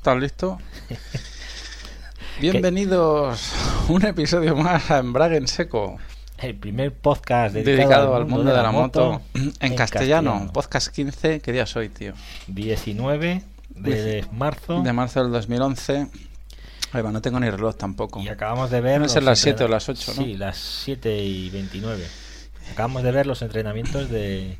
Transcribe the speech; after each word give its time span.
¿Estás 0.00 0.18
listo? 0.18 0.58
Bienvenidos 2.40 3.52
a 3.86 3.92
un 3.92 4.02
episodio 4.06 4.56
más 4.56 4.90
a 4.90 4.96
Embrague 4.96 5.36
en 5.36 5.46
Seco, 5.46 5.98
el 6.38 6.54
primer 6.54 6.94
podcast 6.94 7.52
dedicado, 7.52 7.76
dedicado 7.76 8.16
al 8.16 8.24
mundo 8.24 8.50
de 8.50 8.62
la 8.62 8.72
moto 8.72 9.20
en 9.34 9.74
castellano. 9.76 10.50
Podcast 10.54 10.88
15, 10.88 11.40
¿qué 11.40 11.52
día 11.52 11.66
soy, 11.66 11.90
tío? 11.90 12.14
19 12.46 13.42
de 13.68 14.24
marzo. 14.32 14.80
De 14.80 14.90
marzo 14.94 15.22
del 15.22 15.32
2011. 15.32 16.06
Ahí 16.92 17.02
va, 17.02 17.12
no 17.12 17.20
tengo 17.20 17.38
ni 17.38 17.50
reloj 17.50 17.76
tampoco. 17.76 18.22
Y 18.22 18.28
acabamos 18.28 18.70
de 18.70 18.80
ver. 18.80 18.94
Deben 18.94 19.10
ser 19.10 19.22
las 19.22 19.38
7 19.40 19.64
o 19.64 19.68
las 19.68 19.86
8, 19.86 20.14
¿no? 20.16 20.22
Sí, 20.22 20.34
las 20.34 20.56
7 20.56 21.22
y 21.22 21.50
29. 21.50 22.02
Acabamos 22.72 23.02
de 23.02 23.12
ver 23.12 23.26
los 23.26 23.42
entrenamientos 23.42 24.08
de, 24.08 24.56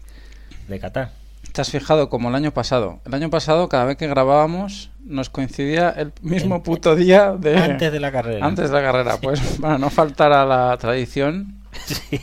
de 0.69 0.81
Qatar. 0.81 1.13
¿Te 1.53 1.61
has 1.63 1.71
fijado 1.71 2.09
como 2.09 2.29
el 2.29 2.35
año 2.35 2.53
pasado? 2.53 3.01
El 3.05 3.15
año 3.15 3.31
pasado, 3.31 3.69
cada 3.69 3.85
vez 3.85 3.97
que 3.97 4.07
grabábamos, 4.07 4.91
nos 5.05 5.31
coincidía 5.31 5.91
el 5.91 6.13
mismo 6.23 6.63
puto 6.63 6.95
día 6.95 7.33
de... 7.33 7.57
Antes 7.57 7.93
de 7.93 7.99
la 8.01 8.13
carrera. 8.13 8.47
Antes 8.47 8.71
de 8.71 8.75
la 8.77 8.83
carrera. 8.83 9.17
Pues 9.21 9.41
para 9.61 9.79
no 9.79 9.91
faltar 9.91 10.33
a 10.33 10.45
la 10.45 10.77
tradición, 10.79 11.61
Sí. 11.85 12.21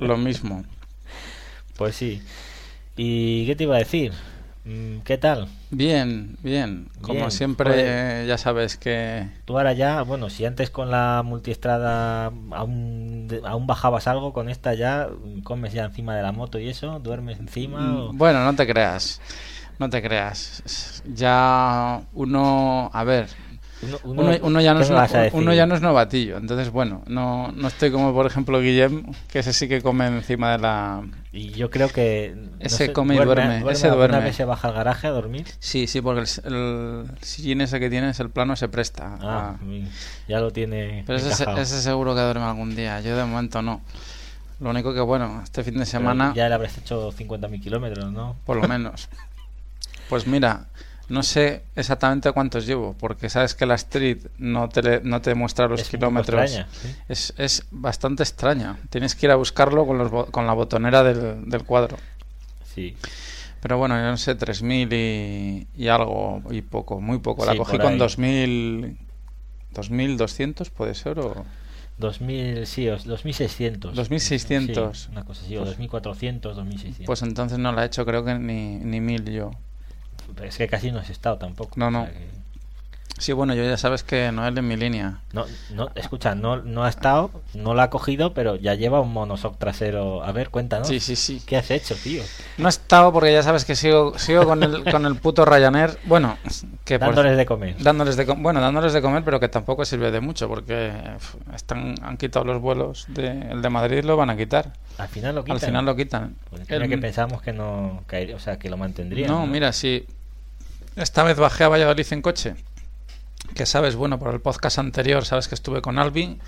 lo 0.00 0.16
mismo. 0.16 0.64
Pues 1.76 1.96
sí. 1.96 2.22
¿Y 2.96 3.46
qué 3.46 3.56
te 3.56 3.64
iba 3.64 3.76
a 3.76 3.80
decir? 3.80 4.12
Mm, 4.64 5.00
¿Qué 5.00 5.18
tal? 5.18 5.48
Bien, 5.70 6.36
bien. 6.42 6.88
Como 7.02 7.14
Bien, 7.14 7.30
siempre, 7.30 8.26
ya 8.26 8.38
sabes 8.38 8.76
que... 8.78 9.26
Tú 9.44 9.58
ahora 9.58 9.74
ya, 9.74 10.00
bueno, 10.02 10.30
si 10.30 10.46
antes 10.46 10.70
con 10.70 10.90
la 10.90 11.22
multiestrada 11.24 12.26
aún, 12.52 13.28
aún 13.44 13.66
bajabas 13.66 14.06
algo, 14.06 14.32
con 14.32 14.48
esta 14.48 14.72
ya 14.74 15.08
comes 15.42 15.74
ya 15.74 15.84
encima 15.84 16.16
de 16.16 16.22
la 16.22 16.32
moto 16.32 16.58
y 16.58 16.68
eso, 16.68 16.98
duermes 17.00 17.38
encima. 17.40 18.04
o- 18.04 18.12
Mm, 18.12 18.18
Bueno, 18.18 18.42
no 18.44 18.54
te 18.56 18.66
creas. 18.66 19.20
No 19.78 19.90
te 19.90 20.00
creas. 20.00 21.02
Ya 21.14 22.00
uno... 22.14 22.90
A 22.94 23.04
ver, 23.04 23.28
Uno, 23.84 23.98
uno, 24.04 24.36
uno 24.42 24.60
ya 24.60 24.72
no 24.74 24.80
¿qué 24.80 24.84
es, 25.26 25.34
uno 25.34 25.52
ya 25.54 25.66
no 25.66 25.74
novatillo. 25.80 26.36
Entonces, 26.38 26.70
bueno, 26.70 27.02
no, 27.06 27.52
no 27.52 27.68
estoy 27.68 27.90
como, 27.90 28.12
por 28.12 28.26
ejemplo, 28.26 28.60
Guillem, 28.60 29.12
que 29.28 29.40
ese 29.40 29.52
sí 29.52 29.68
que 29.68 29.82
come 29.82 30.06
encima 30.06 30.52
de 30.52 30.58
la... 30.58 31.02
Y 31.32 31.50
yo 31.50 31.70
creo 31.70 31.88
que. 31.88 32.34
no 32.36 32.50
Ese 32.60 32.92
come 32.92 33.14
y 33.16 33.18
duerme, 33.18 33.58
ese 33.70 33.88
alguna 33.88 34.06
duerme. 34.08 34.20
vez 34.26 34.36
se 34.36 34.44
baja 34.44 34.68
al 34.68 34.74
garaje 34.74 35.06
a 35.08 35.10
dormir? 35.10 35.46
Sí, 35.58 35.86
sí, 35.86 36.00
porque 36.00 36.20
el, 36.44 36.52
el 36.54 37.06
sillín 37.22 37.60
ese 37.60 37.80
que 37.80 37.90
tienes, 37.90 38.20
el 38.20 38.30
plano 38.30 38.54
se 38.56 38.68
presta. 38.68 39.18
Ah, 39.20 39.56
a- 39.58 39.58
ya 40.28 40.38
lo 40.40 40.52
tiene. 40.52 41.02
Pero 41.06 41.18
ese, 41.18 41.30
ese 41.60 41.82
seguro 41.82 42.14
que 42.14 42.20
duerme 42.20 42.44
algún 42.44 42.76
día. 42.76 43.00
Yo 43.00 43.16
de 43.16 43.24
momento 43.24 43.62
no. 43.62 43.80
Lo 44.60 44.70
único 44.70 44.94
que, 44.94 45.00
bueno, 45.00 45.40
este 45.42 45.64
fin 45.64 45.74
de 45.74 45.80
Pero 45.80 45.90
semana, 45.90 46.32
Ya 46.36 46.48
le 46.48 46.54
habrás 46.54 46.78
hecho 46.78 47.10
50.000 47.10 47.60
kilómetros, 47.60 48.12
¿no? 48.12 48.36
por 48.44 48.56
lo 48.56 48.68
menos. 48.68 49.08
Pues 50.08 50.26
mira, 50.26 50.66
no 51.08 51.22
sé 51.22 51.62
exactamente 51.76 52.32
cuántos 52.32 52.66
llevo, 52.66 52.94
porque 52.98 53.28
sabes 53.28 53.54
que 53.54 53.66
la 53.66 53.74
Street 53.74 54.18
no 54.38 54.68
te, 54.68 55.00
no 55.02 55.20
te 55.20 55.34
muestra 55.34 55.68
los 55.68 55.80
Es 55.82 55.88
kilómetros. 55.90 56.42
extraña, 56.42 56.68
¿sí? 56.72 56.88
Es, 57.08 57.34
es 57.36 57.66
bastante 57.70 58.22
extraña. 58.22 58.78
Tienes 58.90 59.14
que 59.14 59.26
ir 59.26 59.32
a 59.32 59.36
buscarlo 59.36 59.86
con, 59.86 59.98
los, 59.98 60.30
con 60.30 60.46
la 60.46 60.52
botonera 60.54 61.02
del, 61.02 61.48
del 61.48 61.64
cuadro. 61.64 61.96
Sí. 62.74 62.96
Pero 63.60 63.78
bueno, 63.78 63.96
yo 63.96 64.02
no 64.02 64.16
sé, 64.16 64.36
3.000 64.36 64.92
y, 64.92 65.66
y 65.82 65.88
algo, 65.88 66.42
y 66.50 66.60
poco, 66.62 67.00
muy 67.00 67.18
poco. 67.18 67.44
La 67.46 67.52
Sí, 67.52 67.58
cogí 67.58 67.78
con 67.78 67.92
ahí. 67.94 67.98
2.000, 67.98 68.96
2.200, 69.74 70.70
puede 70.70 70.94
ser, 70.94 71.18
o... 71.18 71.44
2000, 71.96 72.66
sí, 72.66 72.88
os- 72.88 73.04
2600. 73.04 73.94
2600. 73.94 74.98
Sí, 74.98 75.08
una 75.12 75.24
cosa 75.24 75.42
así, 75.44 75.56
o 75.56 75.60
Pues- 75.60 75.70
2400, 75.70 76.56
2600. 76.56 77.06
Pues 77.06 77.22
entonces 77.22 77.58
no 77.58 77.72
la 77.72 77.84
he 77.84 77.86
hecho, 77.86 78.04
creo 78.04 78.24
que 78.24 78.34
ni, 78.34 78.76
ni 78.78 79.00
mil 79.00 79.24
yo. 79.30 79.52
Pero 80.34 80.48
es 80.48 80.56
que 80.56 80.68
casi 80.68 80.90
no 80.92 80.98
has 81.00 81.10
estado 81.10 81.38
tampoco. 81.38 81.72
No, 81.76 81.88
o 81.88 81.90
no. 81.90 82.04
sea 82.04 82.12
que- 82.14 82.43
Sí, 83.16 83.32
bueno, 83.32 83.54
yo 83.54 83.62
ya 83.62 83.76
sabes 83.76 84.02
que 84.02 84.32
no 84.32 84.44
es 84.46 84.52
mi 84.60 84.74
línea. 84.76 85.20
No, 85.32 85.44
no, 85.70 85.88
escucha, 85.94 86.34
no, 86.34 86.56
no 86.62 86.82
ha 86.84 86.88
estado, 86.88 87.30
no 87.54 87.72
la 87.72 87.84
ha 87.84 87.90
cogido, 87.90 88.34
pero 88.34 88.56
ya 88.56 88.74
lleva 88.74 89.00
un 89.00 89.12
monosoc 89.12 89.56
trasero. 89.56 90.24
A 90.24 90.32
ver, 90.32 90.50
cuéntanos. 90.50 90.88
Sí, 90.88 90.98
sí, 90.98 91.14
sí. 91.14 91.40
¿Qué 91.46 91.56
has 91.56 91.70
hecho, 91.70 91.94
tío? 91.94 92.24
No 92.58 92.66
he 92.66 92.70
estado 92.70 93.12
porque 93.12 93.32
ya 93.32 93.44
sabes 93.44 93.64
que 93.64 93.76
sigo, 93.76 94.18
sigo 94.18 94.44
con, 94.44 94.64
el, 94.64 94.82
con 94.90 95.06
el 95.06 95.14
puto 95.14 95.44
Ryanair. 95.44 95.96
Bueno, 96.06 96.36
que 96.84 96.98
por- 96.98 97.10
Dándoles 97.14 97.36
de 97.36 97.46
comer. 97.46 97.76
dándoles 97.78 98.16
de 98.16 98.24
bueno, 98.24 98.60
dándoles 98.60 98.92
de 98.92 99.00
comer, 99.00 99.22
pero 99.22 99.38
que 99.38 99.48
tampoco 99.48 99.84
sirve 99.84 100.10
de 100.10 100.20
mucho 100.20 100.48
porque 100.48 100.92
están, 101.54 101.94
han 102.02 102.16
quitado 102.16 102.44
los 102.44 102.60
vuelos. 102.60 103.06
De, 103.08 103.28
el 103.52 103.62
de 103.62 103.70
Madrid 103.70 104.02
lo 104.04 104.16
van 104.16 104.30
a 104.30 104.36
quitar. 104.36 104.72
Al 104.98 105.06
final 105.08 105.36
lo 105.36 105.44
quitan. 105.44 105.54
Al 105.56 105.60
final 105.60 105.84
lo 105.84 105.94
quitan. 105.94 106.34
Pues 106.50 106.62
El- 106.68 106.88
que 106.88 106.98
pensábamos 106.98 107.42
que 107.42 107.52
no 107.52 108.02
caería, 108.08 108.34
o 108.34 108.40
sea, 108.40 108.58
que 108.58 108.68
lo 108.68 108.76
mantendrían. 108.76 109.30
No, 109.30 109.46
mira, 109.46 109.72
si 109.72 110.04
esta 110.96 111.22
vez 111.22 111.36
bajé 111.38 111.62
a 111.62 111.68
Valladolid 111.68 112.06
en 112.10 112.20
coche, 112.22 112.54
que 113.54 113.66
sabes, 113.66 113.96
bueno, 113.96 114.18
por 114.18 114.32
el 114.32 114.40
podcast 114.40 114.78
anterior, 114.78 115.24
sabes 115.24 115.48
que 115.48 115.54
estuve 115.54 115.82
con 115.82 115.98
Albi, 115.98 116.38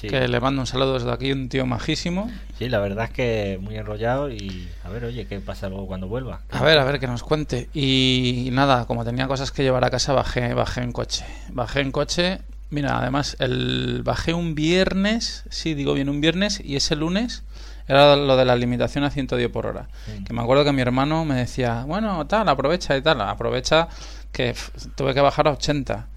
Sí. 0.00 0.08
que 0.08 0.26
le 0.26 0.40
mando 0.40 0.60
un 0.60 0.66
saludo 0.66 0.94
desde 0.94 1.12
aquí, 1.12 1.30
un 1.30 1.48
tío 1.48 1.64
majísimo. 1.64 2.28
Sí, 2.58 2.68
la 2.68 2.80
verdad 2.80 3.04
es 3.04 3.10
que 3.12 3.58
muy 3.60 3.76
enrollado 3.76 4.30
y 4.32 4.68
a 4.84 4.88
ver, 4.88 5.04
oye, 5.04 5.26
¿qué 5.28 5.38
pasa 5.38 5.68
luego 5.68 5.86
cuando 5.86 6.08
vuelva? 6.08 6.40
A 6.50 6.62
ver, 6.64 6.76
a 6.78 6.84
ver, 6.84 6.98
que 6.98 7.06
nos 7.06 7.22
cuente. 7.22 7.68
Y, 7.72 8.48
nada, 8.52 8.84
como 8.86 9.04
tenía 9.04 9.28
cosas 9.28 9.52
que 9.52 9.62
llevar 9.62 9.84
a 9.84 9.90
casa, 9.90 10.12
bajé, 10.12 10.54
bajé 10.54 10.80
en 10.82 10.90
coche. 10.90 11.24
Bajé 11.50 11.80
en 11.82 11.92
coche. 11.92 12.40
Mira, 12.70 12.98
además, 12.98 13.36
el 13.38 14.02
bajé 14.02 14.34
un 14.34 14.56
viernes, 14.56 15.44
sí, 15.50 15.74
digo 15.74 15.94
bien, 15.94 16.08
un 16.08 16.20
viernes, 16.20 16.60
y 16.64 16.74
ese 16.74 16.96
lunes 16.96 17.44
era 17.86 18.16
lo 18.16 18.36
de 18.36 18.44
la 18.44 18.56
limitación 18.56 19.04
a 19.04 19.10
110 19.10 19.50
por 19.50 19.66
hora. 19.66 19.86
Que 20.26 20.32
me 20.32 20.42
acuerdo 20.42 20.64
que 20.64 20.72
mi 20.72 20.82
hermano 20.82 21.24
me 21.24 21.34
decía, 21.36 21.84
bueno, 21.86 22.26
tal, 22.26 22.48
aprovecha 22.48 22.96
y 22.96 23.02
tal. 23.02 23.20
Aprovecha 23.20 23.86
que 24.32 24.54
tuve 24.96 25.14
que 25.14 25.20
bajar 25.20 25.46
a 25.46 25.52
80. 25.52 26.08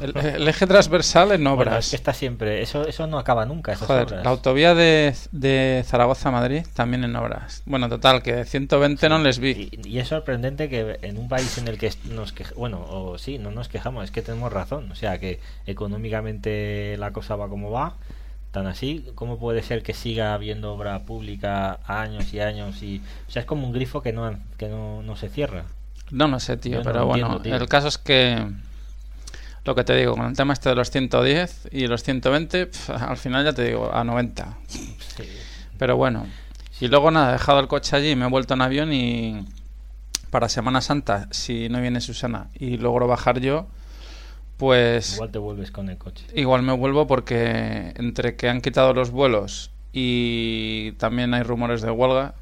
El, 0.00 0.16
el 0.16 0.48
eje 0.48 0.66
transversal 0.66 1.32
en 1.32 1.46
obras. 1.46 1.66
Bueno, 1.66 1.78
es 1.78 1.90
que 1.90 1.96
está 1.96 2.12
siempre, 2.14 2.62
eso, 2.62 2.86
eso 2.86 3.06
no 3.06 3.18
acaba 3.18 3.44
nunca, 3.46 3.72
esas 3.72 3.86
Joder, 3.86 4.04
obras. 4.06 4.24
la 4.24 4.30
autovía 4.30 4.74
de, 4.74 5.14
de 5.32 5.84
Zaragoza 5.86 6.28
a 6.28 6.32
Madrid 6.32 6.64
también 6.74 7.04
en 7.04 7.14
obras. 7.16 7.62
Bueno, 7.66 7.88
total, 7.88 8.22
que 8.22 8.44
120 8.44 9.08
no 9.08 9.18
les 9.18 9.38
vi. 9.38 9.68
Y, 9.72 9.88
y 9.88 9.98
es 9.98 10.08
sorprendente 10.08 10.68
que 10.68 10.98
en 11.02 11.18
un 11.18 11.28
país 11.28 11.58
en 11.58 11.68
el 11.68 11.78
que 11.78 11.92
nos 12.10 12.32
quejamos, 12.32 12.58
bueno, 12.58 12.84
o 12.88 13.18
sí, 13.18 13.38
no 13.38 13.50
nos 13.50 13.68
quejamos, 13.68 14.04
es 14.04 14.10
que 14.10 14.22
tenemos 14.22 14.52
razón, 14.52 14.90
o 14.90 14.94
sea, 14.94 15.18
que 15.18 15.40
económicamente 15.66 16.96
la 16.98 17.12
cosa 17.12 17.36
va 17.36 17.48
como 17.48 17.70
va, 17.70 17.94
tan 18.52 18.66
así, 18.66 19.06
¿cómo 19.14 19.38
puede 19.38 19.62
ser 19.62 19.82
que 19.82 19.94
siga 19.94 20.34
habiendo 20.34 20.72
obra 20.72 20.98
pública 21.00 21.78
años 21.86 22.32
y 22.32 22.40
años? 22.40 22.82
y 22.82 23.00
O 23.28 23.30
sea, 23.30 23.40
es 23.40 23.46
como 23.46 23.66
un 23.66 23.72
grifo 23.72 24.02
que 24.02 24.12
no, 24.12 24.38
que 24.56 24.68
no, 24.68 25.02
no 25.02 25.16
se 25.16 25.28
cierra. 25.28 25.64
No, 26.10 26.26
no 26.26 26.40
sé, 26.40 26.56
tío, 26.56 26.72
Yo 26.72 26.78
no 26.78 26.84
pero 26.84 27.06
bueno, 27.06 27.36
entiendo, 27.36 27.42
tío. 27.42 27.56
el 27.56 27.68
caso 27.68 27.86
es 27.88 27.98
que 27.98 28.44
lo 29.64 29.74
que 29.74 29.84
te 29.84 29.94
digo, 29.96 30.14
con 30.16 30.26
el 30.26 30.36
tema 30.36 30.52
este 30.52 30.68
de 30.70 30.74
los 30.74 30.90
110 30.90 31.68
y 31.72 31.86
los 31.86 32.02
120, 32.02 32.66
pf, 32.66 32.90
al 32.92 33.16
final 33.16 33.44
ya 33.44 33.52
te 33.52 33.64
digo, 33.64 33.90
a 33.92 34.02
90. 34.04 34.58
Sí. 34.68 35.24
Pero 35.78 35.96
bueno, 35.96 36.26
y 36.80 36.88
luego 36.88 37.10
nada, 37.10 37.30
he 37.30 37.32
dejado 37.32 37.60
el 37.60 37.68
coche 37.68 37.96
allí, 37.96 38.16
me 38.16 38.26
he 38.26 38.28
vuelto 38.28 38.54
en 38.54 38.62
avión 38.62 38.92
y 38.92 39.46
para 40.30 40.48
Semana 40.48 40.80
Santa, 40.80 41.28
si 41.30 41.68
no 41.68 41.80
viene 41.80 42.00
Susana 42.00 42.48
y 42.54 42.76
logro 42.78 43.06
bajar 43.06 43.40
yo, 43.40 43.66
Pues 44.56 45.14
Igual 45.14 45.30
te 45.30 45.38
vuelves 45.38 45.70
con 45.70 45.88
el 45.88 45.96
coche. 45.98 46.24
igual 46.34 46.62
me 46.62 46.72
vuelvo 46.74 47.06
porque 47.06 47.92
entre 47.96 48.36
que 48.36 48.48
han 48.48 48.60
quitado 48.60 48.92
los 48.92 49.10
vuelos 49.10 49.70
y 49.92 50.92
también 50.92 51.32
hay 51.34 51.42
rumores 51.42 51.80
de 51.82 51.90
huelga, 51.90 52.34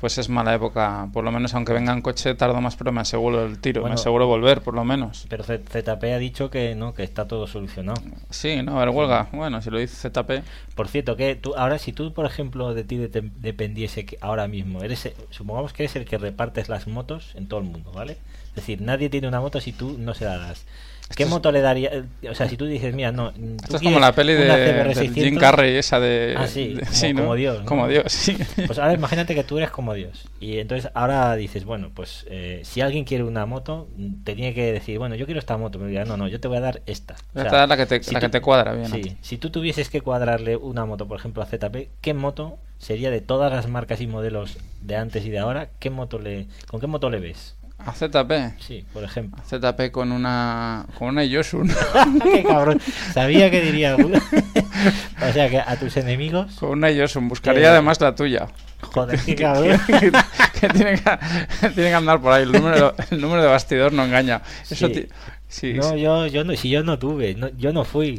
pues 0.00 0.18
es 0.18 0.28
mala 0.28 0.54
época. 0.54 1.08
Por 1.12 1.24
lo 1.24 1.32
menos 1.32 1.54
aunque 1.54 1.72
venga 1.72 1.92
en 1.92 2.02
coche 2.02 2.34
tardo 2.34 2.60
más, 2.60 2.76
pero 2.76 2.92
me 2.92 3.00
aseguro 3.00 3.44
el 3.46 3.58
tiro, 3.58 3.80
Bueno. 3.80 3.94
me 3.94 4.00
aseguro 4.00 4.26
volver, 4.26 4.60
por 4.60 4.74
lo 4.74 4.84
menos. 4.84 5.26
Pero 5.28 5.42
ZP 5.44 6.04
ha 6.12 6.18
dicho 6.18 6.50
que 6.50 6.74
no, 6.74 6.92
que 6.94 7.02
está 7.02 7.26
todo 7.26 7.46
solucionado. 7.46 8.00
Sí, 8.30 8.62
no, 8.62 8.76
a 8.76 8.84
ver, 8.84 8.90
huelga. 8.94 9.28
Bueno, 9.32 9.62
si 9.62 9.70
lo 9.70 9.78
dice 9.78 10.10
ZP. 10.10 10.42
Por 10.74 10.88
cierto, 10.88 11.16
que 11.16 11.34
tú, 11.36 11.54
ahora 11.56 11.78
si 11.78 11.92
tú, 11.92 12.12
por 12.12 12.26
ejemplo, 12.26 12.74
de 12.74 12.84
ti 12.84 12.96
de- 12.98 13.30
dependiese 13.36 14.04
que 14.04 14.18
ahora 14.20 14.48
mismo, 14.48 14.82
eres, 14.82 15.06
eh, 15.06 15.14
supongamos 15.30 15.72
que 15.72 15.84
eres 15.84 15.96
el 15.96 16.04
que 16.04 16.18
repartes 16.18 16.68
las 16.68 16.86
motos 16.86 17.32
en 17.34 17.48
todo 17.48 17.60
el 17.60 17.66
mundo, 17.66 17.90
¿vale? 17.92 18.18
Es 18.48 18.54
decir, 18.56 18.80
nadie 18.82 19.08
tiene 19.10 19.28
una 19.28 19.40
moto 19.40 19.60
si 19.60 19.72
tú 19.72 19.96
no 19.98 20.14
se 20.14 20.24
la 20.24 20.36
das. 20.38 20.64
¿Qué 21.14 21.22
Esto 21.22 21.24
es- 21.24 21.30
moto 21.30 21.52
le 21.52 21.60
daría? 21.60 21.90
eh, 21.92 22.28
O 22.30 22.34
sea, 22.34 22.48
si 22.48 22.56
tú 22.56 22.66
dices, 22.66 22.92
mira, 22.94 23.12
no. 23.12 23.30
Esto 23.30 23.76
es 23.76 23.82
como 23.82 24.00
la 24.00 24.12
peli 24.12 24.34
de, 24.34 24.44
de 24.44 24.84
CBR600, 24.94 25.14
Jim 25.14 25.36
Carrey, 25.36 25.76
esa 25.76 26.00
de... 26.00 26.34
Ah, 26.36 26.46
sí, 26.48 26.74
de- 26.74 27.14
como- 27.14 27.34
Dios, 27.36 27.60
¿no? 27.60 27.64
Como 27.66 27.88
Dios, 27.88 28.10
sí. 28.12 28.36
Pues 28.66 28.78
ahora 28.78 28.92
imagínate 28.94 29.34
que 29.34 29.44
tú 29.44 29.56
eres 29.58 29.70
como 29.70 29.94
Dios. 29.94 30.26
Y 30.40 30.58
entonces 30.58 30.90
ahora 30.94 31.34
dices, 31.36 31.64
bueno, 31.64 31.90
pues 31.94 32.26
eh, 32.28 32.60
si 32.64 32.80
alguien 32.80 33.04
quiere 33.04 33.24
una 33.24 33.46
moto, 33.46 33.88
te 34.24 34.34
tiene 34.34 34.52
que 34.52 34.72
decir, 34.72 34.98
bueno, 34.98 35.14
yo 35.14 35.26
quiero 35.26 35.38
esta 35.38 35.56
moto. 35.56 35.78
Pero 35.78 35.88
dirá, 35.90 36.04
no, 36.04 36.16
no, 36.16 36.28
yo 36.28 36.40
te 36.40 36.48
voy 36.48 36.56
a 36.58 36.60
dar 36.60 36.82
esta. 36.86 37.14
O 37.14 37.16
Ya 37.36 37.42
sea, 37.42 37.50
te 37.50 37.56
da 37.56 37.66
la 37.66 37.76
que 37.76 37.86
te, 37.86 38.02
si 38.02 38.12
la 38.12 38.20
tú- 38.20 38.26
que 38.26 38.30
te 38.30 38.40
cuadra 38.40 38.72
bien. 38.74 38.88
Sí, 38.90 39.16
si 39.22 39.38
tú 39.38 39.50
tuvieses 39.50 39.88
que 39.90 40.00
cuadrarle 40.00 40.56
una 40.56 40.84
moto, 40.84 41.06
por 41.08 41.18
ejemplo, 41.18 41.42
a 41.42 41.46
ZP, 41.46 41.88
¿qué 42.00 42.14
moto 42.14 42.58
sería 42.78 43.10
de 43.10 43.20
todas 43.22 43.50
las 43.52 43.68
marcas 43.68 44.00
y 44.02 44.06
modelos 44.06 44.58
de 44.82 44.96
antes 44.96 45.24
y 45.24 45.30
de 45.30 45.38
ahora? 45.38 45.70
¿Qué 45.78 45.88
moto 45.90 46.18
le, 46.18 46.46
¿Con 46.68 46.78
qué 46.80 46.86
moto 46.86 47.08
le 47.10 47.20
ves? 47.20 47.55
A 47.86 47.92
ZP. 47.92 48.60
Sí, 48.60 48.84
por 48.92 49.04
ejemplo. 49.04 49.40
A 49.40 49.44
ZP 49.46 49.90
con 49.92 50.10
una... 50.12 50.84
Con 50.98 51.08
una 51.08 51.24
Yosun. 51.24 51.68
¡Qué 52.22 52.42
cabrón! 52.42 52.80
Sabía 53.14 53.50
que 53.50 53.60
diría 53.60 53.90
alguno. 53.94 54.18
o 55.28 55.32
sea 55.32 55.48
que 55.48 55.60
a 55.60 55.76
tus 55.78 55.96
enemigos, 55.96 56.54
con 56.56 56.70
una 56.70 56.90
Yosun. 56.90 57.28
Buscaría 57.28 57.60
Que- 57.62 57.66
además 57.68 58.00
la 58.00 58.14
tuya. 58.14 58.48
joder, 58.80 59.18
qué 59.20 59.34
cabrón. 59.36 59.80
que- 59.86 60.12
que 60.60 60.68
tiene, 60.70 60.94
que, 61.00 61.68
tiene 61.70 61.90
que 61.90 61.94
andar 61.94 62.20
por 62.20 62.32
ahí. 62.32 62.42
El 62.42 62.52
número, 62.52 62.94
el 63.10 63.20
número 63.20 63.42
de 63.42 63.48
bastidor 63.48 63.92
no 63.92 64.04
engaña. 64.04 64.42
Eso 64.68 64.88
Sí. 64.88 64.92
ti- 64.92 65.08
sí, 65.48 65.74
No, 65.74 65.96
yo, 65.96 66.26
yo 66.26 66.44
no, 66.44 66.56
si 66.56 66.68
yo 66.70 66.82
no 66.82 66.98
tuve, 66.98 67.34
no, 67.34 67.48
yo 67.56 67.72
no 67.72 67.84
fui. 67.84 68.18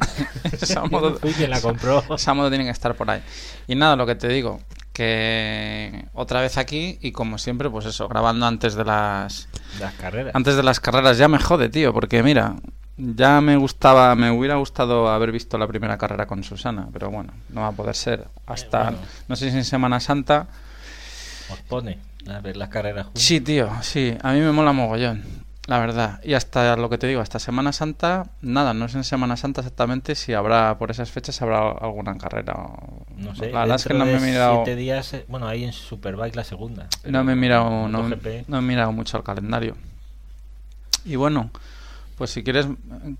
Esa 0.51 0.83
Yo 0.83 0.87
no 0.87 1.15
fui 1.15 1.31
quien 1.33 1.49
la 1.49 1.59
compró. 1.61 2.03
Esa 2.15 2.33
moto 2.33 2.49
tiene 2.49 2.63
que 2.63 2.69
estar 2.71 2.95
por 2.95 3.09
ahí. 3.09 3.21
Y 3.67 3.75
nada, 3.75 3.95
lo 3.95 4.05
que 4.05 4.15
te 4.15 4.27
digo, 4.29 4.59
que 4.97 6.05
otra 6.13 6.41
vez 6.41 6.57
aquí 6.57 6.97
y 7.01 7.11
como 7.11 7.38
siempre, 7.38 7.69
pues 7.69 7.85
eso, 7.85 8.07
grabando 8.07 8.47
antes 8.47 8.73
de 8.73 8.83
las 8.83 9.47
Las 9.79 9.94
carreras. 9.94 10.33
antes 10.33 10.55
de 10.55 10.63
las 10.63 10.79
carreras 10.79 11.19
ya 11.19 11.27
me 11.27 11.38
jode, 11.38 11.69
tío, 11.69 11.94
porque 11.94 12.23
mira, 12.23 12.55
ya 12.97 13.39
me 13.41 13.57
gustaba, 13.57 14.15
me 14.15 14.31
hubiera 14.31 14.55
gustado 14.55 15.07
haber 15.09 15.31
visto 15.31 15.59
la 15.59 15.67
primera 15.67 15.99
carrera 15.99 16.25
con 16.25 16.44
Susana, 16.44 16.88
pero 16.91 17.11
bueno, 17.11 17.31
no 17.49 17.61
va 17.61 17.67
a 17.67 17.71
poder 17.73 17.94
ser 17.94 18.27
hasta 18.47 18.83
bueno. 18.85 18.97
no 19.27 19.35
sé 19.35 19.51
si 19.51 19.57
en 19.57 19.65
Semana 19.65 19.99
Santa. 19.99 20.47
Os 21.51 21.59
pone 21.59 21.99
a 22.27 22.39
ver 22.39 22.57
las 22.57 22.69
carreras 22.69 23.05
juntos. 23.05 23.21
Sí, 23.21 23.39
tío, 23.39 23.69
sí, 23.81 24.17
a 24.21 24.31
mí 24.33 24.39
me 24.39 24.51
mola 24.51 24.71
mogollón, 24.73 25.21
la 25.67 25.79
verdad. 25.79 26.19
Y 26.23 26.33
hasta 26.33 26.75
lo 26.77 26.89
que 26.89 26.97
te 26.97 27.07
digo, 27.07 27.21
hasta 27.21 27.39
Semana 27.39 27.71
Santa, 27.73 28.27
nada, 28.41 28.73
no 28.73 28.87
sé 28.87 28.97
en 28.97 29.03
Semana 29.03 29.37
Santa 29.37 29.61
exactamente 29.61 30.15
si 30.15 30.33
habrá 30.33 30.77
por 30.79 30.89
esas 30.91 31.11
fechas 31.11 31.41
habrá 31.41 31.69
alguna 31.71 32.17
carrera. 32.17 32.53
o- 32.55 33.05
No 33.17 33.35
sé, 33.35 33.51
la 33.51 33.59
verdad 33.61 33.75
es 33.75 33.83
que 33.85 33.93
no 33.93 34.05
me 34.05 34.17
he 34.17 34.19
mirado 34.19 34.63
siete 34.63 34.75
días, 34.77 35.13
eh, 35.13 35.25
bueno, 35.27 35.47
ahí 35.47 35.63
en 35.65 35.73
Superbike 35.73 36.35
la 36.35 36.43
segunda. 36.43 36.87
No 37.05 37.23
me 37.23 37.33
he 37.33 37.35
mirado, 37.35 37.87
no, 37.89 38.07
he 38.57 38.61
mirado 38.61 38.91
mucho 38.91 39.17
el 39.17 39.23
calendario. 39.23 39.75
Y 41.05 41.15
bueno, 41.15 41.51
pues 42.17 42.31
si 42.31 42.43
quieres 42.43 42.67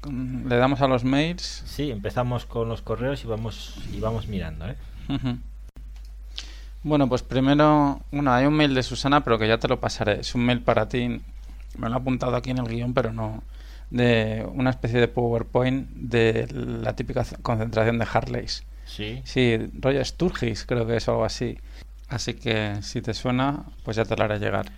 le 0.10 0.56
damos 0.58 0.82
a 0.82 0.88
los 0.88 1.04
mails. 1.04 1.64
Sí, 1.68 1.92
empezamos 1.92 2.46
con 2.46 2.68
los 2.70 2.82
correos 2.82 3.24
y 3.24 3.28
vamos 3.28 3.76
y 3.94 4.00
vamos 4.00 4.28
mirando, 4.28 4.68
¿eh? 4.70 4.76
Bueno, 6.84 7.08
pues 7.10 7.22
primero, 7.24 8.00
bueno, 8.12 8.32
hay 8.34 8.46
un 8.46 8.54
mail 8.54 8.74
de 8.74 8.84
Susana, 8.84 9.22
pero 9.24 9.38
que 9.38 9.48
ya 9.48 9.58
te 9.58 9.68
lo 9.68 9.80
pasaré. 9.80 10.22
Es 10.22 10.36
un 10.36 10.46
mail 10.46 10.62
para 10.62 10.88
ti. 10.88 11.22
Me 11.78 11.90
lo 11.90 11.96
he 11.96 12.00
apuntado 12.00 12.36
aquí 12.36 12.52
en 12.52 12.60
el 12.60 12.68
guion, 12.68 12.94
pero 12.94 13.12
no. 13.14 13.44
De 13.90 14.46
una 14.54 14.70
especie 14.70 15.00
de 15.00 15.08
PowerPoint 15.08 15.90
de 15.92 16.48
la 16.52 16.96
típica 16.96 17.26
concentración 17.42 18.00
de 18.00 18.08
Harleys. 18.12 18.64
Sí. 18.86 19.22
Sí, 19.24 19.58
rollo 19.80 20.04
Sturgis, 20.04 20.66
creo 20.66 20.86
que 20.86 20.98
es 20.98 21.08
algo 21.08 21.26
así. 21.26 21.58
Así 22.10 22.36
que 22.36 22.82
si 22.82 23.02
te 23.02 23.14
suena, 23.14 23.66
pues 23.84 23.98
ya 23.98 24.06
te 24.06 24.16
lo 24.16 24.24
haré 24.24 24.40
llegar. 24.40 24.72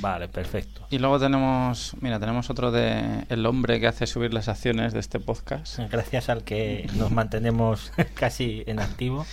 Vale, 0.00 0.28
perfecto. 0.28 0.86
Y 0.90 0.98
luego 0.98 1.18
tenemos, 1.18 1.96
mira, 2.00 2.18
tenemos 2.20 2.50
otro 2.50 2.70
de 2.70 3.24
el 3.28 3.46
hombre 3.46 3.80
que 3.80 3.86
hace 3.86 4.06
subir 4.06 4.34
las 4.34 4.48
acciones 4.48 4.92
de 4.92 5.00
este 5.00 5.20
podcast. 5.20 5.78
Gracias 5.90 6.28
al 6.28 6.44
que 6.44 6.88
nos 6.96 7.10
mantenemos 7.10 7.92
casi 8.14 8.64
en 8.66 8.80
activo. 8.80 9.26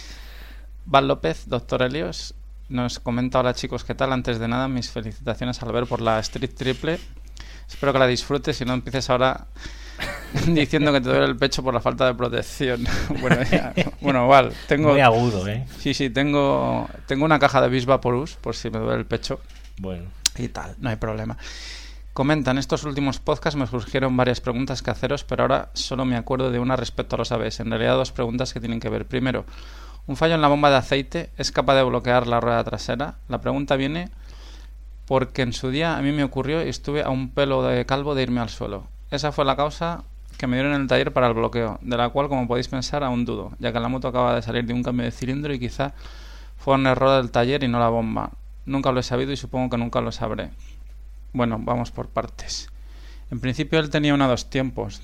Val 0.85 1.07
López, 1.07 1.47
doctor 1.47 1.83
Helios, 1.83 2.35
nos 2.71 2.99
comenta, 2.99 3.39
hola 3.39 3.53
chicos, 3.53 3.83
¿qué 3.83 3.93
tal? 3.95 4.13
Antes 4.13 4.39
de 4.39 4.47
nada, 4.47 4.67
mis 4.67 4.89
felicitaciones 4.89 5.61
al 5.61 5.71
ver 5.71 5.85
por 5.85 6.01
la 6.01 6.19
Street 6.19 6.51
Triple. 6.55 6.99
Espero 7.67 7.93
que 7.93 7.99
la 7.99 8.07
disfrutes 8.07 8.59
y 8.61 8.65
no 8.65 8.73
empieces 8.73 9.09
ahora 9.09 9.47
diciendo 10.47 10.91
que 10.91 11.01
te 11.01 11.09
duele 11.09 11.25
el 11.25 11.37
pecho 11.37 11.63
por 11.63 11.73
la 11.73 11.79
falta 11.81 12.05
de 12.05 12.13
protección. 12.15 12.83
bueno, 13.21 13.37
ya- 13.43 13.73
bueno, 14.01 14.27
Val, 14.27 14.53
tengo... 14.67 14.91
Muy 14.91 15.01
agudo, 15.01 15.47
¿eh? 15.47 15.65
Sí, 15.79 15.93
sí, 15.93 16.09
tengo, 16.09 16.89
tengo 17.07 17.25
una 17.25 17.39
caja 17.39 17.61
de 17.61 17.69
Bisvaporus 17.69 18.35
por 18.35 18.55
si 18.55 18.69
me 18.69 18.79
duele 18.79 18.99
el 18.99 19.05
pecho. 19.05 19.39
Bueno. 19.77 20.05
y 20.37 20.47
tal, 20.49 20.75
no 20.79 20.89
hay 20.89 20.95
problema. 20.95 21.37
Comentan, 22.13 22.57
estos 22.57 22.83
últimos 22.83 23.19
podcasts 23.19 23.57
me 23.57 23.65
surgieron 23.67 24.15
varias 24.17 24.41
preguntas 24.41 24.81
que 24.81 24.91
haceros, 24.91 25.23
pero 25.23 25.43
ahora 25.43 25.69
solo 25.73 26.03
me 26.03 26.17
acuerdo 26.17 26.51
de 26.51 26.59
una 26.59 26.75
respecto 26.75 27.15
a 27.15 27.19
los 27.19 27.31
ABS. 27.31 27.61
En 27.61 27.69
realidad 27.69 27.95
dos 27.95 28.11
preguntas 28.11 28.53
que 28.53 28.59
tienen 28.59 28.81
que 28.81 28.89
ver. 28.89 29.05
Primero, 29.05 29.45
¿un 30.07 30.15
fallo 30.15 30.35
en 30.35 30.41
la 30.41 30.47
bomba 30.47 30.69
de 30.69 30.77
aceite 30.77 31.29
es 31.37 31.51
capaz 31.51 31.75
de 31.75 31.83
bloquear 31.83 32.27
la 32.27 32.39
rueda 32.39 32.63
trasera? 32.63 33.15
La 33.27 33.41
pregunta 33.41 33.75
viene 33.75 34.09
porque 35.05 35.41
en 35.41 35.53
su 35.53 35.69
día 35.71 35.97
a 35.97 36.01
mí 36.01 36.11
me 36.11 36.23
ocurrió 36.23 36.65
y 36.65 36.69
estuve 36.69 37.03
a 37.03 37.09
un 37.09 37.31
pelo 37.31 37.63
de 37.63 37.85
calvo 37.85 38.15
de 38.15 38.23
irme 38.23 38.39
al 38.39 38.49
suelo. 38.49 38.87
Esa 39.09 39.31
fue 39.31 39.43
la 39.43 39.55
causa 39.57 40.03
que 40.37 40.47
me 40.47 40.55
dieron 40.55 40.73
en 40.73 40.81
el 40.81 40.87
taller 40.87 41.11
para 41.11 41.27
el 41.27 41.33
bloqueo, 41.33 41.79
de 41.81 41.97
la 41.97 42.09
cual, 42.09 42.29
como 42.29 42.47
podéis 42.47 42.67
pensar, 42.67 43.03
aún 43.03 43.25
dudo, 43.25 43.51
ya 43.59 43.73
que 43.73 43.79
la 43.79 43.89
moto 43.89 44.07
acaba 44.07 44.33
de 44.35 44.41
salir 44.41 44.65
de 44.65 44.73
un 44.73 44.83
cambio 44.83 45.05
de 45.05 45.11
cilindro 45.11 45.53
y 45.53 45.59
quizá 45.59 45.93
fue 46.57 46.75
un 46.75 46.87
error 46.87 47.21
del 47.21 47.29
taller 47.31 47.63
y 47.63 47.67
no 47.67 47.79
la 47.79 47.89
bomba. 47.89 48.31
Nunca 48.65 48.91
lo 48.91 48.99
he 48.99 49.03
sabido 49.03 49.31
y 49.31 49.37
supongo 49.37 49.69
que 49.69 49.77
nunca 49.77 49.99
lo 50.01 50.11
sabré. 50.11 50.51
Bueno, 51.33 51.59
vamos 51.59 51.91
por 51.91 52.07
partes. 52.07 52.69
En 53.31 53.39
principio 53.39 53.79
él 53.79 53.89
tenía 53.89 54.13
una 54.13 54.27
dos 54.27 54.49
tiempos, 54.49 55.01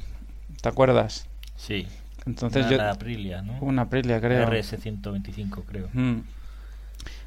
¿te 0.62 0.70
acuerdas? 0.70 1.28
Sí. 1.56 1.88
Entonces 2.28 2.66
Una 2.68 2.76
yo... 2.78 2.92
Aprilia, 2.92 3.42
¿no? 3.42 3.58
Una 3.62 3.82
Aprilia, 3.84 4.20
creo. 4.22 4.48
RS125, 4.50 5.64
creo. 5.66 5.88
Mm. 5.94 6.20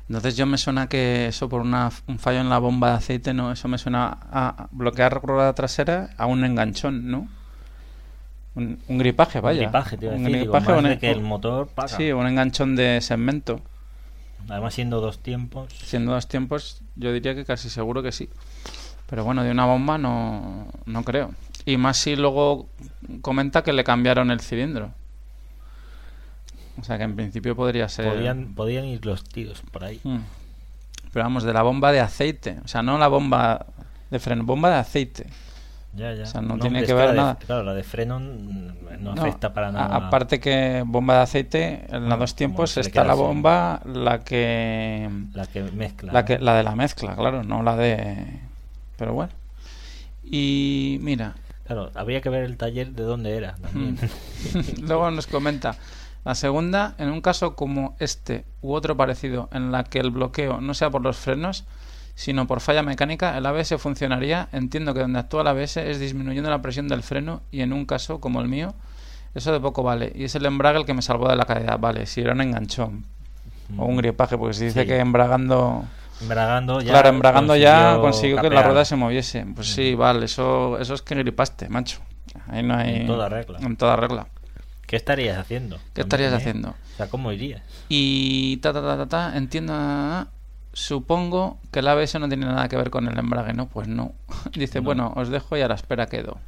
Entonces 0.08 0.36
yo 0.36 0.44
me 0.46 0.58
suena 0.58 0.88
que 0.88 1.26
eso 1.28 1.48
por 1.48 1.60
una, 1.62 1.90
un 2.06 2.18
fallo 2.18 2.40
en 2.40 2.48
la 2.50 2.58
bomba 2.58 2.90
de 2.90 2.96
aceite, 2.96 3.32
¿no? 3.32 3.50
Eso 3.52 3.68
me 3.68 3.78
suena 3.78 4.18
a 4.30 4.68
bloquear 4.72 5.22
rueda 5.22 5.52
trasera 5.54 6.10
a 6.16 6.26
un 6.26 6.44
enganchón, 6.44 7.10
¿no? 7.10 7.28
Un, 8.56 8.80
un 8.88 8.98
gripaje, 8.98 9.40
vaya. 9.40 9.60
Un 9.60 9.64
gripaje, 9.66 9.96
te 9.96 10.04
iba 10.06 10.14
a 10.14 10.16
Un 10.16 10.24
decir. 10.24 10.38
digo, 10.40 10.52
gripaje 10.52 10.70
más 10.72 10.76
o 10.76 10.78
un- 10.80 10.88
de 10.88 10.98
que 10.98 11.10
el 11.10 11.22
motor 11.22 11.68
paga. 11.68 11.88
Sí, 11.88 12.10
un 12.12 12.26
enganchón 12.26 12.74
de 12.76 13.00
segmento. 13.00 13.60
Además, 14.48 14.74
siendo 14.74 15.00
dos 15.00 15.20
tiempos. 15.20 15.72
Siendo 15.84 16.12
dos 16.12 16.26
tiempos, 16.26 16.82
yo 16.96 17.12
diría 17.12 17.34
que 17.36 17.44
casi 17.44 17.70
seguro 17.70 18.02
que 18.02 18.10
sí. 18.10 18.28
Pero 19.08 19.22
bueno, 19.24 19.44
de 19.44 19.50
una 19.52 19.66
bomba 19.66 19.96
no, 19.98 20.66
no 20.86 21.04
creo. 21.04 21.30
Y 21.70 21.76
más 21.76 21.98
si 21.98 22.16
luego 22.16 22.68
comenta 23.20 23.62
que 23.62 23.72
le 23.72 23.84
cambiaron 23.84 24.32
el 24.32 24.40
cilindro. 24.40 24.90
O 26.80 26.82
sea 26.82 26.98
que 26.98 27.04
en 27.04 27.14
principio 27.14 27.54
podría 27.54 27.88
ser... 27.88 28.12
Podían, 28.12 28.54
podían 28.54 28.86
ir 28.86 29.06
los 29.06 29.22
tiros 29.22 29.62
por 29.70 29.84
ahí. 29.84 30.00
Mm. 30.02 30.18
Pero 31.12 31.24
vamos, 31.24 31.44
de 31.44 31.52
la 31.52 31.62
bomba 31.62 31.92
de 31.92 32.00
aceite. 32.00 32.58
O 32.64 32.68
sea, 32.68 32.82
no 32.82 32.98
la 32.98 33.06
bomba 33.06 33.66
de 34.10 34.18
freno, 34.18 34.42
bomba 34.42 34.70
de 34.70 34.76
aceite. 34.76 35.26
Ya, 35.94 36.12
ya. 36.14 36.24
O 36.24 36.26
sea, 36.26 36.40
no 36.40 36.58
tiene 36.58 36.84
que 36.84 36.92
ver 36.94 37.10
de- 37.10 37.16
nada. 37.16 37.36
claro, 37.36 37.62
la 37.62 37.74
de 37.74 37.84
freno 37.84 38.18
no, 38.18 38.74
No, 38.98 39.12
afecta 39.12 39.52
para 39.52 39.70
nada. 39.70 39.94
aparte 39.94 40.40
que 40.40 40.82
bomba 40.86 41.14
de 41.16 41.20
aceite, 41.20 41.86
en 41.88 42.08
los 42.08 42.18
dos 42.18 42.34
tiempos 42.34 42.76
está 42.78 43.04
la 43.04 43.14
bomba, 43.14 43.80
la 43.84 44.20
que... 44.20 45.08
La 45.34 45.46
que 45.46 45.62
mezcla. 45.62 46.12
La, 46.12 46.24
que, 46.24 46.38
la 46.40 46.54
de 46.56 46.62
la 46.64 46.74
mezcla, 46.74 47.14
claro, 47.14 47.44
no 47.44 47.62
la 47.62 47.76
de... 47.76 48.40
Pero 48.96 49.14
bueno. 49.14 49.32
Y 50.24 50.98
mira, 51.00 51.34
Claro, 51.70 51.92
habría 51.94 52.20
que 52.20 52.30
ver 52.30 52.42
el 52.42 52.56
taller 52.56 52.90
de 52.90 53.04
dónde 53.04 53.36
era 53.36 53.54
también. 53.62 53.94
Mm. 53.94 54.80
luego 54.88 55.08
nos 55.12 55.28
comenta, 55.28 55.76
la 56.24 56.34
segunda, 56.34 56.96
en 56.98 57.10
un 57.10 57.20
caso 57.20 57.54
como 57.54 57.94
este 58.00 58.44
u 58.60 58.72
otro 58.72 58.96
parecido, 58.96 59.48
en 59.52 59.70
la 59.70 59.84
que 59.84 60.00
el 60.00 60.10
bloqueo 60.10 60.60
no 60.60 60.74
sea 60.74 60.90
por 60.90 61.02
los 61.02 61.16
frenos, 61.16 61.64
sino 62.16 62.48
por 62.48 62.58
falla 62.60 62.82
mecánica, 62.82 63.38
el 63.38 63.46
ABS 63.46 63.76
funcionaría. 63.78 64.48
Entiendo 64.50 64.94
que 64.94 65.00
donde 65.00 65.20
actúa 65.20 65.42
el 65.42 65.46
ABS 65.46 65.76
es 65.76 66.00
disminuyendo 66.00 66.50
la 66.50 66.60
presión 66.60 66.88
del 66.88 67.04
freno 67.04 67.40
y 67.52 67.60
en 67.60 67.72
un 67.72 67.86
caso 67.86 68.20
como 68.20 68.40
el 68.40 68.48
mío, 68.48 68.74
eso 69.36 69.52
de 69.52 69.60
poco 69.60 69.84
vale. 69.84 70.12
Y 70.16 70.24
es 70.24 70.34
el 70.34 70.46
embrague 70.46 70.78
el 70.80 70.84
que 70.86 70.92
me 70.92 71.02
salvó 71.02 71.28
de 71.28 71.36
la 71.36 71.44
caída. 71.44 71.76
Vale, 71.76 72.06
si 72.06 72.20
era 72.20 72.32
un 72.32 72.40
enganchón 72.40 73.04
o 73.78 73.84
un 73.84 73.96
gripaje, 73.96 74.36
porque 74.36 74.54
se 74.54 74.64
dice 74.64 74.82
Sí. 74.82 74.88
que 74.88 74.98
embragando... 74.98 75.84
Embragando 76.20 76.80
ya. 76.80 76.90
claro, 76.92 77.08
embragando 77.08 77.56
ya 77.56 77.96
consiguió 78.00 78.40
que 78.40 78.50
la 78.50 78.62
rueda 78.62 78.84
se 78.84 78.96
moviese. 78.96 79.46
Pues 79.54 79.72
sí, 79.72 79.94
vale, 79.94 80.26
eso, 80.26 80.78
eso 80.78 80.94
es 80.94 81.02
que 81.02 81.14
gripaste, 81.14 81.68
macho. 81.68 81.98
Ahí 82.48 82.62
no 82.62 82.76
hay... 82.76 82.96
En 82.96 83.06
toda 83.06 83.28
regla. 83.28 83.58
En 83.60 83.76
toda 83.76 83.96
regla. 83.96 84.26
¿Qué 84.86 84.96
estarías 84.96 85.38
haciendo? 85.38 85.78
¿Qué 85.94 86.00
estarías 86.02 86.30
También, 86.32 86.48
¿eh? 86.48 86.50
haciendo? 86.50 86.68
O 86.70 86.96
sea, 86.96 87.08
¿cómo 87.08 87.32
irías? 87.32 87.62
Y 87.88 88.56
ta, 88.58 88.72
ta, 88.72 88.82
ta, 88.82 88.96
ta, 88.96 89.06
ta, 89.08 89.36
entiendo. 89.36 89.72
ah, 89.76 90.26
Supongo 90.72 91.58
que 91.72 91.80
el 91.80 91.88
ABS 91.88 92.18
no 92.20 92.28
tiene 92.28 92.46
nada 92.46 92.68
que 92.68 92.76
ver 92.76 92.90
con 92.90 93.08
el 93.08 93.18
embrague, 93.18 93.52
¿no? 93.54 93.66
Pues 93.68 93.88
no. 93.88 94.12
Dice, 94.52 94.78
No. 94.80 94.84
bueno, 94.84 95.12
os 95.16 95.28
dejo 95.28 95.56
y 95.56 95.60
a 95.62 95.68
la 95.68 95.74
espera 95.74 96.06
quedo. 96.06 96.38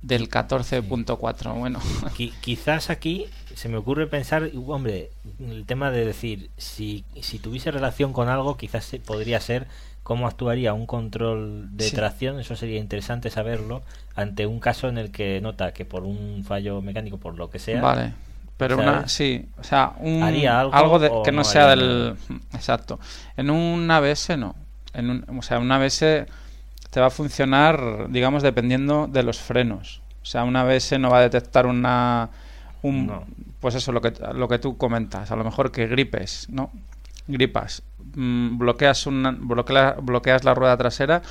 Del 0.00 0.30
14.4, 0.30 1.54
bueno. 1.54 1.80
Qui- 2.16 2.32
quizás 2.40 2.88
aquí 2.90 3.26
se 3.58 3.68
me 3.68 3.76
ocurre 3.76 4.06
pensar, 4.06 4.48
hombre, 4.68 5.10
el 5.40 5.64
tema 5.66 5.90
de 5.90 6.04
decir, 6.04 6.48
si, 6.56 7.04
si 7.20 7.40
tuviese 7.40 7.72
relación 7.72 8.12
con 8.12 8.28
algo, 8.28 8.56
quizás 8.56 8.84
se- 8.84 9.00
podría 9.00 9.40
ser 9.40 9.66
cómo 10.04 10.28
actuaría 10.28 10.72
un 10.74 10.86
control 10.86 11.76
de 11.76 11.88
Sí. 11.88 11.96
tracción, 11.96 12.38
eso 12.38 12.54
sería 12.54 12.78
interesante 12.78 13.30
saberlo, 13.30 13.82
ante 14.14 14.46
un 14.46 14.60
caso 14.60 14.88
en 14.88 14.96
el 14.96 15.10
que 15.10 15.40
nota 15.40 15.72
que 15.72 15.84
por 15.84 16.04
un 16.04 16.44
fallo 16.46 16.80
mecánico, 16.82 17.18
por 17.18 17.36
lo 17.36 17.50
que 17.50 17.58
sea, 17.58 17.80
Vale. 17.82 18.12
Pero 18.56 18.76
¿sabes? 18.76 18.90
una, 18.90 19.08
sí, 19.08 19.46
o 19.58 19.64
sea, 19.64 19.92
un, 19.98 20.22
¿Haría 20.22 20.60
algo 20.60 20.98
de, 21.00 21.08
que 21.24 21.32
no, 21.32 21.38
no 21.38 21.44
sea 21.44 21.66
del... 21.68 22.14
Exacto. 22.54 22.98
En 23.36 23.50
un 23.50 23.90
ABS 23.90 24.36
no. 24.36 24.54
En 24.94 25.10
un, 25.10 25.38
o 25.38 25.42
sea, 25.42 25.58
un 25.58 25.70
ABS 25.70 26.26
te 26.90 27.00
va 27.00 27.06
a 27.06 27.10
funcionar, 27.10 28.06
digamos, 28.08 28.42
dependiendo 28.44 29.08
de 29.08 29.22
los 29.24 29.38
frenos. 29.38 30.00
O 30.22 30.26
sea, 30.26 30.44
un 30.44 30.54
ABS 30.56 30.98
no 30.98 31.10
va 31.10 31.18
a 31.18 31.22
detectar 31.22 31.66
una... 31.66 32.30
Un, 32.82 33.06
No. 33.06 33.24
Pues 33.60 33.74
eso, 33.74 33.90
lo 33.92 34.00
que, 34.00 34.12
lo 34.34 34.46
que 34.48 34.58
tú 34.58 34.76
comentas. 34.76 35.30
A 35.30 35.36
lo 35.36 35.44
mejor 35.44 35.72
que 35.72 35.86
gripes, 35.86 36.46
¿no? 36.50 36.70
Gripas. 37.26 37.82
Mm, 38.14 38.56
bloqueas, 38.58 39.06
una, 39.06 39.32
bloquea- 39.32 39.96
bloqueas 40.00 40.44
la 40.44 40.54
rueda 40.54 40.76
trasera 40.76 41.22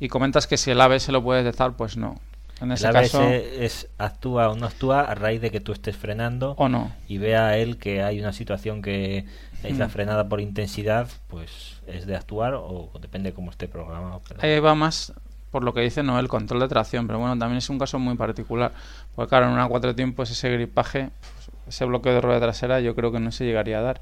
y 0.00 0.08
comentas 0.08 0.46
que 0.46 0.56
si 0.56 0.70
el 0.70 0.80
ABS 0.80 1.10
lo 1.12 1.22
puede 1.22 1.42
detectar, 1.44 1.74
pues 1.76 1.96
no. 1.96 2.16
En 2.60 2.72
ese 2.72 2.86
el 2.88 2.96
ABS 2.96 3.10
caso, 3.12 3.28
es 3.28 3.88
actúa 3.98 4.48
o 4.48 4.56
no 4.56 4.66
actúa 4.66 5.00
a 5.02 5.14
raíz 5.14 5.40
de 5.40 5.50
que 5.50 5.60
tú 5.60 5.72
estés 5.72 5.96
frenando 5.96 6.52
o 6.56 6.68
no. 6.68 6.92
y 7.08 7.18
vea 7.18 7.56
él 7.58 7.76
que 7.78 8.02
hay 8.02 8.20
una 8.20 8.32
situación 8.32 8.80
que 8.80 9.26
es 9.64 9.76
la 9.78 9.86
Mm. 9.88 9.90
frenada 9.90 10.28
por 10.28 10.40
intensidad, 10.40 11.08
pues 11.28 11.80
es 11.86 12.06
de 12.06 12.14
actuar 12.16 12.54
o 12.54 12.90
depende 13.00 13.32
cómo 13.32 13.50
esté 13.50 13.66
programado. 13.68 14.22
pero- 14.26 14.40
Ahí 14.42 14.58
va 14.60 14.74
más 14.74 15.12
por 15.54 15.62
lo 15.62 15.72
que 15.72 15.82
dice 15.82 16.02
no 16.02 16.18
el 16.18 16.26
control 16.26 16.58
de 16.62 16.66
tracción, 16.66 17.06
pero 17.06 17.20
bueno, 17.20 17.38
también 17.38 17.58
es 17.58 17.70
un 17.70 17.78
caso 17.78 18.00
muy 18.00 18.16
particular. 18.16 18.72
Porque 19.14 19.28
claro, 19.28 19.46
en 19.46 19.52
una 19.52 19.68
cuatro 19.68 19.94
tiempos 19.94 20.28
ese 20.28 20.50
gripaje, 20.50 21.10
pues, 21.20 21.50
ese 21.68 21.84
bloqueo 21.84 22.12
de 22.12 22.20
rueda 22.20 22.40
trasera, 22.40 22.80
yo 22.80 22.96
creo 22.96 23.12
que 23.12 23.20
no 23.20 23.30
se 23.30 23.44
llegaría 23.44 23.78
a 23.78 23.82
dar. 23.82 24.00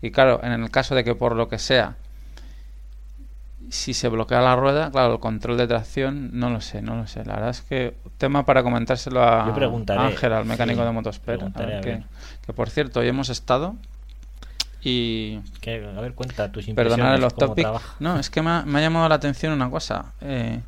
Y 0.00 0.12
claro, 0.12 0.38
en 0.44 0.52
el 0.52 0.70
caso 0.70 0.94
de 0.94 1.02
que 1.02 1.16
por 1.16 1.34
lo 1.34 1.48
que 1.48 1.58
sea, 1.58 1.96
si 3.68 3.94
se 3.94 4.06
bloquea 4.06 4.42
la 4.42 4.54
rueda, 4.54 4.92
claro, 4.92 5.14
el 5.14 5.18
control 5.18 5.56
de 5.56 5.66
tracción, 5.66 6.30
no 6.34 6.50
lo 6.50 6.60
sé, 6.60 6.82
no 6.82 6.94
lo 6.94 7.08
sé. 7.08 7.24
La 7.24 7.34
verdad 7.34 7.50
es 7.50 7.62
que 7.62 7.96
tema 8.16 8.46
para 8.46 8.62
comentárselo 8.62 9.24
a 9.24 9.44
Ángel, 9.44 10.32
al 10.32 10.44
mecánico 10.44 10.82
sí, 10.82 10.86
de 10.86 10.92
Motospera. 10.92 11.50
que 12.46 12.52
por 12.52 12.70
cierto, 12.70 13.00
hoy 13.00 13.08
hemos 13.08 13.28
estado 13.28 13.74
y 14.84 15.40
Que, 15.60 15.84
a 15.84 16.00
ver, 16.00 16.14
cuenta 16.14 16.50
tus 16.52 16.68
impresiones. 16.68 16.96
Perdonar 16.96 17.18
el 17.18 17.24
off 17.24 17.34
topic. 17.34 17.66
No, 17.98 18.20
es 18.20 18.30
que 18.30 18.40
me 18.40 18.50
ha, 18.50 18.62
me 18.62 18.78
ha 18.78 18.82
llamado 18.82 19.08
la 19.08 19.16
atención 19.16 19.52
una 19.52 19.68
cosa. 19.68 20.12
Eh, 20.20 20.60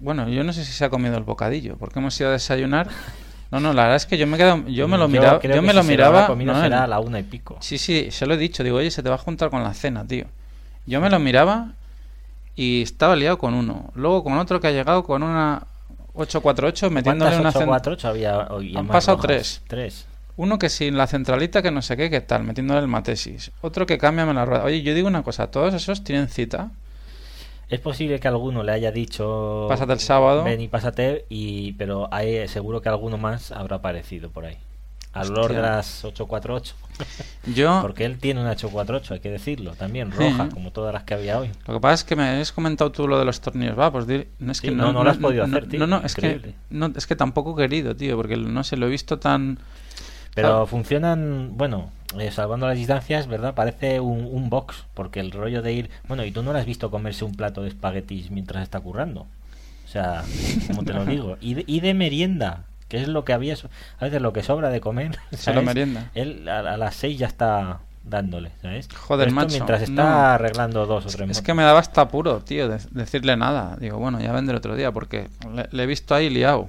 bueno, 0.00 0.28
yo 0.28 0.44
no 0.44 0.52
sé 0.52 0.64
si 0.64 0.72
se 0.72 0.84
ha 0.84 0.90
comido 0.90 1.16
el 1.16 1.24
bocadillo, 1.24 1.76
porque 1.76 1.98
hemos 1.98 2.18
ido 2.20 2.28
a 2.28 2.32
desayunar. 2.32 2.88
No, 3.50 3.60
no, 3.60 3.72
la 3.74 3.82
verdad 3.82 3.96
es 3.96 4.06
que 4.06 4.16
yo 4.16 4.26
me 4.26 4.36
he 4.36 4.38
quedado, 4.38 4.66
yo 4.68 4.88
me 4.88 4.96
lo 4.96 5.08
miraba, 5.08 5.40
yo 5.42 5.60
me 5.62 5.70
si 5.70 5.76
lo 5.76 5.82
se 5.82 5.88
miraba. 5.88 6.28
no, 6.34 6.62
será 6.62 6.84
a 6.84 6.86
la 6.86 7.00
una 7.00 7.18
y 7.20 7.22
pico. 7.22 7.56
Sí, 7.60 7.76
sí, 7.78 8.08
se 8.10 8.26
lo 8.26 8.34
he 8.34 8.38
dicho. 8.38 8.64
Digo, 8.64 8.78
oye, 8.78 8.90
se 8.90 9.02
te 9.02 9.08
va 9.10 9.16
a 9.16 9.18
juntar 9.18 9.50
con 9.50 9.62
la 9.62 9.74
cena, 9.74 10.06
tío. 10.06 10.24
Yo 10.86 11.00
me 11.00 11.10
lo 11.10 11.18
miraba 11.18 11.72
y 12.56 12.82
estaba 12.82 13.14
liado 13.16 13.38
con 13.38 13.54
uno. 13.54 13.90
Luego 13.94 14.24
con 14.24 14.34
otro 14.38 14.60
que 14.60 14.68
ha 14.68 14.72
llegado 14.72 15.04
con 15.04 15.22
una 15.22 15.66
848 16.14 16.90
metiéndole 16.90 17.36
una 17.38 17.52
¿Cuántas 17.52 17.62
cen- 17.62 17.68
848 17.68 18.08
había 18.08 18.38
hoy? 18.50 18.76
Han 18.76 18.86
pasado 18.88 19.16
rojas? 19.16 19.26
tres. 19.28 19.62
Tres. 19.68 20.06
Uno 20.36 20.58
que 20.58 20.68
sin 20.70 20.96
la 20.96 21.06
centralita 21.06 21.62
que 21.62 21.70
no 21.70 21.82
sé 21.82 21.96
qué, 21.96 22.08
qué 22.10 22.20
tal, 22.22 22.44
metiéndole 22.44 22.80
el 22.80 22.88
matesis. 22.88 23.50
Otro 23.60 23.84
que 23.86 23.98
cámbiame 23.98 24.32
la 24.32 24.44
rueda. 24.46 24.64
Oye, 24.64 24.82
yo 24.82 24.94
digo 24.94 25.08
una 25.08 25.22
cosa, 25.22 25.50
todos 25.50 25.74
esos 25.74 26.04
tienen 26.04 26.28
cita. 26.28 26.70
Es 27.72 27.80
posible 27.80 28.20
que 28.20 28.28
alguno 28.28 28.62
le 28.62 28.70
haya 28.72 28.92
dicho. 28.92 29.66
Pásate 29.68 29.94
el 29.94 30.00
sábado. 30.00 30.44
Ven 30.44 30.60
y 30.60 30.68
pásate, 30.68 31.24
y, 31.30 31.72
pero 31.72 32.06
hay, 32.12 32.46
seguro 32.46 32.82
que 32.82 32.88
alguno 32.90 33.16
más 33.16 33.50
habrá 33.50 33.76
aparecido 33.76 34.30
por 34.30 34.44
ahí. 34.44 34.58
Al 35.14 35.30
olor 35.30 35.52
de 35.54 35.60
las 35.60 36.04
848. 36.04 36.74
Yo 37.54 37.78
Porque 37.82 38.04
él 38.04 38.18
tiene 38.18 38.40
una 38.40 38.50
848, 38.52 39.14
hay 39.14 39.20
que 39.20 39.30
decirlo. 39.30 39.72
También 39.74 40.10
roja, 40.10 40.44
Sí. 40.48 40.50
como 40.54 40.70
todas 40.70 40.92
las 40.92 41.04
que 41.04 41.14
había 41.14 41.38
hoy. 41.38 41.50
Lo 41.66 41.74
que 41.74 41.80
pasa 41.80 41.94
es 41.94 42.04
que 42.04 42.14
me 42.16 42.24
has 42.40 42.52
comentado 42.52 42.92
tú 42.92 43.08
lo 43.08 43.18
de 43.18 43.24
los 43.24 43.40
tornillos. 43.40 43.78
Va, 43.78 43.90
pues 43.90 44.06
no 44.38 44.52
es 44.52 44.58
Sí, 44.58 44.68
que 44.68 44.74
no, 44.74 44.92
no 44.92 45.02
lo 45.04 45.10
has 45.10 45.18
podido 45.18 45.44
hacer, 45.44 45.66
tío. 45.68 45.78
No, 45.80 45.86
no, 45.86 46.02
es 46.04 46.14
que, 46.14 46.54
no, 46.70 46.92
es 46.94 47.06
que 47.06 47.16
tampoco 47.16 47.52
he 47.58 47.62
querido, 47.68 47.96
tío, 47.96 48.16
porque 48.16 48.36
no 48.36 48.64
sé, 48.64 48.76
lo 48.76 48.86
he 48.86 48.90
visto 48.90 49.18
tan. 49.18 49.58
Pero 50.34 50.62
Ah. 50.62 50.66
funcionan, 50.66 51.52
bueno, 51.56 51.90
eh, 52.18 52.30
salvando 52.30 52.66
las 52.66 52.76
distancias, 52.76 53.26
¿verdad? 53.26 53.54
Parece 53.54 54.00
un, 54.00 54.28
un 54.30 54.50
box, 54.50 54.84
porque 54.94 55.20
el 55.20 55.30
rollo 55.30 55.62
de 55.62 55.72
ir... 55.72 55.90
Bueno, 56.08 56.24
y 56.24 56.32
tú 56.32 56.42
no 56.42 56.52
lo 56.52 56.58
has 56.58 56.66
visto 56.66 56.90
comerse 56.90 57.24
un 57.24 57.34
plato 57.34 57.62
de 57.62 57.68
espaguetis 57.68 58.30
mientras 58.30 58.62
está 58.62 58.80
currando. 58.80 59.26
O 59.84 59.88
sea, 59.88 60.24
como 60.68 60.84
te 60.84 60.92
lo 60.92 61.04
digo. 61.04 61.36
Y 61.40 61.54
de, 61.54 61.64
y 61.66 61.80
de 61.80 61.94
merienda, 61.94 62.64
que 62.88 63.00
es 63.00 63.08
lo 63.08 63.24
que 63.24 63.32
había... 63.32 63.54
A 63.98 64.04
veces 64.04 64.22
lo 64.22 64.32
que 64.32 64.42
sobra 64.42 64.68
de 64.70 64.80
comer. 64.80 65.18
Se 65.32 65.50
lo 65.50 65.56
¿sabes? 65.60 65.64
merienda. 65.64 66.10
Él 66.14 66.48
a, 66.48 66.60
a 66.60 66.76
las 66.76 66.94
seis 66.94 67.18
ya 67.18 67.26
está 67.26 67.80
dándole, 68.04 68.50
¿sabes? 68.60 68.88
Joder, 68.94 69.28
esto 69.28 69.34
macho, 69.36 69.52
mientras 69.52 69.82
está 69.82 70.02
no. 70.02 70.08
arreglando 70.08 70.86
dos 70.86 71.04
o 71.04 71.08
tres 71.08 71.20
Es 71.20 71.26
motos. 71.28 71.42
que 71.42 71.54
me 71.54 71.62
daba 71.62 71.78
hasta 71.78 72.00
apuro, 72.00 72.40
tío, 72.40 72.68
de- 72.68 72.80
decirle 72.90 73.36
nada. 73.36 73.76
Digo, 73.78 73.98
bueno, 73.98 74.20
ya 74.20 74.32
vendré 74.32 74.56
otro 74.56 74.74
día, 74.74 74.90
porque 74.90 75.28
le, 75.54 75.68
le 75.70 75.82
he 75.84 75.86
visto 75.86 76.14
ahí 76.14 76.28
liado 76.28 76.68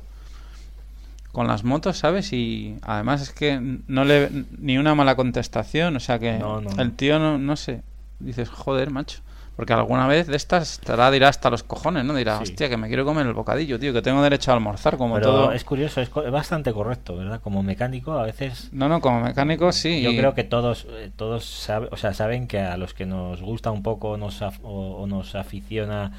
con 1.34 1.48
las 1.48 1.66
motos, 1.66 1.98
¿sabes? 1.98 2.32
Y 2.32 2.78
además 2.84 3.22
es 3.22 3.32
que 3.32 3.60
no 3.88 4.06
le 4.06 4.30
ni 4.58 4.78
una 4.78 4.96
mala 4.96 5.16
contestación, 5.18 5.98
o 5.98 6.00
sea 6.00 6.20
que 6.20 6.38
No, 6.38 6.62
no, 6.62 6.82
el 6.82 6.94
tío 6.94 7.20
no, 7.20 7.38
no 7.38 7.56
sé. 7.58 7.82
Dices, 8.20 8.48
joder, 8.50 8.90
macho. 8.92 9.20
Porque 9.56 9.74
alguna 9.74 10.08
vez 10.08 10.26
de 10.28 10.36
estas 10.36 10.74
estará, 10.74 11.12
dirá 11.12 11.28
hasta 11.30 11.50
los 11.52 11.62
cojones, 11.62 12.04
¿no? 12.06 12.16
Dirá, 12.16 12.38
Sí. 12.38 12.44
hostia, 12.44 12.70
que 12.70 12.78
me 12.78 12.88
quiero 12.88 13.06
comer 13.06 13.28
el 13.28 13.34
bocadillo, 13.34 13.80
tío, 13.80 13.94
que 13.94 14.02
tengo 14.02 14.22
derecho 14.24 14.50
a 14.52 14.56
almorzar, 14.56 14.98
como 14.98 15.14
Pero 15.16 15.28
todo. 15.28 15.52
es 15.52 15.64
curioso, 15.64 16.02
es, 16.02 16.10
co- 16.10 16.24
es 16.24 16.32
bastante 16.32 16.74
correcto, 16.74 17.16
¿verdad? 17.18 17.40
Como 17.42 17.62
mecánico 17.62 18.14
a 18.14 18.24
veces 18.24 18.70
No, 18.72 18.90
no, 18.90 19.00
como 19.02 19.22
mecánico 19.22 19.72
sí. 19.72 20.02
Yo 20.02 20.12
y- 20.12 20.18
creo 20.18 20.34
que 20.34 20.44
todos 20.44 20.88
eh, 20.90 21.12
todos 21.16 21.46
sabe- 21.46 21.88
o 21.92 21.98
sea, 21.98 22.14
saben 22.16 22.48
que 22.48 22.60
a 22.62 22.78
los 22.78 22.96
que 22.96 23.06
nos 23.06 23.42
gusta 23.42 23.70
un 23.70 23.84
poco 23.84 24.18
nos 24.18 24.42
af- 24.42 24.60
o, 24.64 24.98
o 25.04 25.06
nos 25.08 25.36
aficiona 25.36 26.14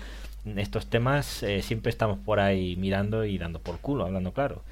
estos 0.57 0.87
temas, 0.87 1.43
eh, 1.43 1.63
siempre 1.63 1.91
estamos 1.91 2.19
por 2.19 2.39
ahí 2.39 2.77
mirando 2.77 3.25
y 3.25 3.39
dando 3.39 3.59
por 3.61 3.79
culo, 3.79 4.05
hablando 4.05 4.33
claro. 4.33 4.63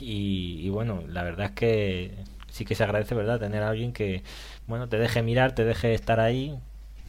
Y, 0.00 0.60
y 0.62 0.68
bueno, 0.70 1.02
la 1.08 1.22
verdad 1.22 1.46
es 1.46 1.52
que 1.52 2.14
sí 2.50 2.64
que 2.64 2.74
se 2.74 2.84
agradece, 2.84 3.14
¿verdad? 3.14 3.38
Tener 3.40 3.62
a 3.62 3.70
alguien 3.70 3.92
que, 3.92 4.22
bueno, 4.66 4.88
te 4.88 4.98
deje 4.98 5.22
mirar, 5.22 5.54
te 5.54 5.64
deje 5.64 5.94
estar 5.94 6.20
ahí, 6.20 6.58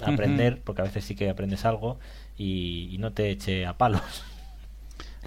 aprender, 0.02 0.62
porque 0.64 0.82
a 0.82 0.86
veces 0.86 1.06
sí 1.06 1.16
que 1.16 1.30
aprendes 1.30 1.66
algo 1.66 2.00
y, 2.38 2.90
y 2.92 2.98
no 2.98 3.12
te 3.14 3.30
eche 3.32 3.66
a 3.66 3.78
palos. 3.78 4.02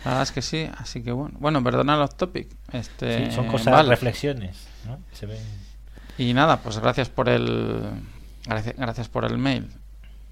La 0.04 0.12
verdad 0.12 0.22
es 0.22 0.32
que 0.32 0.42
sí, 0.42 0.66
así 0.78 1.02
que 1.02 1.12
bueno. 1.12 1.36
Bueno, 1.40 1.62
perdona 1.62 1.96
los 1.96 2.16
topics. 2.16 2.54
Este, 2.72 3.26
Sí, 3.26 3.32
son 3.32 3.46
cosas, 3.48 3.72
vale. 3.72 3.90
reflexiones, 3.90 4.66
¿no? 4.86 4.98
Que 5.10 5.16
se 5.16 5.26
ven. 5.26 5.42
Y 6.16 6.32
nada, 6.32 6.58
pues 6.62 6.78
gracias 6.78 7.08
por 7.10 7.28
el 7.28 7.82
gracias, 8.46 8.76
gracias 8.76 9.08
por 9.08 9.24
el 9.26 9.36
mail. 9.38 9.68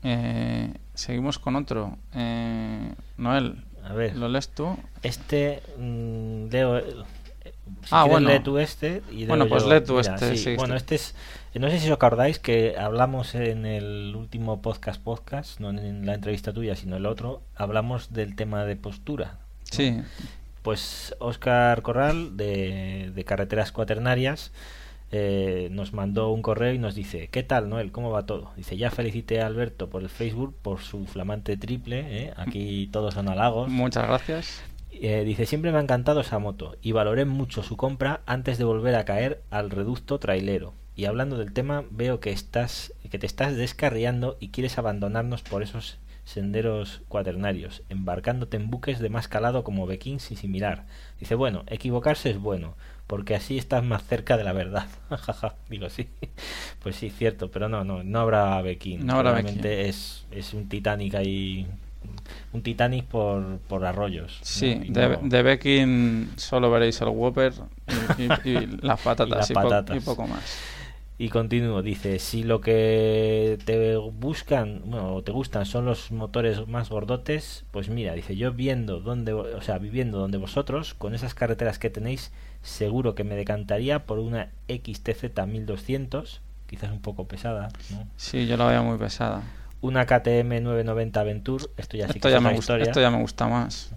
Eh, 0.05 0.73
seguimos 0.95 1.39
con 1.39 1.57
otro. 1.57 1.99
Eh, 2.15 2.95
Noel, 3.19 3.65
A 3.89 3.95
ver. 3.95 4.17
¿lo 4.17 4.29
lees 4.29 4.49
tú? 4.51 4.77
Este 5.03 5.63
mm, 5.79 6.49
leo. 6.51 6.79
eh, 6.79 6.85
Si 7.83 7.89
Ah, 7.91 8.05
bueno. 8.05 8.29
lee 8.31 8.41
tú 8.41 8.59
este. 8.59 9.03
Y 9.11 9.25
Bueno, 9.27 9.49
pues 9.49 9.65
yo- 9.65 9.73
lee 9.75 9.81
tú 9.85 9.97
Mira, 9.97 10.15
este, 10.15 10.31
sí, 10.37 10.37
sí, 10.45 10.57
bueno, 10.57 10.75
este 10.77 10.95
es. 10.97 11.15
No 11.55 11.69
sé 11.71 11.81
si 11.81 11.87
os 11.89 11.93
acordáis 11.93 12.39
que 12.39 12.77
hablamos 12.79 13.35
en 13.35 13.67
el 13.67 14.15
último 14.15 14.61
podcast 14.63 15.03
podcast, 15.03 15.59
no 15.61 15.71
en 15.71 16.07
la 16.07 16.15
entrevista 16.15 16.53
tuya, 16.53 16.77
sino 16.77 16.97
el 16.97 17.07
otro, 17.07 17.43
hablamos 17.57 18.13
del 18.13 18.37
tema 18.37 18.65
de 18.65 18.77
postura. 18.77 19.33
¿no? 19.33 19.39
Sí. 19.73 20.01
Pues 20.63 21.17
Oscar 21.19 21.83
Corral 21.83 22.37
de, 22.37 23.11
de 23.15 23.25
Carreteras 23.25 23.73
Cuaternarias 23.73 24.53
eh, 25.11 25.69
nos 25.71 25.93
mandó 25.93 26.31
un 26.31 26.43
correo 26.43 26.75
y 26.75 26.79
nos 26.79 26.95
dice, 26.95 27.29
¿qué 27.29 27.43
tal 27.43 27.69
Noel? 27.69 27.93
¿Cómo 27.93 28.11
va 28.11 28.27
todo? 28.27 28.53
Dice, 28.57 28.77
ya 28.77 28.91
felicité 28.91 29.41
a 29.41 29.47
Alberto 29.47 29.89
por 29.89 30.03
el 30.03 30.11
Facebook, 30.11 30.55
por 30.61 30.81
su 30.81 31.07
flamante 31.07 31.57
triple, 31.57 32.25
¿eh? 32.25 32.33
aquí 32.37 32.89
todos 32.93 33.15
son 33.15 33.29
halagos. 33.29 33.71
Muchas 33.71 34.07
gracias. 34.07 34.63
Eh, 34.93 35.25
dice, 35.25 35.47
siempre 35.47 35.71
me 35.73 35.79
ha 35.79 35.83
encantado 35.83 36.21
esa 36.21 36.39
moto 36.39 36.77
y 36.83 36.93
valoré 36.93 37.25
mucho 37.25 37.63
su 37.63 37.77
compra 37.77 38.21
antes 38.27 38.59
de 38.59 38.65
volver 38.65 38.95
a 38.97 39.05
caer 39.05 39.43
al 39.51 39.71
reducto 39.71 40.19
trailero. 40.19 40.75
Y 40.95 41.05
hablando 41.05 41.39
del 41.39 41.53
tema, 41.53 41.85
veo 41.91 42.19
que 42.19 42.33
estás 42.33 42.93
que 43.09 43.19
te 43.19 43.27
estás 43.27 43.57
descarriando 43.57 44.37
y 44.41 44.49
quieres 44.49 44.79
abandonarnos 44.79 45.43
por 45.43 45.63
esos 45.63 45.99
senderos 46.25 47.01
cuaternarios, 47.09 47.83
embarcándote 47.89 48.59
en 48.59 48.69
buques 48.69 48.99
de 48.99 49.09
más 49.09 49.29
calado 49.29 49.65
como 49.65 49.87
Bekins 49.87 50.31
y 50.31 50.37
similar. 50.37 50.85
Dice, 51.19 51.35
bueno, 51.35 51.63
equivocarse 51.69 52.31
es 52.31 52.39
bueno, 52.39 52.75
porque 53.09 53.35
así 53.35 53.59
estás 53.59 53.83
más 53.83 54.05
cerca 54.07 54.37
de 54.37 54.45
la 54.45 54.53
verdad. 54.53 54.87
Digo, 55.69 55.91
sí. 55.91 56.09
Pues 56.83 56.95
sí, 56.95 57.11
cierto, 57.11 57.51
pero 57.51 57.69
no, 57.69 57.83
no, 57.83 58.05
no 58.05 58.21
habrá 58.21 58.63
Bekin. 58.63 59.05
No 59.05 59.15
habrá 59.15 59.33
Realmente 59.33 59.89
es, 59.89 60.25
es 60.31 60.55
un 60.55 60.69
Titanic 60.69 61.15
ahí 61.17 61.67
un 62.53 62.63
Titanic 62.63 63.05
por, 63.07 63.59
por 63.69 63.85
arroyos. 63.85 64.39
Sí, 64.43 64.75
de, 64.89 65.19
de 65.21 65.43
Beckin 65.43 66.31
solo 66.37 66.71
veréis 66.71 67.01
el 67.01 67.09
Whopper 67.09 67.53
y, 68.17 68.23
y- 68.23 68.51
y 68.55 68.67
las 68.83 69.01
patatas 69.01 69.51
Y 69.51 69.55
las 69.55 69.63
po- 69.63 69.69
patatas. 69.69 69.97
y 69.97 70.01
poco 70.01 70.27
más. 70.29 70.59
Y 71.21 71.31
continúo, 71.31 71.83
dice, 71.83 72.21
si 72.21 72.45
lo 72.45 72.61
que 72.61 73.59
te 73.65 73.97
buscan, 73.97 74.83
bueno, 74.85 75.17
o 75.17 75.23
te 75.23 75.33
gustan 75.33 75.67
son 75.67 75.85
los 75.85 76.13
motores 76.13 76.69
más 76.69 76.91
gordotes, 76.91 77.65
pues 77.73 77.89
mira, 77.89 78.13
dice, 78.15 78.37
yo 78.37 78.53
viendo 78.53 79.01
donde, 79.01 79.33
o 79.33 79.61
sea, 79.61 79.79
viviendo 79.79 80.19
donde 80.19 80.39
vosotros, 80.39 80.95
con 80.95 81.17
esas 81.17 81.35
carreteras 81.35 81.81
que 81.81 81.91
tenéis, 81.91 82.31
seguro 82.69 83.15
que 83.15 83.25
me 83.25 83.35
decantaría 83.35 84.05
por 84.05 84.19
una 84.19 84.51
XTZ 84.69 85.47
1200, 85.47 86.41
quizás 86.67 86.91
un 86.91 87.01
poco 87.01 87.27
pesada, 87.27 87.69
¿no? 87.91 88.07
Sí, 88.17 88.47
yo 88.47 88.57
la 88.57 88.67
veo 88.67 88.85
muy 88.85 88.99
pesada. 88.99 89.43
Una 89.81 90.07
KTM 90.07 90.63
990 90.63 91.21
Aventure, 91.21 91.65
esto 91.77 91.97
ya 91.97 92.07
sí 92.07 92.19
Esto 92.19 92.29
que 92.29 92.35
ya, 92.35 92.41
me 92.41 92.51
gusta, 92.51 92.61
historia, 92.75 92.85
esto 92.85 93.01
ya 93.01 93.11
me 93.11 93.21
gusta 93.21 93.49
más. 93.49 93.95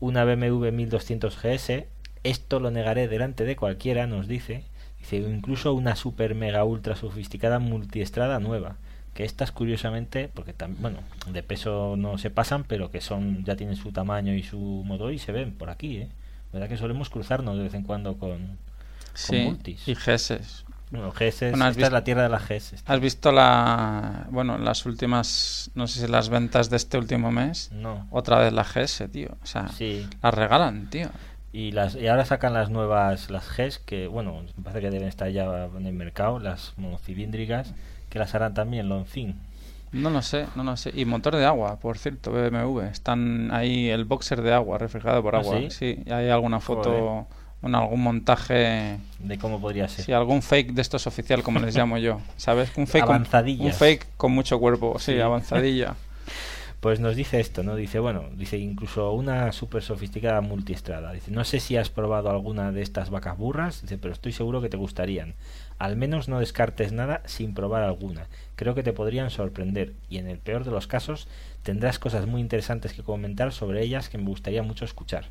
una 0.00 0.24
BMW 0.24 0.70
1200 0.72 1.36
GS, 1.36 1.86
esto 2.24 2.60
lo 2.60 2.70
negaré 2.70 3.08
delante 3.08 3.44
de 3.44 3.56
cualquiera, 3.56 4.06
nos 4.06 4.26
dice, 4.26 4.64
dice 4.98 5.16
incluso 5.16 5.74
una 5.74 5.94
super 5.96 6.34
mega 6.34 6.64
ultra 6.64 6.96
sofisticada 6.96 7.58
multiestrada 7.58 8.40
nueva, 8.40 8.76
que 9.12 9.24
estas 9.24 9.52
curiosamente, 9.52 10.30
porque 10.32 10.54
bueno, 10.78 11.00
de 11.30 11.42
peso 11.42 11.96
no 11.98 12.16
se 12.16 12.30
pasan, 12.30 12.64
pero 12.64 12.90
que 12.90 13.00
son 13.00 13.44
ya 13.44 13.56
tienen 13.56 13.76
su 13.76 13.92
tamaño 13.92 14.34
y 14.34 14.42
su 14.42 14.56
motor 14.56 15.12
y 15.12 15.18
se 15.18 15.32
ven 15.32 15.52
por 15.52 15.68
aquí, 15.68 15.98
¿eh? 15.98 16.08
¿Verdad 16.52 16.68
que 16.68 16.76
solemos 16.76 17.10
cruzarnos 17.10 17.56
de 17.56 17.62
vez 17.64 17.74
en 17.74 17.82
cuando 17.82 18.16
con, 18.18 18.58
Sí, 19.14 19.36
multis. 19.44 19.86
y 19.88 19.94
GS. 19.94 20.40
bueno, 20.90 21.10
GS? 21.12 21.50
Bueno, 21.50 21.64
has 21.64 21.70
esta 21.70 21.78
visto- 21.78 21.86
es 21.86 21.92
la 21.92 22.04
tierra 22.04 22.22
de 22.24 22.28
las 22.28 22.42
GS. 22.48 22.76
¿Has 22.86 23.00
visto 23.00 23.32
la, 23.32 24.26
bueno, 24.30 24.58
las 24.58 24.84
últimas, 24.86 25.70
no 25.74 25.86
sé 25.86 26.00
si 26.00 26.06
las 26.10 26.28
ventas 26.28 26.68
de 26.70 26.76
este 26.76 26.98
último 26.98 27.30
mes? 27.30 27.70
No. 27.72 28.06
Otra 28.10 28.38
vez 28.38 28.52
la 28.52 28.64
GS, 28.64 29.08
tío. 29.08 29.30
O 29.42 29.46
sea, 29.46 29.68
Sí. 29.68 30.06
las 30.22 30.34
regalan, 30.34 30.90
tío. 30.90 31.08
Y, 31.54 31.72
las, 31.72 31.94
y 31.96 32.08
ahora 32.08 32.24
sacan 32.24 32.54
las 32.54 32.70
nuevas, 32.70 33.30
las 33.30 33.46
GES, 33.46 33.78
que 33.78 34.06
bueno, 34.06 34.42
me 34.56 34.62
parece 34.64 34.80
que 34.80 34.90
deben 34.90 35.08
estar 35.08 35.28
ya 35.30 35.66
en 35.76 35.86
el 35.86 35.92
mercado, 35.92 36.38
las 36.38 36.72
monocilíndricas, 36.78 37.74
que 38.08 38.18
las 38.18 38.34
harán 38.34 38.54
también 38.54 38.88
Lonfin. 38.88 39.36
No 39.92 40.10
lo 40.10 40.22
sé, 40.22 40.46
no 40.56 40.64
lo 40.64 40.76
sé. 40.76 40.90
Y 40.94 41.04
motor 41.04 41.36
de 41.36 41.44
agua, 41.44 41.78
por 41.78 41.98
cierto, 41.98 42.32
BMW. 42.32 42.80
Están 42.90 43.50
ahí 43.52 43.88
el 43.90 44.04
boxer 44.06 44.40
de 44.42 44.52
agua, 44.52 44.78
refrigerado 44.78 45.22
por 45.22 45.36
¿Ah, 45.36 45.40
agua. 45.40 45.58
sí? 45.60 45.70
Sí, 45.70 46.10
hay 46.10 46.30
alguna 46.30 46.60
foto, 46.60 47.26
algún 47.62 48.00
montaje, 48.02 48.98
De 49.18 49.38
cómo 49.38 49.60
podría 49.60 49.86
ser. 49.88 50.04
sí, 50.04 50.12
algún 50.12 50.40
fake 50.42 50.72
de 50.72 50.82
estos 50.82 51.06
oficial, 51.06 51.42
como 51.42 51.60
les 51.60 51.76
llamo 51.76 51.98
yo. 51.98 52.20
¿Sabes? 52.36 52.72
Un 52.76 52.86
fake, 52.86 53.04
con, 53.04 53.26
un 53.60 53.72
fake 53.72 54.06
con 54.16 54.32
mucho 54.32 54.58
cuerpo, 54.58 54.98
sí, 54.98 55.12
Sí. 55.12 55.20
avanzadilla. 55.20 55.94
Pues 56.80 56.98
nos 56.98 57.14
dice 57.14 57.38
esto, 57.38 57.62
¿no? 57.62 57.76
Dice, 57.76 58.00
bueno, 58.00 58.24
dice 58.34 58.58
incluso 58.58 59.12
una 59.12 59.52
súper 59.52 59.84
sofisticada 59.84 60.40
multiestrada. 60.40 61.12
Dice, 61.12 61.30
no 61.30 61.44
sé 61.44 61.60
si 61.60 61.76
has 61.76 61.90
probado 61.90 62.28
alguna 62.28 62.72
de 62.72 62.82
estas 62.82 63.08
vacas 63.08 63.38
burras, 63.38 63.82
dice, 63.82 63.98
pero 63.98 64.12
estoy 64.12 64.32
seguro 64.32 64.60
que 64.60 64.68
te 64.68 64.76
gustarían. 64.76 65.34
Al 65.82 65.96
menos 65.96 66.28
no 66.28 66.38
descartes 66.38 66.92
nada 66.92 67.22
sin 67.24 67.54
probar 67.54 67.82
alguna. 67.82 68.28
Creo 68.54 68.76
que 68.76 68.84
te 68.84 68.92
podrían 68.92 69.30
sorprender 69.30 69.94
y 70.08 70.18
en 70.18 70.28
el 70.28 70.38
peor 70.38 70.62
de 70.64 70.70
los 70.70 70.86
casos 70.86 71.26
tendrás 71.64 71.98
cosas 71.98 72.24
muy 72.28 72.40
interesantes 72.40 72.92
que 72.92 73.02
comentar 73.02 73.52
sobre 73.52 73.82
ellas 73.82 74.08
que 74.08 74.16
me 74.16 74.26
gustaría 74.26 74.62
mucho 74.62 74.84
escuchar. 74.84 75.24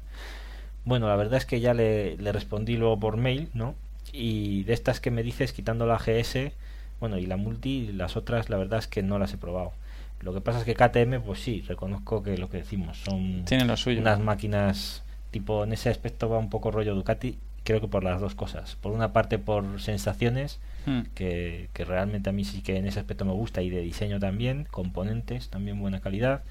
Bueno, 0.84 1.08
la 1.08 1.16
verdad 1.16 1.38
es 1.38 1.46
que 1.46 1.62
ya 1.62 1.74
le, 1.74 2.18
le 2.18 2.34
respondí 2.34 2.76
luego 2.76 3.00
por 3.00 3.16
mail, 3.16 3.48
¿no? 3.54 3.76
Y 4.12 4.64
de 4.64 4.74
estas 4.74 5.00
que 5.00 5.10
me 5.10 5.24
dices, 5.24 5.54
quitando 5.54 5.86
la 5.86 5.98
GS, 5.98 6.52
bueno, 7.00 7.18
y 7.18 7.28
la 7.28 7.38
multi, 7.38 7.94
las 7.94 8.18
otras, 8.18 8.50
la 8.50 8.58
verdad 8.58 8.80
es 8.80 8.88
que 8.88 9.04
no 9.04 9.20
las 9.20 9.32
he 9.34 9.38
probado. 9.38 9.72
Lo 10.20 10.34
que 10.34 10.42
pasa 10.42 10.60
es 10.60 10.66
que 10.66 10.76
KTM, 10.76 11.22
pues 11.22 11.40
sí, 11.40 11.64
reconozco 11.66 12.24
que 12.24 12.38
lo 12.38 12.50
que 12.50 12.58
decimos, 12.58 12.98
son 12.98 13.46
Tiene 13.46 13.64
lo 13.64 13.78
suyo. 13.78 14.02
unas 14.02 14.20
máquinas, 14.20 15.04
tipo, 15.32 15.64
en 15.64 15.72
ese 15.72 15.90
aspecto 15.90 16.28
va 16.28 16.40
un 16.40 16.50
poco 16.50 16.72
rollo 16.72 16.94
Ducati, 16.94 17.38
creo 17.64 17.82
que 17.82 17.88
por 17.88 18.04
las 18.04 18.20
dos 18.22 18.36
cosas. 18.36 18.76
Por 18.82 18.92
una 18.92 19.14
parte, 19.14 19.40
por 19.40 19.82
sensaciones, 19.82 20.60
Mm. 20.88 21.02
que, 21.14 21.70
que 21.74 21.86
realmente 21.86 22.32
a 22.32 22.34
mí 22.34 22.44
sí 22.44 22.64
que 22.64 22.76
en 22.78 22.88
ese 22.88 23.00
aspecto 23.00 23.24
me 23.24 23.34
gusta, 23.34 23.62
y 23.62 23.70
de 23.70 23.82
diseño 23.82 24.20
también, 24.20 24.66
componentes, 24.72 25.50
también 25.50 25.80
buena 25.80 26.00
calidad. 26.00 26.42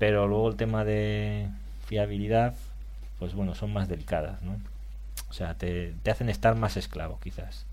Pero 0.00 0.26
luego 0.26 0.48
el 0.48 0.56
tema 0.56 0.84
de 0.84 1.46
fiabilidad, 1.86 2.54
pues 3.20 3.32
bueno, 3.34 3.54
son 3.54 3.72
más 3.72 3.88
delicadas, 3.88 4.42
¿no? 4.42 4.56
O 5.30 5.32
sea, 5.32 5.54
te, 5.54 5.94
te 6.02 6.10
hacen 6.10 6.28
estar 6.28 6.56
más 6.56 6.76
esclavo, 6.76 7.20
quizás. 7.22 7.64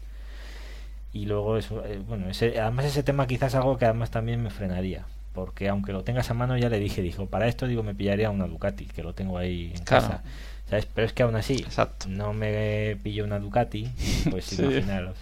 Y 1.13 1.25
luego 1.25 1.57
eso, 1.57 1.83
eh, 1.85 1.99
bueno, 2.07 2.29
ese, 2.29 2.59
además 2.61 2.85
ese 2.85 3.01
tema 3.03 3.25
quizás 3.25 3.53
es 3.53 3.55
algo 3.55 3.77
que 3.79 3.85
además 3.85 4.11
también 4.11 4.41
me 4.43 4.51
frenaría. 4.51 5.05
Porque 5.33 5.69
aunque 5.69 5.93
lo 5.93 6.03
tengas 6.03 6.29
a 6.29 6.33
mano, 6.33 6.57
ya 6.57 6.67
le 6.69 6.79
dije, 6.79 7.01
dijo, 7.01 7.25
para 7.27 7.47
esto 7.47 7.65
digo 7.67 7.83
me 7.83 7.95
pillaría 7.95 8.29
una 8.29 8.47
Ducati, 8.47 8.85
que 8.85 9.01
lo 9.03 9.13
tengo 9.13 9.37
ahí 9.37 9.71
en 9.75 9.83
Claro. 9.83 10.07
casa. 10.07 10.23
¿Sabes? 10.69 10.85
Pero 10.93 11.07
es 11.07 11.13
que 11.13 11.23
aún 11.23 11.35
así, 11.35 11.55
Exacto. 11.55 12.05
no 12.09 12.33
me 12.33 12.97
pillo 13.03 13.23
una 13.25 13.39
Ducati, 13.39 13.89
pues 14.29 14.45
Sí. 14.45 14.61
imaginaros. 14.63 15.15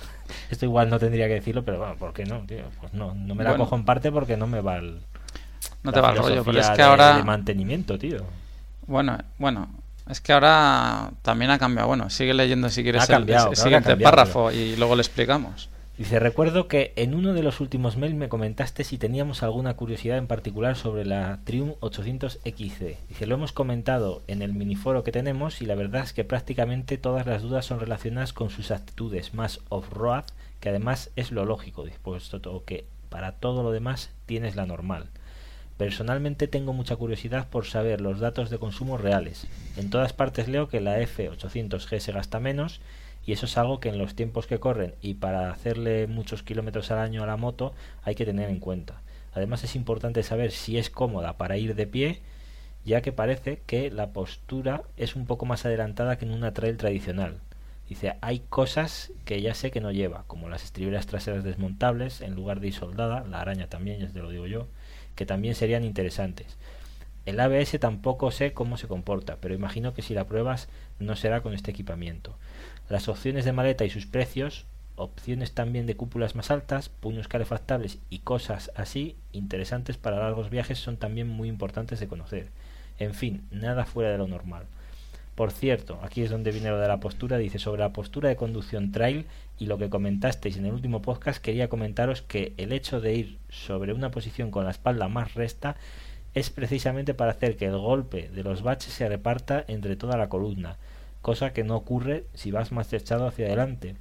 Esto 0.52 0.66
igual 0.66 0.90
no 0.90 1.00
tendría 1.00 1.28
que 1.28 1.36
decirlo, 1.36 1.64
pero 1.64 1.80
bueno, 1.80 1.96
¿por 1.96 2.14
qué 2.14 2.24
no, 2.26 2.40
tío? 2.42 2.64
Pues 2.80 2.94
no, 2.94 3.14
no 3.16 3.34
me 3.36 3.44
la 3.44 3.52
Bueno. 3.52 3.64
cojo 3.66 3.76
en 3.76 3.84
parte 3.86 4.12
porque 4.12 4.38
no 4.38 4.46
me 4.48 4.62
va 4.62 4.78
el, 4.78 5.00
No 5.84 5.92
te 5.92 6.00
va 6.02 6.12
el 6.12 6.18
rollo, 6.18 6.44
pero 6.44 6.60
es 6.60 6.70
que 6.70 6.78
de- 6.78 6.84
ahora... 6.84 7.18
de 7.18 7.24
mantenimiento, 7.24 7.98
tío. 7.98 8.24
Bueno, 8.86 9.18
bueno, 9.40 9.70
es 10.08 10.22
que 10.22 10.34
ahora 10.34 11.12
también 11.24 11.50
ha 11.52 11.58
cambiado. 11.60 11.88
Bueno, 11.88 12.10
sigue 12.12 12.34
leyendo 12.34 12.70
si 12.70 12.84
quieres 12.84 13.02
Ha 13.02 13.06
el- 13.06 13.10
cambiado, 13.12 13.50
el, 13.50 13.54
claro 13.54 13.56
que 13.56 13.60
ha 13.60 13.64
siguiente 13.64 13.90
cambiado, 13.90 14.12
párrafo 14.16 14.52
y 14.52 14.76
luego 14.76 14.96
le 14.96 15.02
explicamos. 15.02 15.70
Dice, 16.00 16.18
recuerdo 16.18 16.70
que 16.70 16.94
en 16.96 17.14
uno 17.14 17.34
de 17.34 17.44
los 17.44 17.60
últimos 17.60 17.98
mails 17.98 18.16
me 18.16 18.30
comentaste 18.30 18.86
si 18.86 18.98
teníamos 18.98 19.44
alguna 19.44 19.74
curiosidad 19.74 20.18
en 20.18 20.28
particular 20.28 20.78
sobre 20.78 21.04
la 21.04 21.42
Triumph 21.44 21.76
800 21.82 22.40
XC. 22.46 22.98
Dice, 23.10 23.28
lo 23.28 23.36
hemos 23.36 23.52
comentado 23.52 24.22
en 24.28 24.42
el 24.42 24.54
miniforo 24.54 25.04
que 25.04 25.12
tenemos 25.12 25.62
y 25.62 25.66
la 25.66 25.76
verdad 25.76 26.04
es 26.04 26.14
que 26.14 26.24
prácticamente 26.24 26.98
todas 26.98 27.26
las 27.28 27.42
dudas 27.42 27.66
son 27.66 27.82
relacionadas 27.82 28.32
con 28.32 28.50
sus 28.50 28.72
actitudes 28.72 29.34
más 29.34 29.60
off-road, 29.68 30.24
que 30.62 30.70
además 30.70 31.12
es 31.18 31.34
lo 31.34 31.44
lógico, 31.44 31.84
dispuesto 31.84 32.64
que 32.64 32.86
para 33.10 33.34
todo 33.34 33.62
lo 33.62 33.72
demás 33.72 34.10
tienes 34.26 34.56
la 34.56 34.66
normal. 34.66 35.10
Personalmente 35.76 36.48
tengo 36.48 36.72
mucha 36.72 36.96
curiosidad 36.96 37.50
por 37.50 37.66
saber 37.66 38.00
los 38.00 38.22
datos 38.22 38.50
de 38.50 38.58
consumo 38.58 38.98
reales. 38.98 39.48
En 39.76 39.90
todas 39.90 40.14
partes 40.14 40.48
leo 40.48 40.70
que 40.70 40.80
la 40.80 40.98
F800G 41.02 42.00
se 42.00 42.14
gasta 42.14 42.40
menos 42.40 42.80
y 43.30 43.34
eso 43.34 43.46
es 43.46 43.60
algo 43.60 43.80
que 43.80 43.90
en 43.90 44.00
los 44.00 44.16
tiempos 44.16 44.48
que 44.48 44.60
corren 44.60 44.96
y 45.04 45.14
para 45.14 45.52
hacerle 45.52 46.08
muchos 46.08 46.42
kilómetros 46.42 46.90
al 46.90 46.98
año 46.98 47.22
a 47.22 47.28
la 47.28 47.38
moto 47.38 47.76
hay 48.02 48.16
que 48.16 48.26
tener 48.26 48.50
en 48.50 48.60
cuenta. 48.60 49.04
Además 49.36 49.64
es 49.64 49.76
importante 49.76 50.24
saber 50.24 50.50
si 50.50 50.80
es 50.80 50.90
cómoda 50.90 51.38
para 51.38 51.56
ir 51.56 51.76
de 51.76 51.86
pie, 51.86 52.22
ya 52.86 53.04
que 53.04 53.12
parece 53.12 53.62
que 53.68 53.92
la 53.92 54.14
postura 54.14 54.82
es 54.98 55.16
un 55.16 55.28
poco 55.28 55.46
más 55.46 55.64
adelantada 55.64 56.18
que 56.18 56.26
en 56.26 56.32
una 56.32 56.56
trail 56.56 56.78
tradicional. 56.78 57.38
Dice, 57.88 58.16
hay 58.22 58.40
cosas 58.50 59.12
que 59.26 59.40
ya 59.44 59.54
sé 59.54 59.70
que 59.70 59.80
no 59.80 59.92
lleva, 59.92 60.24
como 60.26 60.50
las 60.50 60.64
estriberas 60.64 61.06
traseras 61.06 61.44
desmontables 61.44 62.22
en 62.22 62.34
lugar 62.34 62.60
de 62.60 62.70
ir 62.70 62.74
soldada, 62.74 63.24
la 63.30 63.42
araña 63.42 63.68
también, 63.68 64.00
ya 64.00 64.08
te 64.08 64.24
lo 64.24 64.32
digo 64.32 64.48
yo, 64.48 64.66
que 65.14 65.28
también 65.28 65.54
serían 65.54 65.84
interesantes. 65.84 66.58
El 67.28 67.40
ABS 67.40 67.80
tampoco 67.80 68.32
sé 68.32 68.54
cómo 68.54 68.76
se 68.78 68.88
comporta, 68.88 69.38
pero 69.40 69.54
imagino 69.54 69.94
que 69.94 70.02
si 70.02 70.16
la 70.16 70.26
pruebas 70.26 70.68
no 70.98 71.16
será 71.16 71.42
con 71.42 71.54
este 71.54 71.70
equipamiento. 71.70 72.36
Las 72.90 73.08
opciones 73.08 73.46
de 73.46 73.52
maleta 73.52 73.86
y 73.86 73.92
sus 73.92 74.08
precios, 74.08 74.66
opciones 74.96 75.52
también 75.54 75.86
de 75.86 75.96
cúpulas 75.96 76.36
más 76.36 76.50
altas, 76.50 76.90
puños 76.90 77.28
calefactables 77.28 78.00
y 78.10 78.20
cosas 78.20 78.72
así 78.76 79.16
interesantes 79.32 79.98
para 79.98 80.18
largos 80.18 80.50
viajes 80.50 80.80
son 80.80 80.98
también 80.98 81.28
muy 81.28 81.50
importantes 81.50 82.00
de 82.00 82.08
conocer. 82.08 82.48
En 82.98 83.14
fin, 83.14 83.48
nada 83.52 83.86
fuera 83.86 84.12
de 84.12 84.18
lo 84.18 84.28
normal. 84.28 84.64
Por 85.36 85.52
cierto, 85.52 86.00
aquí 86.04 86.24
es 86.24 86.32
donde 86.32 86.52
viene 86.52 86.72
lo 86.72 86.80
de 86.80 86.88
la 86.88 87.00
postura, 87.00 87.38
dice 87.38 87.60
sobre 87.60 87.80
la 87.80 87.94
postura 87.94 88.28
de 88.28 88.36
conducción 88.36 88.92
trail 88.92 89.26
y 89.58 89.68
lo 89.68 89.78
que 89.78 89.90
comentasteis 89.90 90.58
en 90.58 90.66
el 90.66 90.74
último 90.74 91.02
podcast, 91.02 91.42
quería 91.42 91.70
comentaros 91.70 92.24
que 92.24 92.54
el 92.58 92.74
hecho 92.74 93.00
de 93.00 93.14
ir 93.14 93.38
sobre 93.50 93.94
una 93.94 94.12
posición 94.12 94.52
con 94.52 94.66
la 94.66 94.72
espalda 94.72 95.08
más 95.08 95.36
recta 95.36 95.78
es 96.34 96.50
precisamente 96.50 97.14
para 97.14 97.32
hacer 97.32 97.56
que 97.56 97.68
el 97.68 97.78
golpe 97.78 98.30
de 98.30 98.44
los 98.44 98.64
baches 98.64 98.94
se 98.94 99.08
reparta 99.08 99.64
entre 99.68 99.96
toda 99.96 100.18
la 100.18 100.28
columna, 100.28 100.78
cosa 101.22 101.54
que 101.54 101.64
no 101.64 101.76
ocurre 101.76 102.26
si 102.34 102.52
vas 102.52 102.72
más 102.72 102.92
echado 102.94 103.28
hacia 103.28 103.48
adelante. 103.48 103.96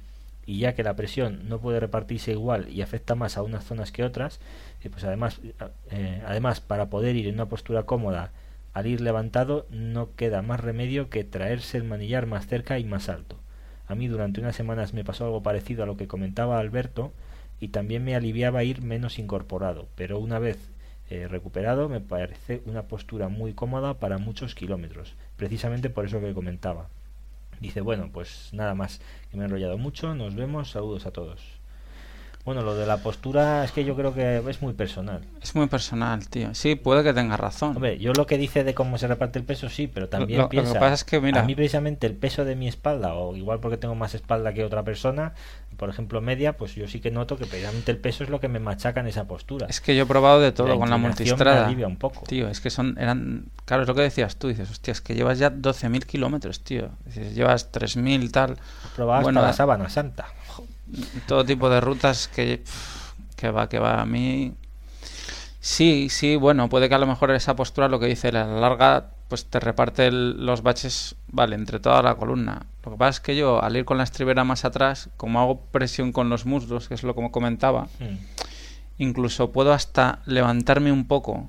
Y 0.45 0.59
ya 0.59 0.73
que 0.73 0.83
la 0.83 0.95
presión 0.95 1.47
no 1.47 1.59
puede 1.59 1.79
repartirse 1.79 2.31
igual 2.31 2.69
y 2.69 2.81
afecta 2.81 3.15
más 3.15 3.37
a 3.37 3.43
unas 3.43 3.63
zonas 3.65 3.91
que 3.91 4.03
otras, 4.03 4.39
eh, 4.83 4.89
pues 4.89 5.03
además, 5.03 5.39
eh, 5.91 6.23
además 6.25 6.59
para 6.59 6.89
poder 6.89 7.15
ir 7.15 7.27
en 7.27 7.35
una 7.35 7.49
postura 7.49 7.83
cómoda 7.83 8.31
al 8.73 8.87
ir 8.87 9.01
levantado 9.01 9.65
no 9.69 10.15
queda 10.15 10.41
más 10.41 10.59
remedio 10.59 11.09
que 11.09 11.23
traerse 11.23 11.77
el 11.77 11.83
manillar 11.83 12.25
más 12.27 12.47
cerca 12.47 12.79
y 12.79 12.85
más 12.85 13.09
alto. 13.09 13.37
A 13.87 13.95
mí 13.95 14.07
durante 14.07 14.39
unas 14.39 14.55
semanas 14.55 14.93
me 14.93 15.03
pasó 15.03 15.25
algo 15.25 15.43
parecido 15.43 15.83
a 15.83 15.85
lo 15.85 15.97
que 15.97 16.07
comentaba 16.07 16.59
Alberto 16.59 17.11
y 17.59 17.69
también 17.69 18.03
me 18.03 18.15
aliviaba 18.15 18.63
ir 18.63 18.81
menos 18.81 19.19
incorporado, 19.19 19.87
pero 19.95 20.19
una 20.19 20.39
vez 20.39 20.69
eh, 21.09 21.27
recuperado 21.27 21.89
me 21.89 21.99
parece 21.99 22.61
una 22.65 22.83
postura 22.83 23.29
muy 23.29 23.53
cómoda 23.53 23.95
para 23.95 24.19
muchos 24.19 24.53
kilómetros, 24.53 25.15
precisamente 25.35 25.89
por 25.89 26.05
eso 26.05 26.21
que 26.21 26.33
comentaba. 26.33 26.87
Dice, 27.59 27.81
bueno, 27.81 28.09
pues 28.11 28.49
nada 28.53 28.73
más, 28.73 29.01
que 29.29 29.37
me 29.37 29.43
he 29.43 29.45
enrollado 29.45 29.77
mucho, 29.77 30.15
nos 30.15 30.35
vemos, 30.35 30.71
saludos 30.71 31.05
a 31.05 31.11
todos. 31.11 31.58
Bueno, 32.45 32.61
lo 32.63 32.73
de 32.73 32.87
la 32.87 32.97
postura 32.97 33.63
es 33.63 33.71
que 33.71 33.83
yo 33.85 33.95
creo 33.95 34.13
que 34.13 34.41
es 34.49 34.61
muy 34.61 34.73
personal. 34.73 35.21
Es 35.41 35.53
muy 35.55 35.67
personal, 35.67 36.27
tío. 36.29 36.55
Sí, 36.55 36.75
puede 36.75 37.03
que 37.03 37.13
tenga 37.13 37.37
razón. 37.37 37.75
Hombre, 37.75 37.99
yo 37.99 38.13
lo 38.13 38.25
que 38.25 38.37
dice 38.39 38.63
de 38.63 38.73
cómo 38.73 38.97
se 38.97 39.07
reparte 39.07 39.37
el 39.37 39.45
peso, 39.45 39.69
sí, 39.69 39.87
pero 39.87 40.07
también 40.09 40.37
Lo- 40.39 40.43
lo 40.45 40.49
que 40.49 40.57
piensa. 40.61 40.79
pasa 40.79 40.93
es 40.95 41.03
que, 41.03 41.19
mira- 41.21 41.41
A 41.41 41.43
mí, 41.43 41.53
precisamente, 41.53 42.07
el 42.07 42.15
peso 42.15 42.45
de 42.45 42.55
mi 42.55 42.67
espalda, 42.67 43.13
o 43.13 43.35
igual 43.35 43.59
porque 43.59 43.77
tengo 43.77 43.93
más 43.93 44.15
espalda 44.15 44.53
que 44.53 44.63
otra 44.63 44.83
persona, 44.83 45.33
por 45.77 45.89
ejemplo, 45.89 46.21
media, 46.21 46.57
pues 46.57 46.73
yo 46.75 46.87
sí 46.87 46.99
que 47.01 47.11
noto 47.11 47.37
que 47.37 47.45
precisamente 47.45 47.91
el 47.91 47.97
peso 47.99 48.23
es 48.23 48.29
lo 48.29 48.39
que 48.39 48.47
me 48.47 48.59
machaca 48.59 49.01
en 49.01 49.07
esa 49.07 49.25
postura. 49.25 49.67
Es 49.69 49.79
que 49.79 49.95
yo 49.95 50.03
he 50.03 50.07
probado 50.07 50.39
de 50.39 50.51
todo 50.51 50.67
La 50.69 50.75
con 50.75 50.89
la 50.89 50.95
inclinación 50.95 51.05
me 51.27 51.35
multistrada. 51.35 51.65
alivia 51.67 51.87
un 51.87 51.97
poco. 51.97 52.23
Tío, 52.25 52.47
es 52.47 52.61
que 52.61 52.69
son, 52.69 52.97
eran, 52.97 53.45
claro, 53.65 53.83
es 53.83 53.87
lo 53.87 53.93
que 53.95 54.01
decías 54.01 54.37
tú, 54.37 54.47
dices, 54.47 54.71
hostia, 54.71 54.93
es 54.93 55.01
que 55.01 55.13
llevas 55.13 55.37
ya 55.39 55.51
12.000 55.51 56.05
kilómetros, 56.05 56.61
tío. 56.63 56.89
Dices, 57.05 57.35
llevas 57.35 57.71
3.000 57.71 58.31
tal, 58.31 58.57
Probaba 58.95 59.21
bueno, 59.21 59.41
hasta 59.41 59.47
la 59.49 59.53
sábana 59.53 59.89
santa. 59.89 60.25
Todo 61.27 61.45
tipo 61.45 61.69
de 61.69 61.81
rutas 61.81 62.27
que, 62.27 62.63
que 63.35 63.49
va, 63.51 63.69
que 63.69 63.79
va. 63.79 64.01
A 64.01 64.05
mí, 64.05 64.53
sí, 65.59 66.07
sí, 66.09 66.35
bueno, 66.35 66.69
puede 66.69 66.89
que 66.89 66.95
a 66.95 66.99
lo 66.99 67.07
mejor 67.07 67.31
esa 67.31 67.55
postura, 67.55 67.87
lo 67.87 67.99
que 67.99 68.07
dice, 68.07 68.31
la 68.31 68.45
larga, 68.45 69.11
pues 69.27 69.45
te 69.45 69.59
reparte 69.59 70.07
el- 70.07 70.45
los 70.45 70.63
baches, 70.63 71.15
vale, 71.27 71.55
entre 71.55 71.79
toda 71.79 72.01
la 72.01 72.15
columna. 72.15 72.65
Lo 72.83 72.91
que 72.93 72.97
pasa 72.97 73.09
es 73.09 73.19
que 73.19 73.35
yo, 73.35 73.61
al 73.63 73.75
ir 73.77 73.85
con 73.85 73.97
la 73.97 74.03
estribera 74.03 74.43
más 74.43 74.65
atrás, 74.65 75.09
como 75.17 75.39
hago 75.39 75.59
presión 75.71 76.11
con 76.11 76.29
los 76.29 76.45
muslos, 76.45 76.87
que 76.87 76.95
es 76.95 77.03
lo 77.03 77.13
como 77.15 77.31
comentaba, 77.31 77.87
Mm. 77.99 78.15
incluso 78.97 79.51
puedo 79.51 79.71
hasta 79.73 80.19
levantarme 80.25 80.91
un 80.91 81.05
poco, 81.05 81.47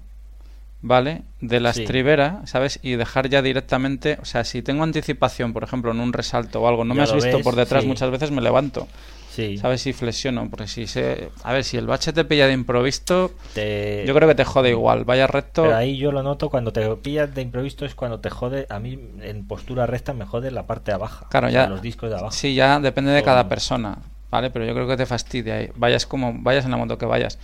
¿vale? 0.83 1.23
De 1.41 1.61
la 1.61 1.73
Sí. 1.73 1.81
estribera, 1.83 2.43
¿sabes? 2.45 2.79
Y 2.83 2.93
dejar 2.93 3.29
ya 3.29 3.43
directamente, 3.43 4.19
o 4.21 4.25
sea, 4.25 4.45
si 4.45 4.63
tengo 4.63 4.83
anticipación, 4.85 5.53
por 5.53 5.65
ejemplo, 5.65 5.91
en 5.91 6.01
un 6.01 6.13
resalto 6.13 6.61
o 6.61 6.69
algo, 6.69 6.85
no 6.85 6.95
Ya 6.95 6.99
me 6.99 7.03
has 7.05 7.15
visto 7.15 7.39
ves, 7.39 7.45
por 7.45 7.57
detrás, 7.57 7.83
sí. 7.83 7.89
muchas 7.89 8.11
veces 8.11 8.31
me 8.31 8.41
levanto, 8.43 8.89
Sí. 9.31 9.57
¿sabes? 9.59 9.87
Y 9.87 9.93
flexiono, 9.93 10.51
porque 10.51 10.67
si 10.67 10.87
se... 10.89 11.31
A 11.45 11.53
ver, 11.53 11.63
si 11.63 11.77
el 11.77 11.87
bache 11.87 12.13
te 12.13 12.25
pilla 12.25 12.47
de 12.49 12.53
improvisto, 12.53 13.31
Te- 13.55 14.05
yo 14.07 14.13
creo 14.15 14.29
que 14.29 14.35
te 14.35 14.45
jode 14.45 14.71
igual, 14.71 15.05
vaya 15.05 15.27
recto... 15.29 15.63
Pero 15.63 15.77
ahí 15.77 15.97
yo 15.97 16.11
lo 16.11 16.23
noto 16.25 16.51
cuando 16.51 16.73
te 16.73 16.85
pillas 16.97 17.33
de 17.35 17.43
improviso 17.43 17.85
es 17.85 17.95
cuando 17.95 18.19
te 18.19 18.29
jode. 18.29 18.67
A 18.69 18.81
mí 18.81 18.99
en 19.23 19.47
postura 19.47 19.87
recta 19.87 20.13
me 20.15 20.25
jode 20.27 20.51
la 20.51 20.67
parte 20.67 20.91
de 20.91 20.97
abajo. 20.97 21.27
Claro, 21.31 21.49
ya... 21.49 21.69
los 21.69 21.81
discos 21.81 22.11
de 22.11 22.17
abajo. 22.17 22.33
Sí, 22.33 22.55
ya 22.55 22.81
depende 22.81 23.13
de 23.13 23.21
Todo. 23.21 23.27
cada 23.27 23.49
persona, 23.49 23.99
¿vale? 24.31 24.51
Pero 24.51 24.65
yo 24.65 24.75
creo 24.75 24.89
que 24.89 24.97
te 24.97 25.07
fastidia 25.07 25.55
ahí. 25.55 25.71
Vayas 25.77 26.07
como... 26.07 26.35
Vayas 26.35 26.65
en 26.65 26.73
la 26.73 26.77
moto 26.77 26.99
que 26.99 27.07
vayas. 27.07 27.39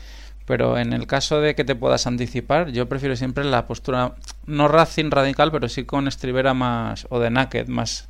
Pero 0.44 0.78
en 0.78 0.92
el 0.92 1.06
caso 1.06 1.40
de 1.40 1.54
que 1.54 1.64
te 1.64 1.74
puedas 1.76 2.06
anticipar, 2.06 2.70
yo 2.70 2.88
prefiero 2.88 3.14
siempre 3.16 3.44
la 3.44 3.66
postura, 3.66 4.14
no 4.46 4.68
racing 4.68 5.10
radical, 5.10 5.50
pero 5.52 5.68
sí 5.68 5.84
con 5.84 6.06
estribera 6.08 6.52
más, 6.54 7.06
o 7.10 7.18
de 7.20 7.30
naked, 7.30 7.68
más 7.68 8.08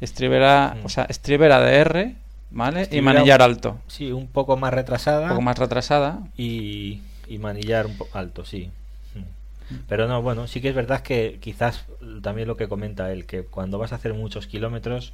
estribera, 0.00 0.76
Mm. 0.80 0.86
o 0.86 0.88
sea, 0.88 1.04
estribera 1.04 1.60
de 1.60 1.76
R, 1.76 2.14
¿vale? 2.50 2.88
Y 2.90 3.00
manillar 3.00 3.42
alto. 3.42 3.78
Sí, 3.86 4.12
un 4.12 4.26
poco 4.28 4.56
más 4.56 4.72
retrasada. 4.72 5.24
Un 5.24 5.28
poco 5.30 5.42
más 5.42 5.58
retrasada. 5.58 6.20
y, 6.36 7.00
y 7.28 7.38
manillar 7.38 7.86
un 7.86 7.96
poco 7.96 8.18
alto, 8.18 8.44
sí. 8.44 8.70
Mm. 9.14 9.74
Pero 9.88 10.06
no, 10.06 10.22
bueno, 10.22 10.46
sí 10.46 10.60
que 10.60 10.68
es 10.68 10.74
verdad 10.74 11.00
que 11.00 11.38
quizás 11.40 11.84
también 12.22 12.46
lo 12.46 12.56
que 12.56 12.68
comenta 12.68 13.10
él, 13.12 13.26
que 13.26 13.42
cuando 13.42 13.78
vas 13.78 13.92
a 13.92 13.96
hacer 13.96 14.14
muchos 14.14 14.46
kilómetros, 14.46 15.12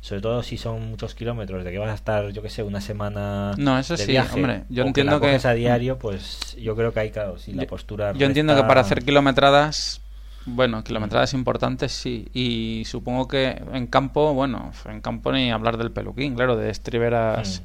sobre 0.00 0.20
todo 0.20 0.42
si 0.42 0.58
son 0.58 0.90
muchos 0.90 1.14
kilómetros, 1.14 1.64
de 1.64 1.70
que 1.70 1.78
vas 1.78 1.90
a 1.90 1.94
estar, 1.94 2.28
yo 2.30 2.42
que 2.42 2.50
sé, 2.50 2.62
una 2.64 2.80
semana 2.80 3.52
No, 3.56 3.78
eso 3.78 3.96
de 3.96 4.04
sí, 4.04 4.10
viaje, 4.10 4.34
hombre, 4.34 4.64
yo 4.68 4.82
entiendo 4.84 5.20
la 5.20 5.38
que- 5.40 5.48
a 5.48 5.54
diario, 5.54 5.96
pues 5.98 6.56
yo 6.60 6.74
creo 6.74 6.92
que 6.92 7.00
hay, 7.00 7.10
claro, 7.10 7.38
sí, 7.38 7.52
la 7.52 7.62
Yo- 7.62 7.68
postura 7.68 8.12
Yo 8.14 8.26
entiendo 8.26 8.56
que 8.56 8.64
para 8.64 8.80
hacer 8.80 9.04
kilometradas, 9.04 10.00
bueno, 10.46 10.82
kilometradas 10.84 11.34
importantes 11.34 11.92
sí. 11.92 12.28
Y 12.32 12.84
supongo 12.86 13.28
que 13.28 13.62
en 13.72 13.86
campo, 13.86 14.34
bueno, 14.34 14.72
en 14.88 15.00
campo 15.00 15.32
ni 15.32 15.50
hablar 15.50 15.76
del 15.78 15.90
peluquín, 15.90 16.34
claro, 16.34 16.56
de 16.56 16.70
estriberas. 16.70 17.62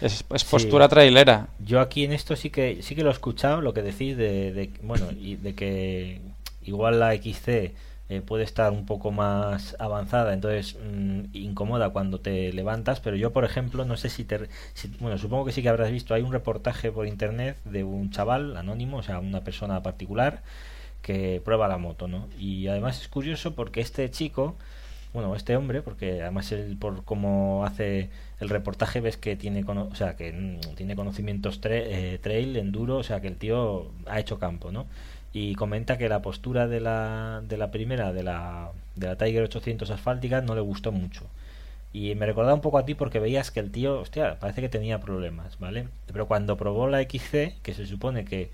Es, 0.00 0.24
es 0.32 0.40
Sí. 0.42 0.46
postura 0.50 0.88
trailera. 0.88 1.48
Yo 1.58 1.80
aquí 1.80 2.04
en 2.04 2.12
esto 2.12 2.34
sí 2.34 2.48
que 2.50 2.82
sí 2.82 2.94
que 2.94 3.02
lo 3.02 3.10
he 3.10 3.12
escuchado, 3.12 3.60
lo 3.60 3.74
que 3.74 3.82
decís 3.82 4.16
de, 4.16 4.52
de- 4.52 4.70
bueno, 4.82 5.06
y 5.12 5.36
de 5.36 5.54
que 5.54 6.20
igual 6.64 7.00
la 7.00 7.14
XC 7.14 7.74
eh, 8.08 8.22
puede 8.22 8.42
estar 8.44 8.72
un 8.72 8.86
poco 8.86 9.10
más 9.12 9.76
avanzada, 9.78 10.32
entonces 10.32 10.76
mm, 10.82 11.24
incomoda 11.34 11.90
cuando 11.90 12.18
te 12.18 12.50
levantas, 12.52 12.98
pero 13.00 13.14
yo 13.16 13.30
por 13.32 13.44
ejemplo 13.44 13.84
no 13.84 13.96
sé 13.98 14.08
si 14.08 14.24
te 14.24 14.48
si- 14.74 14.88
bueno, 15.00 15.16
supongo 15.18 15.44
que 15.44 15.52
sí 15.52 15.62
que 15.62 15.68
habrás 15.68 15.90
visto, 15.92 16.14
hay 16.14 16.22
un 16.22 16.32
reportaje 16.32 16.90
por 16.90 17.06
internet 17.06 17.56
de 17.66 17.84
un 17.84 18.10
chaval 18.10 18.56
anónimo, 18.56 18.96
o 18.96 19.02
sea, 19.02 19.18
una 19.20 19.42
persona 19.42 19.82
particular 19.82 20.42
que 21.02 21.40
prueba 21.44 21.68
la 21.68 21.78
moto, 21.78 22.08
¿no? 22.08 22.28
Y 22.38 22.66
además 22.68 23.00
es 23.00 23.08
curioso 23.08 23.54
porque 23.54 23.80
este 23.80 24.10
chico 24.10 24.56
bueno, 25.12 25.34
este 25.34 25.56
hombre, 25.56 25.82
porque 25.82 26.22
además 26.22 26.52
él 26.52 26.76
por 26.78 27.04
cómo 27.04 27.64
hace 27.64 28.10
el 28.38 28.48
reportaje 28.48 29.00
ves 29.00 29.16
que 29.16 29.34
tiene, 29.36 29.64
o 29.66 29.94
sea, 29.94 30.16
que 30.16 30.32
mm, 30.32 30.76
tiene 30.76 30.94
conocimientos 30.96 31.60
tra- 31.60 31.70
eh, 31.84 32.18
trail, 32.22 32.56
enduro, 32.56 32.98
o 32.98 33.02
sea, 33.02 33.20
que 33.20 33.28
el 33.28 33.36
tío 33.36 33.90
ha 34.06 34.20
hecho 34.20 34.38
campo, 34.38 34.70
¿no? 34.72 34.86
Y 35.32 35.54
comenta 35.56 35.98
que 35.98 36.08
la 36.08 36.22
postura 36.22 36.68
de 36.68 36.80
la, 36.80 37.42
de 37.48 37.56
la 37.56 37.70
primera, 37.72 38.12
de 38.12 38.22
la, 38.22 38.70
de 38.96 39.06
la 39.08 39.16
Tiger 39.16 39.42
800 39.44 39.90
asfáltica, 39.90 40.40
no 40.42 40.54
le 40.54 40.60
gustó 40.60 40.92
mucho. 40.92 41.24
Y 41.92 42.14
me 42.14 42.26
recordaba 42.26 42.54
un 42.54 42.60
poco 42.60 42.78
a 42.78 42.84
ti 42.84 42.94
porque 42.94 43.18
veías 43.18 43.50
que 43.50 43.60
el 43.60 43.72
tío, 43.72 44.00
hostia, 44.00 44.38
parece 44.38 44.60
que 44.60 44.68
tenía 44.68 45.00
problemas, 45.00 45.58
¿vale? 45.58 45.88
Pero 46.06 46.26
cuando 46.28 46.56
probó 46.56 46.88
la 46.88 47.00
XC, 47.00 47.56
que 47.62 47.74
se 47.74 47.86
supone 47.86 48.24
que, 48.24 48.50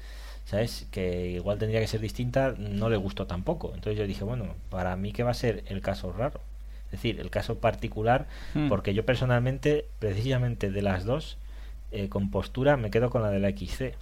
¿sabes? 0.47 0.87
Que 0.91 1.31
igual 1.33 1.59
tendría 1.59 1.81
que 1.81 1.87
ser 1.87 2.01
distinta, 2.01 2.55
no 2.59 2.89
le 2.89 2.97
gustó 2.97 3.27
tampoco. 3.27 3.73
Entonces 3.75 3.99
yo 3.99 4.07
dije, 4.07 4.25
bueno, 4.25 4.47
para 4.71 4.97
mí 4.97 5.13
que 5.13 5.23
va 5.23 5.33
a 5.33 5.35
ser 5.35 5.63
el 5.67 5.81
caso 5.83 6.13
raro. 6.13 6.41
Es 6.87 6.93
decir, 6.93 7.21
el 7.21 7.31
caso 7.31 7.59
particular, 7.59 8.27
Hmm. 8.55 8.69
porque 8.69 8.95
yo 8.95 9.05
personalmente, 9.05 9.87
precisamente 9.99 10.71
de 10.71 10.83
las 10.83 11.05
dos, 11.05 11.37
eh, 11.91 12.09
con 12.09 12.31
postura 12.31 12.77
me 12.77 12.91
quedo 12.91 13.11
con 13.11 13.23
la 13.23 13.31
de 13.31 13.41
la 13.41 13.49
XC. 13.51 13.95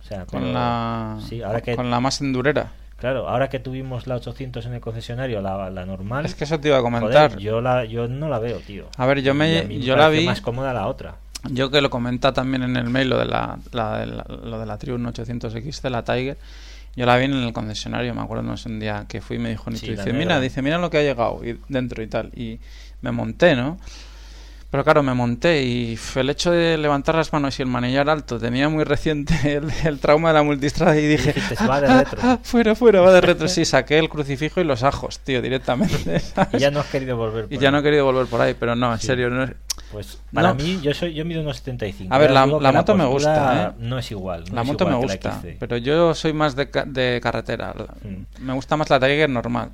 O 0.00 0.04
sea, 0.04 0.26
Con 0.26 0.40
pero- 0.40 0.52
la, 0.52 1.18
sí, 1.28 1.40
ahora 1.42 1.60
que, 1.60 1.76
con 1.76 1.88
la 1.90 2.00
más 2.00 2.20
endurera. 2.20 2.72
claro, 2.96 3.28
ahora 3.28 3.48
que 3.48 3.60
tuvimos 3.60 4.08
la 4.08 4.16
800 4.16 4.66
en 4.66 4.74
el 4.74 4.80
concesionario, 4.80 5.40
la, 5.40 5.70
la 5.70 5.86
normal, 5.86 6.24
Es 6.26 6.34
que 6.34 6.42
eso 6.42 6.58
te 6.58 6.66
iba 6.68 6.78
a 6.78 6.82
comentar. 6.82 7.30
joder, 7.30 7.38
yo, 7.38 7.60
la, 7.60 7.84
yo 7.84 8.08
no 8.08 8.28
la 8.28 8.40
veo, 8.40 8.58
tío. 8.58 8.86
A 8.96 9.06
ver, 9.06 9.22
yo 9.22 9.34
me- 9.34 9.62
mí 9.62 9.78
yo 9.78 9.94
la 9.96 10.08
vi- 10.08 10.26
más 10.26 10.40
cómoda 10.40 10.72
la 10.74 10.88
otra. 10.88 11.14
Yo 11.50 11.70
que 11.70 11.80
lo 11.80 11.90
comenta 11.90 12.32
también 12.32 12.62
en 12.62 12.76
el 12.76 12.88
mail 12.88 13.08
lo 13.08 13.18
de 13.18 13.24
la, 13.24 13.58
la- 13.72 13.98
de 13.98 14.06
la- 14.06 14.24
lo 14.28 14.58
de 14.60 14.66
la 14.66 14.78
Triumph 14.78 15.06
800X 15.08 15.80
de 15.82 15.90
la 15.90 16.04
Tiger. 16.04 16.36
Yo 16.94 17.06
la 17.06 17.16
vi 17.16 17.24
en 17.24 17.32
el 17.32 17.52
concesionario, 17.52 18.14
me 18.14 18.20
acuerdo, 18.20 18.42
no 18.42 18.56
sé, 18.56 18.68
un 18.68 18.78
día 18.78 19.06
que 19.08 19.20
fui 19.20 19.36
y 19.36 19.38
me 19.38 19.48
dijo 19.48 19.70
Nito, 19.70 19.86
Sí, 19.86 19.92
dice, 19.92 20.12
mira, 20.12 20.38
dice, 20.40 20.60
mira 20.62 20.78
lo 20.78 20.90
que 20.90 20.98
ha 20.98 21.02
llegado 21.02 21.40
y 21.44 21.58
dentro 21.68 22.02
y 22.02 22.06
tal. 22.06 22.30
Y 22.38 22.60
me 23.00 23.10
monté, 23.12 23.56
¿no? 23.56 23.78
Pero 24.70 24.84
claro, 24.84 25.02
me 25.02 25.12
monté 25.12 25.62
y 25.64 25.98
el 26.16 26.30
hecho 26.30 26.50
de 26.50 26.78
levantar 26.78 27.14
las 27.14 27.30
manos 27.32 27.58
y 27.58 27.62
el 27.62 27.68
manillar 27.68 28.08
alto 28.08 28.38
tenía 28.38 28.68
muy 28.70 28.84
reciente 28.84 29.34
el, 29.56 29.70
el 29.84 29.98
trauma 30.00 30.28
de 30.28 30.34
la 30.34 30.42
multistrada 30.42 30.96
y 30.98 31.06
dije, 31.06 31.32
dijiste, 31.32 31.56
"Se 31.56 31.66
va 31.66 31.80
de 31.80 31.88
"Ah, 31.88 31.98
retro". 32.04 32.18
ah, 32.22 32.38
fuera, 32.42 32.74
fuera, 32.74 33.00
va 33.00 33.12
de 33.12 33.20
retro. 33.22 33.48
Sí, 33.48 33.64
saqué 33.64 33.98
el 33.98 34.08
crucifijo 34.08 34.60
y 34.60 34.64
los 34.64 34.82
ajos, 34.82 35.18
tío, 35.18 35.42
directamente. 35.42 36.22
Y 36.52 36.58
ya 36.58 36.70
no 36.70 36.80
has 36.80 36.86
querido 36.86 37.16
volver. 37.16 37.46
Y 37.50 37.54
por 37.56 37.58
ya 37.62 37.68
ahí. 37.68 37.72
no 37.72 37.78
he 37.80 37.82
querido 37.82 38.04
volver 38.04 38.26
por 38.26 38.40
ahí, 38.40 38.54
pero 38.58 38.74
no, 38.76 38.92
en 38.92 38.98
Sí. 39.00 39.06
serio, 39.08 39.28
no 39.30 39.44
es- 39.44 39.52
Pues 39.92 40.18
para 40.32 40.48
No. 40.48 40.54
mí, 40.56 40.80
yo 40.82 40.94
soy 40.94 41.12
yo 41.14 41.24
mido 41.24 41.42
unos 41.42 41.58
75. 41.58 42.12
A 42.14 42.18
ver, 42.18 42.30
la- 42.30 42.46
moto 42.46 42.94
me 42.94 43.04
gusta, 43.04 43.68
¿eh? 43.68 43.72
No 43.78 43.98
es 43.98 44.10
igual. 44.10 44.44
no 44.48 44.54
la 44.56 44.62
es 44.62 44.66
moto 44.66 44.84
me 44.86 44.92
igual 44.92 45.02
gusta, 45.08 45.42
pero 45.60 45.76
yo 45.76 46.14
soy 46.14 46.32
más 46.32 46.56
de, 46.56 46.66
de 46.86 47.20
carretera. 47.22 47.74
La- 47.76 47.92
Mm. 48.08 48.26
Me 48.40 48.52
gusta 48.54 48.76
más 48.76 48.88
la 48.90 48.98
Tiger 48.98 49.28
normal. 49.30 49.70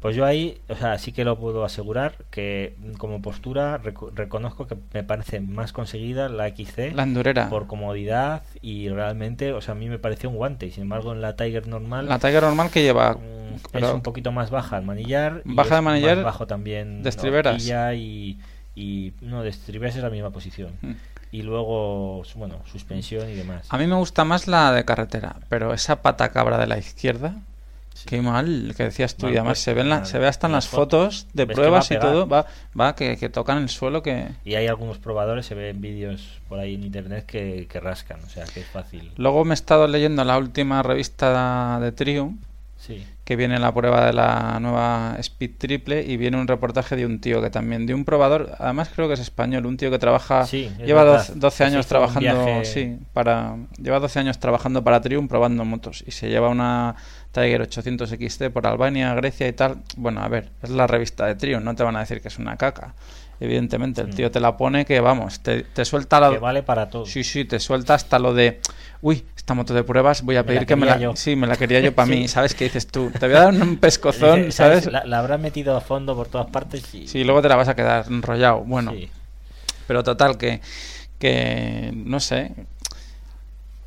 Pues 0.00 0.14
yo 0.14 0.24
ahí, 0.24 0.60
o 0.68 0.76
sea, 0.76 0.96
sí 0.96 1.10
que 1.10 1.24
lo 1.24 1.38
puedo 1.40 1.64
asegurar 1.64 2.14
que 2.30 2.76
mm, 2.78 2.92
como 2.98 3.20
postura 3.20 3.80
reco- 3.82 4.12
reconozco 4.14 4.68
que 4.68 4.76
me 4.94 5.02
parece 5.02 5.40
más 5.40 5.72
conseguida 5.72 6.28
la 6.28 6.46
XC 6.48 6.92
La 6.94 7.02
endurera. 7.02 7.48
por 7.50 7.66
comodidad 7.66 8.42
y 8.62 8.88
realmente, 8.90 9.52
o 9.52 9.60
sea, 9.60 9.72
a 9.72 9.74
mí 9.74 9.88
me 9.88 9.98
pareció 9.98 10.30
un 10.30 10.36
guante 10.36 10.66
y 10.66 10.70
sin 10.70 10.84
embargo 10.84 11.12
en 11.12 11.20
la 11.20 11.34
Tiger 11.34 11.66
normal 11.66 12.08
La 12.08 12.20
Tiger 12.20 12.44
normal 12.44 12.70
que 12.70 12.82
lleva, 12.82 13.14
mm, 13.14 13.54
es 13.56 13.62
pero 13.72 13.92
un 13.92 14.02
poquito 14.02 14.30
más 14.30 14.50
baja 14.50 14.78
el 14.78 14.84
manillar 14.84 15.42
y 15.44 15.54
Baja 15.54 15.74
de 15.74 15.80
manillar, 15.82 16.16
más 16.18 16.26
bajo 16.26 16.46
también 16.46 17.02
de 17.02 17.08
estriberas. 17.08 17.66
y, 17.96 18.38
y 18.78 19.12
no 19.20 19.42
de 19.42 19.50
estriberas 19.50 19.96
es 19.96 20.02
la 20.02 20.10
misma 20.10 20.30
posición. 20.30 20.70
Mm. 20.82 20.92
y 21.30 21.42
luego 21.42 22.22
bueno 22.36 22.56
suspensión 22.72 23.28
y 23.28 23.34
demás. 23.34 23.66
A 23.68 23.76
mí 23.76 23.86
me 23.86 23.96
gusta 23.96 24.24
más 24.24 24.46
la 24.46 24.72
de 24.72 24.84
carretera, 24.84 25.36
pero 25.50 25.74
esa 25.74 26.00
pata 26.00 26.30
cabra 26.30 26.56
de 26.58 26.66
la 26.66 26.78
izquierda, 26.78 27.34
Sí. 27.92 28.04
qué 28.10 28.22
mal, 28.22 28.74
que 28.76 28.84
decías 28.84 29.16
tú, 29.16 29.26
Mal 29.26 29.34
y 29.34 29.36
además 29.38 29.58
puesta, 29.58 29.64
se, 29.64 29.74
ven 29.74 29.88
la- 29.88 30.04
se 30.04 30.18
ve 30.20 30.28
hasta 30.28 30.46
en 30.46 30.52
Las 30.52 30.66
las 30.66 30.70
fotos 30.70 31.26
de 31.32 31.46
pruebas 31.48 31.90
y 31.90 31.98
todo, 31.98 32.28
va, 32.28 32.46
va 32.80 32.94
que, 32.94 33.16
que 33.16 33.28
tocan 33.28 33.58
el 33.58 33.68
suelo 33.68 34.02
que... 34.04 34.28
y 34.44 34.54
hay 34.54 34.68
algunos 34.68 34.98
probadores 34.98 35.46
se 35.46 35.56
ven 35.56 35.80
vídeos 35.80 36.38
por 36.48 36.60
ahí 36.60 36.76
en 36.76 36.84
internet 36.84 37.26
que, 37.26 37.66
que 37.68 37.80
rascan 37.80 38.20
o 38.24 38.28
sea 38.28 38.44
que 38.44 38.60
es 38.60 38.66
fácil. 38.68 39.10
Luego 39.16 39.44
me 39.44 39.52
he 39.52 39.54
estado 39.54 39.88
leyendo 39.88 40.22
la 40.24 40.38
última 40.38 40.80
revista 40.84 41.80
de 41.80 41.90
Triumph, 41.90 42.40
sí 42.78 43.04
que 43.24 43.36
viene 43.36 43.58
la 43.58 43.74
prueba 43.74 44.06
de 44.06 44.14
la 44.14 44.58
nueva 44.58 45.16
Speed 45.18 45.50
Triple 45.58 46.02
y 46.02 46.16
viene 46.16 46.38
un 46.40 46.48
reportaje 46.48 46.96
de 46.96 47.04
un 47.04 47.20
tío 47.20 47.42
que 47.42 47.50
también, 47.50 47.84
de 47.84 47.92
un 47.92 48.06
probador, 48.06 48.52
además 48.58 48.88
creo 48.94 49.06
que 49.06 49.12
es 49.14 49.20
español, 49.20 49.66
un 49.66 49.76
tío 49.76 49.90
que 49.90 49.98
trabaja, 49.98 50.46
Sí, 50.46 50.72
lleva 50.82 51.04
verdad. 51.04 51.18
12, 51.26 51.32
12 51.38 51.58
Que 51.58 51.64
años 51.64 51.86
trabajando, 51.86 52.20
viaje- 52.44 52.64
sí, 52.64 52.96
para, 53.12 53.56
lleva 53.76 54.00
12 54.00 54.18
años 54.20 54.38
trabajando 54.38 54.82
para 54.82 55.02
Triumph 55.02 55.28
probando 55.28 55.66
motos 55.66 56.02
y 56.06 56.12
se 56.12 56.30
lleva 56.30 56.48
una 56.48 56.94
Tiger 57.32 57.60
800 57.60 58.08
XT 58.10 58.44
por 58.50 58.66
Albania, 58.66 59.12
Grecia 59.14 59.46
y 59.46 59.52
tal. 59.52 59.82
Bueno, 59.98 60.22
a 60.22 60.28
ver, 60.28 60.48
es 60.62 60.70
la 60.70 60.86
revista 60.86 61.26
de 61.26 61.34
Triumph, 61.34 61.62
no 61.62 61.74
te 61.74 61.82
van 61.82 61.96
a 61.96 62.00
decir 62.00 62.22
que 62.22 62.28
es 62.28 62.38
una 62.38 62.56
caca. 62.56 62.94
Evidentemente, 63.40 64.00
el 64.00 64.14
tío 64.14 64.30
te 64.30 64.40
la 64.40 64.56
pone 64.56 64.84
que, 64.84 64.98
vamos, 65.00 65.40
te, 65.40 65.62
te 65.62 65.84
suelta 65.84 66.18
la... 66.18 66.30
Que 66.30 66.38
vale 66.38 66.62
para 66.64 66.90
todo. 66.90 67.06
Sí, 67.06 67.22
sí, 67.22 67.44
te 67.44 67.60
suelta 67.60 67.94
hasta 67.94 68.18
lo 68.18 68.34
de, 68.34 68.60
uy, 69.00 69.24
esta 69.36 69.54
moto 69.54 69.74
de 69.74 69.84
pruebas, 69.84 70.22
voy 70.22 70.34
a 70.36 70.42
Me 70.42 70.48
pedir 70.48 70.66
que 70.66 70.74
me 70.74 70.86
la... 70.86 70.98
yo. 70.98 71.14
Sí, 71.14 71.36
me 71.36 71.46
la 71.46 71.56
quería 71.56 71.78
yo 71.80 71.94
para 71.94 72.06
Sí. 72.12 72.12
mí, 72.16 72.26
¿sabes? 72.28 72.54
qué 72.54 72.64
dices 72.64 72.88
tú, 72.88 73.10
te 73.10 73.26
voy 73.28 73.36
a 73.36 73.42
dar 73.44 73.54
un 73.54 73.76
pescozón, 73.76 74.50
¿sabes? 74.52 74.86
La, 74.86 75.04
la 75.04 75.20
habrá 75.20 75.38
metido 75.38 75.76
a 75.76 75.80
fondo 75.80 76.16
por 76.16 76.26
todas 76.26 76.48
partes 76.48 76.92
y... 76.94 77.06
Sí, 77.06 77.22
luego 77.22 77.40
te 77.40 77.48
la 77.48 77.54
vas 77.56 77.68
a 77.68 77.76
quedar 77.76 78.06
enrollado. 78.08 78.60
Bueno, 78.64 78.90
Sí. 78.92 79.08
pero 79.86 80.02
total, 80.02 80.36
que, 80.36 80.60
que 81.20 81.92
no 81.94 82.18
sé. 82.20 82.52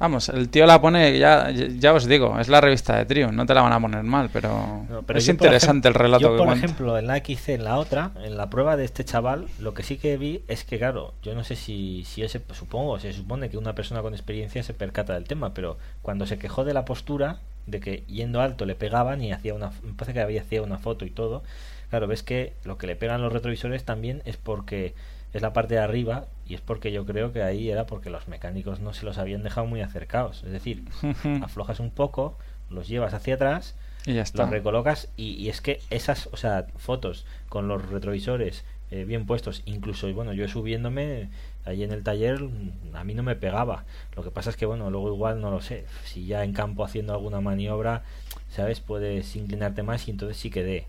Vamos, 0.02 0.30
el 0.30 0.50
tío 0.50 0.66
la 0.66 0.82
pone, 0.82 1.20
ya, 1.20 1.52
ya 1.52 1.94
os 1.94 2.08
digo, 2.08 2.40
es 2.40 2.50
la 2.50 2.60
revista 2.60 2.98
de 2.98 3.06
Triumph, 3.06 3.34
no 3.34 3.46
te 3.46 3.54
la 3.54 3.62
van 3.62 3.72
a 3.72 3.80
poner 3.80 4.02
mal, 4.04 4.32
pero, 4.34 4.84
No, 4.90 5.04
pero 5.04 5.20
es 5.20 5.28
yo, 5.28 5.32
interesante 5.32 5.88
ejemplo- 5.88 5.90
el 5.90 5.94
relato 5.94 6.22
yo, 6.24 6.32
que 6.32 6.38
por 6.38 6.48
cuenta. 6.48 6.66
ejemplo, 6.66 6.98
en 6.98 7.06
la 7.06 7.18
XC, 7.18 7.50
en 7.54 7.64
la 7.64 7.78
otra, 7.78 8.10
en 8.24 8.36
la 8.36 8.50
prueba 8.50 8.78
de 8.78 8.84
este 8.86 9.06
chaval, 9.06 9.46
lo 9.60 9.76
que 9.76 9.84
sí 9.84 9.98
que 9.98 10.18
vi 10.18 10.42
es 10.48 10.64
que, 10.64 10.80
claro, 10.80 11.14
yo 11.22 11.36
no 11.36 11.44
sé 11.44 11.56
si, 11.56 12.04
si 12.06 12.24
ese, 12.24 12.42
supongo, 12.52 13.00
se 13.00 13.14
supone 13.14 13.52
que 13.52 13.58
una 13.60 13.76
persona 13.76 14.02
con 14.02 14.14
experiencia 14.16 14.64
se 14.64 14.74
percata 14.74 15.14
del 15.14 15.26
tema, 15.26 15.54
pero 15.54 15.78
cuando 16.02 16.26
se 16.26 16.40
quejó 16.40 16.64
de 16.66 16.74
la 16.74 16.84
postura, 16.84 17.38
de 17.68 17.80
que 17.80 18.04
yendo 18.08 18.42
alto 18.42 18.66
le 18.66 18.74
pegaban 18.74 19.22
y 19.22 19.32
hacía 19.32 19.54
una, 19.54 19.70
me 19.84 19.94
parece 19.94 20.14
que 20.14 20.22
había 20.22 20.42
hacía 20.42 20.64
una 20.64 20.80
foto 20.80 21.06
y 21.06 21.12
todo, 21.12 21.44
claro, 21.92 22.08
ves 22.08 22.24
que 22.24 22.54
lo 22.64 22.80
que 22.80 22.88
le 22.88 22.96
pegan 22.96 23.22
los 23.22 23.32
retrovisores 23.32 23.84
también 23.86 24.24
es 24.26 24.36
porque 24.36 24.96
es 25.34 25.42
la 25.42 25.54
parte 25.54 25.76
de 25.76 25.80
arriba 25.80 26.26
y 26.46 26.56
es 26.56 26.62
porque 26.62 26.92
yo 26.92 27.06
creo 27.06 27.32
que 27.32 27.44
ahí 27.44 27.70
era 27.70 27.86
porque 27.86 28.10
los 28.10 28.28
mecánicos 28.28 28.80
no 28.80 28.94
se 28.94 29.06
los 29.06 29.18
habían 29.18 29.44
dejado 29.44 29.68
muy 29.68 29.82
acercados, 29.82 30.44
es 30.44 30.52
decir, 30.52 30.86
aflojas 31.42 31.80
un 31.80 31.92
poco, 31.92 32.38
los 32.70 32.88
llevas 32.88 33.14
hacia 33.14 33.36
atrás 33.36 33.76
y 34.06 34.14
ya 34.14 34.24
está. 34.24 34.44
los 34.44 34.52
recolocas 34.52 35.10
y, 35.16 35.34
y 35.34 35.50
es 35.50 35.62
que 35.62 35.80
esas, 35.90 36.28
o 36.32 36.38
sea, 36.38 36.68
fotos 36.78 37.26
con 37.50 37.68
los 37.68 37.90
retrovisores 37.90 38.64
eh, 38.92 39.06
bien 39.06 39.26
puestos, 39.26 39.64
incluso, 39.66 40.14
bueno, 40.14 40.34
yo 40.34 40.50
subiéndome 40.50 41.30
allí 41.64 41.84
en 41.84 41.94
el 41.94 42.04
taller, 42.04 42.42
mm, 42.42 42.94
a 42.94 43.06
mí 43.06 43.14
no 43.14 43.24
me 43.24 43.38
pegaba. 43.38 43.86
Lo 44.18 44.24
que 44.24 44.32
pasa 44.32 44.50
es 44.50 44.58
que, 44.58 44.66
bueno, 44.66 44.92
luego 44.92 45.14
igual 45.14 45.40
no 45.40 45.50
lo 45.50 45.62
sé, 45.62 45.86
si 46.04 46.26
ya 46.26 46.44
en 46.44 46.52
campo 46.52 46.84
haciendo 46.84 47.14
alguna 47.14 47.40
maniobra, 47.40 48.04
¿sabes? 48.50 48.82
Puedes 48.82 49.34
inclinarte 49.38 49.82
más 49.82 50.10
y 50.10 50.12
entonces 50.12 50.36
sí 50.36 50.50
que 50.50 50.64
dé. 50.64 50.88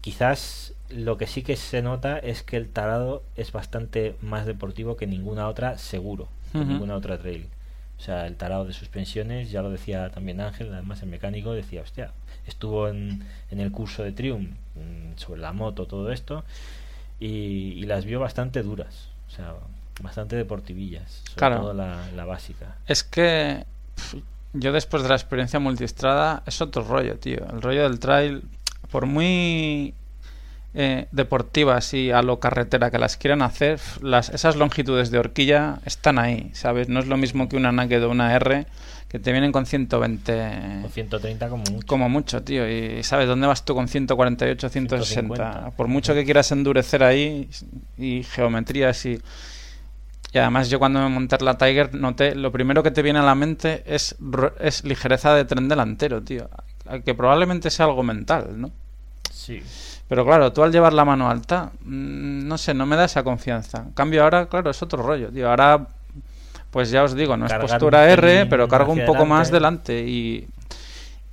Quizás 0.00 0.72
lo 0.90 1.16
que 1.18 1.26
sí 1.26 1.42
que 1.42 1.56
se 1.56 1.82
nota 1.82 2.18
es 2.18 2.42
que 2.42 2.56
el 2.56 2.68
tarado 2.68 3.22
es 3.36 3.52
bastante 3.52 4.16
más 4.22 4.46
deportivo 4.46 4.96
que 4.96 5.06
ninguna 5.06 5.48
otra, 5.48 5.78
seguro, 5.78 6.28
que 6.52 6.58
ninguna 6.58 6.94
otra 6.96 7.18
trail. 7.18 7.46
O 7.98 8.00
sea, 8.00 8.26
el 8.26 8.36
tarado 8.36 8.64
de 8.64 8.72
suspensiones, 8.72 9.50
ya 9.50 9.60
lo 9.60 9.70
decía 9.70 10.10
también 10.10 10.40
Ángel, 10.40 10.72
además 10.72 11.02
el 11.02 11.08
mecánico 11.08 11.52
decía, 11.52 11.82
hostia, 11.82 12.12
estuvo 12.46 12.88
en, 12.88 13.24
en 13.50 13.60
el 13.60 13.72
curso 13.72 14.02
de 14.04 14.12
Triumph 14.12 14.50
mm, 14.76 15.16
sobre 15.18 15.40
la 15.40 15.52
moto, 15.52 15.86
todo 15.86 16.12
esto, 16.12 16.44
y, 17.18 17.26
y 17.26 17.82
las 17.82 18.04
vio 18.04 18.20
bastante 18.20 18.62
duras, 18.62 19.08
o 19.26 19.30
sea, 19.30 19.54
bastante 20.00 20.36
deportivillas, 20.36 21.10
sobre 21.26 21.34
Claro. 21.36 21.60
todo 21.60 21.74
la, 21.74 22.08
la 22.14 22.24
básica. 22.24 22.76
Es 22.86 23.02
que 23.02 23.64
yo 24.52 24.72
después 24.72 25.02
de 25.02 25.08
la 25.08 25.16
experiencia 25.16 25.58
multistrada 25.58 26.44
es 26.46 26.60
otro 26.62 26.84
rollo, 26.84 27.18
tío. 27.18 27.44
El 27.50 27.60
rollo 27.60 27.82
del 27.82 27.98
trail, 27.98 28.42
por 28.92 29.06
muy 29.06 29.92
eh, 30.80 31.08
deportivas 31.10 31.92
y 31.92 32.12
a 32.12 32.22
lo 32.22 32.38
carretera 32.38 32.92
que 32.92 32.98
las 32.98 33.16
quieran 33.16 33.42
hacer, 33.42 33.80
las, 34.00 34.28
esas 34.28 34.54
longitudes 34.54 35.10
de 35.10 35.18
horquilla 35.18 35.80
están 35.84 36.20
ahí, 36.20 36.52
¿sabes? 36.54 36.88
No 36.88 37.00
es 37.00 37.08
lo 37.08 37.16
mismo 37.16 37.48
que 37.48 37.56
una 37.56 37.72
Naked 37.72 38.04
o 38.04 38.10
una 38.10 38.32
R 38.36 38.64
que 39.08 39.18
te 39.18 39.32
vienen 39.32 39.50
con 39.50 39.66
120 39.66 40.84
O 40.84 40.88
130 40.88 41.48
como 41.48 41.64
mucho. 41.64 41.86
como 41.88 42.08
mucho, 42.08 42.44
tío. 42.44 42.70
Y 42.70 43.02
sabes 43.02 43.26
dónde 43.26 43.48
vas 43.48 43.64
tú 43.64 43.74
con 43.74 43.88
148, 43.88 44.68
160. 44.68 45.04
150. 45.04 45.76
Por 45.76 45.88
mucho 45.88 46.14
que 46.14 46.24
quieras 46.24 46.52
endurecer 46.52 47.02
ahí 47.02 47.50
y 47.96 48.22
geometrías 48.22 49.04
y. 49.06 49.20
Y 50.32 50.38
además 50.38 50.70
yo 50.70 50.78
cuando 50.78 51.00
me 51.00 51.08
monté 51.08 51.38
la 51.42 51.58
Tiger 51.58 51.92
noté, 51.92 52.36
lo 52.36 52.52
primero 52.52 52.84
que 52.84 52.92
te 52.92 53.02
viene 53.02 53.18
a 53.18 53.22
la 53.22 53.34
mente 53.34 53.82
es, 53.84 54.14
es 54.60 54.84
ligereza 54.84 55.34
de 55.34 55.44
tren 55.44 55.68
delantero, 55.68 56.22
tío. 56.22 56.48
Que 57.04 57.14
probablemente 57.16 57.68
sea 57.68 57.86
algo 57.86 58.04
mental, 58.04 58.60
¿no? 58.60 58.70
Sí. 59.32 59.60
Pero 60.08 60.24
claro, 60.24 60.52
tú 60.52 60.62
al 60.62 60.72
llevar 60.72 60.94
la 60.94 61.04
mano 61.04 61.28
alta, 61.28 61.70
mm, 61.84 62.48
no 62.48 62.56
sé, 62.56 62.72
no 62.72 62.86
me 62.86 62.96
da 62.96 63.04
esa 63.04 63.22
confianza. 63.22 63.82
En 63.86 63.92
cambio 63.92 64.24
ahora, 64.24 64.46
claro, 64.46 64.70
es 64.70 64.82
otro 64.82 65.02
rollo, 65.02 65.30
tío. 65.30 65.50
Ahora, 65.50 65.86
pues 66.70 66.90
ya 66.90 67.04
os 67.04 67.14
digo, 67.14 67.36
no 67.36 67.46
es 67.46 67.52
postura 67.54 68.10
R, 68.10 68.46
pero 68.46 68.68
cargo 68.68 68.92
un 68.92 69.04
poco 69.04 69.26
más 69.26 69.50
delante 69.50 70.00
y 70.00 70.48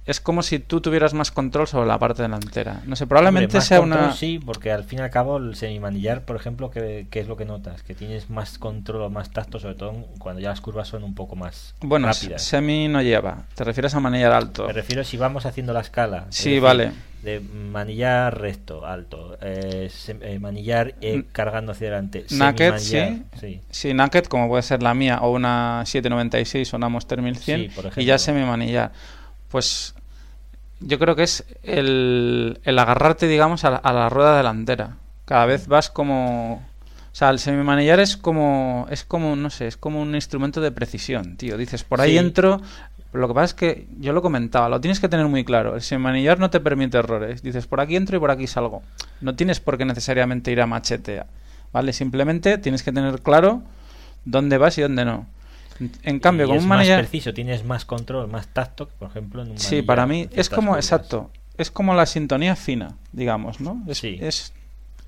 es 0.06 0.20
como 0.20 0.44
si 0.44 0.60
tú 0.60 0.82
tuvieras 0.82 1.13
más 1.15 1.32
control 1.32 1.68
sobre 1.68 1.88
la 1.88 1.98
parte 1.98 2.22
delantera. 2.22 2.82
No 2.86 2.96
sé, 2.96 3.08
probablemente 3.08 3.46
Hombre, 3.48 3.58
más 3.58 3.68
sea 3.68 3.80
control, 3.80 4.04
una... 4.04 4.13
Sí, 4.13 4.39
porque 4.44 4.72
al 4.72 4.84
fin 4.84 5.00
y 5.00 5.02
al 5.02 5.10
cabo 5.10 5.38
el 5.38 5.56
semimanillar, 5.56 6.22
por 6.26 6.36
ejemplo, 6.36 6.70
¿qué, 6.70 7.08
qué 7.10 7.22
es 7.22 7.28
lo 7.28 7.36
que 7.38 7.46
notas? 7.46 7.82
Que 7.82 7.96
tienes 7.96 8.30
más 8.30 8.58
control 8.60 9.02
o 9.02 9.10
más 9.10 9.32
tacto, 9.32 9.60
sobre 9.60 9.76
todo 9.76 9.94
cuando 10.20 10.41
ya 10.41 10.50
las 10.50 10.62
curvas 10.62 10.88
son 10.88 11.04
un 11.04 11.15
poco 11.15 11.36
más 11.36 11.74
Bueno, 11.82 12.08
rápidas. 12.08 12.44
semi 12.44 12.88
no 12.88 13.02
lleva. 13.02 13.46
Te 13.56 13.63
refieres 13.63 13.96
a 13.96 14.00
manillar 14.00 14.32
alto. 14.32 14.68
Me 14.68 14.74
refiero 14.74 15.04
si 15.04 15.18
vamos 15.18 15.46
haciendo 15.48 15.74
la 15.74 15.82
escala. 15.82 16.28
es 16.30 16.36
Sí, 16.36 16.50
decir, 16.50 16.62
vale. 16.62 16.91
De 17.24 17.39
manillar 17.39 18.39
recto, 18.39 18.86
alto. 18.86 19.36
eh, 19.41 19.89
sem- 19.91 20.20
eh, 20.22 20.38
manillar 20.38 20.94
eh, 21.02 21.24
cargando 21.32 21.72
hacia 21.72 21.88
adelante. 21.88 22.26
Naked, 22.30 22.78
sí. 22.78 23.24
sí. 23.39 23.62
Sí, 23.72 23.94
Naked, 23.96 24.26
como 24.26 24.48
puede 24.48 24.62
ser 24.62 24.84
la 24.84 24.94
mía, 24.94 25.18
o 25.24 25.32
una 25.32 25.82
796 25.88 26.72
o 26.74 26.78
una 26.78 26.89
Monster 26.89 27.24
1100, 27.24 27.62
Sí, 27.62 27.68
por 27.70 27.86
y 27.86 27.88
ejemplo. 27.88 28.04
ya 28.04 28.18
semi-manillar. 28.20 28.91
Pues 29.49 29.95
yo 30.79 30.99
creo 30.99 31.15
que 31.15 31.23
es 31.23 31.45
el, 31.63 32.60
el 32.63 32.79
agarrarte, 32.79 33.27
digamos, 33.27 33.63
a 33.65 33.71
la, 33.71 33.77
a 33.77 33.93
la 33.93 34.10
rueda 34.10 34.38
delantera. 34.38 34.97
Cada 35.25 35.45
vez 35.45 35.67
vas 35.67 35.89
como... 35.89 36.55
O 36.55 37.17
sea, 37.17 37.29
el 37.29 37.39
semimanillar 37.39 38.01
es 38.01 38.17
como, 38.17 38.88
es 38.89 39.05
como, 39.05 39.38
no 39.38 39.49
sé, 39.49 39.67
es 39.67 39.77
como 39.77 40.01
un 40.01 40.15
instrumento 40.15 40.60
de 40.60 40.71
precisión, 40.71 41.38
tío. 41.38 41.58
Dices, 41.58 41.84
por 41.84 42.01
ahí 42.01 42.12
Sí. 42.12 42.17
entro... 42.17 42.62
Lo 43.13 43.29
que 43.29 43.34
pasa 43.34 43.45
es 43.45 43.53
que 43.53 43.88
yo 44.01 44.12
lo 44.12 44.21
comentaba, 44.21 44.67
lo 44.67 44.81
tienes 44.81 44.99
que 44.99 45.08
tener 45.08 45.25
muy 45.27 45.45
claro. 45.45 45.75
El 45.75 45.81
semimanillar 45.81 46.38
no 46.38 46.49
te 46.49 46.60
permite 46.60 46.97
errores. 46.97 47.41
Dices, 47.41 47.65
por 47.65 47.79
aquí 47.79 47.95
entro 47.95 48.17
y 48.17 48.19
por 48.19 48.29
aquí 48.29 48.45
salgo. 48.45 48.84
No 49.21 49.38
tienes 49.38 49.62
por 49.62 49.77
qué 49.77 49.86
necesariamente 49.86 50.51
ir 50.51 50.60
a 50.60 50.65
machete. 50.65 51.23
¿Vale? 51.71 51.93
Simplemente 51.93 52.58
tienes 52.58 52.84
que 52.84 52.91
tener 52.91 53.21
claro 53.21 53.62
dónde 54.25 54.58
vas 54.58 54.77
y 54.77 54.81
dónde 54.81 55.05
no. 55.05 55.27
En, 56.03 56.19
cambio, 56.19 56.45
Y 56.45 56.49
con 56.49 56.57
es 56.57 56.63
un 56.63 56.69
más 56.69 56.77
manillar... 56.77 56.99
preciso, 57.01 57.33
tienes 57.33 57.63
más 57.65 57.83
control, 57.85 58.27
más 58.29 58.47
tacto 58.47 58.88
que, 58.88 58.93
por 58.97 59.09
ejemplo, 59.09 59.41
en 59.41 59.51
un 59.51 59.57
Sí, 59.59 59.81
para 59.81 60.05
mí 60.05 60.29
es 60.31 60.49
como, 60.49 60.71
curvas. 60.71 60.85
exacto, 60.85 61.31
es 61.57 61.69
como 61.71 61.93
la 61.93 62.05
sintonía 62.05 62.55
fina, 62.55 62.95
digamos, 63.11 63.59
¿no? 63.59 63.83
Es, 63.88 63.97
Sí. 63.97 64.17
es, 64.21 64.53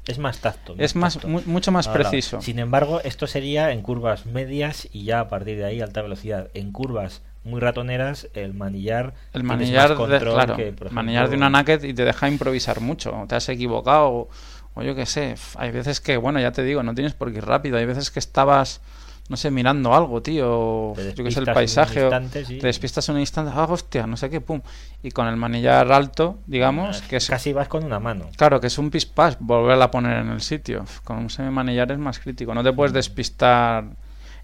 Es 0.07 0.19
más 0.19 0.39
tacto. 0.39 0.75
es 0.77 0.95
más, 0.95 1.13
tacto. 1.15 1.27
mu- 1.29 1.41
mucho 1.45 1.71
más 1.71 1.87
Ahora, 1.87 2.09
preciso. 2.09 2.41
Sin 2.41 2.59
embargo, 2.59 3.01
esto 3.03 3.27
sería 3.27 3.71
en 3.71 3.81
curvas 3.81 4.25
medias 4.25 4.87
y 4.91 5.03
ya 5.05 5.21
a 5.21 5.29
partir 5.29 5.57
de 5.57 5.65
ahí 5.65 5.81
alta 5.81 6.01
velocidad. 6.01 6.49
En 6.53 6.71
curvas 6.71 7.21
muy 7.45 7.61
ratoneras, 7.61 8.27
el 8.33 8.53
manillar. 8.53 9.13
El 9.33 9.43
manillar, 9.43 9.97
más 9.97 10.09
de, 10.09 10.19
claro, 10.19 10.55
que, 10.57 10.73
manillar 10.91 11.29
de 11.29 11.37
una 11.37 11.49
naked 11.49 11.81
y 11.83 11.93
te 11.93 12.03
deja 12.03 12.27
improvisar 12.27 12.81
mucho. 12.81 13.25
Te 13.29 13.35
has 13.35 13.47
equivocado 13.47 14.09
o, 14.09 14.29
o 14.73 14.83
yo 14.83 14.95
qué 14.95 15.05
sé. 15.05 15.35
Hay 15.55 15.71
veces 15.71 16.01
que, 16.01 16.17
bueno, 16.17 16.41
ya 16.41 16.51
te 16.51 16.63
digo, 16.63 16.83
no 16.83 16.93
tienes 16.93 17.13
por 17.13 17.31
qué 17.31 17.37
ir 17.37 17.45
rápido. 17.45 17.77
Hay 17.77 17.85
veces 17.85 18.11
que 18.11 18.19
estabas, 18.19 18.81
no 19.29 19.35
sé, 19.35 19.51
mirando 19.51 19.93
algo, 19.93 20.21
tío. 20.21 20.95
Yo 20.95 21.23
qué 21.23 21.31
sé, 21.31 21.39
el 21.39 21.45
despistas 21.45 21.47
un 21.47 21.53
paisaje. 21.53 22.01
o 22.01 22.03
instante, 22.05 22.45
sí. 22.45 22.59
Te 22.59 22.67
despistas 22.67 23.09
un 23.09 23.19
instante, 23.19 23.51
ah, 23.53 23.65
hostia, 23.69 24.07
no 24.07 24.15
sé 24.15 24.29
qué, 24.29 24.39
pum. 24.39 24.61
Y 25.03 25.11
con 25.11 25.27
el 25.27 25.35
manillar 25.35 25.91
alto, 25.91 26.39
digamos, 26.47 27.01
que 27.01 27.17
es... 27.17 27.27
Casi 27.29 27.51
vas 27.51 27.67
con 27.67 27.83
una 27.83 27.99
mano. 27.99 28.29
Claro, 28.37 28.61
que 28.61 28.67
es 28.67 28.77
un 28.77 28.89
pispás 28.89 29.37
volverla 29.39 29.85
a 29.85 29.91
poner 29.91 30.17
en 30.19 30.29
el 30.29 30.41
sitio. 30.41 30.85
Con 31.03 31.17
un 31.17 31.29
semimanillar 31.29 31.91
es 31.91 31.97
más 31.97 32.19
crítico. 32.19 32.53
No 32.53 32.63
te 32.63 32.71
puedes 32.71 32.93
despistar. 32.93 33.85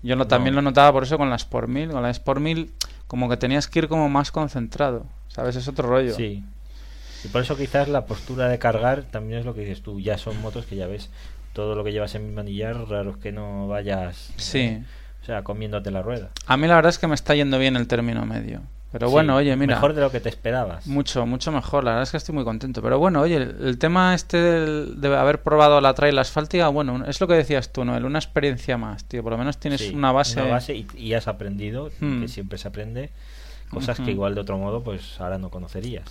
Yo 0.01 0.17
no, 0.17 0.27
también 0.27 0.53
lo 0.53 0.61
notaba 0.61 0.91
por 0.91 1.03
eso 1.03 1.17
con 1.17 1.29
la 1.29 1.37
Sport 1.37 1.69
1000. 1.69 1.91
Con 1.91 2.03
la 2.03 2.09
Sport 2.09 2.41
1000 2.41 2.73
como 3.07 3.29
que 3.29 3.37
tenías 3.37 3.67
que 3.67 3.79
ir 3.79 3.87
como 3.87 4.09
más 4.09 4.31
concentrado. 4.31 5.05
¿Sabes? 5.29 5.55
Es 5.55 5.67
otro 5.69 5.87
rollo. 5.87 6.13
Sí. 6.13 6.43
Y 7.23 7.27
por 7.29 7.41
eso 7.41 7.55
quizás 7.55 7.87
la 7.87 8.05
postura 8.05 8.49
de 8.49 8.59
cargar 8.59 9.03
también 9.03 9.39
es 9.39 9.45
lo 9.45 9.53
que 9.53 9.61
dices 9.61 9.81
tú. 9.81 10.01
Ya 10.01 10.17
son 10.17 10.41
motos 10.41 10.65
que 10.65 10.75
ya 10.75 10.87
ves 10.87 11.09
todo 11.53 11.75
lo 11.75 11.83
que 11.83 11.91
llevas 11.91 12.13
en 12.15 12.27
mi 12.27 12.33
manillar, 12.33 12.75
raro 12.89 13.11
es 13.11 13.17
que 13.17 13.31
no 13.31 13.67
vayas. 13.67 14.33
Sí. 14.37 14.81
o 15.21 15.25
sea, 15.25 15.43
comiéndote 15.43 15.89
la 15.91 16.01
rueda. 16.01 16.29
A 16.47 16.57
mí 16.57 16.67
la 16.67 16.75
verdad 16.75 16.89
es 16.89 16.99
que 16.99 17.07
me 17.07 17.15
está 17.15 17.33
yendo 17.35 17.57
bien 17.59 17.75
el 17.77 17.87
término 17.87 18.25
medio. 18.25 18.61
Pero 18.91 19.09
bueno, 19.09 19.33
Sí, 19.33 19.45
oye, 19.45 19.55
mira. 19.55 19.75
Mejor 19.75 19.93
de 19.95 20.01
lo 20.01 20.11
que 20.11 20.19
te 20.19 20.29
esperabas. 20.29 20.85
Mucho, 20.85 21.25
mucho 21.25 21.51
mejor. 21.51 21.83
La 21.83 21.91
verdad 21.91 22.03
es 22.03 22.11
que 22.11 22.17
estoy 22.17 22.35
muy 22.35 22.43
contento. 22.43 22.79
Pero 22.83 22.99
bueno, 22.99 23.21
oye, 23.21 23.37
el, 23.37 23.55
el 23.65 23.77
tema 23.79 24.13
este 24.13 24.37
del- 24.37 25.01
de 25.01 25.15
haber 25.17 25.41
probado 25.41 25.81
la 25.81 25.95
trail 25.95 26.19
asfáltica, 26.19 26.67
bueno, 26.67 27.03
es 27.07 27.19
lo 27.19 27.25
que 27.27 27.33
decías 27.33 27.71
tú, 27.73 27.83
Noel, 27.85 28.05
una 28.05 28.19
experiencia 28.19 28.77
más, 28.77 29.03
tío. 29.05 29.23
Por 29.23 29.31
lo 29.31 29.37
menos 29.39 29.57
tienes 29.57 29.81
Sí, 29.81 29.95
una 29.95 30.11
base. 30.11 30.75
y, 30.75 30.85
y 30.95 31.13
has 31.15 31.27
aprendido, 31.27 31.89
Hmm. 32.01 32.21
que 32.21 32.27
siempre 32.27 32.59
se 32.59 32.67
aprende, 32.67 33.09
cosas 33.71 33.99
que 33.99 34.11
igual 34.11 34.35
de 34.35 34.41
otro 34.41 34.59
modo 34.59 34.83
pues 34.83 35.19
ahora 35.19 35.39
no 35.39 35.49
conocerías. 35.49 36.05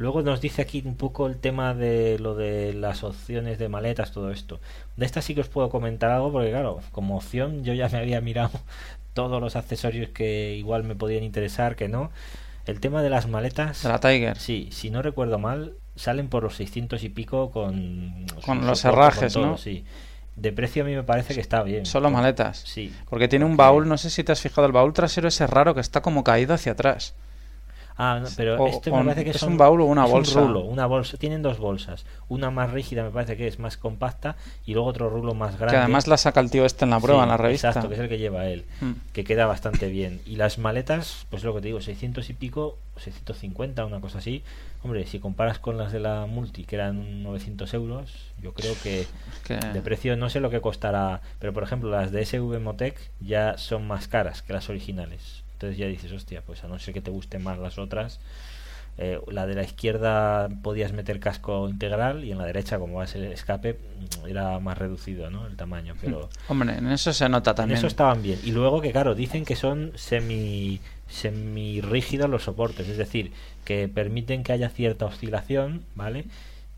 Luego 0.00 0.22
nos 0.22 0.40
dice 0.40 0.62
aquí 0.62 0.82
un 0.86 0.96
poco 0.96 1.26
el 1.26 1.36
tema 1.36 1.74
de 1.74 2.18
lo 2.18 2.34
de 2.34 2.72
las 2.72 3.04
opciones 3.04 3.58
de 3.58 3.68
maletas, 3.68 4.12
todo 4.12 4.30
esto. 4.30 4.58
De 4.96 5.04
esta 5.04 5.20
sí 5.20 5.34
que 5.34 5.42
os 5.42 5.48
puedo 5.48 5.68
comentar 5.68 6.10
algo 6.10 6.32
porque 6.32 6.48
claro, 6.48 6.80
como 6.90 7.18
opción 7.18 7.64
yo 7.64 7.74
ya 7.74 7.86
me 7.90 7.98
había 7.98 8.22
mirado 8.22 8.50
todos 9.12 9.42
los 9.42 9.56
accesorios 9.56 10.08
que 10.08 10.54
igual 10.56 10.84
me 10.84 10.94
podían 10.94 11.22
interesar, 11.22 11.76
que 11.76 11.88
no. 11.88 12.10
El 12.64 12.80
tema 12.80 13.02
de 13.02 13.10
las 13.10 13.28
maletas, 13.28 13.82
De 13.82 13.90
la 13.90 14.00
Tiger. 14.00 14.38
sí, 14.38 14.70
si 14.72 14.88
no 14.88 15.02
recuerdo 15.02 15.38
mal, 15.38 15.74
salen 15.96 16.28
por 16.28 16.44
los 16.44 16.56
600 16.56 17.04
y 17.04 17.10
pico 17.10 17.50
con, 17.50 18.24
Con 18.46 18.66
los 18.66 18.82
herrajes, 18.86 19.36
¿no? 19.36 19.58
Sí. 19.58 19.84
De 20.34 20.50
precio 20.50 20.82
a 20.82 20.86
mí 20.86 20.94
me 20.94 21.02
parece 21.02 21.34
que 21.34 21.42
está 21.42 21.62
bien. 21.62 21.84
Solo 21.84 22.08
maletas. 22.08 22.56
Sí. 22.56 22.90
Porque 23.10 23.28
tiene 23.28 23.44
un 23.44 23.58
baúl, 23.58 23.86
no 23.86 23.98
sé 23.98 24.08
si 24.08 24.24
te 24.24 24.32
has 24.32 24.40
fijado, 24.40 24.66
el 24.66 24.72
baúl 24.72 24.94
trasero 24.94 25.28
ese 25.28 25.46
raro 25.46 25.74
que 25.74 25.82
está 25.82 26.00
como 26.00 26.24
caído 26.24 26.54
hacia 26.54 26.72
atrás. 26.72 27.14
Ah, 28.02 28.18
no, 28.22 28.28
pero 28.34 28.56
O- 28.62 28.66
este 28.66 28.90
o 28.90 28.96
me 28.96 29.04
parece 29.04 29.24
que 29.24 29.30
es 29.32 29.36
son- 29.36 29.52
un 29.52 29.58
baúl 29.58 29.82
o 29.82 29.84
una 29.84 30.06
es 30.06 30.10
bolsa. 30.10 30.40
Un 30.40 30.46
rulo, 30.48 30.60
una 30.60 30.86
bolsa. 30.86 31.18
Tienen 31.18 31.42
dos 31.42 31.58
bolsas. 31.58 32.06
Una 32.28 32.50
más 32.50 32.70
rígida 32.70 33.02
me 33.02 33.10
parece 33.10 33.36
que 33.36 33.46
es 33.46 33.58
más 33.58 33.76
compacta 33.76 34.36
y 34.64 34.72
luego 34.72 34.88
otro 34.88 35.10
rulo 35.10 35.34
más 35.34 35.56
grande. 35.58 35.74
Que 35.74 35.78
además 35.82 36.06
la 36.06 36.16
saca 36.16 36.40
el 36.40 36.50
tío 36.50 36.64
este 36.64 36.86
en 36.86 36.90
la 36.92 37.00
prueba, 37.00 37.20
Sí, 37.20 37.24
en 37.24 37.28
la 37.28 37.36
revista. 37.36 37.68
Exacto, 37.68 37.88
que 37.90 37.94
es 37.96 38.00
el 38.00 38.08
que 38.08 38.16
lleva 38.18 38.46
él. 38.46 38.64
Mm. 38.80 38.92
Que 39.12 39.22
queda 39.24 39.44
bastante 39.44 39.88
bien. 39.88 40.20
Y 40.24 40.36
las 40.36 40.56
maletas, 40.58 41.26
pues 41.28 41.44
lo 41.44 41.54
que 41.54 41.60
te 41.60 41.66
digo, 41.68 41.80
600 41.82 42.30
y 42.30 42.32
pico, 42.32 42.78
650, 42.96 43.84
una 43.84 44.00
cosa 44.00 44.18
así. 44.18 44.42
Hombre, 44.82 45.06
si 45.06 45.18
comparas 45.18 45.58
con 45.58 45.76
las 45.76 45.92
de 45.92 46.00
la 46.00 46.24
Multi, 46.26 46.64
que 46.64 46.76
eran 46.76 47.22
900 47.22 47.74
euros, 47.74 48.10
yo 48.40 48.54
creo 48.54 48.74
que 48.82 49.06
Que- 49.44 49.56
de 49.56 49.82
precio 49.82 50.16
no 50.16 50.30
sé 50.30 50.40
lo 50.40 50.48
que 50.48 50.60
costará. 50.62 51.20
Pero 51.38 51.52
por 51.52 51.62
ejemplo, 51.64 51.90
las 51.90 52.12
de 52.12 52.22
SV 52.24 52.58
Motec 52.60 52.96
ya 53.20 53.58
son 53.58 53.86
más 53.86 54.08
caras 54.08 54.40
que 54.42 54.52
las 54.54 54.70
originales. 54.70 55.39
Entonces 55.60 55.76
ya 55.76 55.86
dices, 55.86 56.10
hostia, 56.12 56.40
pues 56.40 56.64
a 56.64 56.68
no 56.68 56.78
ser 56.78 56.94
que 56.94 57.02
te 57.02 57.10
gusten 57.10 57.42
más 57.42 57.58
las 57.58 57.78
otras. 57.78 58.18
eh, 58.98 59.18
la 59.28 59.46
de 59.46 59.54
la 59.54 59.62
izquierda 59.62 60.48
podías 60.62 60.92
meter 60.92 61.20
casco 61.20 61.68
integral 61.68 62.24
y 62.24 62.32
en 62.32 62.38
la 62.38 62.44
derecha, 62.44 62.78
como 62.78 62.94
va 62.98 63.04
a 63.04 63.06
ser 63.06 63.24
escape, 63.24 63.74
mm, 63.74 64.26
era 64.26 64.58
más 64.58 64.76
reducido 64.78 65.30
¿no? 65.30 65.46
el 65.46 65.56
tamaño. 65.56 65.94
Pero 66.00 66.28
Hombre, 66.48 66.76
en 66.78 66.88
eso 66.88 67.12
se 67.12 67.28
nota 67.28 67.50
en 67.50 67.56
también. 67.56 67.78
eso 67.78 67.86
estaban 67.86 68.22
bien. 68.22 68.38
Y 68.42 68.52
luego 68.52 68.80
que, 68.80 68.90
claro, 68.92 69.14
dicen 69.14 69.44
que 69.44 69.54
son 69.56 69.92
semi, 69.96 70.80
semi 71.08 71.80
rígidos 71.82 72.28
los 72.30 72.44
soportes, 72.44 72.88
es 72.88 72.96
decir, 72.98 73.32
que 73.64 73.88
permiten 73.88 74.42
que 74.42 74.52
haya 74.52 74.68
cierta 74.70 75.04
oscilación, 75.06 75.84
¿vale? 75.94 76.24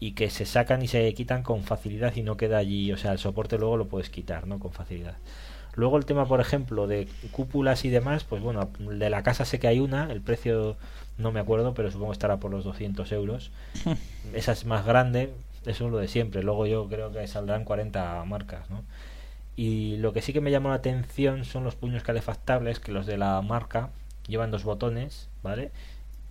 Y 0.00 0.12
que 0.12 0.30
se 0.30 0.44
sacan 0.46 0.82
y 0.82 0.88
se 0.88 1.12
quitan 1.14 1.42
con 1.44 1.62
facilidad 1.64 2.14
y 2.16 2.22
no 2.22 2.36
queda 2.36 2.58
allí, 2.58 2.92
o 2.92 2.96
sea, 2.96 3.12
el 3.12 3.18
soporte 3.18 3.56
luego 3.58 3.76
lo 3.76 3.86
puedes 3.86 4.10
quitar, 4.10 4.46
¿no? 4.48 4.58
Con 4.58 4.72
facilidad. 4.72 5.16
Luego 5.74 5.96
el 5.96 6.04
tema, 6.04 6.26
por 6.26 6.40
ejemplo, 6.40 6.86
de 6.86 7.08
cúpulas 7.30 7.84
y 7.84 7.90
demás, 7.90 8.24
pues 8.24 8.42
bueno, 8.42 8.68
de 8.78 9.08
la 9.10 9.22
casa 9.22 9.44
sé 9.44 9.58
que 9.58 9.68
hay 9.68 9.80
una, 9.80 10.12
el 10.12 10.20
precio 10.20 10.76
no 11.18 11.32
me 11.32 11.40
acuerdo, 11.40 11.72
pero 11.74 11.90
supongo 11.90 12.12
estará 12.12 12.38
por 12.38 12.50
los 12.50 12.64
200 12.64 13.10
euros. 13.12 13.50
Esa 14.34 14.52
es 14.52 14.64
más 14.66 14.84
grande, 14.84 15.32
eso 15.66 15.86
es 15.86 15.92
lo 15.92 15.98
de 15.98 16.08
siempre. 16.08 16.42
Luego 16.42 16.66
yo 16.66 16.88
creo 16.88 17.10
que 17.12 17.26
saldrán 17.26 17.64
40 17.64 18.24
marcas, 18.26 18.68
¿no? 18.70 18.82
Y 19.56 19.96
lo 19.98 20.12
que 20.12 20.22
sí 20.22 20.32
que 20.32 20.40
me 20.40 20.50
llamó 20.50 20.70
la 20.70 20.76
atención 20.76 21.44
son 21.44 21.64
los 21.64 21.74
puños 21.74 22.02
calefactables, 22.02 22.80
que 22.80 22.92
los 22.92 23.06
de 23.06 23.18
la 23.18 23.40
marca 23.42 23.90
llevan 24.26 24.50
dos 24.50 24.64
botones, 24.64 25.28
¿vale? 25.42 25.70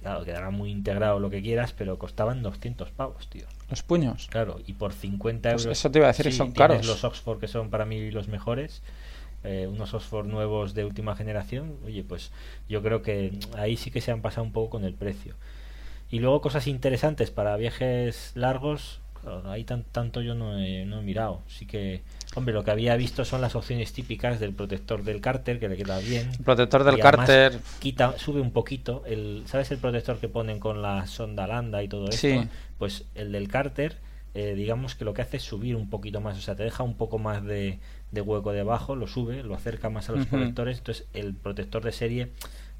Claro, 0.01 0.25
quedará 0.25 0.49
muy 0.49 0.71
integrado 0.71 1.19
lo 1.19 1.29
que 1.29 1.43
quieras, 1.43 1.73
pero 1.73 1.99
costaban 1.99 2.41
200 2.41 2.89
pavos, 2.89 3.27
tío. 3.29 3.45
Los 3.69 3.83
puños. 3.83 4.27
Claro, 4.31 4.59
y 4.65 4.73
por 4.73 4.93
50 4.93 5.51
Pues 5.51 5.63
euros. 5.65 5.77
eso 5.77 5.91
te 5.91 5.99
iba 5.99 6.07
a 6.07 6.11
decir, 6.11 6.25
sí, 6.31 6.31
son 6.37 6.51
caros. 6.51 6.85
los 6.87 7.03
Oxford 7.03 7.39
que 7.39 7.47
son 7.47 7.69
para 7.69 7.85
mí 7.85 8.09
los 8.09 8.27
mejores. 8.27 8.81
Eh, 9.43 9.67
unos 9.67 9.93
Oxford 9.93 10.27
nuevos 10.27 10.73
de 10.73 10.85
última 10.85 11.15
generación. 11.15 11.77
Oye, 11.85 12.03
pues 12.03 12.31
yo 12.69 12.81
creo 12.81 13.01
que 13.01 13.31
ahí 13.57 13.77
sí 13.77 13.91
que 13.91 14.01
se 14.01 14.11
han 14.11 14.21
pasado 14.21 14.43
un 14.43 14.51
poco 14.51 14.71
con 14.71 14.83
el 14.83 14.93
precio. 14.93 15.35
Y 16.11 16.19
luego 16.19 16.41
cosas 16.41 16.67
interesantes 16.67 17.31
para 17.31 17.55
viajes 17.55 18.33
largos. 18.35 18.99
claro, 19.21 19.49
ahí 19.49 19.63
tan, 19.63 19.83
tanto 19.83 20.21
yo 20.21 20.35
no 20.35 20.59
he, 20.59 20.85
no 20.85 20.99
he 20.99 21.01
mirado. 21.01 21.41
Sí 21.47 21.65
que, 21.65 22.01
hombre, 22.35 22.53
lo 22.53 22.63
que 22.63 22.71
había 22.71 22.95
visto 22.97 23.23
son 23.23 23.39
las 23.41 23.55
opciones 23.55 23.93
típicas 23.93 24.39
del 24.39 24.53
protector 24.53 25.03
del 25.03 25.21
cárter, 25.21 25.59
que 25.59 25.69
le 25.69 25.77
queda 25.77 25.99
bien. 25.99 26.29
El 26.37 26.43
protector 26.43 26.83
del 26.83 26.99
cárter. 26.99 27.57
Quita, 27.79 28.17
sube 28.19 28.41
un 28.41 28.51
poquito. 28.51 29.03
El, 29.07 29.43
¿Sabes 29.45 29.71
el 29.71 29.77
protector 29.77 30.17
que 30.17 30.27
ponen 30.27 30.59
con 30.59 30.81
la 30.81 31.07
sonda 31.07 31.47
landa 31.47 31.81
y 31.81 31.87
todo 31.87 32.09
esto? 32.09 32.17
Sí. 32.17 32.47
Pues 32.77 33.05
el 33.15 33.31
del 33.31 33.47
cárter, 33.47 33.97
eh, 34.33 34.53
digamos 34.55 34.95
que 34.95 35.05
lo 35.05 35.13
que 35.13 35.21
hace 35.21 35.37
es 35.37 35.43
subir 35.43 35.75
un 35.75 35.89
poquito 35.89 36.21
más. 36.21 36.37
O 36.37 36.41
sea, 36.41 36.55
te 36.55 36.63
deja 36.63 36.83
un 36.83 36.95
poco 36.95 37.17
más 37.19 37.43
de, 37.43 37.79
de 38.11 38.21
hueco 38.21 38.51
debajo, 38.51 38.95
lo 38.95 39.07
sube, 39.07 39.43
lo 39.43 39.55
acerca 39.55 39.89
más 39.89 40.09
a 40.09 40.13
los 40.13 40.21
Ujú. 40.21 40.29
protectores. 40.37 40.77
Entonces 40.79 41.05
el 41.13 41.33
protector 41.33 41.83
de 41.83 41.91
serie 41.91 42.31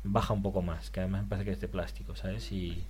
baja 0.03 0.33
un 0.33 0.41
poco 0.41 0.61
más, 0.61 0.89
que 0.89 0.99
además 1.01 1.23
me 1.23 1.29
parece 1.29 1.45
que 1.45 1.51
es 1.51 1.61
de 1.61 1.67
plástico, 1.67 2.15
¿sabes? 2.15 2.51
Y, 2.51 2.83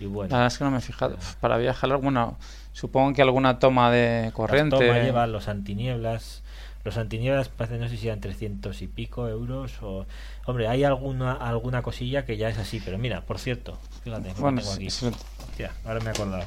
y 0.00 0.06
bueno. 0.06 0.30
La 0.30 0.38
verdad 0.38 0.52
es 0.52 0.58
que 0.58 0.64
no 0.64 0.70
me 0.70 0.78
he 0.78 0.80
fijado. 0.82 1.16
Para 1.40 1.56
viajar, 1.58 1.96
bueno, 1.98 2.36
supongo 2.72 3.12
que 3.14 3.22
alguna 3.22 3.58
toma 3.58 3.90
de 3.90 4.24
Las 4.26 4.32
corriente. 4.34 4.76
tomas 4.76 5.02
lleva 5.02 5.26
los 5.26 5.48
antinieblas. 5.48 6.42
Los 6.84 6.96
antinieblas 6.96 7.48
parece 7.48 7.78
no 7.78 7.88
sé 7.88 7.96
si 7.96 8.08
eran 8.08 8.20
300 8.20 8.82
y 8.82 8.88
pico 8.88 9.28
euros 9.28 9.72
o... 9.82 10.04
Hombre, 10.46 10.66
hay 10.66 10.82
alguna 10.82 11.32
alguna 11.32 11.80
cosilla 11.82 12.24
que 12.24 12.36
ya 12.36 12.48
es 12.48 12.58
así, 12.58 12.80
pero 12.84 12.98
mira, 12.98 13.20
por 13.20 13.38
cierto, 13.38 13.78
fíjate, 14.02 14.32
Bueno, 14.40 14.60
tengo 14.60 14.72
aquí. 14.72 14.90
sí, 14.90 15.10
sí. 15.10 15.16
Hostia, 15.48 15.70
ahora 15.84 16.00
me 16.00 16.06
he 16.06 16.10
acordado. 16.10 16.44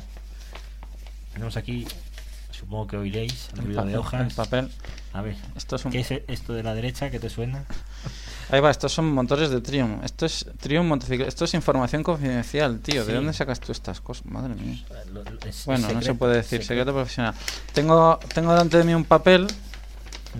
Tenemos 1.35 1.55
aquí, 1.57 1.85
supongo 2.51 2.87
que 2.87 2.97
oiréis, 2.97 3.49
el 3.53 3.59
El 3.59 3.65
ruido 3.67 3.81
de 3.81 3.85
papel, 3.93 3.99
hojas. 3.99 4.27
el 4.29 4.33
papel. 4.35 4.69
A 5.13 5.21
ver, 5.21 5.35
Esto 5.55 5.75
es 5.75 5.85
un- 5.85 5.91
¿qué 5.91 5.99
es 5.99 6.11
esto 6.27 6.53
de 6.53 6.63
la 6.63 6.73
derecha 6.73 7.11
que 7.11 7.19
te 7.19 7.29
suena? 7.29 7.65
Ahí 8.51 8.59
va, 8.61 8.69
estos 8.71 8.93
son 8.93 9.11
motores 9.11 9.49
de 9.49 9.59
Triumph. 9.59 10.03
Esto 10.03 10.25
es 10.25 10.45
Triumph 10.59 10.87
motocicleta. 10.87 11.27
Esto 11.27 11.45
es 11.45 11.53
información 11.55 12.03
confidencial, 12.03 12.79
tío. 12.79 13.03
¿De 13.05 13.13
dónde 13.13 13.33
sacas 13.33 13.59
tú 13.59 13.71
estas 13.71 14.01
cosas? 14.01 14.25
Madre 14.27 14.53
mía. 14.55 14.83
Lo- 15.11 15.23
lo- 15.23 15.39
es- 15.45 15.65
Bueno, 15.65 15.87
no 15.91 16.01
se 16.01 16.13
puede 16.13 16.35
decir, 16.37 16.61
secreto. 16.61 16.67
secreto 16.67 16.93
profesional. 16.93 17.33
Tengo, 17.73 18.19
tengo 18.33 18.51
delante 18.51 18.77
de 18.77 18.83
mí 18.83 18.93
un 18.93 19.03
papel 19.05 19.47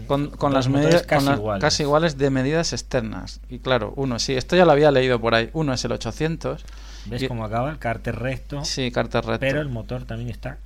con, 0.07 0.29
con 0.29 0.53
las 0.53 0.67
medidas 0.69 1.01
casi 1.03 1.25
la- 1.25 1.33
iguales. 1.35 1.61
casi 1.61 1.83
iguales 1.83 2.17
de 2.17 2.29
medidas 2.29 2.73
externas. 2.73 3.39
Y 3.49 3.57
claro, 3.59 3.91
uno, 3.95 4.19
sí, 4.19 4.33
esto 4.33 4.55
ya 4.55 4.65
lo 4.65 4.71
había 4.71 4.91
leído 4.91 5.19
por 5.19 5.33
ahí. 5.35 5.49
Uno 5.53 5.73
es 5.73 5.83
el 5.83 5.91
800. 5.93 6.63
¿Ves 7.07 7.23
y- 7.23 7.27
cómo 7.27 7.43
acaba? 7.45 7.69
El 7.71 7.79
cárter 7.79 8.17
recto, 8.17 8.63
Sí, 8.65 8.91
carta 8.91 9.21
recto. 9.21 9.39
pero 9.39 9.61
el 9.61 9.69
motor 9.69 10.05
también 10.05 10.29
está... 10.29 10.57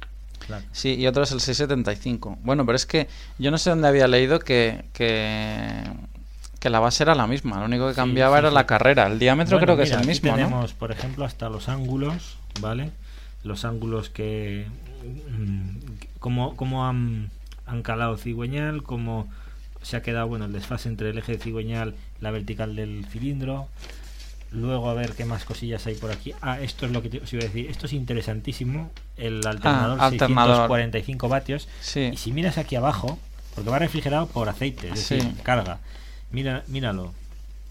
claro. 0.50 0.66
Sí, 0.72 0.96
y 0.96 1.06
otro 1.06 1.24
es 1.24 1.32
el 1.32 1.40
675. 1.40 2.40
Bueno, 2.42 2.66
pero 2.66 2.76
es 2.76 2.86
que 2.86 3.08
yo 3.38 3.52
no 3.52 3.58
sé 3.58 3.70
dónde 3.70 3.88
había 3.88 4.08
leído 4.08 4.40
que, 4.40 4.86
que, 4.94 5.84
que 6.60 6.70
la 6.70 6.80
base 6.80 7.04
era 7.04 7.14
la 7.14 7.28
misma. 7.28 7.60
Lo 7.60 7.66
único 7.66 7.88
que 7.88 7.94
cambiaba 7.94 8.38
sí, 8.38 8.40
era 8.40 8.50
sí. 8.50 8.56
la 8.56 8.66
carrera. 8.66 9.08
El 9.08 9.20
diámetro 9.20 9.58
Bueno, 9.58 9.66
creo 9.66 9.78
que 9.78 9.84
mira, 9.84 9.96
es 9.96 9.98
el 9.98 10.00
aquí 10.00 10.08
mismo, 10.08 10.32
¿no? 10.32 10.38
tenemos, 10.38 10.74
por 10.74 10.92
ejemplo, 10.92 11.24
hasta 11.24 11.50
los 11.50 11.70
ángulos, 11.70 12.38
¿vale? 12.60 12.92
Los 13.44 13.64
ángulos 13.64 14.10
que... 14.10 14.66
mm, 15.30 15.70
cómo, 16.20 16.56
cómo 16.56 16.88
han, 16.88 17.30
han 17.68 17.84
calado 17.84 18.18
cigüeñal, 18.18 18.84
cómo 18.84 19.30
se 19.82 19.98
ha 19.98 20.02
quedado, 20.02 20.28
bueno, 20.28 20.46
el 20.46 20.52
desfase 20.52 20.90
entre 20.90 21.12
el 21.12 21.18
eje 21.20 21.34
de 21.34 21.38
cigüeñal, 21.38 21.96
la 22.20 22.32
vertical 22.32 22.76
del 22.76 23.06
cilindro. 23.10 23.68
Luego 24.52 24.90
a 24.90 24.94
ver 24.96 25.14
qué 25.14 25.26
más 25.26 25.46
cosillas 25.46 25.86
hay 25.88 25.96
por 25.96 26.12
aquí. 26.12 26.34
Ah, 26.42 26.60
esto 26.60 26.86
es 26.88 26.92
lo 26.92 27.02
que 27.04 27.10
te, 27.10 27.20
os 27.20 27.32
iba 27.34 27.44
a 27.44 27.46
decir. 27.46 27.70
Esto 27.70 27.86
es 27.86 27.94
interesantísimo. 27.94 28.90
El 29.16 29.46
alternador, 29.46 29.98
Ah, 30.02 30.08
alternador. 30.08 30.56
645 30.68 31.30
vatios. 31.30 31.68
Sí. 31.82 32.10
Y 32.14 32.18
si 32.18 32.32
miras 32.32 32.58
aquí 32.58 32.76
abajo, 32.76 33.20
porque 33.56 33.70
va 33.70 33.78
refrigerado 33.80 34.28
por 34.28 34.50
aceite, 34.50 34.90
es 34.90 35.00
Sí. 35.02 35.16
decir, 35.16 35.34
carga. 35.44 35.80
Mira, 36.32 36.64
míralo. 36.68 37.14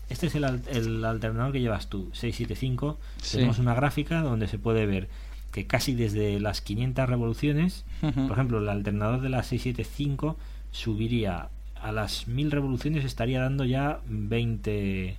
Este 0.09 0.29
es 0.29 0.35
el, 0.37 0.45
el 0.69 1.05
alternador 1.05 1.53
que 1.53 1.61
llevas 1.61 1.89
tú, 1.89 2.11
675. 2.13 2.99
Sí. 3.21 3.37
Tenemos 3.39 3.59
una 3.59 3.75
gráfica 3.75 4.21
donde 4.23 4.47
se 4.47 4.59
puede 4.59 4.87
ver 4.87 5.09
que 5.53 5.67
casi 5.67 5.95
desde 5.95 6.39
las 6.41 6.61
500 6.61 7.09
revoluciones, 7.09 7.85
por 8.01 8.33
ejemplo, 8.33 8.59
el 8.59 8.69
alternador 8.69 9.21
de 9.21 9.29
la 9.31 9.43
675 9.43 10.37
subiría 10.71 11.49
a 11.75 11.93
las 11.93 12.29
1000 12.29 12.51
revoluciones, 12.51 13.05
estaría 13.05 13.41
dando 13.41 13.65
ya 13.65 14.01
20. 14.07 15.17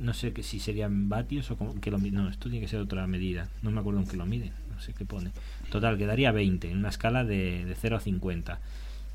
No 0.00 0.14
sé 0.14 0.32
que 0.32 0.42
si 0.42 0.60
serían 0.60 1.08
vatios 1.08 1.50
o 1.50 1.56
con- 1.56 1.80
que 1.80 1.90
lo 1.90 1.98
No, 1.98 2.28
esto 2.28 2.48
tiene 2.48 2.60
que 2.64 2.68
ser 2.68 2.80
otra 2.80 3.06
medida. 3.06 3.48
No 3.62 3.70
me 3.70 3.80
acuerdo 3.80 4.00
en 4.00 4.06
qué 4.06 4.16
lo 4.16 4.26
miden. 4.26 4.52
No 4.74 4.80
sé 4.80 4.92
qué 4.92 5.04
pone. 5.04 5.30
Total, 5.70 5.96
quedaría 5.98 6.32
20 6.32 6.70
en 6.70 6.78
una 6.78 6.88
escala 6.88 7.24
de, 7.24 7.64
de 7.64 7.74
0 7.74 7.96
a 7.96 8.00
50. 8.00 8.58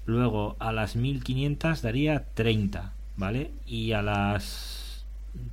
Luego 0.05 0.55
a 0.59 0.71
las 0.71 0.95
1500 0.95 1.81
daría 1.81 2.23
30, 2.33 2.93
¿vale? 3.17 3.51
Y 3.67 3.91
a 3.91 4.01
las 4.01 5.05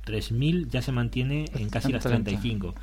3000 0.05 0.69
ya 0.69 0.81
se 0.81 0.91
mantiene 0.91 1.45
en 1.55 1.69
casi 1.69 1.91
las 1.91 2.03
30. 2.03 2.31
35. 2.31 2.75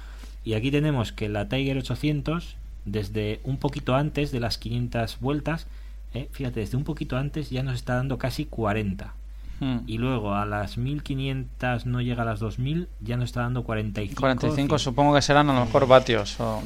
Y 0.45 0.55
aquí 0.55 0.71
tenemos 0.71 1.13
que 1.13 1.29
la 1.29 1.49
Tiger 1.49 1.79
800, 1.79 2.57
desde 2.85 3.41
un 3.45 3.57
poquito 3.57 3.95
antes 3.97 4.31
de 4.31 4.41
las 4.41 4.59
500 4.59 5.19
vueltas, 5.21 5.67
¿eh? 6.13 6.29
fíjate, 6.33 6.61
desde 6.61 6.77
un 6.77 6.85
poquito 6.85 7.17
antes 7.17 7.49
ya 7.51 7.63
nos 7.63 7.77
está 7.77 7.95
dando 7.95 8.19
casi 8.19 8.45
40. 8.45 9.15
Mm. 9.61 9.79
Y 9.87 9.99
luego 9.99 10.35
a 10.35 10.45
las 10.47 10.77
1500 10.79 11.87
no 11.87 12.01
llega 12.01 12.23
a 12.23 12.27
las 12.27 12.41
2000, 12.41 12.89
ya 13.01 13.17
nos 13.17 13.27
está 13.27 13.43
dando 13.43 13.63
45. 13.65 14.21
45 14.21 14.75
cin- 14.77 14.79
supongo 14.79 15.15
que 15.15 15.23
serán 15.23 15.49
a 15.51 15.55
lo 15.55 15.65
mejor 15.65 15.87
vatios. 15.87 16.39
O, 16.41 16.63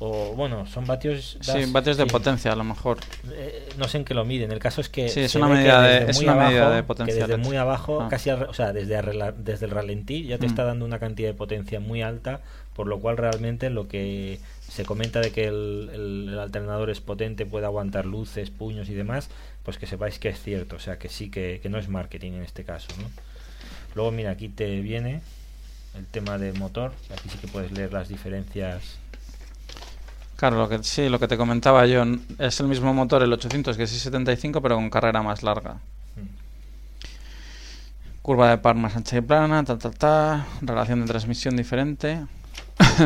O 0.00 0.34
bueno, 0.34 0.66
son 0.66 0.84
vatios. 0.86 1.38
sí, 1.40 1.64
vatios 1.70 1.96
de 1.96 2.04
sí. 2.04 2.10
potencia 2.10 2.52
a 2.52 2.56
lo 2.56 2.64
mejor. 2.64 2.98
Eh, 3.32 3.68
no 3.78 3.86
sé 3.88 3.98
en 3.98 4.04
qué 4.04 4.12
lo 4.12 4.24
miden. 4.24 4.50
El 4.50 4.58
caso 4.58 4.80
es 4.80 4.88
que. 4.88 5.08
Sí, 5.08 5.20
es 5.20 5.34
una 5.36 5.46
medida 5.48 5.80
de- 5.82 6.10
es 6.10 6.20
abajo- 6.26 6.70
de 6.70 6.82
potencia 6.82 7.14
Que 7.14 7.20
desde 7.20 7.36
muy 7.36 7.56
abajo, 7.56 8.00
Ah. 8.02 8.08
casi 8.10 8.30
o 8.30 8.52
sea, 8.52 8.72
desde, 8.72 9.00
desde 9.38 9.66
el 9.66 9.70
ralentí 9.70 10.24
ya 10.26 10.36
te 10.38 10.46
Mm. 10.46 10.50
está 10.50 10.64
dando 10.64 10.84
una 10.84 10.98
cantidad 10.98 11.28
de 11.28 11.34
potencia 11.34 11.78
muy 11.80 12.02
alta, 12.02 12.40
por 12.74 12.88
lo 12.88 12.98
cual 12.98 13.16
realmente 13.16 13.70
lo 13.70 13.86
que 13.86 14.40
se 14.68 14.84
comenta 14.84 15.20
de 15.20 15.30
que 15.30 15.46
el, 15.46 15.90
el- 15.94 16.28
el 16.32 16.38
alternador 16.40 16.90
es 16.90 17.00
potente, 17.00 17.46
puede 17.46 17.66
aguantar 17.66 18.04
luces, 18.04 18.50
puños 18.50 18.88
y 18.88 18.94
demás, 18.94 19.30
pues 19.64 19.78
que 19.78 19.86
sepáis 19.86 20.18
que 20.18 20.28
es 20.28 20.40
cierto, 20.40 20.76
o 20.76 20.80
sea, 20.80 20.98
que 20.98 21.08
sí, 21.08 21.30
que, 21.30 21.60
que 21.62 21.68
no 21.68 21.78
es 21.78 21.88
marketing 21.88 22.32
en 22.32 22.42
este 22.42 22.64
caso, 22.64 22.88
¿no? 22.98 23.10
Luego, 23.94 24.10
mira, 24.10 24.30
aquí 24.30 24.48
te 24.48 24.80
viene 24.80 25.22
el 25.96 26.06
tema 26.06 26.38
del 26.38 26.58
motor, 26.58 26.92
aquí 27.12 27.28
sí 27.28 27.38
que 27.38 27.48
puedes 27.48 27.72
leer 27.72 27.92
las 27.92 28.08
diferencias 28.08 28.98
Claro, 30.36 30.58
lo 30.58 30.68
que, 30.68 30.82
sí, 30.82 31.08
lo 31.08 31.20
que 31.20 31.28
te 31.28 31.36
comentaba 31.36 31.86
yo, 31.86 32.04
es 32.38 32.60
el 32.60 32.66
mismo 32.66 32.92
motor, 32.92 33.22
el 33.22 33.32
800 33.32 33.76
que 33.76 33.82
el 33.84 33.88
675, 33.88 34.60
pero 34.60 34.74
con 34.74 34.90
carrera 34.90 35.22
más 35.22 35.42
larga. 35.42 35.78
Curva 38.20 38.50
de 38.50 38.58
par 38.58 38.74
más 38.74 38.96
ancha 38.96 39.18
y 39.18 39.20
plana, 39.20 39.64
ta, 39.64 39.78
ta, 39.78 39.90
ta, 39.90 40.46
relación 40.60 41.02
de 41.02 41.06
transmisión 41.06 41.56
diferente. 41.56 42.26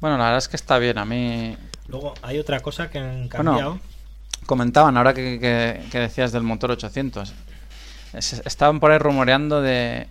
bueno, 0.00 0.18
la 0.18 0.24
verdad 0.24 0.38
es 0.38 0.48
que 0.48 0.56
está 0.56 0.78
bien, 0.78 0.98
a 0.98 1.04
mí... 1.04 1.56
Luego 1.88 2.14
hay 2.22 2.38
otra 2.38 2.60
cosa 2.60 2.90
que 2.90 2.98
han 2.98 3.28
Bueno, 3.28 3.52
cambiado. 3.52 3.80
Comentaban 4.46 4.96
ahora 4.96 5.12
que, 5.14 5.38
que- 5.40 5.80
que 5.90 5.98
decías 5.98 6.32
del 6.32 6.42
motor 6.42 6.70
800. 6.70 7.34
Es- 8.12 8.42
estaban 8.46 8.80
por 8.80 8.90
ahí 8.92 8.98
rumoreando 8.98 9.60
de 9.60 10.06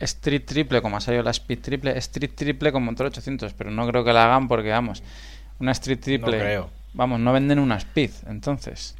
Street 0.00 0.44
Triple, 0.46 0.82
como 0.82 0.96
ha 0.96 1.00
salido 1.00 1.22
la 1.22 1.30
Speed 1.30 1.60
Triple, 1.60 1.96
Street 1.98 2.32
Triple 2.34 2.72
con 2.72 2.84
motor 2.84 3.06
800, 3.06 3.52
pero 3.54 3.70
no 3.70 3.86
creo 3.88 4.04
que 4.04 4.12
la 4.12 4.24
hagan 4.24 4.48
porque, 4.48 4.70
vamos, 4.70 5.02
una 5.58 5.72
Street 5.72 6.00
Triple... 6.00 6.38
creo. 6.38 6.70
Vamos, 6.94 7.20
no 7.20 7.32
venden 7.32 7.58
una 7.58 7.76
Speed, 7.76 8.10
entonces. 8.28 8.96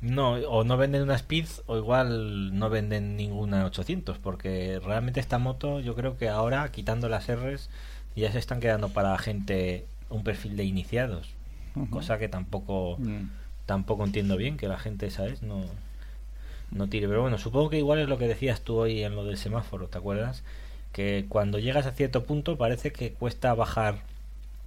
No, 0.00 0.32
o 0.32 0.64
no 0.64 0.76
venden 0.78 1.02
una 1.02 1.14
Speed 1.16 1.46
o 1.66 1.76
igual 1.76 2.58
no 2.58 2.70
venden 2.70 3.16
ninguna 3.16 3.66
800 3.66 4.18
porque 4.18 4.80
realmente 4.82 5.20
esta 5.20 5.38
moto 5.38 5.80
yo 5.80 5.94
creo 5.94 6.16
que 6.16 6.28
ahora 6.30 6.72
quitando 6.72 7.08
las 7.10 7.26
Rs 7.28 7.68
ya 8.16 8.32
se 8.32 8.38
están 8.38 8.60
quedando 8.60 8.88
para 8.88 9.16
gente 9.18 9.84
un 10.08 10.24
perfil 10.24 10.56
de 10.56 10.64
iniciados, 10.64 11.28
cosa 11.90 12.18
que 12.18 12.28
tampoco 12.28 12.96
Mm. 12.98 13.28
Tampoco 13.70 14.04
entiendo 14.04 14.36
bien 14.36 14.56
que 14.56 14.66
la 14.66 14.80
gente, 14.80 15.12
¿sabes? 15.12 15.44
No 15.44 15.62
no 16.72 16.88
tire, 16.88 17.06
pero 17.06 17.22
bueno, 17.22 17.38
supongo 17.38 17.70
que 17.70 17.78
igual 17.78 18.00
es 18.00 18.08
lo 18.08 18.18
que 18.18 18.26
decías 18.26 18.62
tú 18.62 18.78
hoy 18.78 19.04
en 19.04 19.14
lo 19.14 19.24
del 19.24 19.36
semáforo, 19.36 19.86
¿te 19.86 19.96
acuerdas? 19.96 20.42
Que 20.90 21.26
cuando 21.28 21.60
llegas 21.60 21.86
a 21.86 21.92
cierto 21.92 22.24
punto 22.24 22.58
parece 22.58 22.92
que 22.92 23.12
cuesta 23.12 23.54
bajar 23.54 24.00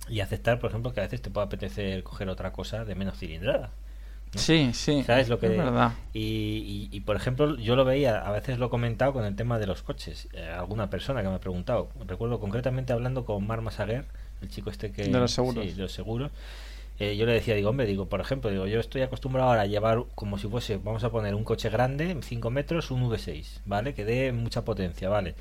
y 0.07 0.21
aceptar, 0.21 0.59
por 0.59 0.69
ejemplo, 0.69 0.93
que 0.93 1.01
a 1.01 1.03
veces 1.03 1.21
te 1.21 1.29
puede 1.29 1.47
apetecer 1.47 2.01
coger 2.03 2.29
otra 2.29 2.53
cosa 2.53 2.85
de 2.85 2.95
menos 2.95 3.17
cilindrada. 3.17 3.71
¿no? 4.33 4.39
Sí, 4.39 4.71
sí. 4.73 5.03
¿Sabes 5.03 5.27
lo 5.27 5.37
que 5.37 5.47
Es 5.47 5.57
verdad. 5.57 5.91
Y, 6.13 6.89
y, 6.89 6.95
y, 6.95 7.01
por 7.01 7.17
ejemplo, 7.17 7.57
yo 7.57 7.75
lo 7.75 7.83
veía, 7.83 8.19
a 8.19 8.31
veces 8.31 8.57
lo 8.57 8.67
he 8.67 8.69
comentado 8.69 9.11
con 9.11 9.25
el 9.25 9.35
tema 9.35 9.59
de 9.59 9.67
los 9.67 9.81
coches. 9.81 10.29
eh, 10.31 10.47
alguna 10.47 10.89
persona 10.89 11.21
que 11.23 11.27
me 11.27 11.35
ha 11.35 11.41
preguntado. 11.41 11.89
Recuerdo 12.07 12.39
concretamente 12.39 12.93
hablando 12.93 13.25
con 13.25 13.45
Mar 13.45 13.59
Masaguer, 13.59 14.05
el 14.41 14.49
chico 14.49 14.69
este 14.69 14.93
que. 14.93 15.03
De 15.03 15.19
los 15.19 15.31
seguros. 15.31 15.65
Sí, 15.65 15.73
de 15.73 15.81
los 15.81 15.91
seguros. 15.91 16.31
Eh, 16.99 17.17
yo 17.17 17.25
le 17.25 17.33
decía, 17.33 17.55
digo, 17.55 17.69
hombre, 17.69 17.85
digo, 17.87 18.07
por 18.07 18.21
ejemplo, 18.21 18.51
digo, 18.51 18.67
yo 18.67 18.79
estoy 18.79 19.01
acostumbrado 19.01 19.49
ahora 19.49 19.63
a 19.63 19.65
llevar 19.65 20.03
como 20.15 20.37
si 20.37 20.47
fuese, 20.47 20.77
vamos 20.77 21.03
a 21.03 21.09
poner 21.09 21.33
un 21.33 21.43
coche 21.43 21.69
grande, 21.69 22.15
5 22.21 22.49
metros, 22.49 22.91
un 22.91 23.09
V6, 23.09 23.61
¿vale? 23.65 23.93
Que 23.93 24.05
dé 24.05 24.31
mucha 24.31 24.63
potencia, 24.63 25.09
¿vale? 25.09 25.35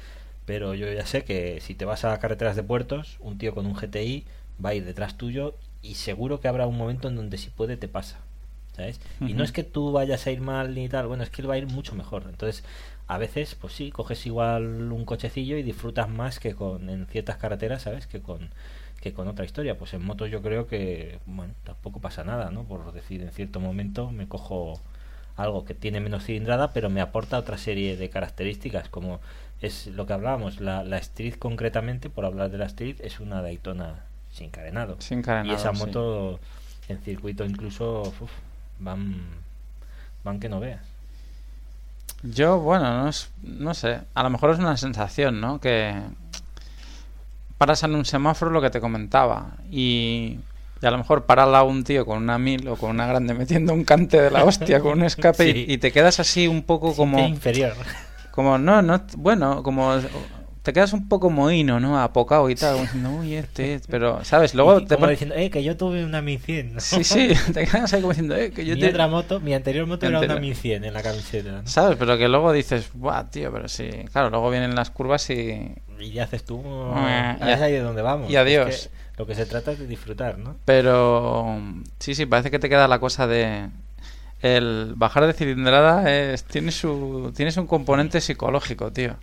Pero 0.47 0.75
yo 0.75 0.91
ya 0.91 1.07
sé 1.07 1.25
que 1.25 1.61
si 1.61 1.75
te 1.75 1.85
vas 1.85 2.05
a 2.05 2.19
carreteras 2.19 2.57
de 2.57 2.63
puertos, 2.63 3.19
un 3.21 3.39
tío 3.39 3.55
con 3.55 3.67
un 3.67 3.75
GTI 3.75 4.25
va 4.65 4.71
a 4.71 4.75
ir 4.75 4.85
detrás 4.85 5.17
tuyo 5.17 5.55
y 5.83 5.95
seguro 5.95 6.41
que 6.41 6.49
habrá 6.49 6.67
un 6.67 6.77
momento 6.77 7.09
en 7.09 7.17
donde 7.17 7.39
si 7.39 7.51
puede 7.51 7.77
te 7.77 7.89
pasa. 7.89 8.19
¿Sabes? 8.75 9.01
Y 9.21 9.35
no 9.35 9.45
es 9.45 9.53
que 9.53 9.65
tú 9.65 9.93
vayas 9.93 10.27
a 10.27 10.31
ir 10.31 10.41
mal 10.41 10.75
ni 10.75 10.89
tal, 10.89 11.07
bueno, 11.07 11.23
es 11.23 11.29
que 11.29 11.43
él 11.43 11.51
va 11.51 11.55
a 11.55 11.59
ir 11.59 11.67
mucho 11.67 11.95
mejor. 11.95 12.25
Entonces, 12.27 12.65
a 13.07 13.19
veces, 13.19 13.55
pues 13.55 13.75
sí, 13.75 13.91
coges 13.91 14.25
igual 14.25 14.91
un 14.91 15.05
cochecillo 15.05 15.59
y 15.59 15.63
disfrutas 15.63 16.09
más 16.09 16.41
que 16.41 16.55
con 16.55 16.89
en 16.89 17.07
ciertas 17.07 17.37
carreteras, 17.37 17.83
¿sabes? 17.83 18.07
Que 18.07 18.21
con 18.23 18.49
que 19.03 19.13
con 19.13 19.29
otra 19.29 19.45
historia. 19.45 19.77
Pues 19.77 19.93
en 19.95 20.05
moto 20.05 20.27
yo 20.27 20.41
creo 20.43 20.67
que, 20.69 21.19
bueno, 21.27 21.53
tampoco 21.65 22.01
pasa 22.01 22.25
nada, 22.25 22.51
¿no? 22.51 22.65
Por 22.65 22.93
decir, 22.93 23.21
en 23.23 23.31
cierto 23.31 23.61
momento 23.61 24.11
me 24.11 24.29
cojo 24.29 24.81
algo 25.37 25.65
que 25.65 25.75
tiene 25.75 26.01
menos 26.01 26.25
cilindrada, 26.25 26.73
pero 26.73 26.91
me 26.91 27.01
aporta 27.01 27.39
otra 27.39 27.59
serie 27.59 27.97
de 27.97 28.11
características, 28.11 28.89
como 28.89 29.21
es 29.61 29.87
lo 29.89 30.07
que 30.07 30.13
hablábamos, 30.13 30.61
la, 30.61 30.85
la 30.85 30.99
Street 30.99 31.35
concretamente, 31.39 32.11
por 32.11 32.25
hablar 32.25 32.51
de 32.51 32.59
la 32.59 32.67
Street, 32.67 32.97
es 33.01 33.21
una 33.21 33.43
Daytona 33.43 33.97
sin 34.33 34.51
carenado. 34.51 34.97
Sin 35.01 35.23
carenado, 35.23 35.53
y 35.53 35.55
esa 35.61 35.75
sí. 35.75 35.79
moto 35.79 36.41
en 36.89 36.99
circuito 37.03 37.45
incluso 37.45 38.03
uf, 38.21 38.31
van 38.81 39.23
van 40.25 40.41
que 40.41 40.49
no 40.49 40.61
veas. 40.61 40.81
Yo, 42.23 42.59
bueno, 42.61 43.03
no, 43.03 43.09
es- 43.09 43.31
no 43.43 43.75
sé. 43.75 44.01
A 44.15 44.23
lo 44.23 44.31
mejor 44.31 44.51
es 44.51 44.59
una 44.59 44.77
sensación, 44.77 45.41
¿no? 45.41 45.61
Que 45.61 45.95
paras 47.63 47.85
en 47.85 47.95
un 47.95 48.05
semáforo 48.05 48.51
lo 48.51 48.61
que 48.61 48.71
te 48.71 48.81
comentaba. 48.81 49.53
Y, 49.71 50.41
y 50.83 50.87
a 50.87 50.91
lo 50.91 50.99
mejor 50.99 51.27
para 51.27 51.45
al 51.45 51.53
lado 51.53 51.67
un 51.67 51.85
tío 51.85 52.05
con 52.05 52.19
una 52.19 52.37
mil 52.37 52.67
o 52.67 52.75
con 52.75 52.91
una 52.91 53.07
grande 53.07 53.35
metiendo 53.35 53.73
un 53.73 53.85
cante 53.85 54.21
de 54.21 54.33
la 54.33 54.43
hostia 54.51 54.81
con 54.81 54.99
un 54.99 55.05
escape 55.05 55.49
y- 55.49 55.53
Sí. 55.53 55.65
y, 55.69 55.79
te 55.79 55.93
quedas 55.93 56.19
así 56.19 56.49
un 56.49 56.63
poco 56.65 56.97
como... 56.97 57.21
Inferior. 57.21 57.75
Como, 58.33 58.59
no, 58.59 58.83
no, 58.83 59.01
bueno, 59.17 59.63
como 59.63 59.95
te 60.63 60.73
quedas 60.73 60.93
un 60.93 61.09
poco 61.09 61.29
mohino, 61.29 61.81
¿no? 61.81 62.01
Apocado 62.01 62.49
y 62.49 62.55
tal, 62.55 62.81
diciendo, 62.81 63.11
uy, 63.11 63.35
este, 63.35 63.75
es", 63.75 63.83
pero, 63.89 64.25
¿sabes? 64.25 64.55
Luego 64.55 64.79
Y 64.79 64.87
te 64.87 64.95
como 64.95 65.09
diciendo, 65.09 65.35
eh, 65.35 65.51
que 65.51 65.65
yo 65.65 65.77
tuve 65.77 66.05
una 66.05 66.23
1100. 66.23 66.75
¿no? 66.75 66.81
Sí, 66.81 67.03
sí, 67.03 67.29
te 67.53 67.67
quedas 67.67 67.93
ahí 67.93 68.01
como 68.01 68.13
diciendo, 68.13 68.37
eh, 68.37 68.53
que 68.53 68.65
yo 68.65 68.75
mi 68.77 68.81
te... 68.81 68.89
otra 68.91 69.09
moto, 69.09 69.41
mi 69.41 69.55
anterior 69.55 69.87
moto 69.87 70.07
era 70.07 70.19
una 70.19 70.35
Anterior. 70.35 70.41
1100 70.41 70.85
en 70.85 70.95
la 70.95 71.03
camiseta. 71.03 71.51
¿no? 71.63 71.67
¿Sabes? 71.67 71.97
Pero 71.99 72.17
que 72.17 72.29
luego 72.29 72.53
dices, 72.53 72.91
buah, 72.95 73.25
tío, 73.31 73.51
pero 73.53 73.69
sí. 73.69 73.89
Claro, 74.13 74.31
luego 74.31 74.51
vienen 74.51 74.75
las 74.77 74.91
curvas 74.91 75.29
y... 75.31 75.75
Y 75.99 76.11
ya 76.13 76.25
haces 76.25 76.45
tú. 76.45 76.63
Ah, 76.65 77.37
es 77.41 77.59
y- 77.59 77.63
ahí 77.63 77.73
de 77.73 77.81
donde 77.81 78.03
vamos. 78.03 78.31
y 78.31 78.37
adiós. 78.37 78.69
Es 78.69 78.89
que 78.89 79.19
lo 79.19 79.27
que 79.27 79.35
se 79.35 79.47
trata 79.47 79.73
es 79.73 79.79
de 79.81 79.87
disfrutar, 79.87 80.39
¿no? 80.39 80.57
Pero 80.65 81.57
sí, 81.99 82.15
sí, 82.15 82.27
parece 82.27 82.51
que 82.53 82.59
te 82.61 82.69
queda 82.69 82.87
la 82.89 82.99
cosa 83.01 83.27
de... 83.27 83.69
El 84.41 84.95
bajar 84.97 85.27
de 85.27 85.33
cilindrada 85.35 86.11
es, 86.13 86.43
tiene 86.45 86.73
su 86.73 87.33
tienes 87.37 87.57
un 87.57 87.69
componente 87.69 88.21
psicológico, 88.21 88.91
tío. 88.93 89.17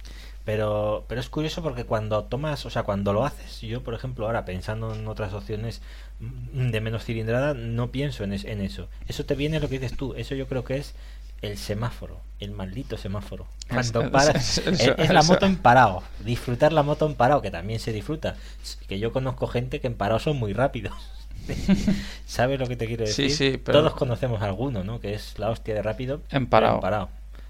Pero, 0.52 1.06
pero 1.08 1.22
es 1.22 1.30
curioso 1.30 1.62
porque 1.62 1.84
cuando 1.84 2.24
tomas, 2.24 2.66
o 2.66 2.72
sea, 2.72 2.82
cuando 2.82 3.14
lo 3.14 3.24
haces, 3.24 3.62
yo 3.62 3.84
por 3.84 3.94
ejemplo 3.94 4.26
ahora 4.26 4.46
pensando 4.46 4.96
en 4.96 5.08
otras 5.08 5.32
opciones 5.34 5.80
de 6.20 6.82
menos 6.82 7.06
cilindrada, 7.06 7.54
no 7.54 7.92
pienso 7.92 8.24
en, 8.24 8.34
es- 8.34 8.46
en 8.46 8.60
eso. 8.60 8.88
Eso 9.08 9.26
te 9.26 9.36
viene 9.36 9.60
lo 9.60 9.70
que 9.70 9.78
dices 9.78 9.96
tú, 9.96 10.16
eso 10.16 10.34
yo 10.34 10.48
creo 10.48 10.64
que 10.64 10.78
es 10.78 10.96
el 11.44 11.56
semáforo, 11.56 12.20
el 12.40 12.50
maldito 12.50 12.98
semáforo. 12.98 13.46
Cuando 13.70 14.10
paras, 14.10 14.58
eso- 14.58 14.96
es, 14.98 15.12
la 15.12 15.22
moto 15.22 15.46
en 15.46 15.56
parado, 15.56 16.02
disfrutar 16.26 16.74
la 16.74 16.82
moto 16.82 17.06
en 17.06 17.14
parado, 17.14 17.44
que 17.44 17.52
también 17.52 17.80
se 17.80 17.94
disfruta. 17.94 18.36
Que 18.88 18.98
yo 18.98 19.14
conozco 19.14 19.46
gente 19.46 19.80
que 19.80 19.86
en 19.86 19.94
parado 19.94 20.18
son 20.20 20.38
muy 20.38 20.54
rápidos. 20.54 20.96
¿Sabes 22.26 22.60
lo 22.60 22.66
que 22.66 22.76
te 22.76 22.88
quiero 22.88 23.06
Sí, 23.06 23.24
decir? 23.24 23.52
sí, 23.54 23.58
pero- 23.64 23.80
Todos 23.82 23.94
conocemos 23.94 24.42
alguno, 24.42 24.84
¿no? 24.84 25.00
Que 25.00 25.14
es 25.14 25.38
la 25.38 25.52
hostia 25.52 25.76
de 25.76 25.84
rápido. 25.84 26.22
En 26.32 26.48
pero 26.48 26.50
parado. 26.50 26.76
En 26.76 26.82
parado. 26.82 27.10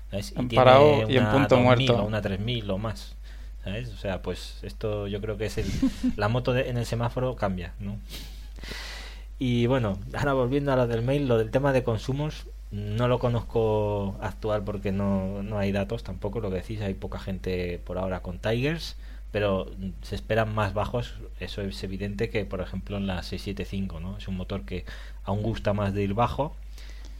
¿Sabes? 0.09 0.31
En 0.35 0.47
tiene 0.47 0.55
parado 0.55 1.09
y 1.09 1.17
en 1.17 1.23
una 1.23 1.31
punto 1.31 1.55
2000 1.55 1.63
muerto. 1.65 2.03
o 2.03 2.05
una 2.05 2.21
3000 2.21 2.69
o 2.71 2.77
más. 2.77 3.15
¿Sabes? 3.63 3.89
O 3.89 3.97
sea, 3.97 4.21
pues 4.21 4.59
esto 4.63 5.07
yo 5.07 5.19
creo 5.21 5.37
que 5.37 5.45
es 5.47 5.57
el. 5.57 5.67
la 6.17 6.29
moto 6.29 6.53
de- 6.53 6.69
en 6.69 6.77
el 6.77 6.85
semáforo 6.85 7.35
cambia, 7.35 7.73
¿no? 7.79 7.97
Y 9.37 9.67
bueno, 9.67 9.97
ahora 10.13 10.33
volviendo 10.33 10.73
a 10.73 10.75
lo 10.75 10.87
del 10.87 11.01
mail, 11.01 11.27
lo 11.27 11.37
del 11.37 11.49
tema 11.51 11.71
de 11.71 11.83
consumos, 11.83 12.45
no 12.71 13.07
lo 13.07 13.19
conozco 13.19 14.15
actual 14.21 14.63
porque 14.63 14.91
no, 14.91 15.41
no 15.43 15.57
hay 15.57 15.71
datos 15.71 16.03
tampoco, 16.03 16.39
lo 16.41 16.49
que 16.49 16.57
decís, 16.57 16.81
hay 16.81 16.93
poca 16.93 17.19
gente 17.19 17.79
por 17.85 17.97
ahora 17.97 18.19
con 18.21 18.39
Tigers, 18.39 18.97
pero 19.31 19.71
se 20.01 20.15
esperan 20.15 20.53
más 20.53 20.73
bajos, 20.73 21.13
eso 21.39 21.61
es 21.61 21.81
evidente 21.83 22.29
que 22.29 22.43
por 22.45 22.59
ejemplo 22.61 22.97
en 22.97 23.07
la 23.07 23.23
675, 23.23 23.99
¿no? 24.01 24.17
Es 24.17 24.27
un 24.27 24.35
motor 24.35 24.63
que 24.65 24.85
aún 25.23 25.41
gusta 25.41 25.71
más 25.73 25.93
de 25.93 26.03
ir 26.03 26.13
bajo 26.13 26.55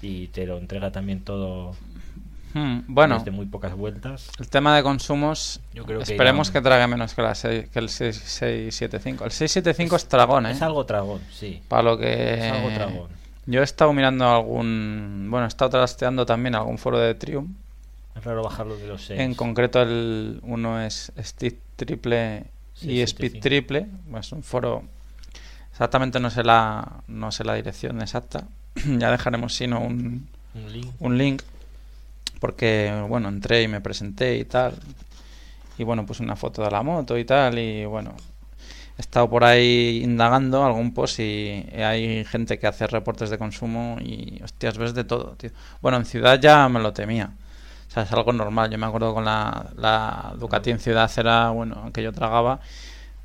y 0.02 0.28
te 0.28 0.46
lo 0.46 0.58
entrega 0.58 0.92
también 0.92 1.22
todo 1.22 1.74
Hmm, 2.54 2.80
Bueno, 2.88 3.20
desde 3.20 3.32
muy 3.32 3.46
pocas 3.46 3.74
vueltas. 3.76 4.30
el 4.40 4.50
tema 4.50 4.76
de 4.76 4.82
consumos, 4.84 5.60
Yo 5.74 5.86
creo 5.86 6.00
que 6.00 6.12
esperemos 6.12 6.50
que 6.52 6.62
trague 6.62 6.88
menos 6.88 7.14
que, 7.14 7.22
la 7.22 7.36
seis- 7.36 7.70
que 7.70 7.80
el 7.80 7.90
6- 7.90 8.12
675. 8.14 9.26
El 9.26 9.32
675 9.32 9.96
es, 9.96 10.08
tragón, 10.08 10.46
¿eh? 10.48 10.52
Es 10.52 10.62
algo 10.62 10.86
tragón, 10.86 11.22
sí. 11.32 11.62
Para 11.68 11.84
lo 11.84 11.98
que... 11.98 12.34
Es 12.34 12.52
algo 12.52 12.70
tragón. 12.70 13.10
Yo 13.46 13.62
he 13.62 13.64
estado 13.64 13.94
mirando 13.94 14.28
algún... 14.28 15.28
Bueno, 15.30 15.46
he 15.46 15.48
estado 15.48 15.72
trasteando 15.72 16.26
también 16.26 16.56
algún 16.56 16.78
foro 16.78 16.98
de 17.00 17.14
Triumph. 17.16 17.50
Es 18.16 18.24
raro 18.24 18.44
bajarlo 18.44 18.76
de 18.78 18.88
los 18.88 19.04
6. 19.06 19.20
En 19.20 19.34
concreto 19.36 19.82
el 19.82 20.40
uno 20.44 20.82
es 20.82 21.12
Speed 21.18 21.54
Triple 21.76 22.46
y 22.82 22.98
675. 23.00 23.04
Speed 23.28 23.42
Triple. 23.42 23.86
Es 24.20 24.32
un 24.32 24.44
foro... 24.44 24.84
Exactamente 25.72 26.20
no 26.20 26.30
sé 26.30 26.44
la, 26.44 27.02
no 27.08 27.32
sé 27.32 27.44
la 27.44 27.54
dirección 27.54 28.02
exacta. 28.02 28.44
ya 28.76 29.12
dejaremos 29.12 29.54
sino 29.56 29.80
un, 29.80 30.28
Un 30.54 30.74
link. 30.74 30.88
un 31.00 31.18
link. 31.18 31.42
Porque, 32.40 33.06
bueno, 33.08 33.30
entré 33.30 33.64
y 33.64 33.68
me 33.68 33.82
presenté 33.82 34.38
y 34.38 34.46
tal. 34.46 34.74
Y 35.78 35.84
bueno, 35.84 36.06
pues 36.06 36.20
una 36.20 36.36
foto 36.36 36.64
de 36.64 36.72
la 36.72 36.84
moto 36.84 37.18
y 37.18 37.26
tal. 37.26 37.60
Y 37.60 37.86
bueno, 37.86 38.14
he 38.98 39.02
estado 39.02 39.30
por 39.30 39.44
ahí 39.44 40.02
indagando 40.04 40.64
algún 40.66 40.94
post 40.94 41.20
y 41.20 41.66
hay 41.78 42.26
gente 42.26 42.60
que 42.60 42.68
hace 42.68 42.88
reportes 42.88 43.30
de 43.30 43.38
consumo 43.38 43.98
y, 44.02 44.42
hostias, 44.44 44.78
ves 44.78 44.94
de 44.94 45.04
todo, 45.04 45.36
tío. 45.38 45.52
Bueno, 45.82 45.98
en 45.98 46.06
ciudad 46.06 46.40
ya 46.40 46.68
me 46.70 46.80
lo 46.80 46.94
temía. 46.94 47.32
O 47.90 47.92
sea, 47.92 48.04
es 48.04 48.12
algo 48.12 48.34
normal. 48.34 48.70
Yo 48.70 48.78
me 48.78 48.86
acuerdo 48.86 49.14
con 49.14 49.26
la, 49.26 49.68
la 49.78 50.34
Ducati 50.38 50.72
en 50.72 50.80
ciudad 50.80 51.12
era, 51.18 51.50
bueno, 51.50 51.92
que 51.94 52.04
yo 52.04 52.12
tragaba. 52.14 52.60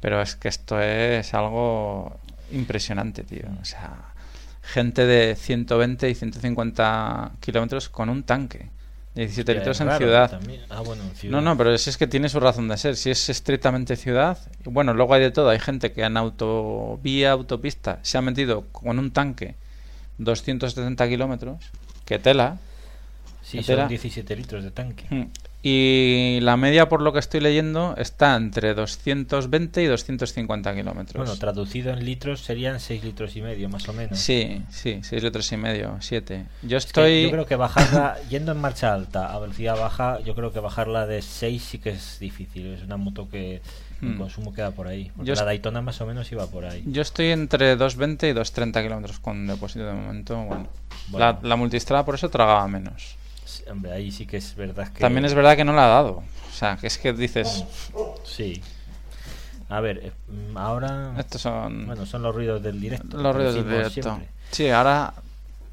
Pero 0.00 0.20
es 0.22 0.36
que 0.36 0.48
esto 0.48 0.80
es 0.80 1.34
algo 1.34 2.18
impresionante, 2.52 3.24
tío. 3.24 3.46
O 3.60 3.64
sea, 3.64 3.96
gente 4.62 5.06
de 5.06 5.34
120 5.36 6.10
y 6.10 6.14
150 6.14 7.32
kilómetros 7.40 7.88
con 7.88 8.08
un 8.08 8.22
tanque. 8.22 8.70
17 9.14 9.52
Ya, 9.52 9.58
litros 9.58 9.76
es 9.76 9.80
en 9.80 9.86
raro 9.86 9.98
ciudad. 9.98 10.30
también. 10.30 10.60
Ah, 10.70 10.80
bueno, 10.80 11.02
en 11.04 11.14
ciudad. 11.14 11.32
No, 11.36 11.40
no, 11.40 11.56
pero 11.56 11.76
si 11.78 11.90
es 11.90 11.96
que 11.96 12.06
tiene 12.06 12.28
su 12.28 12.40
razón 12.40 12.66
de 12.68 12.76
ser. 12.76 12.96
Si 12.96 13.10
es 13.10 13.28
estrictamente 13.28 13.94
ciudad, 13.96 14.38
bueno, 14.64 14.92
luego 14.94 15.14
hay 15.14 15.20
de 15.22 15.30
todo. 15.30 15.50
Hay 15.50 15.60
gente 15.60 15.92
que 15.92 16.02
en 16.02 16.16
autovía, 16.16 17.30
autopista, 17.32 18.00
se 18.02 18.18
ha 18.18 18.22
metido 18.22 18.66
con 18.72 18.98
un 18.98 19.10
tanque 19.12 19.54
270 20.18 21.08
kilómetros, 21.08 21.58
que 22.04 22.18
tela. 22.18 22.58
Sí, 23.42 23.58
Entera. 23.58 23.82
son 23.82 23.88
17 23.90 24.36
litros 24.36 24.64
de 24.64 24.70
tanque. 24.70 25.06
Y 25.66 26.40
la 26.42 26.58
media, 26.58 26.90
por 26.90 27.00
lo 27.00 27.14
que 27.14 27.18
estoy 27.20 27.40
leyendo, 27.40 27.94
está 27.96 28.36
entre 28.36 28.74
220 28.74 29.82
y 29.82 29.86
250 29.86 30.74
kilómetros. 30.74 31.16
Bueno, 31.24 31.38
traducido 31.40 31.90
en 31.90 32.04
litros 32.04 32.40
serían 32.40 32.80
6 32.80 33.02
litros 33.02 33.34
y 33.34 33.40
medio, 33.40 33.70
más 33.70 33.88
o 33.88 33.94
menos. 33.94 34.18
Sí, 34.18 34.60
sí, 34.68 34.98
6 35.02 35.22
litros 35.22 35.50
y 35.52 35.56
medio, 35.56 35.96
7. 36.00 36.44
Yo 36.64 36.76
Es 36.76 36.84
que 36.84 36.88
estoy... 36.88 37.22
yo 37.22 37.30
creo 37.30 37.46
que 37.46 37.56
bajarla, 37.56 38.18
yendo 38.28 38.52
en 38.52 38.58
marcha 38.60 38.92
alta 38.92 39.32
a 39.32 39.38
velocidad 39.38 39.78
baja, 39.78 40.20
yo 40.20 40.34
creo 40.34 40.52
que 40.52 40.60
bajarla 40.60 41.06
de 41.06 41.22
6 41.22 41.62
sí 41.62 41.78
que 41.78 41.90
es 41.90 42.18
difícil. 42.20 42.66
Es 42.74 42.82
una 42.82 42.98
moto 42.98 43.30
que 43.30 43.54
el 43.54 43.60
Hmm. 44.02 44.18
consumo 44.18 44.52
queda 44.52 44.72
por 44.72 44.86
ahí. 44.86 45.10
Yo 45.22 45.34
la 45.34 45.44
Daytona 45.44 45.80
más 45.80 45.98
o 46.02 46.04
menos 46.06 46.30
iba 46.30 46.46
por 46.48 46.66
ahí. 46.66 46.82
Yo 46.84 47.00
estoy 47.00 47.28
entre 47.30 47.74
220 47.76 48.28
y 48.28 48.32
230 48.34 48.82
kilómetros 48.82 49.18
con 49.18 49.46
depósito 49.46 49.86
de 49.86 49.94
momento. 49.94 50.36
Bueno, 50.44 50.68
Bueno. 51.08 51.26
La, 51.26 51.38
la 51.48 51.56
multistrada 51.56 52.04
por 52.04 52.16
eso 52.16 52.28
tragaba 52.28 52.68
menos. 52.68 53.16
Sí, 53.44 53.62
Hombre, 53.70 53.92
ahí 53.92 54.10
sí 54.10 54.26
que 54.26 54.36
es 54.38 54.54
verdad 54.56 54.88
que... 54.88 55.00
También 55.00 55.24
es 55.24 55.34
verdad 55.34 55.56
que 55.56 55.64
no 55.64 55.72
la 55.72 55.84
ha 55.86 55.88
dado. 55.88 56.22
O 56.48 56.52
sea, 56.52 56.76
que 56.76 56.86
es 56.86 56.98
que 56.98 57.12
dices, 57.12 57.64
Sí. 58.24 58.62
A 59.68 59.80
ver, 59.80 59.98
eh, 60.02 60.12
ahora... 60.54 61.14
estos 61.18 61.40
son 61.42 61.86
Bueno, 61.86 62.06
son 62.06 62.22
los 62.22 62.34
ruidos 62.34 62.62
del 62.62 62.80
directo. 62.80 63.16
los 63.16 63.34
ruidos 63.34 63.54
del 63.54 63.64
directo. 63.68 63.90
siempre. 63.90 64.28
Sí, 64.50 64.68
ahora... 64.70 65.14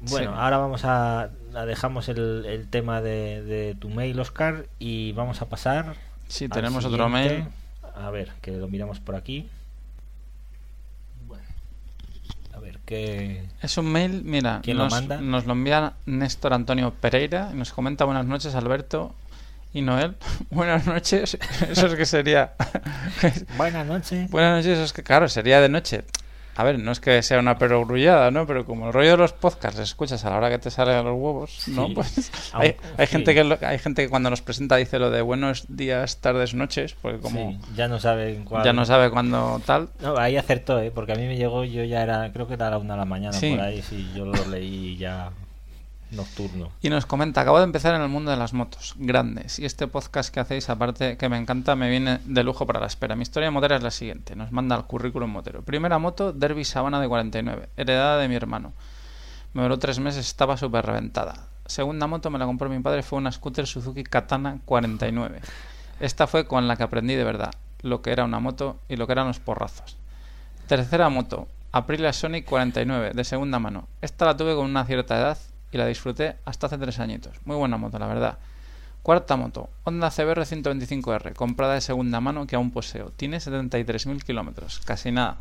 Bueno, 0.00 0.32
sí. 0.32 0.36
ahora 0.38 0.58
vamos 0.58 0.84
a, 0.84 1.30
dejamos 1.66 2.08
el, 2.08 2.44
el 2.46 2.68
tema 2.68 3.00
de, 3.00 3.42
de 3.42 3.76
tu 3.76 3.88
mail, 3.88 4.18
Oscar, 4.18 4.66
y 4.80 5.12
vamos 5.12 5.40
a 5.42 5.48
pasar. 5.48 5.94
Sí, 6.26 6.48
tenemos 6.48 6.84
otro 6.84 7.08
mail. 7.08 7.44
A 7.94 8.10
ver, 8.10 8.32
que 8.40 8.50
lo 8.52 8.66
miramos 8.66 8.98
por 8.98 9.14
aquí. 9.14 9.48
Bueno, 11.28 11.44
Es 13.62 13.78
un 13.78 13.90
mail, 13.90 14.22
mira, 14.24 14.60
¿Quién 14.62 14.78
lo 14.78 14.84
nos, 14.84 14.92
manda? 14.92 15.20
nos 15.20 15.46
lo 15.46 15.52
envía 15.52 15.94
Néstor 16.06 16.52
Antonio 16.52 16.92
Pereira 16.92 17.50
y 17.52 17.56
nos 17.56 17.72
comenta 17.72 18.04
buenas 18.04 18.26
noches 18.26 18.54
Alberto 18.54 19.14
y 19.72 19.82
Noel. 19.82 20.16
buenas 20.50 20.86
noches, 20.86 21.38
eso 21.70 21.86
es 21.86 21.94
que 21.94 22.06
sería... 22.06 22.54
Buenas 23.56 23.86
noches. 23.86 24.30
buenas 24.30 24.58
noches, 24.58 24.74
eso 24.74 24.84
es 24.84 24.92
que 24.92 25.02
claro, 25.02 25.28
sería 25.28 25.60
de 25.60 25.68
noche. 25.68 26.04
A 26.54 26.64
ver, 26.64 26.78
no 26.78 26.92
es 26.92 27.00
que 27.00 27.22
sea 27.22 27.38
una 27.38 27.56
perogrullada, 27.56 28.30
¿no? 28.30 28.46
Pero 28.46 28.66
como 28.66 28.88
el 28.88 28.92
rollo 28.92 29.12
de 29.12 29.16
los 29.16 29.32
podcasts 29.32 29.78
escuchas 29.80 30.22
a 30.26 30.30
la 30.30 30.36
hora 30.36 30.50
que 30.50 30.58
te 30.58 30.70
salen 30.70 30.96
los 31.04 31.14
huevos, 31.18 31.62
¿no? 31.68 31.86
Sí. 31.86 31.94
Pues 31.94 32.30
hay, 32.52 32.76
hay 32.98 33.06
sí. 33.06 33.12
gente 33.12 33.34
que 33.34 33.42
lo- 33.44 33.58
hay 33.62 33.78
gente 33.78 34.02
que 34.02 34.10
cuando 34.10 34.28
nos 34.28 34.42
presenta 34.42 34.76
dice 34.76 34.98
lo 34.98 35.10
de 35.10 35.22
buenos 35.22 35.64
días, 35.68 36.18
tardes, 36.20 36.52
noches, 36.52 36.94
porque 37.00 37.18
como 37.20 37.52
Sí, 37.52 37.58
ya 37.74 37.88
no 37.88 37.98
saben 37.98 38.44
cuál. 38.44 38.64
ya 38.64 38.72
no 38.74 38.84
sabe 38.84 39.10
cuándo 39.10 39.62
tal. 39.64 39.88
No, 40.00 40.18
ahí 40.18 40.36
acertó, 40.36 40.78
¿eh? 40.80 40.90
porque 40.94 41.12
a 41.12 41.14
mí 41.16 41.26
me 41.26 41.36
llegó, 41.36 41.64
yo 41.64 41.84
ya 41.84 42.02
era, 42.02 42.30
creo 42.32 42.46
que 42.46 42.54
era 42.54 42.68
la 42.68 42.76
una 42.78 42.94
de 42.94 42.98
la 43.00 43.06
mañana 43.06 43.38
por 43.38 43.60
ahí, 43.60 43.80
sí, 43.80 44.10
yo 44.14 44.26
lo 44.26 44.44
leí 44.46 44.96
ya 44.98 45.30
nocturno. 46.12 46.70
Y 46.80 46.90
nos 46.90 47.06
comenta, 47.06 47.40
acabo 47.40 47.58
de 47.58 47.64
empezar 47.64 47.94
en 47.94 48.02
el 48.02 48.08
mundo 48.08 48.30
de 48.30 48.36
las 48.36 48.52
motos, 48.52 48.94
grandes, 48.96 49.58
y 49.58 49.64
este 49.64 49.86
podcast 49.86 50.32
que 50.32 50.40
hacéis, 50.40 50.70
aparte 50.70 51.16
que 51.16 51.28
me 51.28 51.36
encanta, 51.36 51.76
me 51.76 51.90
viene 51.90 52.20
de 52.24 52.44
lujo 52.44 52.66
para 52.66 52.80
la 52.80 52.86
espera. 52.86 53.16
Mi 53.16 53.22
historia 53.22 53.50
motera 53.50 53.76
es 53.76 53.82
la 53.82 53.90
siguiente, 53.90 54.36
nos 54.36 54.52
manda 54.52 54.76
el 54.76 54.84
currículum 54.84 55.30
motero. 55.30 55.62
Primera 55.62 55.98
moto, 55.98 56.32
Derby 56.32 56.64
Sabana 56.64 57.00
de 57.00 57.08
49, 57.08 57.68
heredada 57.76 58.18
de 58.18 58.28
mi 58.28 58.34
hermano. 58.34 58.72
Me 59.54 59.62
duró 59.62 59.78
tres 59.78 59.98
meses, 59.98 60.26
estaba 60.26 60.56
súper 60.56 60.86
reventada. 60.86 61.48
Segunda 61.66 62.06
moto 62.06 62.30
me 62.30 62.38
la 62.38 62.46
compró 62.46 62.68
mi 62.68 62.80
padre, 62.80 63.02
fue 63.02 63.18
una 63.18 63.32
scooter 63.32 63.66
Suzuki 63.66 64.04
Katana 64.04 64.58
49. 64.64 65.40
Esta 66.00 66.26
fue 66.26 66.46
con 66.46 66.68
la 66.68 66.76
que 66.76 66.82
aprendí 66.82 67.14
de 67.14 67.24
verdad 67.24 67.52
lo 67.82 68.00
que 68.00 68.12
era 68.12 68.24
una 68.24 68.40
moto 68.40 68.78
y 68.88 68.96
lo 68.96 69.06
que 69.06 69.12
eran 69.12 69.26
los 69.26 69.40
porrazos. 69.40 69.96
Tercera 70.66 71.08
moto, 71.08 71.48
Aprilia 71.72 72.12
Sonic 72.12 72.44
49, 72.44 73.12
de 73.14 73.24
segunda 73.24 73.58
mano. 73.58 73.88
Esta 74.00 74.24
la 74.24 74.36
tuve 74.36 74.54
con 74.54 74.66
una 74.66 74.84
cierta 74.84 75.18
edad 75.18 75.38
y 75.72 75.78
la 75.78 75.86
disfruté 75.86 76.36
hasta 76.44 76.66
hace 76.66 76.78
tres 76.78 77.00
añitos. 77.00 77.34
Muy 77.44 77.56
buena 77.56 77.76
moto, 77.76 77.98
la 77.98 78.06
verdad. 78.06 78.38
Cuarta 79.02 79.36
moto, 79.36 79.68
Honda 79.82 80.10
CBR 80.10 80.42
125R, 80.42 81.34
comprada 81.34 81.74
de 81.74 81.80
segunda 81.80 82.20
mano 82.20 82.46
que 82.46 82.54
aún 82.54 82.70
poseo. 82.70 83.10
Tiene 83.10 83.38
73.000 83.38 84.22
kilómetros, 84.22 84.80
casi 84.84 85.10
nada. 85.10 85.38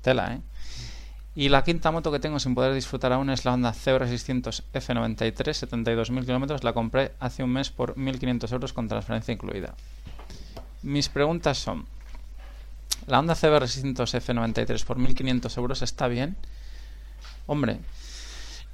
Tela, 0.00 0.32
¿eh? 0.32 0.40
Y 1.34 1.50
la 1.50 1.62
quinta 1.62 1.90
moto 1.90 2.10
que 2.10 2.18
tengo 2.18 2.40
sin 2.40 2.54
poder 2.54 2.72
disfrutar 2.74 3.12
aún 3.12 3.30
es 3.30 3.44
la 3.44 3.52
Honda 3.52 3.72
CBR 3.72 4.08
600 4.08 4.64
F93, 4.72 5.34
72.000 5.34 6.24
kilómetros. 6.24 6.64
La 6.64 6.72
compré 6.72 7.12
hace 7.20 7.44
un 7.44 7.52
mes 7.52 7.70
por 7.70 7.94
1.500 7.94 8.52
euros 8.52 8.72
con 8.72 8.88
transferencia 8.88 9.34
incluida. 9.34 9.74
Mis 10.82 11.08
preguntas 11.08 11.58
son: 11.58 11.86
¿la 13.06 13.18
Honda 13.18 13.34
CBR 13.34 13.68
600 13.68 14.14
F93 14.14 14.84
por 14.84 14.98
1.500 14.98 15.58
euros 15.58 15.82
está 15.82 16.08
bien? 16.08 16.36
Hombre, 17.46 17.80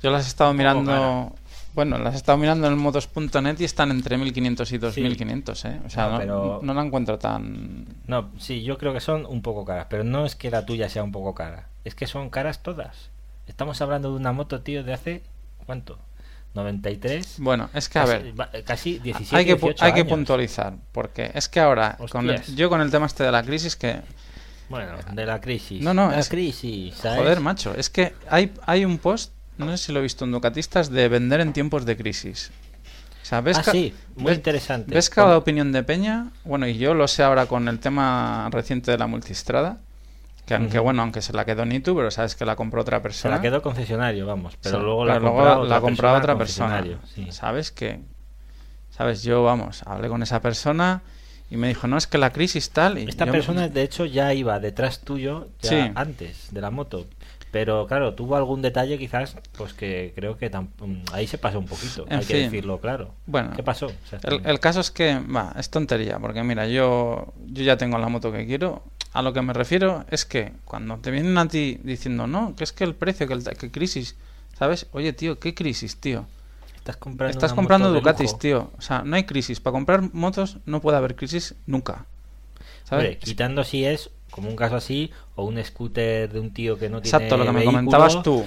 yo 0.05 0.11
las 0.13 0.25
he 0.27 0.29
estado 0.29 0.53
mirando. 0.53 1.35
Bueno, 1.75 1.99
las 1.99 2.15
he 2.15 2.19
estado 2.19 2.39
mirando 2.39 2.69
en 2.69 2.79
motos.net 2.79 3.57
y 3.59 3.65
están 3.65 3.91
entre 3.91 4.17
1.500 4.17 4.71
y 4.73 4.79
2.500, 4.79 5.65
¿eh? 5.69 5.81
O 5.85 5.91
sea, 5.91 6.05
No, 6.07 6.13
no, 6.13 6.19
pero- 6.19 6.61
no 6.63 6.73
la 6.75 6.83
encuentro 6.83 7.19
tan. 7.19 7.87
No, 8.07 8.31
sí, 8.39 8.63
yo 8.63 8.79
creo 8.79 8.93
que 8.93 9.01
son 9.01 9.27
un 9.27 9.43
poco 9.43 9.65
caras, 9.65 9.87
pero 9.91 10.05
no 10.05 10.25
es 10.25 10.37
que 10.37 10.51
la 10.53 10.65
tuya 10.65 10.89
sea 10.89 11.03
un 11.03 11.11
poco 11.11 11.35
cara, 11.35 11.67
es 11.85 11.97
que 11.97 12.07
son 12.07 12.31
caras 12.31 12.63
todas. 12.63 13.11
Estamos 13.49 13.81
hablando 13.83 14.11
de 14.11 14.17
una 14.17 14.33
moto, 14.33 14.61
tío, 14.61 14.85
de 14.85 14.93
hace, 14.93 15.23
¿cuánto? 15.67 15.99
93. 16.55 17.37
Bueno, 17.39 17.69
es 17.75 17.89
que 17.89 17.99
a 17.99 18.05
casi, 18.05 18.23
ver. 18.23 18.41
va- 18.41 18.51
casi 18.65 18.99
17, 19.01 19.37
hay 19.37 19.45
que, 19.45 19.57
pu- 19.57 19.61
18 19.75 19.85
hay 19.85 19.93
que 19.95 20.05
puntualizar, 20.05 20.75
porque 20.93 21.31
es 21.35 21.49
que 21.49 21.59
ahora, 21.61 21.97
con 22.11 22.31
el- 22.31 22.41
yo 22.55 22.69
con 22.69 22.81
el 22.81 22.91
tema 22.93 23.07
este 23.07 23.25
de 23.25 23.33
la 23.33 23.43
crisis, 23.43 23.75
que, 23.75 24.01
Bueno, 24.69 24.93
de 25.13 25.27
la 25.27 25.41
crisis. 25.41 25.83
No, 25.83 25.93
no, 25.93 26.09
de 26.09 26.15
la 26.15 26.21
es- 26.21 26.29
crisis, 26.29 26.95
¿sabes? 26.95 27.19
joder, 27.19 27.41
macho, 27.41 27.75
es 27.75 27.91
que 27.91 28.15
hay, 28.31 28.53
hay 28.65 28.85
un 28.85 28.99
post, 28.99 29.33
no 29.59 29.71
sé 29.71 29.79
si 29.79 29.93
lo 29.93 30.01
he 30.01 30.03
visto 30.03 30.25
en 30.25 30.33
Ducatistas, 30.33 30.91
de 30.91 31.09
vender 31.09 31.41
en 31.41 31.53
tiempos 31.53 31.85
de 31.87 31.97
crisis. 31.97 32.51
O 33.23 33.27
sea, 33.27 33.41
ves, 33.41 33.59
Ah, 33.59 33.63
sí, 33.71 33.95
muy 34.17 34.27
ves- 34.27 34.37
interesante. 34.37 34.95
ves 34.95 35.09
cada 35.09 35.39
opinión 35.39 35.73
de 35.73 35.83
Peña, 35.83 36.31
bueno, 36.45 36.67
y 36.69 36.77
yo 36.77 36.93
lo 36.95 37.09
sé 37.09 37.23
ahora 37.23 37.47
con 37.47 37.69
el 37.69 37.79
tema 37.79 38.49
reciente 38.51 38.91
de 38.91 38.99
la 38.99 39.07
multistrada, 39.07 39.79
que 40.45 40.55
aunque 40.55 40.79
bueno, 40.79 41.01
aunque 41.01 41.23
se 41.23 41.33
la 41.33 41.47
quedó 41.47 41.65
Nitu, 41.65 41.97
pero 41.97 42.11
sabes 42.11 42.35
que 42.37 42.45
la 42.45 42.55
compró 42.55 42.83
otra 42.83 42.99
Se 42.99 43.03
persona. 43.03 43.37
la 43.37 43.41
quedó 43.43 43.63
concesionario, 43.63 44.27
vamos, 44.27 44.59
pero 44.61 44.77
Sí, 44.79 44.85
luego 44.85 45.05
la 45.07 45.15
pero 45.15 45.33
otra 45.33 45.81
persona, 45.81 46.13
otra 46.19 46.37
persona. 46.37 46.77
concesionario, 46.77 46.99
sí. 47.15 47.33
¿Sabes 47.33 47.71
que 47.73 48.01
¿Sabes? 48.91 49.23
Yo, 49.25 49.43
vamos, 49.43 49.83
hablé 49.87 50.09
con 50.09 50.23
esa 50.23 50.41
persona 50.41 51.03
y 51.51 51.57
me 51.57 51.67
dijo, 51.67 51.89
no, 51.89 51.97
es 51.97 52.07
que 52.07 52.17
la 52.17 52.31
crisis 52.31 52.71
tal... 52.71 52.97
Y 52.99 53.09
Esta 53.09 53.27
me- 53.27 53.33
persona, 53.33 53.67
de 53.69 53.83
hecho, 53.83 54.05
ya 54.05 54.33
iba 54.35 54.61
detrás 54.61 55.01
tuyo 55.01 55.49
ya 55.61 55.69
Sí. 55.71 55.93
antes 55.97 56.49
de 56.53 56.61
la 56.61 56.71
moto. 56.71 57.07
Pero 57.55 57.87
claro, 57.87 58.15
tuvo 58.15 58.35
algún 58.35 58.63
detalle 58.63 58.99
quizás, 58.99 59.37
pues 59.57 59.75
que 59.75 60.13
creo 60.17 60.37
que 60.37 60.51
mm, 60.51 61.05
ahí 61.13 61.29
se 61.29 61.39
pasó 61.39 61.61
un 61.61 61.67
poquito, 61.67 62.05
En 62.09 62.19
hay 62.19 62.25
que 62.25 62.37
decirlo 62.37 62.81
claro. 62.81 63.15
Bueno, 63.27 63.53
¿Qué 63.55 63.63
pasó? 63.63 63.93
El, 64.25 64.59
caso 64.59 64.81
es 64.81 64.91
que, 64.91 65.21
va, 65.21 65.55
es 65.57 65.71
tontería, 65.71 66.19
porque 66.19 66.43
mira, 66.43 66.67
yo, 66.67 67.33
yo 67.47 67.63
ya 67.63 67.77
tengo 67.77 67.97
la 67.99 68.09
moto 68.09 68.33
que 68.33 68.45
quiero. 68.45 68.83
A 69.13 69.23
lo 69.23 69.33
que 69.33 69.41
me 69.41 69.53
refiero 69.53 70.05
es 70.11 70.25
que 70.25 70.53
cuando 70.65 70.99
te 70.99 71.13
vienen 71.13 71.39
a 71.39 71.47
ti 71.47 71.79
diciendo, 71.85 72.27
no, 72.27 72.57
que 72.57 72.65
es 72.65 72.73
que 72.73 72.83
el 72.83 72.97
precio, 72.97 73.29
que, 73.29 73.35
el, 73.35 73.45
que 73.45 73.71
crisis, 73.71 74.17
¿sabes? 74.59 74.89
Oye, 74.91 75.13
tío, 75.13 75.39
¿qué 75.39 75.55
crisis, 75.55 76.01
tío? 76.01 76.27
Estás 76.75 76.97
comprando, 76.97 77.31
Estás 77.31 77.53
comprando 77.53 77.93
Ducatis, 77.93 78.37
tío. 78.37 78.73
O 78.77 78.81
sea, 78.81 79.03
no 79.05 79.15
hay 79.15 79.23
crisis. 79.23 79.61
Para 79.61 79.75
comprar 79.75 80.13
motos 80.13 80.59
no 80.67 80.81
puede 80.81 80.97
haber 80.97 81.15
crisis 81.15 81.55
nunca. 81.67 82.07
¿Sabes? 82.83 83.05
Hombre, 83.05 83.19
quitando 83.19 83.63
si 83.63 83.85
es 83.85 84.11
como 84.35 84.49
un 84.49 84.57
caso 84.57 84.75
así 84.75 85.13
o 85.37 85.45
un 85.45 85.63
scooter 85.63 86.33
de 86.33 86.41
un 86.41 86.53
tío 86.53 86.77
que 86.77 86.89
no 86.91 87.01
tiene 87.01 87.17
Exacto, 87.17 87.37
lo 87.37 87.45
que 87.47 87.53
me 87.53 87.65
comentabas 87.65 88.21
tú. 88.25 88.45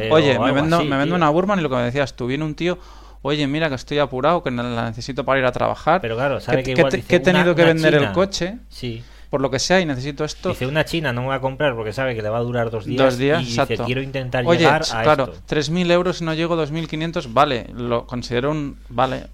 eh, 0.00 0.08
oye, 0.12 0.38
me 0.38 0.52
vendo, 0.52 0.76
así, 0.76 0.86
me 0.86 0.98
vendo 0.98 1.14
una 1.14 1.30
Burman 1.30 1.58
y 1.58 1.62
lo 1.62 1.70
que 1.70 1.76
me 1.76 1.82
decías 1.84 2.14
tú, 2.14 2.26
viene 2.26 2.44
un 2.44 2.54
tío, 2.54 2.78
oye, 3.22 3.46
mira 3.46 3.70
que 3.70 3.74
estoy 3.76 3.98
apurado, 4.00 4.42
que 4.42 4.50
la 4.50 4.84
necesito 4.84 5.24
para 5.24 5.38
ir 5.40 5.46
a 5.46 5.52
trabajar. 5.52 6.02
Pero 6.02 6.16
claro, 6.16 6.40
sabe 6.40 6.58
que 6.58 6.74
que, 6.74 6.80
igual 6.80 6.92
dice 6.92 7.06
que 7.08 7.16
he 7.16 7.20
tenido 7.20 7.46
una- 7.46 7.54
que 7.54 7.64
vender 7.64 7.94
el 7.94 8.00
china. 8.00 8.12
coche, 8.12 8.58
Sí. 8.68 9.02
por 9.30 9.40
lo 9.40 9.50
que 9.50 9.58
sea, 9.58 9.80
y 9.80 9.86
necesito 9.86 10.24
esto. 10.24 10.50
Dice 10.50 10.66
una 10.66 10.84
china 10.84 11.12
no 11.14 11.22
me 11.22 11.28
va 11.28 11.36
a 11.36 11.40
comprar 11.40 11.74
porque 11.74 11.92
sabe 11.94 12.14
que 12.14 12.20
le 12.20 12.28
va 12.28 12.36
a 12.38 12.42
durar 12.42 12.70
dos 12.70 12.84
días. 12.84 12.98
Dos 13.02 13.16
días, 13.16 13.40
y 13.42 13.46
dice, 13.46 13.62
exacto. 13.62 13.84
quiero 13.86 14.02
intentar 14.02 14.44
Oye, 14.46 14.58
llegar 14.58 14.82
a 14.92 15.02
claro, 15.02 15.24
esto. 15.32 15.42
3.000 15.46 15.90
euros 15.90 16.20
y 16.20 16.24
no 16.24 16.34
llego 16.34 16.54
2.500, 16.56 17.32
vale, 17.32 17.66
lo 17.74 18.06
considero 18.06 18.50
un... 18.50 18.76
Vale, 18.90 19.28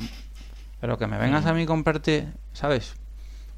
pero 0.80 0.98
que 0.98 1.06
me 1.08 1.18
vengas 1.18 1.44
Mm. 1.44 1.48
a 1.48 1.52
mí 1.54 1.66
comprarte, 1.66 2.28
¿sabes? 2.52 2.94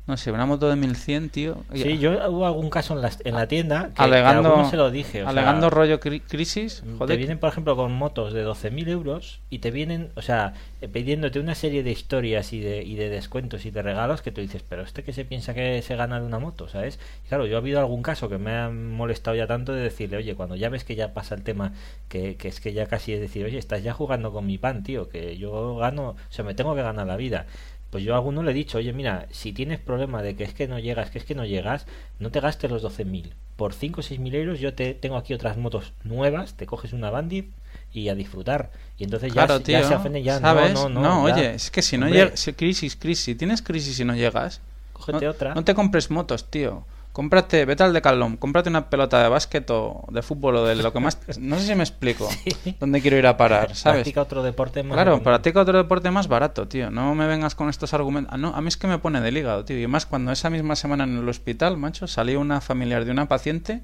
No 0.08 0.16
sé, 0.16 0.32
una 0.32 0.46
moto 0.46 0.70
de 0.70 0.76
1100, 0.76 1.28
tío. 1.28 1.58
Sí, 1.74 1.98
yo 1.98 2.12
hubo 2.30 2.46
algún 2.46 2.70
caso 2.70 2.94
en 2.94 3.02
la, 3.02 3.12
en 3.24 3.34
la 3.34 3.46
tienda 3.46 3.88
que, 3.88 3.94
que 3.94 4.00
a 4.02 4.04
alegando, 4.04 4.48
alguno 4.48 4.70
se 4.70 4.76
lo 4.78 4.90
dije. 4.90 5.22
o 5.22 5.30
sea, 5.30 5.68
rollo 5.68 6.00
cri- 6.00 6.22
crisis. 6.26 6.82
Te 6.82 6.92
Joder, 6.96 7.18
vienen, 7.18 7.38
por 7.38 7.50
ejemplo, 7.50 7.76
con 7.76 7.92
motos 7.92 8.32
de 8.32 8.42
12.000 8.42 8.88
euros 8.88 9.40
y 9.50 9.58
te 9.58 9.70
vienen, 9.70 10.10
o 10.16 10.22
sea, 10.22 10.54
eh, 10.80 10.88
pidiéndote 10.88 11.40
una 11.40 11.54
serie 11.54 11.82
de 11.82 11.90
historias 11.90 12.54
y 12.54 12.60
de, 12.60 12.82
y 12.82 12.94
de 12.94 13.10
descuentos 13.10 13.66
y 13.66 13.70
de 13.70 13.82
regalos 13.82 14.22
que 14.22 14.32
tú 14.32 14.40
dices, 14.40 14.64
pero 14.66 14.80
este 14.82 15.02
que 15.04 15.12
se 15.12 15.26
piensa 15.26 15.52
que 15.52 15.82
se 15.82 15.94
gana 15.94 16.18
de 16.20 16.26
una 16.26 16.38
moto, 16.38 16.68
¿sabes? 16.68 16.98
Y 17.26 17.28
claro, 17.28 17.46
yo 17.46 17.56
ha 17.56 17.58
habido 17.58 17.78
algún 17.78 18.02
caso 18.02 18.30
que 18.30 18.38
me 18.38 18.56
ha 18.56 18.70
molestado 18.70 19.36
ya 19.36 19.46
tanto 19.46 19.74
de 19.74 19.82
decirle, 19.82 20.16
oye, 20.16 20.34
cuando 20.34 20.56
ya 20.56 20.70
ves 20.70 20.84
que 20.84 20.94
ya 20.94 21.12
pasa 21.12 21.34
el 21.34 21.42
tema, 21.42 21.72
que, 22.08 22.36
que 22.36 22.48
es 22.48 22.60
que 22.60 22.72
ya 22.72 22.86
casi 22.86 23.12
es 23.12 23.20
decir, 23.20 23.44
oye, 23.44 23.58
estás 23.58 23.82
ya 23.82 23.92
jugando 23.92 24.32
con 24.32 24.46
mi 24.46 24.56
pan, 24.56 24.82
tío, 24.82 25.10
que 25.10 25.36
yo 25.36 25.76
gano, 25.76 26.10
o 26.10 26.16
sea, 26.30 26.46
me 26.46 26.54
tengo 26.54 26.74
que 26.74 26.80
ganar 26.82 27.06
la 27.06 27.16
vida. 27.16 27.44
Pues 27.90 28.04
yo 28.04 28.12
a 28.14 28.16
alguno 28.16 28.42
le 28.42 28.50
he 28.50 28.54
dicho, 28.54 28.78
oye, 28.78 28.92
mira, 28.92 29.26
si 29.30 29.52
tienes 29.52 29.78
problema 29.80 30.22
de 30.22 30.36
que 30.36 30.44
es 30.44 30.52
que 30.52 30.68
no 30.68 30.78
llegas, 30.78 31.10
que 31.10 31.18
es 31.18 31.24
que 31.24 31.34
no 31.34 31.44
llegas, 31.46 31.86
no 32.18 32.30
te 32.30 32.40
gastes 32.40 32.70
los 32.70 32.82
12.000. 32.84 33.30
Por 33.56 33.72
5 33.74 34.00
o 34.00 34.02
6 34.02 34.20
mil 34.20 34.34
euros 34.36 34.60
yo 34.60 34.72
te 34.74 34.94
tengo 34.94 35.16
aquí 35.16 35.34
otras 35.34 35.56
motos 35.56 35.92
nuevas, 36.04 36.54
te 36.54 36.64
coges 36.66 36.92
una 36.92 37.10
Bandit 37.10 37.50
y 37.92 38.08
a 38.08 38.14
disfrutar. 38.14 38.70
Y 38.98 39.04
entonces 39.04 39.30
ya, 39.32 39.46
claro, 39.46 39.60
tío. 39.60 39.80
ya 39.80 39.88
se 39.88 39.94
ofende 39.94 40.22
ya. 40.22 40.38
¿Sabes? 40.38 40.74
No, 40.74 40.88
no, 40.88 41.00
no. 41.00 41.22
oye, 41.24 41.54
es 41.54 41.70
que 41.70 41.82
si 41.82 41.96
no 41.98 42.06
Hombre, 42.06 42.24
llega. 42.24 42.36
si- 42.36 42.52
crisis, 42.52 42.94
crisis. 42.94 43.24
Si 43.24 43.34
tienes 43.34 43.62
crisis 43.62 43.98
y 43.98 44.04
no 44.04 44.14
llegas. 44.14 44.60
Cógete 44.92 45.24
no, 45.24 45.30
otra. 45.32 45.54
No 45.54 45.64
te 45.64 45.74
compres 45.74 46.10
motos, 46.10 46.50
tío. 46.50 46.84
Cómprate, 47.18 47.64
vete 47.64 47.82
al 47.82 47.92
Decathlon, 47.92 48.36
cómprate 48.36 48.68
una 48.68 48.88
pelota 48.88 49.20
de 49.20 49.28
básquet 49.28 49.68
o 49.70 50.04
de 50.08 50.22
fútbol 50.22 50.54
o 50.54 50.64
de 50.64 50.76
lo 50.76 50.92
que 50.92 51.00
más. 51.00 51.18
No 51.40 51.58
sé 51.58 51.66
si 51.66 51.74
me 51.74 51.82
explico. 51.82 52.30
Sí. 52.30 52.76
¿Dónde 52.78 53.00
quiero 53.00 53.16
ir 53.16 53.26
a 53.26 53.36
parar? 53.36 53.74
¿Sabes? 53.74 54.02
Practica 54.02 54.22
otro 54.22 54.44
deporte 54.44 54.84
más. 54.84 54.94
Claro, 54.94 55.20
practica 55.20 55.62
otro 55.62 55.76
deporte 55.76 56.12
más 56.12 56.28
barato, 56.28 56.68
tío. 56.68 56.92
No 56.92 57.16
me 57.16 57.26
vengas 57.26 57.56
con 57.56 57.70
estos 57.70 57.92
argumentos. 57.92 58.32
Ah, 58.32 58.38
no, 58.38 58.54
a 58.54 58.60
mí 58.60 58.68
es 58.68 58.76
que 58.76 58.86
me 58.86 58.98
pone 58.98 59.20
del 59.20 59.36
hígado, 59.36 59.64
tío. 59.64 59.80
Y 59.80 59.88
más 59.88 60.06
cuando 60.06 60.30
esa 60.30 60.48
misma 60.48 60.76
semana 60.76 61.02
en 61.02 61.18
el 61.18 61.28
hospital, 61.28 61.76
macho, 61.76 62.06
salió 62.06 62.38
una 62.38 62.60
familiar 62.60 63.04
de 63.04 63.10
una 63.10 63.26
paciente, 63.26 63.80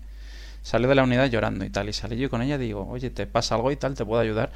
salió 0.63 0.89
de 0.89 0.95
la 0.95 1.03
unidad 1.03 1.27
llorando 1.27 1.65
y 1.65 1.71
tal. 1.71 1.89
Y 1.89 1.93
salí 1.93 2.17
yo 2.17 2.31
con 2.31 2.41
ella, 2.41 2.57
digo, 2.57 2.87
oye, 2.89 3.11
¿te 3.11 3.27
pasa 3.27 3.57
algo 3.57 3.73
y 3.73 3.77
tal? 3.77 3.97
¿Te 3.97 4.05
puedo 4.05 4.21
ayudar? 4.21 4.53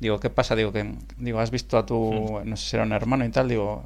Digo, 0.00 0.20
¿qué 0.20 0.30
pasa? 0.30 0.56
Digo, 0.56 0.72
que 0.72 0.90
digo, 1.18 1.38
has 1.38 1.50
visto 1.50 1.76
a 1.76 1.84
tu, 1.84 2.40
no 2.46 2.56
sé 2.56 2.70
si 2.70 2.76
era 2.76 2.86
un 2.86 2.92
hermano 2.92 3.26
y 3.26 3.28
tal. 3.28 3.50
Digo, 3.50 3.84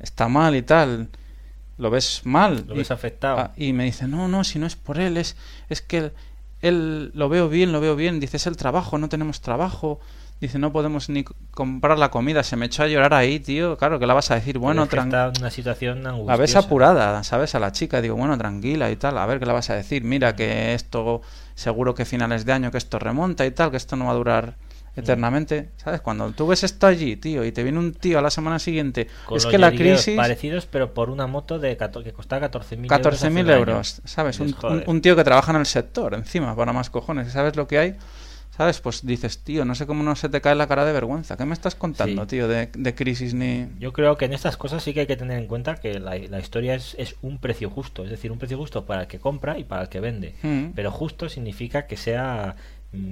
está 0.00 0.28
mal 0.28 0.54
y 0.54 0.60
tal. 0.60 1.08
¿Lo 1.78 1.90
ves 1.90 2.22
mal? 2.24 2.64
Lo 2.66 2.74
Y- 2.74 2.78
ves 2.78 2.90
afectado. 2.90 3.38
Ah, 3.38 3.52
y 3.56 3.72
me 3.72 3.84
dice, 3.84 4.06
no, 4.06 4.28
no, 4.28 4.44
si 4.44 4.58
no 4.58 4.66
es 4.66 4.76
por 4.76 4.98
él, 4.98 5.16
es, 5.16 5.36
es 5.68 5.80
que 5.80 5.98
él, 5.98 6.12
él 6.60 7.10
lo 7.14 7.28
veo 7.28 7.48
bien, 7.48 7.72
lo 7.72 7.80
veo 7.80 7.96
bien. 7.96 8.20
Dice, 8.20 8.36
es 8.36 8.46
el 8.46 8.56
trabajo, 8.56 8.98
no 8.98 9.08
tenemos 9.08 9.40
trabajo. 9.40 10.00
Dice, 10.40 10.58
no 10.60 10.72
podemos 10.72 11.08
ni 11.08 11.24
comprar 11.50 11.98
la 11.98 12.10
comida. 12.12 12.44
Se 12.44 12.54
me 12.56 12.66
echó 12.66 12.84
a 12.84 12.86
llorar 12.86 13.12
ahí, 13.14 13.40
tío. 13.40 13.76
Claro, 13.76 13.98
que 13.98 14.06
la 14.06 14.14
vas 14.14 14.30
a 14.30 14.36
decir? 14.36 14.58
Bueno, 14.58 14.84
Es 14.84 14.88
que 14.88 14.96
tran- 14.96 15.06
está 15.06 15.26
en 15.26 15.32
una 15.40 15.50
situación 15.50 16.02
la 16.04 16.10
angustiosa. 16.10 16.36
ves 16.40 16.56
apurada, 16.56 17.24
¿sabes? 17.24 17.54
A 17.56 17.58
la 17.60 17.72
chica. 17.72 18.00
Digo, 18.00 18.14
bueno, 18.16 18.38
tranquila 18.38 18.88
y 18.90 18.96
tal. 18.96 19.18
A 19.18 19.26
ver, 19.26 19.40
¿qué 19.40 19.46
le 19.46 19.52
vas 19.52 19.70
a 19.70 19.74
decir? 19.74 20.04
Mira, 20.04 20.36
que 20.36 20.74
esto 20.74 21.22
seguro 21.56 21.94
que 21.96 22.04
finales 22.04 22.44
de 22.44 22.52
año, 22.52 22.70
que 22.70 22.78
esto 22.78 23.00
remonta 23.00 23.46
y 23.46 23.50
tal, 23.50 23.72
que 23.72 23.76
esto 23.76 23.96
no 23.96 24.04
va 24.06 24.12
a 24.12 24.14
durar 24.14 24.54
eternamente. 24.98 25.70
¿Sabes? 25.76 26.00
Cuando 26.00 26.30
tú 26.32 26.46
ves 26.46 26.64
esto 26.64 26.86
allí, 26.86 27.16
tío, 27.16 27.44
y 27.44 27.52
te 27.52 27.62
viene 27.62 27.78
un 27.78 27.92
tío 27.92 28.18
a 28.18 28.22
la 28.22 28.30
semana 28.30 28.58
siguiente. 28.58 29.08
Con 29.24 29.38
es 29.38 29.46
que 29.46 29.58
la 29.58 29.72
crisis... 29.72 30.16
parecidos, 30.16 30.66
pero 30.66 30.94
por 30.94 31.10
una 31.10 31.26
moto 31.26 31.58
de 31.58 31.76
que 31.76 32.12
costaba 32.12 32.50
14.000 32.50 32.84
euros. 32.84 32.90
14.000 32.90 33.12
hace 33.12 33.26
un 33.28 33.38
año. 33.38 33.56
euros, 33.56 34.00
¿sabes? 34.04 34.40
Un, 34.40 35.00
tío 35.00 35.16
que 35.16 35.24
trabaja 35.24 35.52
en 35.52 35.58
el 35.58 35.66
sector, 35.66 36.14
encima, 36.14 36.54
para 36.54 36.72
más 36.72 36.90
cojones. 36.90 37.32
¿Sabes 37.32 37.56
lo 37.56 37.66
que 37.66 37.78
hay? 37.78 37.96
¿Sabes? 38.56 38.80
Pues 38.80 39.06
dices, 39.06 39.38
tío, 39.44 39.64
no 39.64 39.76
sé 39.76 39.86
cómo 39.86 40.02
no 40.02 40.16
se 40.16 40.28
te 40.28 40.40
cae 40.40 40.56
la 40.56 40.66
cara 40.66 40.84
de 40.84 40.92
vergüenza. 40.92 41.36
¿Qué 41.36 41.44
me 41.44 41.54
estás 41.54 41.76
contando, 41.76 42.22
Sí. 42.22 42.28
tío, 42.28 42.48
de, 42.48 42.68
de 42.76 42.94
crisis 42.94 43.32
ni...? 43.32 43.68
Yo 43.78 43.92
creo 43.92 44.16
que 44.16 44.24
en 44.24 44.32
estas 44.32 44.56
cosas 44.56 44.82
sí 44.82 44.92
que 44.92 45.00
hay 45.00 45.06
que 45.06 45.16
tener 45.16 45.38
en 45.38 45.46
cuenta 45.46 45.76
que 45.76 46.00
la, 46.00 46.16
la 46.18 46.40
historia 46.40 46.74
es, 46.74 46.96
es 46.98 47.14
un 47.22 47.38
precio 47.38 47.70
justo, 47.70 48.02
es 48.02 48.10
decir, 48.10 48.32
un 48.32 48.38
precio 48.38 48.58
justo 48.58 48.84
para 48.84 49.02
el 49.02 49.06
que 49.06 49.20
compra 49.20 49.58
y 49.60 49.64
para 49.64 49.82
el 49.82 49.88
que 49.88 50.00
vende. 50.00 50.34
Mm. 50.42 50.70
Pero 50.74 50.90
justo 50.90 51.28
significa 51.28 51.86
que 51.86 51.96
sea 51.96 52.56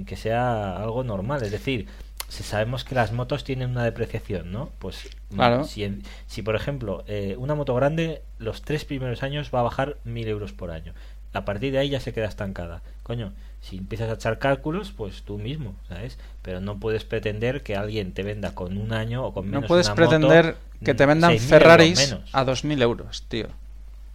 que 0.05 0.15
sea 0.15 0.77
algo 0.77 1.03
normal, 1.03 1.43
es 1.43 1.51
decir, 1.51 1.87
si 2.29 2.43
sabemos 2.43 2.83
que 2.83 2.95
las 2.95 3.11
motos 3.11 3.43
tienen 3.43 3.69
una 3.69 3.83
depreciación, 3.83 4.51
¿no? 4.51 4.69
Pues 4.79 5.09
mm, 5.29 5.35
Claro. 5.35 5.63
si, 5.63 6.01
si 6.27 6.41
por 6.41 6.55
ejemplo 6.55 7.03
eh, 7.07 7.35
una 7.37 7.55
moto 7.55 7.73
grande 7.75 8.21
los 8.39 8.61
tres 8.61 8.85
primeros 8.85 9.23
años 9.23 9.51
va 9.53 9.61
a 9.61 9.63
bajar 9.63 9.97
mil 10.03 10.27
euros 10.27 10.53
por 10.53 10.71
año. 10.71 10.93
A 11.33 11.45
partir 11.45 11.71
de 11.71 11.79
ahí 11.79 11.89
ya 11.89 11.99
se 11.99 12.13
queda 12.13 12.25
estancada. 12.25 12.81
Coño, 13.03 13.33
si 13.61 13.77
empiezas 13.77 14.09
a 14.09 14.13
echar 14.13 14.39
cálculos, 14.39 14.91
pues 14.95 15.23
tú 15.23 15.37
mismo, 15.37 15.75
¿sabes? 15.87 16.17
Pero 16.41 16.61
no 16.61 16.79
puedes 16.79 17.03
pretender 17.03 17.63
que 17.63 17.75
alguien 17.75 18.13
te 18.13 18.23
venda 18.23 18.55
con 18.55 18.77
un 18.77 18.93
año 18.93 19.25
o 19.25 19.33
con 19.33 19.45
menos 19.45 19.61
No 19.61 19.67
puedes 19.67 19.87
una 19.87 19.95
moto, 19.95 20.09
pretender 20.09 20.57
que 20.83 20.93
te 20.93 21.05
mm, 21.05 21.09
vendan 21.09 21.31
6.000 21.31 21.33
euros 21.33 21.49
Ferraris 21.49 22.15
a 22.31 22.45
2.000 22.45 22.81
euros, 22.81 23.23
tío. 23.27 23.47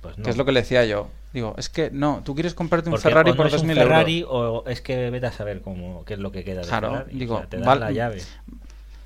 Pues 0.03 0.19
no. 0.19 0.25
Que 0.25 0.31
es 0.31 0.37
lo 0.37 0.45
que 0.45 0.53
le 0.53 0.61
decía 0.61 0.85
yo. 0.85 1.09
Digo, 1.33 1.55
es 1.57 1.71
que 1.71 1.91
no, 1.91 2.21
tú 2.25 2.35
quieres 2.35 2.53
comprarte 2.55 2.91
un 2.91 2.93
Porque 2.93 3.09
Ferrari 3.09 3.31
o 3.31 3.33
no 3.33 3.37
por 3.39 3.47
es 3.47 3.55
un 3.55 3.69
2.000 3.71 3.75
Ferrari 3.75 4.19
euros. 4.21 4.65
o 4.67 4.69
es 4.69 4.83
que 4.83 5.09
vete 5.09 5.27
a 5.29 5.33
saber 5.33 5.63
cómo, 5.63 6.05
qué 6.05 6.15
es 6.15 6.21
lo 6.21 6.31
que 6.31 6.45
queda 6.45 6.61
de 6.61 6.67
Claro, 6.69 6.91
Ferrari. 6.91 7.15
O 7.15 7.19
digo, 7.19 7.39
sea, 7.39 7.47
te 7.47 7.57
dan 7.57 7.67
val- 7.67 7.81
la 7.81 7.91
llave. 7.93 8.21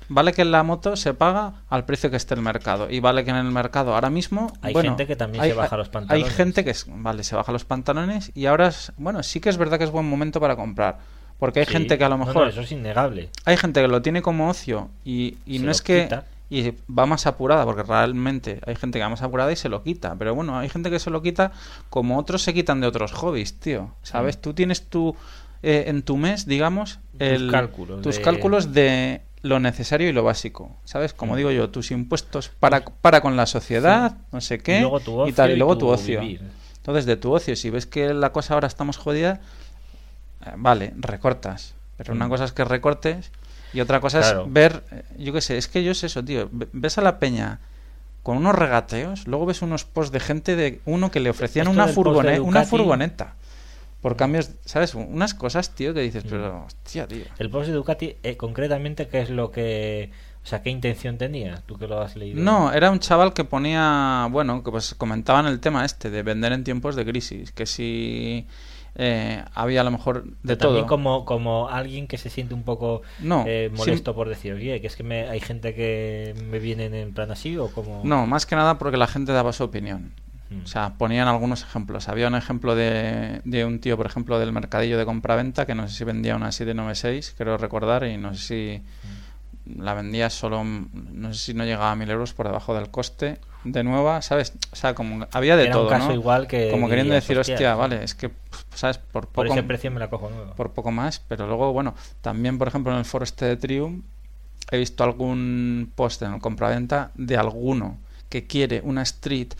Vale 0.09 0.31
que 0.31 0.45
la 0.45 0.63
moto 0.63 0.95
se 0.95 1.13
paga 1.13 1.53
al 1.69 1.83
precio 1.85 2.09
que 2.09 2.15
esté 2.15 2.33
el 2.33 2.41
mercado. 2.41 2.89
Y 2.89 3.01
vale 3.01 3.23
que 3.25 3.29
en 3.29 3.35
el 3.35 3.51
mercado 3.51 3.93
ahora 3.93 4.09
mismo. 4.09 4.51
Hay 4.61 4.71
bueno, 4.73 4.89
gente 4.91 5.05
que 5.05 5.15
también 5.17 5.43
hay- 5.43 5.49
se 5.51 5.55
baja 5.57 5.75
los 5.77 5.89
pantalones. 5.89 6.29
Hay 6.29 6.35
gente 6.35 6.63
que, 6.63 6.69
es- 6.71 6.85
vale, 6.87 7.23
se 7.23 7.35
baja 7.35 7.51
los 7.51 7.65
pantalones 7.65 8.31
y 8.33 8.45
ahora, 8.45 8.67
es, 8.67 8.93
bueno, 8.97 9.21
sí 9.23 9.39
que 9.41 9.49
es 9.49 9.57
verdad 9.57 9.77
que 9.77 9.83
es 9.83 9.91
buen 9.91 10.07
momento 10.09 10.39
para 10.39 10.55
comprar. 10.55 10.97
Porque 11.39 11.59
hay 11.59 11.65
Sí. 11.67 11.73
gente 11.73 11.97
que 11.97 12.03
a 12.03 12.09
lo 12.09 12.17
mejor. 12.17 12.35
no, 12.35 12.45
eso 12.47 12.61
es 12.61 12.71
innegable. 12.71 13.29
Hay 13.45 13.57
gente 13.57 13.81
que 13.81 13.87
lo 13.87 14.01
tiene 14.01 14.21
como 14.21 14.49
ocio 14.49 14.89
y, 15.05 15.37
y 15.45 15.59
no 15.59 15.71
es 15.71 15.81
que. 15.81 16.09
Y 16.49 16.73
va 16.89 17.05
más 17.05 17.27
apurada, 17.27 17.65
porque 17.65 17.83
realmente 17.83 18.61
hay 18.65 18.75
gente 18.75 18.99
que 18.99 19.03
va 19.03 19.09
más 19.09 19.21
apurada 19.21 19.51
y 19.51 19.55
se 19.57 19.67
lo 19.67 19.83
quita. 19.83 20.15
Pero 20.17 20.33
bueno, 20.33 20.57
hay 20.57 20.69
gente 20.69 20.89
que 20.89 20.99
se 20.99 21.09
lo 21.09 21.21
quita 21.21 21.51
como 21.89 22.17
otros 22.17 22.41
se 22.43 22.53
quitan 22.53 22.79
de 22.79 22.87
otros 22.87 23.11
hobbies, 23.11 23.59
tío. 23.59 23.93
¿Sabes? 24.03 24.37
Mm. 24.37 24.41
Tú 24.41 24.53
tienes 24.53 24.87
tu. 24.89 25.15
eh, 25.63 25.85
en 25.87 26.03
tu 26.03 26.17
mes, 26.17 26.45
digamos, 26.45 26.99
Tus 27.13 27.21
el, 27.21 27.49
cálculos 27.51 28.01
tus 28.03 28.17
de- 28.17 28.21
cálculos 28.21 28.73
de 28.73 29.21
lo 29.41 29.59
necesario 29.59 30.07
y 30.07 30.13
lo 30.13 30.23
básico. 30.23 30.77
¿Sabes? 30.85 31.13
Como 31.13 31.33
Mm. 31.33 31.37
digo 31.37 31.51
yo, 31.51 31.69
tus 31.71 31.89
impuestos 31.91 32.49
para, 32.49 32.85
para 32.85 33.21
con 33.21 33.35
la 33.35 33.45
sociedad, 33.47 34.17
no 34.31 34.39
sé 34.39 34.59
qué. 34.59 34.77
Y 34.77 34.81
luego 34.81 34.99
tu 34.99 35.17
ocio 35.19 35.33
tal, 35.35 35.49
y 35.49 35.53
y 35.53 35.57
luego 35.57 35.73
tu 35.73 35.79
tu 35.85 35.87
ocio. 35.89 36.21
vivir. 36.21 36.41
Entonces, 36.77 37.05
de 37.07 37.17
tu 37.17 37.33
ocio, 37.33 37.55
si 37.57 37.69
ves 37.71 37.85
que 37.87 38.13
la 38.13 38.31
cosa 38.31 38.53
ahora 38.53 38.67
estamos 38.67 38.97
jodida, 38.97 39.41
eh, 40.45 40.51
vale, 40.55 40.93
recortas. 40.95 41.73
Pero 41.97 42.13
una 42.13 42.27
Mm. 42.27 42.29
cosa 42.29 42.45
es 42.45 42.51
que 42.53 42.63
recortes 42.63 43.31
y 43.73 43.81
otra 43.81 43.99
cosa 43.99 44.19
Claro. 44.21 44.45
es 44.45 44.53
ver, 44.53 44.83
eh, 44.91 45.03
yo 45.19 45.33
qué 45.33 45.41
sé, 45.41 45.57
es 45.57 45.67
que 45.67 45.83
yo 45.83 45.91
es 45.91 46.03
eso, 46.03 46.23
tío. 46.23 46.49
Ve- 46.51 46.67
Ves 46.73 46.97
a 46.97 47.01
la 47.01 47.19
peña 47.19 47.59
con 48.23 48.37
unos 48.37 48.55
regateos, 48.55 49.27
luego 49.27 49.45
ves 49.45 49.61
unos 49.61 49.85
posts 49.85 50.11
de 50.11 50.19
gente 50.19 50.55
de 50.55 50.81
uno 50.85 51.11
que 51.11 51.19
le 51.19 51.29
ofrecían 51.29 51.67
Esto 51.67 51.71
una, 51.73 51.85
del 51.85 51.95
post 51.95 52.07
de 52.07 52.13
furgone- 52.13 52.39
una 52.41 52.63
furgoneta. 52.63 53.33
Por 54.01 54.15
cambios, 54.15 54.51
¿sabes? 54.63 54.93
Unas 54.95 55.33
cosas, 55.33 55.71
tío, 55.73 55.93
que 55.93 56.01
dices, 56.01 56.23
Mm. 56.25 56.29
pero, 56.29 56.63
hostia, 56.65 57.07
tío. 57.07 57.25
El 57.39 57.49
post 57.49 57.67
de 57.67 57.73
Ducati, 57.73 58.15
eh, 58.23 58.37
concretamente, 58.37 59.07
¿qué 59.07 59.21
es 59.21 59.29
lo 59.29 59.51
que. 59.51 60.11
O 60.43 60.45
sea, 60.49 60.61
¿qué 60.61 60.69
intención 60.69 61.17
tenía? 61.17 61.61
Tú 61.65 61.77
que 61.77 61.87
lo 61.87 61.99
has 61.99 62.15
leído. 62.15 62.41
No, 62.41 62.71
era 62.71 62.89
un 62.91 62.99
chaval 62.99 63.33
que 63.33 63.43
ponía, 63.43 64.27
bueno, 64.31 64.63
que 64.63 64.71
pues 64.71 64.93
comentaban 64.93 65.45
el 65.45 65.59
tema 65.59 65.83
este 65.83 66.09
de 66.09 66.23
vender 66.23 66.53
en 66.53 66.63
tiempos 66.63 66.95
de 66.95 67.05
crisis, 67.05 67.51
que 67.51 67.65
si 67.65 68.45
eh, 68.99 69.43
había 69.53 69.81
a 69.81 69.83
lo 69.83 69.91
mejor 69.91 70.23
de 70.25 70.57
Pero 70.57 70.69
todo. 70.71 70.87
como, 70.87 71.23
como 71.23 71.69
alguien 71.69 72.07
que 72.07 72.17
se 72.17 72.29
siente 72.31 72.53
un 72.55 72.63
poco 72.63 73.03
No, 73.19 73.43
eh, 73.47 73.71
molesto 73.75 74.15
por 74.15 74.27
decir, 74.27 74.53
oye, 74.53 74.81
que 74.81 74.87
es 74.87 74.95
que 74.95 75.03
me, 75.03 75.29
hay 75.29 75.39
gente 75.39 75.75
que 75.75 76.33
me 76.49 76.57
vienen 76.59 76.93
en 76.95 77.13
plan 77.13 77.29
así 77.31 77.57
o 77.57 77.67
como... 77.67 78.01
No, 78.03 78.25
más 78.25 78.45
que 78.47 78.55
nada 78.55 78.77
porque 78.79 78.97
la 78.97 79.07
gente 79.07 79.31
daba 79.31 79.53
su 79.53 79.63
opinión. 79.63 80.13
Mm. 80.49 80.63
O 80.63 80.67
sea, 80.67 80.93
ponían 80.97 81.27
algunos 81.27 81.61
ejemplos. 81.61 82.09
Había 82.09 82.27
un 82.27 82.35
ejemplo 82.35 82.73
de, 82.73 83.41
de 83.45 83.65
un 83.65 83.79
tío, 83.79 83.97
por 83.97 84.05
ejemplo, 84.07 84.39
del 84.39 84.51
mercadillo 84.51 84.97
de 84.97 85.05
compraventa, 85.05 85.65
que 85.65 85.75
no 85.75 85.87
sé 85.87 85.95
si 85.95 86.03
vendía 86.03 86.35
una 86.35 86.51
796, 86.51 87.35
creo 87.37 87.57
recordar, 87.57 88.03
y 88.05 88.17
no 88.17 88.33
sé 88.33 88.41
si 88.41 88.81
Mm. 89.69 89.81
la 89.83 89.93
vendía 89.93 90.29
solo, 90.29 90.63
no 90.63 91.33
sé 91.33 91.39
si 91.47 91.53
no 91.53 91.65
llegaba 91.65 91.91
a 91.91 91.95
mil 91.97 92.09
euros 92.09 92.33
por 92.33 92.47
debajo 92.47 92.73
del 92.73 92.89
coste 92.89 93.39
de 93.71 93.83
nueva, 93.83 94.21
¿sabes? 94.21 94.53
O 94.71 94.75
sea, 94.75 94.93
como 94.95 95.25
había 95.31 95.55
de 95.55 95.63
Era 95.63 95.73
todo, 95.73 95.83
un 95.83 95.89
caso 95.89 96.07
¿no? 96.09 96.13
igual 96.13 96.47
que 96.47 96.69
como 96.71 96.87
queriendo 96.89 97.13
decir, 97.13 97.37
"Hostia, 97.37 97.55
hostia, 97.55 97.73
sí". 97.73 97.77
vale, 97.79 98.03
es 98.03 98.15
que, 98.15 98.31
¿sabes? 98.73 98.97
Por 98.97 99.27
por 99.27 99.45
poco, 99.45 99.53
ese 99.59 99.63
precio 99.63 99.91
me 99.91 99.99
la 99.99 100.09
cojo 100.09 100.29
nueva. 100.29 100.53
por 100.55 100.71
poco 100.71 100.91
más, 100.91 101.19
pero 101.27 101.47
luego, 101.47 101.73
bueno, 101.73 101.93
también, 102.21 102.57
por 102.57 102.67
ejemplo, 102.67 102.91
en 102.93 102.99
el 102.99 103.05
foro 103.05 103.23
este 103.23 103.45
de 103.45 103.57
Triumph, 103.57 104.03
he 104.71 104.77
visto 104.77 105.03
algún 105.03 105.91
post 105.95 106.21
en 106.23 106.33
el 106.33 106.39
compraventa 106.41 107.11
de 107.15 107.37
alguno 107.37 107.97
que 108.29 108.45
quiere 108.45 108.81
una 108.83 109.01
street. 109.03 109.53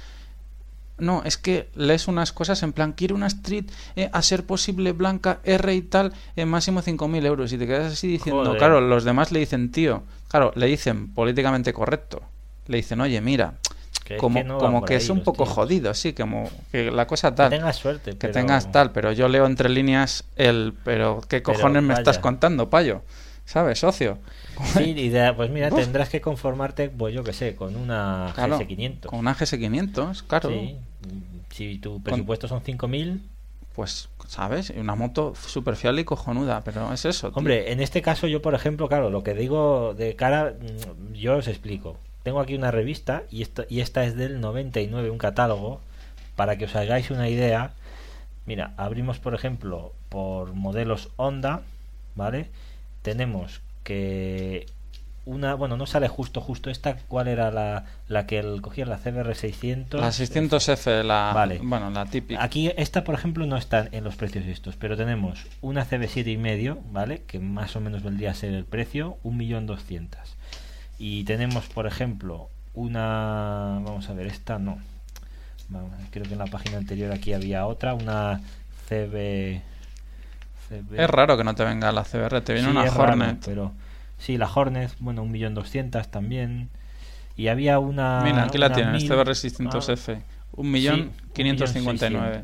No, 1.00 1.22
es 1.26 1.38
que 1.38 1.70
lees 1.76 2.08
unas 2.08 2.34
cosas 2.34 2.64
en 2.64 2.74
plan, 2.74 2.92
quiere 2.94 3.14
una 3.14 3.28
street 3.28 3.66
eh, 3.96 4.10
a 4.12 4.22
ser 4.24 4.46
posible 4.48 4.94
blanca 4.94 5.40
R 5.44 5.74
y 5.76 5.84
tal, 5.84 6.12
en 6.36 6.50
máximo 6.50 6.82
5.000 6.82 7.24
euros. 7.24 7.54
Y 7.54 7.58
te 7.60 7.68
quedas 7.68 7.94
así 7.94 8.08
diciendo, 8.08 8.44
Joder. 8.46 8.58
claro, 8.58 8.82
los 8.82 9.04
demás 9.04 9.32
le 9.32 9.38
dicen, 9.40 9.72
tío, 9.72 10.02
claro, 10.28 10.52
le 10.56 10.66
dicen 10.66 11.14
políticamente 11.14 11.72
correcto. 11.72 12.24
Le 12.66 12.78
dicen, 12.78 13.00
oye, 13.00 13.22
mira, 13.22 13.54
Que 14.08 14.16
es 14.16 14.22
como, 14.22 14.40
que 14.40 14.44
no 14.46 14.58
como 14.58 14.84
que 14.86 14.94
ahí 14.94 14.98
es 14.98 15.10
un 15.10 15.22
poco 15.22 15.44
tíos. 15.44 15.56
jodido, 15.56 15.94
sí, 15.94 16.14
como 16.14 16.50
que 16.72 16.90
la 16.92 17.06
cosa 17.08 17.32
Que 17.32 17.36
tal 17.38 17.50
tengas 17.50 17.76
suerte. 17.76 18.12
que 18.12 18.18
pero- 18.18 18.34
tengas 18.34 18.72
tal, 18.72 18.92
pero 18.92 19.12
yo 19.12 19.28
leo 19.28 19.46
entre 19.46 19.68
líneas 19.70 20.24
el, 20.38 20.74
pero 20.86 21.20
qué 21.22 21.42
Pero 21.42 21.44
cojones 21.58 21.84
me 21.84 21.94
estás 21.94 22.18
contando, 22.20 22.70
payo. 22.70 23.02
¿Sabes? 23.46 23.80
Socio. 23.80 24.18
Sí, 24.76 24.94
y 24.98 25.10
de- 25.10 25.34
pues 25.34 25.50
mira, 25.50 25.70
tendrás 25.72 26.10
que 26.10 26.20
conformarte, 26.22 26.90
pues 26.90 27.14
yo 27.14 27.24
que 27.24 27.32
sé, 27.34 27.56
con 27.56 27.76
una 27.78 28.32
Claro, 28.36 28.60
GS500. 28.60 29.06
Con 29.08 29.20
una 29.20 29.36
GS500, 29.36 30.24
claro. 30.28 30.50
Sí. 30.50 30.76
Si 31.52 31.78
tu 31.80 32.02
presupuesto 32.02 32.48
son 32.48 32.62
5.000, 32.62 33.22
Pues, 33.74 34.10
¿sabes? 34.28 34.72
Una 34.72 34.96
moto 34.96 35.34
súper 35.36 35.76
fiable 35.76 36.02
y 36.02 36.04
cojonuda, 36.04 36.62
pero 36.66 36.92
es 36.94 37.06
eso. 37.06 37.30
tío. 37.30 37.38
Hombre, 37.38 37.72
en 37.72 37.80
este 37.80 38.02
caso 38.02 38.26
yo, 38.28 38.42
por 38.42 38.54
ejemplo, 38.56 38.88
claro, 38.88 39.10
lo 39.12 39.22
que 39.24 39.34
digo 39.34 39.94
de 39.94 40.16
cara, 40.16 40.54
mm, 40.60 41.14
yo 41.14 41.38
os 41.38 41.48
explico. 41.48 41.98
Tengo 42.28 42.42
aquí 42.42 42.56
una 42.56 42.72
revista 42.72 43.24
y, 43.32 43.42
esto, 43.42 43.64
y 43.70 43.80
esta 43.80 44.04
es 44.04 44.18
del 44.18 44.42
99, 44.42 45.10
un 45.12 45.18
catálogo, 45.18 45.80
para 46.36 46.58
que 46.58 46.66
os 46.66 46.76
hagáis 46.76 47.10
una 47.10 47.30
idea. 47.30 47.72
Mira, 48.46 48.74
abrimos, 48.76 49.18
por 49.18 49.34
ejemplo, 49.34 49.94
por 50.10 50.52
modelos 50.52 51.08
Honda, 51.16 51.62
¿vale? 52.16 52.50
Tenemos 53.02 53.62
que 53.86 54.66
una, 55.24 55.54
bueno, 55.54 55.78
no 55.78 55.86
sale 55.86 56.10
justo, 56.10 56.42
justo 56.42 56.70
esta, 56.70 56.98
¿cuál 57.08 57.30
era 57.30 57.50
la, 57.50 57.86
la 58.10 58.28
que 58.28 58.40
el, 58.40 58.62
cogía? 58.62 58.86
La 58.86 58.98
CBR 58.98 59.34
600. 59.34 60.02
La 60.02 60.10
600F, 60.10 61.04
la, 61.04 61.32
Vale. 61.34 61.62
bueno, 61.64 61.90
la 61.92 62.08
típica. 62.08 62.44
Aquí 62.44 62.70
esta, 62.76 63.06
por 63.06 63.16
ejemplo, 63.16 63.46
no 63.46 63.56
está 63.56 63.88
en 63.90 64.04
los 64.04 64.18
precios 64.18 64.44
estos, 64.48 64.76
pero 64.76 64.98
tenemos 64.98 65.48
una 65.62 65.86
CB7 65.86 66.30
y 66.34 66.36
medio, 66.36 66.80
¿vale? 66.92 67.22
Que 67.26 67.40
más 67.40 67.78
o 67.78 67.80
menos 67.80 68.04
vendría 68.04 68.32
a 68.32 68.34
ser 68.34 68.54
el 68.54 68.66
precio, 68.66 69.16
1.200.000. 69.24 70.10
Y 71.00 71.24
tenemos, 71.26 71.66
por 71.68 71.88
ejemplo, 71.88 72.50
una... 72.74 73.80
Vamos 73.84 74.10
a 74.10 74.14
ver, 74.14 74.28
esta 74.28 74.58
no. 74.60 74.80
Vamos, 75.70 75.92
creo 76.12 76.26
que 76.26 76.34
en 76.34 76.40
la 76.40 76.46
página 76.48 76.78
anterior 76.78 77.12
aquí 77.12 77.34
había 77.34 77.66
otra, 77.66 77.94
una 77.94 78.42
CB... 78.88 79.62
CB 80.70 81.00
Es 81.00 81.10
raro 81.10 81.38
que 81.38 81.44
no 81.44 81.56
te 81.56 81.64
venga 81.64 81.92
la 81.92 82.04
CBR, 82.04 82.42
te 82.42 82.54
viene 82.54 82.70
Sí, 82.70 82.72
una 82.76 82.86
es 82.86 82.94
raro, 82.94 83.12
Hornet. 83.14 83.42
pero 83.46 83.74
sí, 84.18 84.38
la 84.38 84.50
Hornet, 84.54 84.92
bueno, 85.00 85.26
1.200.000 85.26 86.08
también. 86.10 86.70
Y 87.36 87.50
había 87.50 87.80
una... 87.80 88.22
Mira, 88.24 88.44
aquí 88.46 88.58
la 88.58 88.72
tienes, 88.74 89.04
1000, 89.04 89.08
CBR 89.12 89.30
600F. 89.32 90.22
Un 90.54 90.72
millón 90.72 91.12
quinientos 91.34 91.72
cincuenta 91.72 92.08
y 92.08 92.12
nueve. 92.12 92.44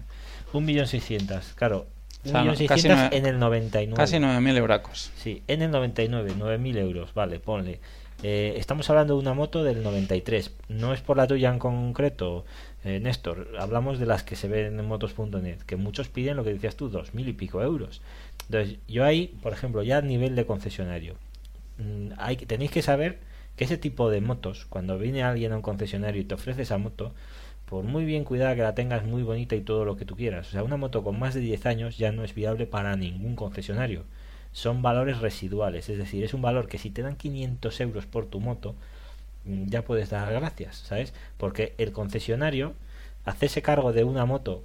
1.600.000, 0.53 1.41
claro. 1.55 1.87
O 2.25 2.29
sea, 2.29 2.43
no, 2.43 2.53
1.600.000 2.53 2.67
casi 2.67 2.87
nueve- 2.89 3.17
en 3.17 3.25
el 3.25 3.39
99. 3.39 3.97
Casi 3.97 4.17
9.000 4.17 4.57
euracos. 4.57 5.11
Sí, 5.17 5.41
en 5.47 5.61
el 5.63 5.71
99, 5.71 6.33
9.000 6.37 6.77
euros, 6.77 7.13
vale, 7.13 7.39
ponle. 7.39 7.79
Eh, 8.23 8.53
estamos 8.57 8.89
hablando 8.89 9.15
de 9.15 9.19
una 9.19 9.33
moto 9.33 9.65
del 9.65 9.83
93. 9.83 10.51
No 10.69 10.93
es 10.93 11.01
por 11.01 11.17
la 11.17 11.27
tuya 11.27 11.49
en 11.49 11.59
concreto, 11.59 12.45
eh, 12.85 13.01
Néstor. 13.01 13.49
Hablamos 13.59 13.99
de 13.99 14.05
las 14.05 14.23
que 14.23 14.37
se 14.37 14.47
ven 14.47 14.79
en 14.79 14.85
motos.net, 14.85 15.59
que 15.63 15.75
muchos 15.75 16.07
piden 16.07 16.37
lo 16.37 16.45
que 16.45 16.53
decías 16.53 16.77
tú, 16.77 16.89
2.000 16.89 17.27
y 17.27 17.33
pico 17.33 17.61
euros. 17.61 18.01
Entonces, 18.45 18.77
yo 18.87 19.03
ahí, 19.03 19.37
por 19.43 19.51
ejemplo, 19.51 19.83
ya 19.83 19.97
a 19.97 20.01
nivel 20.01 20.35
de 20.37 20.45
concesionario, 20.45 21.15
mm, 21.79 22.13
hay, 22.17 22.37
tenéis 22.37 22.71
que 22.71 22.81
saber 22.81 23.19
que 23.57 23.65
ese 23.65 23.77
tipo 23.77 24.09
de 24.09 24.21
motos, 24.21 24.65
cuando 24.69 24.97
viene 24.97 25.23
alguien 25.23 25.51
a 25.51 25.57
un 25.57 25.61
concesionario 25.61 26.21
y 26.21 26.25
te 26.25 26.35
ofrece 26.35 26.61
esa 26.63 26.77
moto, 26.77 27.13
por 27.65 27.83
muy 27.83 28.05
bien 28.05 28.23
cuidada 28.23 28.55
que 28.55 28.61
la 28.61 28.75
tengas, 28.75 29.03
muy 29.05 29.23
bonita 29.23 29.55
y 29.55 29.61
todo 29.61 29.83
lo 29.83 29.97
que 29.97 30.05
tú 30.05 30.15
quieras. 30.15 30.47
O 30.47 30.51
sea, 30.51 30.63
una 30.63 30.77
moto 30.77 31.03
con 31.03 31.19
más 31.19 31.33
de 31.33 31.41
10 31.41 31.65
años 31.65 31.97
ya 31.97 32.11
no 32.13 32.23
es 32.23 32.33
viable 32.35 32.67
para 32.67 32.95
ningún 32.95 33.35
concesionario. 33.35 34.05
Son 34.53 34.81
valores 34.81 35.19
residuales, 35.19 35.89
es 35.89 35.97
decir, 35.97 36.23
es 36.23 36.33
un 36.33 36.41
valor 36.41 36.67
que 36.67 36.77
si 36.77 36.89
te 36.89 37.01
dan 37.01 37.15
500 37.15 37.81
euros 37.81 38.05
por 38.05 38.27
tu 38.27 38.39
moto, 38.39 38.75
mm, 39.45 39.65
ya 39.69 39.83
puedes 39.83 40.09
dar 40.09 40.31
gracias, 40.31 40.77
¿sabes? 40.77 41.13
Porque 41.37 41.73
el 41.77 41.91
concesionario, 41.91 42.73
hacerse 43.25 43.61
cargo 43.61 43.93
de 43.93 44.03
una 44.03 44.25
moto 44.25 44.63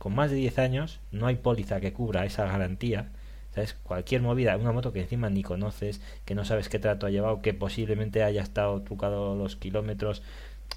con 0.00 0.14
más 0.14 0.30
de 0.30 0.38
10 0.38 0.58
años, 0.58 0.98
no 1.12 1.26
hay 1.26 1.36
póliza 1.36 1.80
que 1.80 1.92
cubra 1.92 2.24
esa 2.24 2.46
garantía. 2.46 3.10
¿Sabes? 3.54 3.74
Cualquier 3.82 4.22
movida, 4.22 4.56
una 4.56 4.72
moto 4.72 4.92
que 4.92 5.00
encima 5.00 5.28
ni 5.28 5.42
conoces, 5.42 6.00
que 6.24 6.34
no 6.34 6.44
sabes 6.44 6.68
qué 6.68 6.78
trato 6.78 7.06
ha 7.06 7.10
llevado, 7.10 7.42
que 7.42 7.52
posiblemente 7.52 8.22
haya 8.22 8.42
estado 8.42 8.80
trucado 8.80 9.34
los 9.36 9.56
kilómetros. 9.56 10.22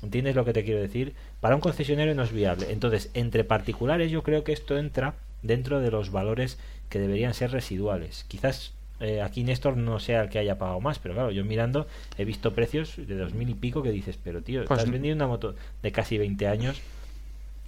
¿Entiendes 0.02 0.36
lo 0.36 0.44
que 0.44 0.54
te 0.54 0.66
quiero 0.66 0.82
decir? 0.82 1.14
Para 1.40 1.56
un 1.56 1.62
concesionario 1.62 2.16
no 2.16 2.24
es 2.24 2.34
viable. 2.34 2.72
Entonces, 2.72 3.12
entre 3.14 3.44
particulares 3.44 4.12
yo 4.12 4.24
creo 4.24 4.44
que 4.44 4.52
esto 4.52 4.78
entra 4.78 5.16
dentro 5.44 5.80
de 5.80 5.92
los 5.92 6.12
valores 6.12 6.58
que 6.94 7.00
deberían 7.00 7.34
ser 7.34 7.50
residuales. 7.50 8.24
Quizás 8.28 8.72
eh, 9.00 9.24
aquí 9.24 9.44
Néstor 9.44 9.76
no 9.78 10.00
sea 10.00 10.22
el 10.22 10.30
que 10.30 10.38
haya 10.38 10.60
pagado 10.60 10.80
más, 10.80 11.00
pero 11.00 11.16
claro, 11.16 11.32
yo 11.32 11.44
mirando 11.44 11.88
he 12.20 12.24
visto 12.24 12.54
precios 12.54 12.94
de 12.98 13.16
dos 13.18 13.34
mil 13.34 13.50
y 13.50 13.56
pico 13.56 13.82
que 13.82 13.90
dices, 13.90 14.20
pero 14.24 14.44
tío, 14.44 14.64
Pues 14.64 14.80
estás 14.80 14.92
vendiendo 14.92 15.26
una 15.26 15.32
moto 15.34 15.56
de 15.82 15.92
casi 15.92 16.20
20 16.20 16.48
años. 16.48 16.80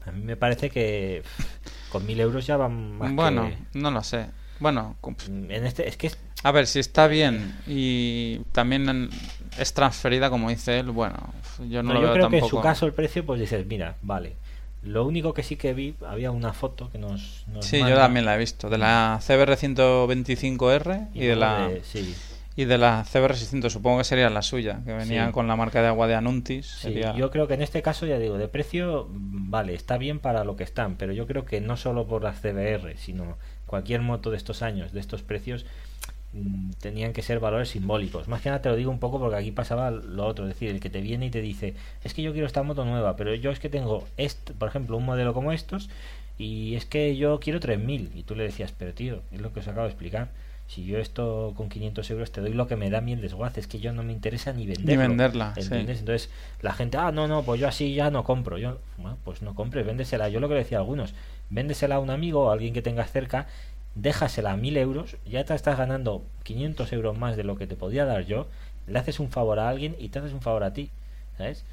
A 0.05 0.11
mí 0.11 0.21
me 0.23 0.35
parece 0.37 0.69
que 0.69 1.23
con 1.89 2.05
mil 2.05 2.19
euros 2.19 2.45
ya 2.45 2.55
van 2.57 2.99
más 2.99 3.15
Bueno, 3.15 3.49
que- 3.49 3.79
no 3.79 3.89
lo 3.89 4.03
sé. 4.03 4.27
Bueno, 4.59 4.95
En 5.27 5.65
este, 5.65 5.89
es 5.89 5.97
que 5.97 6.07
es- 6.07 6.19
a 6.43 6.51
ver, 6.51 6.67
si 6.67 6.77
está 6.77 7.07
bien 7.07 7.55
y 7.65 8.37
también 8.51 9.09
es 9.57 9.73
transferida, 9.73 10.29
como 10.29 10.49
dice 10.49 10.77
él, 10.79 10.91
bueno, 10.91 11.33
yo 11.67 11.81
no, 11.81 11.89
no, 11.89 11.93
lo 11.95 12.01
yo 12.01 12.05
veo 12.05 12.13
creo 12.13 12.29
que 12.29 12.37
en 12.37 12.45
su 12.49 12.61
caso 12.61 12.85
el 12.85 12.93
precio, 12.93 13.25
pues 13.25 13.39
dices, 13.39 13.65
mira, 13.65 13.95
vale. 14.03 14.35
Lo 14.85 15.05
único 15.05 15.33
que 15.33 15.43
sí 15.43 15.55
que 15.55 15.73
vi, 15.73 15.95
había 16.07 16.31
una 16.31 16.53
foto 16.53 16.89
que 16.91 16.97
nos. 16.97 17.43
nos 17.47 17.65
Sí, 17.65 17.79
yo 17.79 17.95
también 17.95 18.25
la 18.25 18.35
he 18.35 18.37
visto. 18.37 18.69
De 18.69 18.77
la 18.77 19.19
CBR 19.21 19.57
125R 19.57 21.09
y, 21.13 21.25
de 21.25 21.35
la 21.35 21.67
de- 21.67 21.83
sí, 21.83 22.15
y 22.55 22.65
de 22.65 22.77
la 22.77 23.03
CBR 23.03 23.35
600. 23.35 23.73
Supongo 23.73 23.97
que 23.97 24.03
sería 24.03 24.29
la 24.29 24.41
suya, 24.41 24.81
que 24.85 24.93
venía 24.93 25.27
Sí. 25.27 25.31
con 25.33 25.47
la 25.47 25.55
marca 25.55 25.81
de 25.81 25.87
agua 25.87 26.07
de 26.07 26.15
Anuntis. 26.15 26.67
sí, 26.67 26.81
sería- 26.83 27.13
yo 27.15 27.31
creo 27.31 27.47
que 27.47 27.55
en 27.55 27.61
este 27.61 27.81
caso, 27.81 28.05
ya 28.05 28.17
digo, 28.19 28.37
de 28.37 28.47
precio, 28.47 29.07
vale, 29.11 29.73
está 29.73 29.97
bien 29.97 30.19
para 30.19 30.43
lo 30.43 30.55
que 30.55 30.63
están, 30.63 30.95
pero 30.95 31.13
yo 31.13 31.27
creo 31.27 31.45
que 31.45 31.59
no 31.61 31.77
solo 31.77 32.07
por 32.07 32.23
las 32.23 32.39
CBR, 32.41 32.95
sino 32.97 33.37
cualquier 33.65 34.01
moto 34.01 34.31
de 34.31 34.37
estos 34.37 34.61
años, 34.61 34.93
de 34.93 34.99
estos 34.99 35.21
precios, 35.23 35.65
tenían 36.79 37.13
que 37.13 37.21
ser 37.21 37.39
valores 37.39 37.69
simbólicos. 37.69 38.27
Más 38.27 38.41
que 38.41 38.49
nada 38.49 38.61
te 38.61 38.69
lo 38.69 38.75
digo 38.75 38.91
un 38.91 38.99
poco 38.99 39.19
porque 39.19 39.37
aquí 39.37 39.51
pasaba 39.51 39.91
lo 39.91 40.25
otro, 40.25 40.45
es 40.45 40.53
decir, 40.53 40.69
el 40.69 40.79
que 40.79 40.89
te 40.89 41.01
viene 41.01 41.27
y 41.27 41.29
te 41.29 41.41
dice, 41.41 41.73
es 42.03 42.13
que 42.13 42.21
yo 42.21 42.31
quiero 42.31 42.47
esta 42.47 42.63
moto 42.63 42.85
nueva, 42.85 43.15
pero 43.15 43.33
yo 43.35 43.51
es 43.51 43.59
que 43.59 43.69
tengo, 43.69 44.05
este, 44.17 44.53
por 44.53 44.67
ejemplo, 44.67 44.97
un 44.97 45.05
modelo 45.05 45.33
como 45.33 45.51
estos, 45.51 45.89
y 46.37 46.75
es 46.75 46.85
que 46.85 47.15
yo 47.15 47.39
quiero 47.39 47.59
3.000, 47.59 48.09
y 48.13 48.23
tú 48.23 48.35
le 48.35 48.43
decías, 48.43 48.73
pero 48.77 48.93
tío, 48.93 49.21
es 49.31 49.41
lo 49.41 49.53
que 49.53 49.61
os 49.61 49.67
acabo 49.67 49.83
de 49.83 49.91
explicar. 49.91 50.29
Si 50.67 50.83
yo 50.83 50.97
esto 50.97 51.53
con 51.55 51.69
500 51.69 52.09
euros 52.09 52.31
te 52.31 52.41
doy 52.41 52.53
lo 52.53 52.67
que 52.67 52.75
me 52.75 52.89
da 52.89 52.97
el 52.97 53.21
desguace, 53.21 53.59
es 53.59 53.67
que 53.67 53.79
yo 53.79 53.93
no 53.93 54.01
me 54.01 54.11
interesa 54.11 54.51
ni 54.51 54.65
venderlo. 54.65 54.99
venderla, 54.99 55.53
sí. 55.53 55.61
¿entiendes? 55.61 55.99
Entonces 55.99 56.31
la 56.61 56.73
gente, 56.73 56.97
ah, 56.97 57.11
no, 57.11 57.27
no, 57.27 57.43
pues 57.43 57.61
yo 57.61 57.67
así 57.67 57.93
ya 57.93 58.09
no 58.09 58.23
compro. 58.23 58.57
Yo, 58.57 58.79
bueno, 58.97 59.17
pues 59.23 59.43
no 59.43 59.53
compres, 59.53 59.85
véndesela. 59.85 60.27
Yo 60.29 60.39
lo 60.39 60.47
que 60.47 60.55
le 60.55 60.61
decía 60.61 60.79
a 60.79 60.81
algunos, 60.81 61.13
véndesela 61.51 61.95
a 61.95 61.99
un 61.99 62.09
amigo 62.09 62.45
o 62.45 62.49
a 62.49 62.53
alguien 62.53 62.73
que 62.73 62.81
tengas 62.81 63.11
cerca, 63.11 63.47
déjasela 63.95 64.51
a 64.51 64.57
1000 64.57 64.77
euros, 64.77 65.17
ya 65.25 65.43
te 65.45 65.53
estás 65.55 65.77
ganando 65.77 66.23
500 66.43 66.91
euros 66.93 67.17
más 67.17 67.35
de 67.37 67.43
lo 67.43 67.57
que 67.57 67.65
te 67.67 67.75
podía 67.75 68.05
dar 68.05 68.25
yo, 68.25 68.47
le 68.87 68.99
haces 68.99 69.19
un 69.19 69.29
favor 69.29 69.57
a 69.59 69.69
alguien 69.69 69.95
y 69.99 70.09
te 70.09 70.19
haces 70.19 70.33
un 70.33 70.41
favor 70.41 70.63
a 70.63 70.73
ti, 70.73 70.89
¿sabes? 71.37 71.63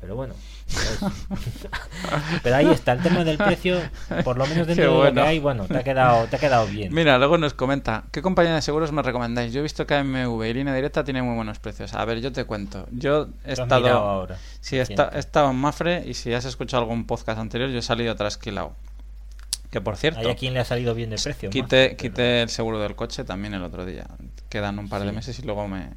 Pero 0.00 0.14
bueno, 0.14 0.34
pero 2.42 2.56
ahí 2.56 2.66
está 2.70 2.92
el 2.92 3.02
tema 3.02 3.24
del 3.24 3.38
precio, 3.38 3.78
por 4.24 4.36
lo 4.36 4.46
menos 4.46 4.66
dentro 4.66 4.84
de 5.02 5.08
lo 5.08 5.14
que 5.14 5.20
hay, 5.20 5.38
bueno, 5.38 5.64
te 5.66 5.76
ha 5.78 5.82
quedado, 5.82 6.26
te 6.26 6.36
ha 6.36 6.38
quedado 6.38 6.66
bien. 6.66 6.92
Mira, 6.94 7.16
luego 7.18 7.38
nos 7.38 7.54
comenta, 7.54 8.04
¿qué 8.12 8.20
compañía 8.20 8.54
de 8.54 8.62
seguros 8.62 8.92
me 8.92 9.00
recomendáis? 9.02 9.52
Yo 9.54 9.60
he 9.60 9.62
visto 9.62 9.86
que 9.86 9.94
AMV 9.94 10.44
y 10.44 10.52
línea 10.54 10.74
directa 10.74 11.02
tiene 11.04 11.22
muy 11.22 11.34
buenos 11.34 11.58
precios. 11.60 11.94
A 11.94 12.04
ver, 12.04 12.20
yo 12.20 12.30
te 12.32 12.44
cuento. 12.44 12.86
Yo 12.92 13.28
he 13.44 13.52
estado, 13.54 13.88
ahora. 13.88 14.36
sí, 14.60 14.76
he, 14.76 14.82
esta- 14.82 15.10
he 15.14 15.18
estado 15.18 15.50
en 15.50 15.56
Mafre 15.56 16.04
y 16.06 16.14
si 16.14 16.32
has 16.34 16.44
escuchado 16.44 16.82
algún 16.82 17.06
podcast 17.06 17.38
anterior, 17.38 17.70
yo 17.70 17.78
he 17.78 17.82
salido 17.82 18.14
trasquilado. 18.16 18.72
Que 19.70 19.80
por 19.80 19.96
cierto, 19.96 20.20
¿Hay 20.20 20.28
a 20.30 20.36
quien 20.36 20.54
le 20.54 20.60
ha 20.60 20.64
salido 20.64 20.94
bien 20.94 21.10
de 21.10 21.16
precio? 21.16 21.50
quité, 21.50 21.88
más? 21.90 21.96
quité 21.98 22.42
el 22.42 22.48
seguro 22.48 22.78
del 22.80 22.94
coche 22.94 23.24
también 23.24 23.52
el 23.54 23.62
otro 23.62 23.84
día. 23.84 24.06
Quedan 24.48 24.78
un 24.78 24.88
par 24.88 25.02
de 25.04 25.12
meses 25.12 25.38
y 25.38 25.42
luego 25.42 25.66
me... 25.68 25.90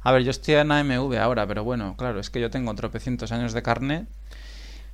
A 0.00 0.12
ver, 0.12 0.22
yo 0.22 0.30
estoy 0.30 0.54
en 0.54 0.72
AMV 0.72 1.16
ahora, 1.18 1.46
pero 1.46 1.62
bueno, 1.62 1.94
claro, 1.96 2.20
es 2.20 2.30
que 2.30 2.40
yo 2.40 2.50
tengo 2.50 2.74
tropecientos 2.74 3.30
años 3.30 3.52
de 3.52 3.62
carnet 3.62 4.06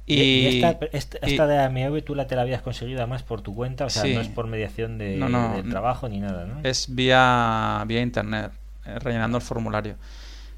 y... 0.05 0.21
Y, 0.21 0.47
esta, 0.65 0.87
esta, 0.93 1.19
y- 1.27 1.31
esta 1.33 1.47
de 1.47 1.59
AMV 1.59 2.03
tú 2.03 2.15
la 2.15 2.27
te 2.27 2.35
la 2.35 2.43
habías 2.43 2.61
conseguido 2.63 2.99
además 2.99 3.23
por 3.23 3.41
tu 3.41 3.55
cuenta, 3.55 3.85
o 3.87 3.91
sea, 3.91 4.03
Sí. 4.03 4.15
no 4.15 4.21
es 4.21 4.29
por 4.29 4.47
mediación 4.49 4.99
de, 4.99 5.17
No, 5.17 5.29
no, 5.29 5.55
de 5.55 5.63
no. 5.63 5.71
trabajo 5.71 6.09
ni 6.09 6.19
nada, 6.19 6.45
¿no? 6.45 6.61
Es 6.65 6.93
vía, 6.95 7.83
vía 7.87 8.01
internet, 8.03 8.51
eh, 8.85 8.99
rellenando 8.99 9.39
el 9.39 9.43
formulario. 9.45 9.95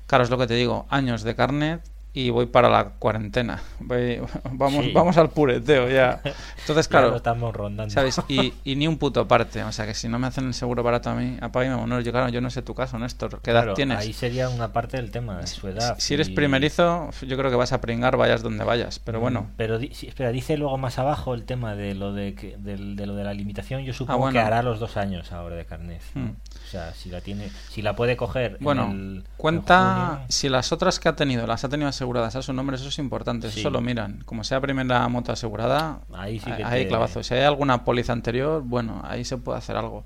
Claro, 0.06 0.24
es 0.24 0.30
lo 0.30 0.38
que 0.38 0.46
te 0.46 0.54
digo, 0.54 0.86
años 0.88 1.22
de 1.22 1.34
carnet 1.36 1.82
y 2.12 2.30
voy 2.30 2.46
para 2.46 2.68
la 2.68 2.90
cuarentena. 2.98 3.60
Voy- 3.78 4.20
vamos, 4.52 4.84
Sí. 4.84 4.92
vamos 4.92 5.16
al 5.16 5.30
pureteo 5.30 5.88
ya. 5.88 6.20
Entonces, 6.58 6.88
Ya 6.90 7.00
lo 7.00 7.02
claro, 7.06 7.16
estamos 7.16 7.54
rondando. 7.54 7.92
¿sabes? 7.92 8.20
Y, 8.28 8.52
y 8.64 8.76
ni 8.76 8.88
un 8.88 8.98
puto 8.98 9.28
parte. 9.28 9.62
O 9.62 9.70
sea, 9.72 9.86
que 9.86 9.94
si 9.94 10.08
no 10.08 10.18
me 10.18 10.26
hacen 10.26 10.46
el 10.46 10.54
seguro 10.54 10.82
barato 10.82 11.10
a 11.10 11.14
mí, 11.14 11.36
apaga 11.40 11.66
y 11.66 11.68
vámonos. 11.70 12.04
Yo, 12.04 12.10
claro, 12.10 12.28
yo 12.30 12.40
no 12.40 12.50
sé 12.50 12.62
tu 12.62 12.74
caso, 12.74 12.98
Néstor. 12.98 13.40
¿Qué 13.42 13.52
edad 13.52 13.60
Claro, 13.62 13.74
tienes? 13.74 13.98
Ahí 13.98 14.12
sería 14.12 14.48
una 14.48 14.72
parte 14.72 14.96
del 14.96 15.10
tema, 15.10 15.38
de 15.38 15.46
su 15.46 15.68
edad. 15.68 15.96
Si 15.98 16.14
eres 16.14 16.28
y- 16.28 16.34
primerizo, 16.34 17.10
yo 17.26 17.36
creo 17.36 17.50
que 17.50 17.56
vas 17.56 17.72
a 17.72 17.80
pringar, 17.80 18.16
vayas 18.16 18.42
donde 18.42 18.64
vayas. 18.64 18.98
Pero 18.98 19.20
bueno, 19.20 19.42
Mm, 19.42 19.54
Pero 19.56 19.78
di- 19.78 19.94
sí, 19.94 20.08
espera, 20.08 20.30
dice 20.32 20.56
luego 20.56 20.76
más 20.78 20.98
abajo 20.98 21.34
el 21.34 21.44
tema 21.44 21.74
de 21.76 21.94
lo 21.94 22.12
de, 22.12 22.34
que, 22.34 22.56
de 22.58 23.06
lo 23.06 23.14
de 23.14 23.24
la 23.24 23.32
limitación. 23.34 23.82
Yo 23.84 23.92
supongo 23.92 24.18
bueno. 24.20 24.32
que 24.32 24.38
hará 24.40 24.62
los 24.62 24.80
dos 24.80 24.96
años 24.96 25.32
ahora 25.32 25.54
de 25.56 25.64
carnet. 25.64 26.02
¿no? 26.14 26.22
Mm. 26.22 26.30
O 26.30 26.68
sea, 26.70 26.92
si 26.94 27.08
la 27.10 27.20
tiene, 27.20 27.50
si 27.70 27.82
la 27.82 27.94
puede 27.94 28.16
coger. 28.16 28.56
en 28.58 28.64
Bueno, 28.64 28.84
en 28.90 29.24
cuenta 29.36 30.06
junio. 30.12 30.26
si 30.28 30.48
las 30.48 30.72
otras 30.72 30.98
que 31.00 31.08
ha 31.08 31.16
tenido 31.16 31.46
las 31.46 31.64
ha 31.64 31.68
tenido 31.68 31.88
aseguradas 32.00 32.34
a 32.34 32.40
su 32.40 32.54
nombre, 32.54 32.76
eso 32.76 32.88
es 32.88 32.98
importante, 32.98 33.50
Sí. 33.50 33.60
eso 33.60 33.68
lo 33.68 33.82
miran. 33.82 34.22
Como 34.24 34.42
sea 34.42 34.58
primera 34.58 35.06
moto 35.08 35.32
asegurada, 35.32 36.00
Ahí 36.14 36.38
sí 36.38 36.50
que 36.50 36.64
ahí 36.64 36.84
te- 36.84 36.88
clavazo. 36.88 37.22
Si 37.22 37.34
hay 37.34 37.42
alguna 37.42 37.84
póliza 37.84 38.14
anterior, 38.14 38.62
bueno, 38.64 39.02
ahí 39.04 39.22
se 39.26 39.36
puede 39.36 39.58
hacer 39.58 39.76
algo. 39.76 40.02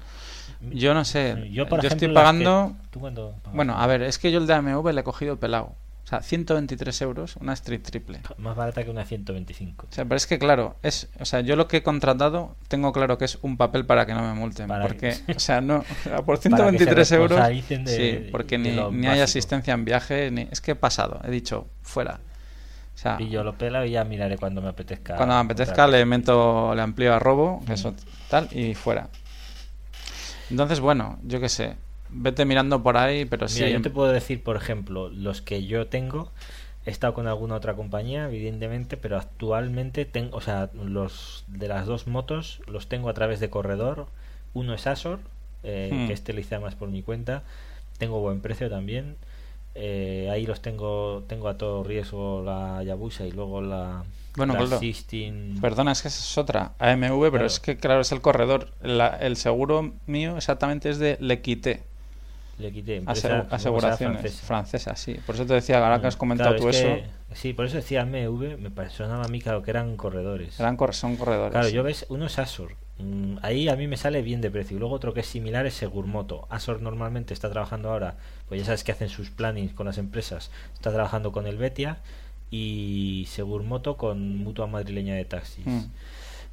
Yo 0.72 0.92
no 0.92 1.04
sé. 1.04 1.48
Yo, 1.52 1.68
por 1.68 1.80
yo 1.80 1.86
ejemplo, 1.86 2.06
estoy 2.08 2.14
pagando. 2.14 2.74
Bueno, 3.52 3.78
a 3.78 3.86
ver, 3.86 4.02
es 4.02 4.18
que 4.18 4.32
yo 4.32 4.38
el 4.40 4.48
de 4.48 4.54
AMV 4.54 4.92
le 4.92 5.02
he 5.02 5.04
cogido 5.04 5.36
pelado. 5.36 5.72
O 6.04 6.06
sea, 6.06 6.20
123 6.20 7.00
euros, 7.02 7.36
una 7.36 7.54
Street 7.54 7.80
triple. 7.82 8.20
Más 8.36 8.54
barata 8.54 8.84
que 8.84 8.90
una 8.90 9.06
125. 9.06 9.86
O 9.90 9.92
sea, 9.94 10.04
pero 10.04 10.16
es 10.16 10.26
que 10.26 10.38
claro, 10.38 10.76
es, 10.82 11.08
o 11.18 11.24
sea, 11.24 11.40
yo 11.40 11.56
lo 11.56 11.66
que 11.66 11.78
he 11.78 11.82
contratado 11.82 12.56
tengo 12.68 12.92
claro 12.92 13.16
que 13.16 13.24
es 13.24 13.38
un 13.40 13.56
papel 13.56 13.86
para 13.86 14.04
que 14.04 14.12
no 14.12 14.20
me 14.20 14.34
multen, 14.34 14.68
Para 14.68 14.86
porque, 14.86 15.16
que- 15.26 15.32
o 15.34 15.40
sea, 15.40 15.62
no, 15.62 15.82
por 16.26 16.38
Para 16.38 16.38
que 16.38 16.42
se 16.42 16.48
123 16.50 17.12
euros, 17.12 17.40
de- 17.48 17.86
sí, 17.86 18.28
porque 18.30 18.58
ni, 18.58 18.76
ni 18.90 19.06
hay 19.06 19.20
asistencia 19.20 19.72
en 19.72 19.86
viaje, 19.86 20.30
ni, 20.30 20.42
es 20.50 20.60
que 20.60 20.72
he 20.72 20.76
pasado, 20.76 21.20
he 21.24 21.30
dicho 21.30 21.68
fuera. 21.82 22.20
O 22.94 22.98
sea, 22.98 23.16
Y 23.18 23.30
yo 23.30 23.42
lo 23.42 23.56
pelo 23.56 23.82
y 23.84 23.92
ya 23.92 24.04
miraré 24.04 24.36
cuando 24.36 24.60
me 24.60 24.68
apetezca. 24.68 25.16
cuando 25.16 25.34
me 25.36 25.40
apetezca 25.40 25.86
le 25.88 26.04
meto, 26.04 26.74
le 26.74 26.82
amplío 26.82 27.14
a 27.14 27.18
robo, 27.18 27.62
Mm. 27.66 27.72
eso 27.72 27.94
tal, 28.28 28.48
y 28.52 28.74
fuera. 28.74 29.08
Entonces, 30.50 30.80
bueno, 30.80 31.18
yo 31.24 31.40
qué 31.40 31.48
sé, 31.48 31.76
vete 32.14 32.44
mirando 32.44 32.82
por 32.82 32.96
ahí, 32.96 33.24
pero 33.26 33.46
Mira, 33.52 33.66
sí, 33.66 33.72
yo 33.72 33.82
te 33.82 33.90
puedo 33.90 34.10
decir, 34.12 34.42
por 34.42 34.56
ejemplo, 34.56 35.08
los 35.10 35.42
que 35.42 35.64
yo 35.66 35.86
tengo. 35.88 36.30
He 36.86 36.90
estado 36.90 37.14
con 37.14 37.26
alguna 37.26 37.54
otra 37.54 37.74
compañía, 37.74 38.26
evidentemente, 38.26 38.96
pero 38.98 39.16
actualmente 39.16 40.04
tengo, 40.04 40.36
o 40.36 40.40
sea, 40.42 40.68
los 40.74 41.44
de 41.48 41.66
las 41.68 41.86
dos 41.86 42.06
motos 42.06 42.60
los 42.66 42.88
tengo 42.88 43.08
a 43.08 43.14
través 43.14 43.40
de 43.40 43.48
corredor. 43.50 44.06
Uno 44.52 44.74
es 44.74 44.86
Asor, 44.86 45.18
eh, 45.62 45.90
Hmm. 45.92 46.06
que 46.06 46.12
este 46.12 46.32
lo 46.34 46.40
hice 46.40 46.58
más 46.58 46.74
por 46.74 46.88
mi 46.90 47.02
cuenta. 47.02 47.42
Tengo 47.98 48.20
buen 48.20 48.40
precio 48.40 48.68
también. 48.68 49.16
Eh, 49.74 50.28
ahí 50.30 50.46
los 50.46 50.60
tengo, 50.60 51.24
tengo 51.26 51.48
a 51.48 51.56
todo 51.58 51.82
riesgo 51.84 52.42
la 52.44 52.82
Yabusa 52.84 53.24
y 53.26 53.32
luego 53.32 53.60
la, 53.62 54.04
Bueno, 54.36 54.52
la 54.52 54.60
claro. 54.60 54.78
Sistine. 54.78 55.60
Perdona, 55.60 55.92
es 55.92 56.02
que 56.02 56.08
esa 56.08 56.20
es 56.20 56.38
otra, 56.38 56.72
AMV, 56.78 57.18
pero 57.22 57.30
Claro. 57.30 57.46
es 57.46 57.60
que 57.60 57.76
claro, 57.78 58.00
es 58.02 58.12
el 58.12 58.20
corredor. 58.20 58.68
La- 58.82 59.16
el 59.20 59.36
seguro 59.36 59.94
mío 60.06 60.36
exactamente 60.36 60.90
es 60.90 60.98
de 60.98 61.16
Lequité. 61.20 61.82
Le 62.58 62.70
quité 62.72 62.96
empresa, 62.96 63.46
aseguraciones 63.50 64.20
francesa. 64.20 64.46
francesa, 64.46 64.96
sí. 64.96 65.14
Por 65.26 65.34
eso 65.34 65.44
te 65.46 65.54
decía, 65.54 65.82
ahora 65.82 66.00
que 66.00 66.06
has 66.06 66.16
comentado 66.16 66.50
Claro, 66.50 66.62
tú 66.62 66.68
es 66.68 66.76
eso, 66.76 66.86
que- 66.88 67.34
sí, 67.34 67.52
por 67.52 67.66
eso 67.66 67.76
decía 67.76 68.04
MV, 68.04 68.58
me 68.58 68.90
sonaba 68.90 69.24
a 69.24 69.28
mí 69.28 69.40
claro 69.40 69.62
que 69.62 69.70
eran 69.72 69.96
corredores. 69.96 70.58
eran 70.60 70.76
cor- 70.76 70.94
son 70.94 71.16
corredores. 71.16 71.50
Claro, 71.52 71.68
yo 71.68 71.82
ves, 71.82 72.06
uno 72.08 72.26
es 72.26 72.38
Asor. 72.38 72.76
Mm, 72.98 73.38
ahí 73.42 73.68
a 73.68 73.74
mí 73.74 73.88
me 73.88 73.96
sale 73.96 74.22
bien 74.22 74.40
de 74.40 74.52
precio. 74.52 74.76
Y 74.76 74.80
luego 74.80 74.94
otro 74.94 75.12
que 75.14 75.20
es 75.20 75.26
similar 75.26 75.66
es 75.66 75.74
Segurmoto. 75.74 76.46
Asor 76.48 76.80
normalmente 76.80 77.34
está 77.34 77.50
trabajando 77.50 77.90
ahora, 77.90 78.14
pues 78.48 78.60
ya 78.60 78.66
sabes 78.66 78.84
que 78.84 78.92
hacen 78.92 79.08
sus 79.08 79.30
plannings 79.30 79.72
con 79.74 79.86
las 79.86 79.98
empresas. 79.98 80.52
Está 80.74 80.92
trabajando 80.92 81.32
con 81.32 81.48
el 81.48 81.56
Betia 81.58 81.98
y 82.52 83.26
Segurmoto 83.28 83.96
con 83.96 84.38
Mutua 84.38 84.68
Madrileña 84.68 85.14
de 85.16 85.24
Taxis. 85.24 85.66
Mm. 85.66 85.86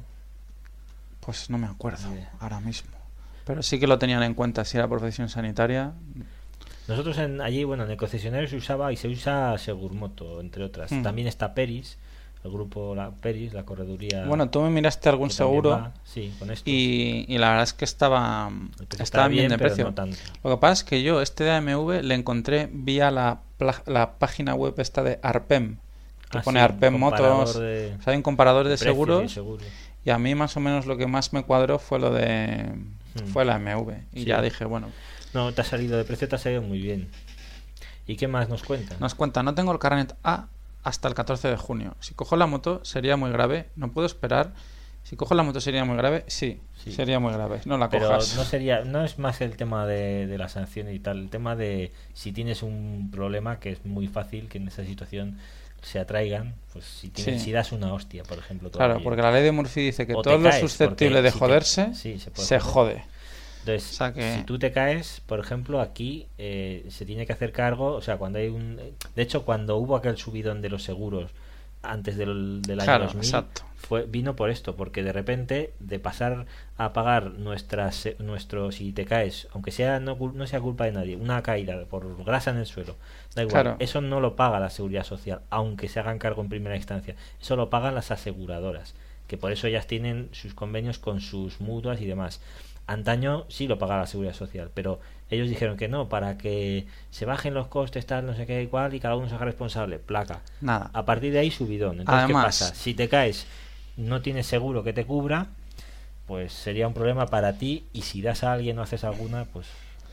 Pues 1.19 1.49
no 1.49 1.57
me 1.57 1.67
acuerdo 1.67 2.07
ahora 2.39 2.59
mismo. 2.59 2.91
Pero 3.45 3.61
sí 3.61 3.79
que 3.79 3.85
lo 3.87 3.99
tenían 3.99 4.23
en 4.23 4.33
cuenta 4.33 4.65
si 4.65 4.77
era 4.77 4.87
profesión 4.87 5.29
sanitaria. 5.29 5.93
Nosotros 6.87 7.17
en, 7.19 7.41
allí, 7.41 7.63
bueno, 7.63 7.83
en 7.83 7.91
el 7.91 7.97
concesionario 7.97 8.47
se 8.47 8.57
usaba 8.57 8.91
y 8.91 8.97
se 8.97 9.07
usa 9.07 9.55
Segurmoto, 9.59 10.39
entre 10.39 10.63
otras. 10.63 10.91
Mm. 10.91 11.03
También 11.03 11.27
está 11.27 11.53
Peris, 11.53 11.97
el 12.45 12.51
grupo 12.51 12.93
la 12.95 13.11
Peris, 13.11 13.53
la 13.53 13.63
correduría. 13.65 14.23
Bueno, 14.25 14.49
tú 14.49 14.61
me 14.61 14.69
miraste 14.69 15.09
algún 15.09 15.29
seguro 15.31 15.69
va, 15.71 15.93
sí, 16.03 16.33
con 16.39 16.51
esto. 16.51 16.69
y, 16.69 17.25
y 17.27 17.37
la 17.37 17.49
verdad 17.49 17.63
es 17.63 17.73
que 17.73 17.85
estaba, 17.85 18.51
estaba 18.99 19.27
bien, 19.27 19.49
de 19.49 19.57
precio. 19.57 19.91
no. 19.95 20.05
Lo 20.43 20.55
que 20.55 20.61
pasa 20.61 20.73
es 20.73 20.83
que 20.83 21.01
yo 21.03 21.21
este 21.21 21.43
de 21.43 21.51
AMV 21.51 22.01
le 22.03 22.13
encontré 22.15 22.69
vía 22.71 23.09
la, 23.11 23.39
la 23.87 24.13
página 24.19 24.53
web 24.53 24.75
esta 24.77 25.01
de 25.03 25.19
Arpem, 25.23 25.77
que 26.31 26.37
Ah, 26.37 26.41
pone 26.43 26.59
sí, 26.59 26.63
Arpem 26.63 26.93
Motos. 26.97 27.59
de- 27.59 27.95
O 27.99 28.01
sea, 28.03 28.11
hay 28.11 28.17
un 28.17 28.23
comparador 28.23 28.67
de 28.67 28.75
y 28.75 28.77
seguros 28.77 29.39
y 30.05 30.09
a 30.11 30.19
mí 30.19 30.35
más 30.35 30.55
o 30.55 30.59
menos 30.59 30.85
lo 30.85 30.97
que 30.97 31.07
más 31.07 31.33
me 31.33 31.43
cuadró 31.43 31.79
fue 31.79 31.99
lo 31.99 32.11
de 32.11 32.73
Hmm. 33.15 33.27
fue 33.27 33.45
la 33.45 33.55
AMV 33.55 33.93
y 34.13 34.19
Sí. 34.19 34.25
ya 34.25 34.41
dije, 34.41 34.65
bueno, 34.65 34.89
No, 35.33 35.51
te 35.53 35.61
ha 35.61 35.63
salido 35.63 35.97
de 35.97 36.03
precio, 36.03 36.27
te 36.27 36.35
ha 36.35 36.39
salido 36.39 36.61
muy 36.61 36.79
bien. 36.79 37.09
¿Y 38.07 38.17
qué 38.17 38.27
más 38.27 38.49
nos 38.49 38.61
cuentan? 38.63 38.97
nos 38.99 39.15
cuenta, 39.15 39.41
no 39.41 39.55
tengo 39.55 39.71
el 39.71 39.79
carnet 39.79 40.15
A 40.23 40.47
hasta 40.85 41.07
el 41.09 41.13
14 41.15 41.49
de 41.49 41.57
junio. 41.57 41.95
Si 41.99 42.13
cojo 42.13 42.37
la 42.37 42.45
moto 42.47 42.79
sería 42.85 43.17
muy 43.17 43.31
grave, 43.31 43.67
no 43.75 43.91
puedo 43.91 44.05
esperar. 44.07 44.53
Si 45.03 45.15
cojo 45.15 45.35
la 45.35 45.43
moto 45.43 45.59
sería 45.59 45.83
muy 45.83 45.97
grave, 45.97 46.23
sí, 46.27 46.61
Sí. 46.83 46.91
sería 46.91 47.19
muy 47.19 47.33
grave. 47.33 47.59
No 47.65 47.77
la 47.77 47.89
Pero 47.89 48.07
cojas. 48.07 48.35
no 48.37 48.43
sería, 48.43 48.83
no 48.85 49.03
es 49.03 49.19
más 49.19 49.41
el 49.41 49.55
tema 49.57 49.85
de, 49.85 50.25
de 50.27 50.37
la 50.37 50.47
sanción 50.47 50.89
y 50.91 50.99
tal, 50.99 51.19
el 51.19 51.29
tema 51.29 51.55
de 51.55 51.91
si 52.13 52.31
tienes 52.31 52.63
un 52.63 53.09
problema 53.11 53.59
que 53.59 53.71
es 53.71 53.85
muy 53.85 54.07
fácil 54.07 54.47
que 54.47 54.57
en 54.59 54.67
esa 54.67 54.83
situación 54.85 55.37
se 55.81 55.99
atraigan, 55.99 56.55
pues 56.73 56.85
si 56.85 57.09
tienes, 57.09 57.39
Sí. 57.41 57.45
si 57.45 57.51
das 57.51 57.71
una 57.71 57.93
hostia, 57.93 58.23
por 58.23 58.39
ejemplo, 58.39 58.71
Claro, 58.71 58.99
porque 59.03 59.21
la 59.21 59.31
ley 59.31 59.43
de 59.43 59.51
Murphy 59.51 59.81
dice 59.81 60.07
que 60.07 60.13
todo 60.13 60.37
lo 60.39 60.51
susceptible 60.51 61.21
de 61.21 61.29
joderse 61.31 61.93
sí, 61.93 62.17
se 62.33 62.59
jode. 62.59 63.03
Entonces, 63.67 63.91
O 63.91 63.93
sea 63.95 64.13
que- 64.13 64.35
si 64.37 64.43
tú 64.43 64.59
te 64.59 64.71
caes, 64.71 65.21
por 65.25 65.39
ejemplo, 65.39 65.81
aquí 65.81 66.27
eh, 66.37 66.85
se 66.89 67.05
tiene 67.05 67.25
que 67.25 67.33
hacer 67.33 67.51
cargo, 67.51 67.93
o 67.93 68.01
sea, 68.01 68.17
cuando 68.17 68.39
hay 68.39 68.47
un... 68.47 68.75
De 69.15 69.21
hecho, 69.21 69.43
cuando 69.43 69.77
hubo 69.77 69.95
aquel 69.95 70.17
subidón 70.17 70.61
de 70.61 70.69
los 70.69 70.83
seguros 70.83 71.31
antes 71.81 72.17
del, 72.17 72.61
del 72.63 72.79
año 72.79 72.85
Claro, 72.87 73.03
2000, 73.05 73.23
exacto. 73.23 73.61
fue, 73.77 74.05
vino 74.07 74.35
por 74.35 74.49
esto, 74.49 74.75
porque 74.75 75.03
de 75.03 75.13
repente, 75.13 75.73
de 75.79 75.99
pasar 75.99 76.47
a 76.77 76.93
pagar 76.93 77.31
nuestras, 77.33 78.07
nuestro, 78.17 78.71
si 78.71 78.91
te 78.91 79.05
caes, 79.05 79.47
aunque 79.53 79.69
sea 79.71 79.99
no, 79.99 80.15
no 80.33 80.47
sea 80.47 80.59
culpa 80.61 80.85
de 80.85 80.93
nadie, 80.93 81.15
una 81.15 81.43
caída 81.43 81.85
por 81.85 82.23
grasa 82.25 82.49
en 82.49 82.57
el 82.57 82.65
suelo, 82.65 82.95
da 83.35 83.43
igual, 83.43 83.61
Claro. 83.63 83.75
eso 83.79 84.01
no 84.01 84.19
lo 84.19 84.35
paga 84.35 84.59
la 84.59 84.71
seguridad 84.71 85.03
social, 85.03 85.41
aunque 85.51 85.87
se 85.87 85.99
hagan 85.99 86.17
cargo 86.17 86.41
en 86.41 86.49
primera 86.49 86.75
instancia, 86.75 87.15
eso 87.39 87.55
lo 87.55 87.69
pagan 87.69 87.93
las 87.93 88.09
aseguradoras, 88.09 88.95
que 89.27 89.37
por 89.37 89.51
eso 89.51 89.67
ellas 89.67 89.85
tienen 89.85 90.29
sus 90.31 90.55
convenios 90.55 90.97
con 90.97 91.21
sus 91.21 91.61
mutuas 91.61 92.01
y 92.01 92.05
demás. 92.05 92.41
Antaño 92.87 93.45
sí 93.49 93.67
lo 93.67 93.79
pagaba 93.79 94.01
la 94.01 94.07
seguridad 94.07 94.33
social, 94.35 94.69
pero 94.73 94.99
ellos 95.31 95.49
dijeron 95.49 95.75
que 95.75 95.87
no, 95.87 96.07
para 96.07 96.37
que 96.37 96.85
se 97.09 97.25
bajen 97.25 97.53
los 97.55 97.67
costes, 97.67 98.05
tal, 98.05 98.25
no 98.27 98.35
sé 98.35 98.45
qué, 98.45 98.61
igual, 98.61 98.93
y 98.93 98.99
cada 98.99 99.15
uno 99.15 99.27
se 99.27 99.35
haga 99.35 99.45
responsable. 99.45 99.97
Placa. 99.97 100.41
Nada. 100.61 100.91
A 100.93 101.03
partir 101.05 101.33
de 101.33 101.39
ahí, 101.39 101.49
subidón. 101.49 101.99
Entonces, 102.01 102.25
Además- 102.25 102.43
¿qué 102.59 102.65
pasa? 102.65 102.75
Si 102.75 102.93
te 102.93 103.09
caes, 103.09 103.47
no 103.97 104.21
tienes 104.21 104.45
seguro 104.45 104.83
que 104.83 104.93
te 104.93 105.05
cubra, 105.05 105.47
pues 106.27 106.53
sería 106.53 106.87
un 106.87 106.93
problema 106.93 107.25
para 107.27 107.53
ti, 107.57 107.85
y 107.93 108.03
si 108.03 108.21
das 108.21 108.43
a 108.43 108.53
alguien 108.53 108.77
o 108.77 108.83
haces 108.83 109.03
alguna, 109.03 109.45
pues 109.45 109.67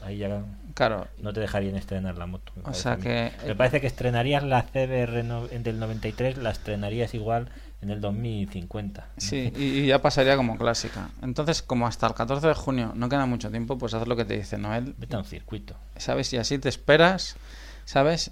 ahí 0.04 0.16
ya 0.18 0.42
Claro. 0.74 1.06
no 1.20 1.32
te 1.32 1.40
dejarían 1.40 1.76
estrenar 1.76 2.16
la 2.18 2.26
moto. 2.26 2.52
me 2.56 2.62
O 2.62 2.64
parece 2.64 2.82
sea 2.82 2.96
que- 2.96 3.32
Me 3.46 3.54
parece 3.54 3.80
que 3.82 3.86
estrenarías 3.86 4.42
la 4.42 4.62
CBR 4.62 5.22
no- 5.24 5.46
del 5.46 5.78
93, 5.78 6.38
la 6.38 6.50
estrenarías 6.50 7.12
igual 7.14 7.48
en 7.82 7.90
el 7.90 8.00
2050. 8.00 9.08
Sí, 9.18 9.52
y, 9.56 9.62
y 9.64 9.86
ya 9.86 10.00
pasaría 10.00 10.36
como 10.36 10.56
clásica. 10.56 11.10
Entonces, 11.22 11.62
como 11.62 11.86
hasta 11.86 12.06
el 12.06 12.14
14 12.14 12.46
de 12.46 12.54
junio 12.54 12.92
no 12.94 13.08
queda 13.08 13.26
mucho 13.26 13.50
tiempo, 13.50 13.76
pues 13.78 13.92
haz 13.94 14.06
lo 14.06 14.16
que 14.16 14.24
te 14.24 14.36
dice 14.36 14.56
Noel, 14.58 14.94
Vete 14.98 15.16
a 15.16 15.18
un 15.18 15.24
circuito. 15.24 15.74
¿sabes? 15.96 16.32
Y 16.32 16.36
así 16.36 16.58
te 16.58 16.68
esperas, 16.68 17.36
¿sabes? 17.84 18.30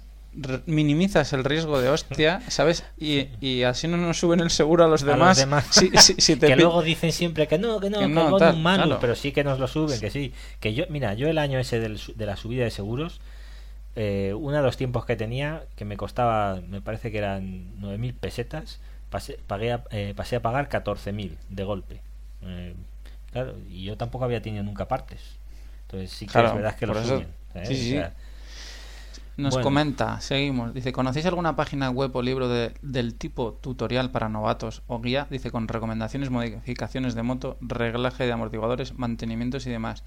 Minimizas 0.65 1.33
el 1.33 1.43
riesgo 1.43 1.81
de 1.81 1.89
hostia, 1.89 2.41
¿sabes? 2.47 2.85
Y, 2.97 3.27
y 3.41 3.63
así 3.63 3.89
no 3.89 3.97
nos 3.97 4.17
suben 4.17 4.39
el 4.39 4.49
seguro 4.49 4.85
a 4.85 4.87
los 4.87 5.03
A 5.03 5.05
los 5.07 5.15
demás. 5.37 5.37
demás. 5.37 5.69
Te 6.25 6.37
que 6.47 6.55
luego 6.55 6.81
dicen 6.81 7.11
siempre 7.11 7.49
que 7.49 7.57
no, 7.57 7.81
que 7.81 7.89
no, 7.89 7.99
Que 7.99 8.05
que, 8.05 8.13
no, 8.13 8.37
tal, 8.37 8.55
un 8.55 8.63
manu, 8.63 8.83
claro. 8.85 8.99
pero 9.01 9.15
sí 9.15 9.33
que 9.33 9.43
nos 9.43 9.59
lo 9.59 9.67
suben, 9.67 9.99
que 9.99 10.09
sí. 10.09 10.31
Que 10.61 10.73
yo, 10.73 10.85
mira, 10.89 11.13
yo 11.15 11.27
el 11.27 11.37
año 11.37 11.59
ese 11.59 11.81
del 11.81 11.99
de 12.15 12.25
la 12.25 12.37
subida 12.37 12.63
de 12.63 12.71
seguros, 12.71 13.19
eh, 13.97 14.33
uno 14.33 14.55
de 14.55 14.63
los 14.63 14.77
tiempos 14.77 15.05
que 15.05 15.17
tenía, 15.17 15.63
que 15.75 15.83
me 15.83 15.97
costaba, 15.97 16.61
me 16.65 16.79
parece 16.79 17.11
que 17.11 17.17
eran 17.17 17.65
9.000 17.81 18.13
pesetas, 18.13 18.79
pasé, 19.11 19.37
pagué 19.45 19.73
a, 19.73 19.83
eh, 19.91 20.13
pasé 20.15 20.37
a 20.37 20.41
pagar 20.41 20.67
14.000 20.69 21.37
de 21.49 21.63
golpe. 21.63 22.01
Eh, 22.41 22.73
claro, 23.31 23.53
y 23.69 23.83
yo 23.83 23.95
tampoco 23.97 24.25
había 24.25 24.41
tenido 24.41 24.63
nunca 24.63 24.87
partes. 24.87 25.21
Entonces 25.83 26.09
sí 26.09 26.25
que 26.25 26.31
Claro, 26.31 26.47
es 26.47 26.55
verdad 26.55 26.75
que 26.75 26.87
lo 26.87 26.97
eso- 26.97 27.07
suben. 27.17 27.27
¿eh? 27.53 27.65
sí, 27.67 27.75
sí. 27.75 27.97
O 27.97 28.01
sea, 28.01 28.13
Nos 29.37 29.53
Bueno. 29.53 29.63
comenta, 29.63 30.19
seguimos. 30.21 30.73
Dice, 30.73 30.91
¿conocéis 30.91 31.25
alguna 31.25 31.55
página 31.55 31.89
web 31.89 32.13
o 32.15 32.21
libro 32.21 32.47
de- 32.49 32.73
del 32.81 33.15
tipo 33.15 33.53
tutorial 33.53 34.11
para 34.11 34.27
novatos 34.29 34.83
o 34.87 34.99
guía? 34.99 35.25
Dice, 35.29 35.51
con 35.51 35.67
recomendaciones, 35.67 36.29
modificaciones 36.29 37.15
de 37.15 37.23
moto, 37.23 37.57
reglaje 37.61 38.25
de 38.25 38.31
amortiguadores, 38.33 38.93
mantenimientos 38.99 39.65
y 39.65 39.69
demás. 39.71 40.03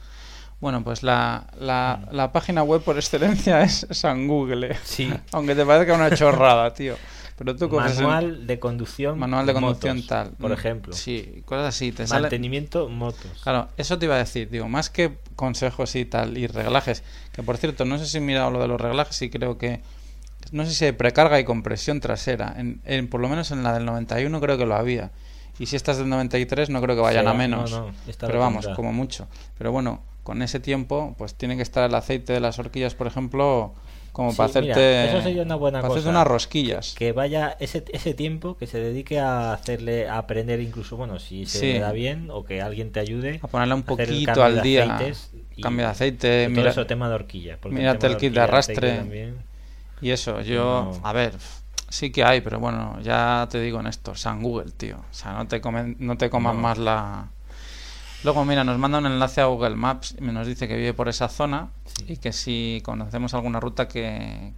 Bueno, 0.61 0.85
pues 0.85 1.03
la, 1.03 1.47
la, 1.59 2.01
Mm. 2.13 2.15
la 2.15 2.33
página 2.33 2.63
web 2.63 2.83
por 2.83 2.97
excelencia 2.97 3.63
es 3.65 3.87
San 3.91 4.29
Google. 4.29 4.77
Sí. 4.85 5.13
Aunque 5.33 5.55
te 5.55 5.65
parezca 5.67 5.95
una 5.95 6.15
chorrada, 6.15 6.73
tío. 6.75 6.95
Pero 7.37 7.57
tú 7.57 7.69
coges 7.69 7.99
el- 7.99 8.05
manual 8.05 8.47
de 8.47 8.59
conducción. 8.61 9.19
manual 9.19 9.45
de 9.47 9.53
conducción 9.55 9.97
motos, 9.97 10.09
tal. 10.09 10.31
Por 10.33 10.53
ejemplo. 10.53 10.93
Sí, 10.93 11.43
cosas 11.47 11.75
así. 11.75 11.91
Te 11.91 12.07
sale... 12.07 12.23
Mantenimiento 12.23 12.89
motos. 12.89 13.41
Claro, 13.43 13.69
eso 13.77 13.99
te 13.99 14.05
iba 14.07 14.15
a 14.15 14.19
decir, 14.19 14.49
digo, 14.51 14.69
más 14.69 14.89
que 14.91 15.19
consejos 15.35 15.97
y 15.97 16.05
tal, 16.05 16.39
y 16.39 16.47
reglajes, 16.47 17.03
que 17.33 17.43
por 17.43 17.57
cierto, 17.57 17.85
no 17.85 17.99
sé 17.99 18.07
si 18.07 18.19
he 18.19 18.21
mirado 18.21 18.51
lo 18.53 18.61
de 18.61 18.69
los 18.69 18.81
reglajes 18.81 19.21
y 19.23 19.31
creo 19.31 19.59
que, 19.59 19.81
no 20.53 20.65
sé 20.65 20.73
si 20.75 20.85
hay 20.85 20.93
precarga 20.93 21.41
y 21.41 21.45
compresión 21.45 22.01
trasera. 22.01 22.55
En, 22.57 22.81
en- 22.85 23.09
por 23.09 23.21
lo 23.21 23.29
menos 23.29 23.51
en 23.51 23.65
la 23.65 23.73
del 23.75 23.85
91 23.85 24.41
creo 24.41 24.57
que 24.57 24.67
lo 24.67 24.77
había. 24.77 25.11
Y 25.59 25.67
si 25.67 25.75
estas 25.77 25.99
del 25.99 26.09
93 26.09 26.71
no 26.71 26.81
creo 26.81 26.95
que 26.97 27.03
vayan 27.03 27.25
Sí, 27.25 27.31
a 27.31 27.35
menos. 27.35 27.71
no, 27.73 27.87
no, 27.89 27.93
pero 28.21 28.39
vamos, 28.41 28.69
como 28.77 28.93
mucho. 28.93 29.27
Pero 29.59 29.73
bueno, 29.73 30.03
con 30.23 30.41
ese 30.43 30.59
tiempo, 30.61 31.15
pues 31.19 31.35
tiene 31.35 31.57
que 31.57 31.63
estar 31.63 31.89
el 31.89 31.95
aceite 31.95 32.33
de 32.33 32.41
las 32.41 32.59
horquillas, 32.59 32.95
por 32.95 33.07
ejemplo, 33.07 33.73
como 34.15 34.31
Sí, 34.31 34.37
para 34.39 34.49
mira, 34.61 34.73
hacerte, 34.75 35.09
eso 35.11 35.23
sería 35.23 35.43
una 35.43 35.57
buena 35.57 35.81
cosa. 35.83 36.09
unas 36.09 36.27
rosquillas. 36.27 36.95
que 36.97 37.11
vaya 37.13 37.57
ese, 37.59 37.85
ese 37.93 38.15
tiempo 38.15 38.57
que 38.57 38.67
se 38.69 38.79
dedique 38.79 39.19
a 39.19 39.53
hacerle 39.53 40.09
a 40.09 40.19
aprender 40.19 40.61
incluso 40.61 40.97
bueno 40.97 41.19
si 41.19 41.47
se 41.47 41.59
Sí. 41.59 41.73
le 41.75 41.81
da 41.81 41.91
bien 41.91 42.29
o 42.31 42.45
que 42.45 42.63
alguien 42.63 42.93
te 42.93 43.01
ayude 43.01 43.41
A 43.43 43.49
ponerle 43.49 43.75
un 43.75 43.83
poquito 43.83 44.43
al 44.45 44.63
día. 44.63 45.13
y- 45.57 45.61
Cambio 45.63 45.85
de 45.87 45.91
aceite, 45.91 46.43
y 46.45 46.47
todo 46.47 46.57
mira- 46.63 46.71
eso 46.71 46.87
tema 46.87 47.09
de 47.09 47.15
horquilla 47.17 47.59
mírate 47.71 48.07
el 48.07 48.17
kit 48.17 48.33
de 48.33 48.41
arrastre. 48.41 49.03
Y 50.01 50.11
eso, 50.11 50.41
yo, 50.43 50.93
No. 50.95 51.01
a 51.07 51.13
ver, 51.13 51.35
sí 51.89 52.11
que 52.13 52.23
hay, 52.25 52.41
pero 52.41 52.61
bueno, 52.61 52.99
ya 53.03 53.49
te 53.51 53.61
digo 53.61 53.81
en 53.81 53.87
esto, 53.89 54.15
San 54.15 54.43
Google, 54.43 54.71
tío. 54.77 54.97
O 54.97 55.15
sea, 55.15 55.33
no 55.33 55.47
te, 55.49 55.61
comen, 55.61 55.97
no 55.99 56.17
te 56.17 56.31
comas 56.31 56.55
No. 56.55 56.61
más 56.61 56.79
la... 56.79 57.29
Luego, 58.25 58.45
mira, 58.45 58.65
nos 58.65 58.79
manda 58.79 58.99
un 58.99 59.07
enlace 59.07 59.41
a 59.41 59.45
Google 59.47 59.77
Maps 59.77 60.17
y 60.19 60.23
nos 60.25 60.47
dice 60.47 60.67
que 60.67 60.77
vive 60.77 60.95
por 60.95 61.09
esa 61.09 61.29
zona 61.29 61.69
Sí. 61.85 62.05
y 62.15 62.17
que 62.17 62.33
si 62.33 62.81
conocemos 62.85 63.35
alguna 63.35 63.61
ruta 63.61 63.87
que 63.87 64.53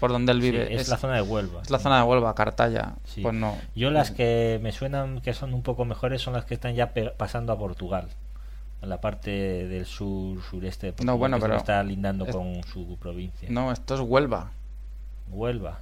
por 0.00 0.10
donde 0.10 0.32
él 0.32 0.42
sí, 0.42 0.50
vive 0.50 0.74
es, 0.74 0.88
la 0.88 0.96
zona 0.96 1.14
de 1.14 1.22
Huelva 1.22 1.62
es 1.62 1.70
la 1.70 1.78
zona 1.78 1.98
de 1.98 2.02
Huelva, 2.02 2.34
Cartaya. 2.34 2.94
Sí. 3.04 3.22
Pues 3.22 3.32
no. 3.34 3.56
yo 3.76 3.90
las 3.92 4.10
que 4.10 4.58
me 4.62 4.72
suenan 4.72 5.20
que 5.20 5.32
son 5.32 5.54
un 5.54 5.62
poco 5.62 5.84
mejores 5.84 6.20
son 6.20 6.34
las 6.34 6.44
que 6.44 6.54
están 6.54 6.74
ya 6.74 6.92
pasando 7.16 7.52
a 7.52 7.58
Portugal 7.58 8.08
en 8.82 8.88
la 8.90 9.00
parte 9.00 9.30
del 9.30 9.86
sur 9.86 10.42
sureste 10.42 10.88
de 10.88 10.92
Portugal, 10.92 11.16
bueno, 11.16 11.36
que 11.36 11.44
es 11.44 11.44
pero- 11.44 11.56
está 11.56 11.82
lindando 11.84 12.26
es- 12.26 12.34
con 12.34 12.62
su 12.64 12.98
provincia 13.00 13.48
No, 13.50 13.70
esto 13.72 13.94
es 13.94 14.00
Huelva. 14.00 14.50
Huelva 15.30 15.78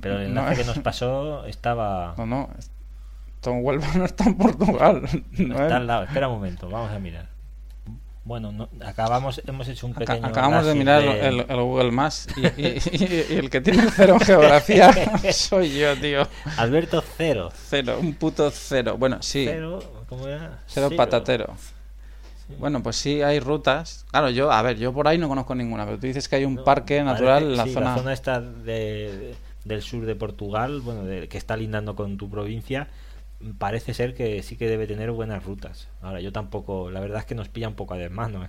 pero 0.00 0.20
el 0.20 0.32
No, 0.34 0.42
enlace 0.42 0.60
que 0.62 0.66
nos 0.66 0.78
pasó 0.78 1.44
estaba 1.46 2.14
No, 2.16 2.26
no. 2.26 2.48
En 3.50 3.64
Huelva 3.64 3.86
no 3.96 4.04
está 4.04 4.24
en 4.24 4.36
Portugal. 4.36 5.02
No 5.38 5.54
Está 5.54 5.66
es- 5.66 5.72
al 5.72 5.86
lado, 5.86 6.04
espera 6.04 6.28
un 6.28 6.34
momento, 6.34 6.68
vamos 6.70 6.90
a 6.92 6.98
mirar. 6.98 7.28
Bueno, 8.24 8.52
no- 8.52 8.68
acabamos, 8.86 9.42
hemos 9.46 9.66
hecho 9.66 9.84
un 9.84 9.94
pequeño. 9.94 10.24
acabamos 10.24 10.64
de 10.64 10.74
mirar 10.76 11.02
de- 11.02 11.26
el, 11.26 11.40
el 11.48 11.60
Google 11.60 11.90
Maps 11.90 12.28
y, 12.36 12.46
y- 12.46 12.78
y- 12.92 13.26
y 13.30 13.36
el 13.36 13.50
que 13.50 13.60
tiene 13.60 13.84
cero 13.90 14.14
en 14.14 14.20
geografía 14.20 14.92
soy 15.32 15.76
yo, 15.76 15.96
tío. 15.98 16.28
Alberto 16.56 17.02
cero. 17.16 17.50
Cero, 17.68 17.98
un 18.00 18.14
puto 18.14 18.48
cero. 18.52 18.96
Bueno, 18.96 19.18
sí, 19.22 19.44
cero, 19.48 19.80
Cero, 19.80 20.04
¿cómo 20.08 20.28
era? 20.28 20.60
patatero. 20.96 21.52
Bueno, 22.58 22.80
pues 22.82 22.96
sí, 22.96 23.22
hay 23.22 23.40
rutas. 23.40 24.04
Claro, 24.10 24.30
yo, 24.30 24.52
a 24.52 24.62
ver, 24.62 24.76
yo 24.76 24.92
por 24.92 25.08
ahí 25.08 25.18
no 25.18 25.26
conozco 25.26 25.54
ninguna, 25.56 25.84
pero 25.84 25.98
tú 25.98 26.06
dices 26.06 26.28
que 26.28 26.36
hay 26.36 26.44
un 26.44 26.56
No, 26.56 26.64
parque 26.64 27.02
natural 27.02 27.42
en 27.44 27.56
la 27.56 27.64
sí, 27.64 27.72
zona. 27.72 27.90
La 27.92 27.96
zona 27.96 28.12
esta 28.12 28.40
de, 28.40 29.34
del 29.64 29.82
sur 29.82 30.04
de 30.06 30.14
Portugal, 30.14 30.80
bueno, 30.80 31.04
de- 31.04 31.28
que 31.28 31.38
está 31.38 31.56
lindando 31.56 31.96
con 31.96 32.16
tu 32.18 32.28
provincia, 32.30 32.88
parece 33.58 33.94
ser 33.94 34.14
que 34.14 34.42
sí 34.42 34.56
que 34.56 34.68
debe 34.68 34.86
tener 34.86 35.10
buenas 35.10 35.44
rutas. 35.44 35.88
Ahora, 36.00 36.20
yo 36.20 36.32
tampoco, 36.32 36.90
la 36.90 37.00
verdad 37.00 37.20
es 37.20 37.26
que 37.26 37.34
nos 37.34 37.48
pilla 37.48 37.68
un 37.68 37.74
poco 37.74 37.94
de 37.94 38.08
mano. 38.08 38.44
¿eh? 38.44 38.48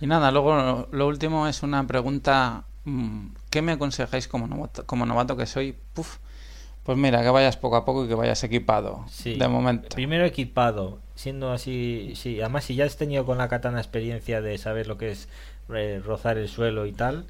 Y 0.00 0.06
nada, 0.06 0.30
luego 0.30 0.54
lo, 0.56 0.88
lo 0.90 1.06
último 1.06 1.46
es 1.46 1.62
una 1.62 1.86
pregunta. 1.86 2.64
mm, 2.84 3.28
¿Qué 3.50 3.62
me 3.62 3.72
aconsejáis 3.72 4.28
como 4.28 4.46
novato, 4.46 4.86
como 4.86 5.06
novato 5.06 5.36
que 5.36 5.46
soy? 5.46 5.76
Puf, 5.94 6.18
pues 6.82 6.98
mira, 6.98 7.22
que 7.22 7.30
vayas 7.30 7.56
poco 7.56 7.76
a 7.76 7.84
poco 7.84 8.04
y 8.04 8.08
que 8.08 8.14
vayas 8.14 8.42
equipado. 8.42 9.04
Sí. 9.08 9.36
De 9.36 9.46
momento. 9.46 9.94
Primero 9.94 10.24
equipado, 10.24 10.98
siendo 11.14 11.52
así, 11.52 12.14
sí, 12.16 12.40
además 12.40 12.64
si 12.64 12.74
ya 12.74 12.84
has 12.84 12.96
tenido 12.96 13.24
con 13.24 13.38
la 13.38 13.48
katana 13.48 13.78
experiencia 13.78 14.40
de 14.40 14.58
saber 14.58 14.88
lo 14.88 14.98
que 14.98 15.12
es 15.12 15.28
eh, 15.72 16.00
rozar 16.04 16.38
el 16.38 16.48
suelo 16.48 16.86
y 16.86 16.92
tal, 16.92 17.26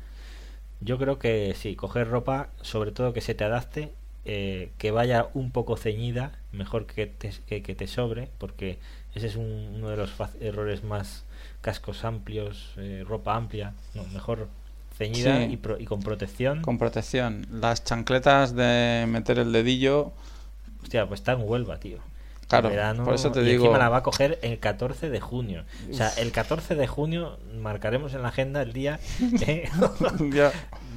yo 0.80 0.98
creo 0.98 1.18
que 1.18 1.54
sí, 1.56 1.76
coger 1.76 2.08
ropa, 2.08 2.48
sobre 2.62 2.92
todo 2.92 3.12
que 3.12 3.20
se 3.20 3.34
te 3.34 3.44
adapte, 3.44 3.92
eh, 4.24 4.70
que 4.78 4.90
vaya 4.90 5.26
un 5.34 5.50
poco 5.50 5.76
ceñida, 5.76 6.32
mejor 6.52 6.86
que 6.86 7.06
te, 7.06 7.32
que, 7.46 7.62
que 7.62 7.74
te 7.74 7.86
sobre, 7.86 8.28
porque 8.38 8.78
ese 9.14 9.26
es 9.26 9.36
un- 9.36 9.72
uno 9.76 9.88
de 9.90 9.96
los 9.96 10.12
errores 10.40 10.84
más 10.84 11.24
cascos 11.60 12.04
amplios, 12.04 12.72
eh, 12.76 13.04
ropa 13.06 13.34
amplia, 13.36 13.74
no, 13.94 14.04
mejor 14.12 14.48
ceñida 14.96 15.38
Sí. 15.46 15.52
y, 15.52 15.56
pro- 15.56 15.78
y 15.80 15.84
con 15.86 16.00
protección. 16.00 16.62
Con 16.62 16.78
protección. 16.78 17.46
Las 17.50 17.82
chancletas 17.84 18.54
de 18.54 19.06
meter 19.08 19.38
el 19.38 19.52
dedillo. 19.52 20.12
Hostia, 20.82 21.06
pues 21.06 21.20
está 21.20 21.32
en 21.32 21.42
Huelva, 21.48 21.78
tío. 21.78 21.98
Claro, 22.60 22.68
verano, 22.70 23.04
por 23.04 23.14
eso 23.14 23.30
te 23.32 23.40
y 23.40 23.44
digo- 23.44 23.64
encima 23.66 23.78
la 23.78 23.88
va 23.88 23.98
a 23.98 24.02
coger 24.02 24.38
el 24.42 24.58
14 24.58 25.10
de 25.10 25.20
junio. 25.20 25.64
O 25.90 25.94
sea, 25.94 26.08
el 26.18 26.32
14 26.32 26.74
de 26.74 26.86
junio 26.86 27.38
marcaremos 27.60 28.14
en 28.14 28.22
la 28.22 28.28
agenda 28.28 28.62
el 28.62 28.72
día. 28.72 28.98
¿eh? 29.46 29.68
Ya. 30.32 30.52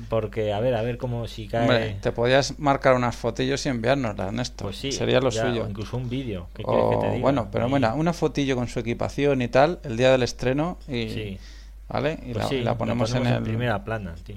Porque, 0.09 0.53
a 0.53 0.59
ver, 0.59 0.75
a 0.75 0.81
ver 0.83 0.97
cómo 0.97 1.27
si 1.27 1.47
cae. 1.47 1.61
Hombre, 1.61 1.97
te 2.01 2.11
podías 2.11 2.59
marcar 2.59 2.93
unas 2.95 3.15
fotillos 3.15 3.65
y 3.65 3.69
enviárnoslas, 3.69 4.27
Ernesto. 4.27 4.65
pues 4.65 4.77
sí, 4.77 4.91
Sería 4.91 5.19
lo 5.19 5.29
ya, 5.31 5.47
suyo. 5.47 5.63
o 5.65 5.69
incluso 5.69 5.97
un 5.97 6.09
vídeo. 6.09 6.47
¿Qué 6.53 6.63
quieres 6.63 6.83
que 6.91 6.95
te 6.97 7.07
O, 7.07 7.11
diga? 7.11 7.21
bueno, 7.21 7.47
pero 7.51 7.67
mira, 7.69 7.93
una 7.95 8.13
fotillo 8.13 8.55
con 8.55 8.67
su 8.67 8.79
equipación 8.79 9.41
y 9.41 9.47
tal, 9.47 9.79
el 9.83 9.97
día 9.97 10.11
del 10.11 10.21
estreno 10.23 10.77
y 10.87 11.09
Sí. 11.09 11.37
¿vale? 11.89 12.19
Y 12.23 12.33
Pues 12.33 12.37
la, 12.37 12.47
sí, 12.49 12.55
y 12.55 12.63
la 12.63 12.77
ponemos, 12.77 13.13
en 13.15 13.25
el 13.25 13.41
primera 13.43 13.83
plana, 13.83 14.13
tío. 14.23 14.35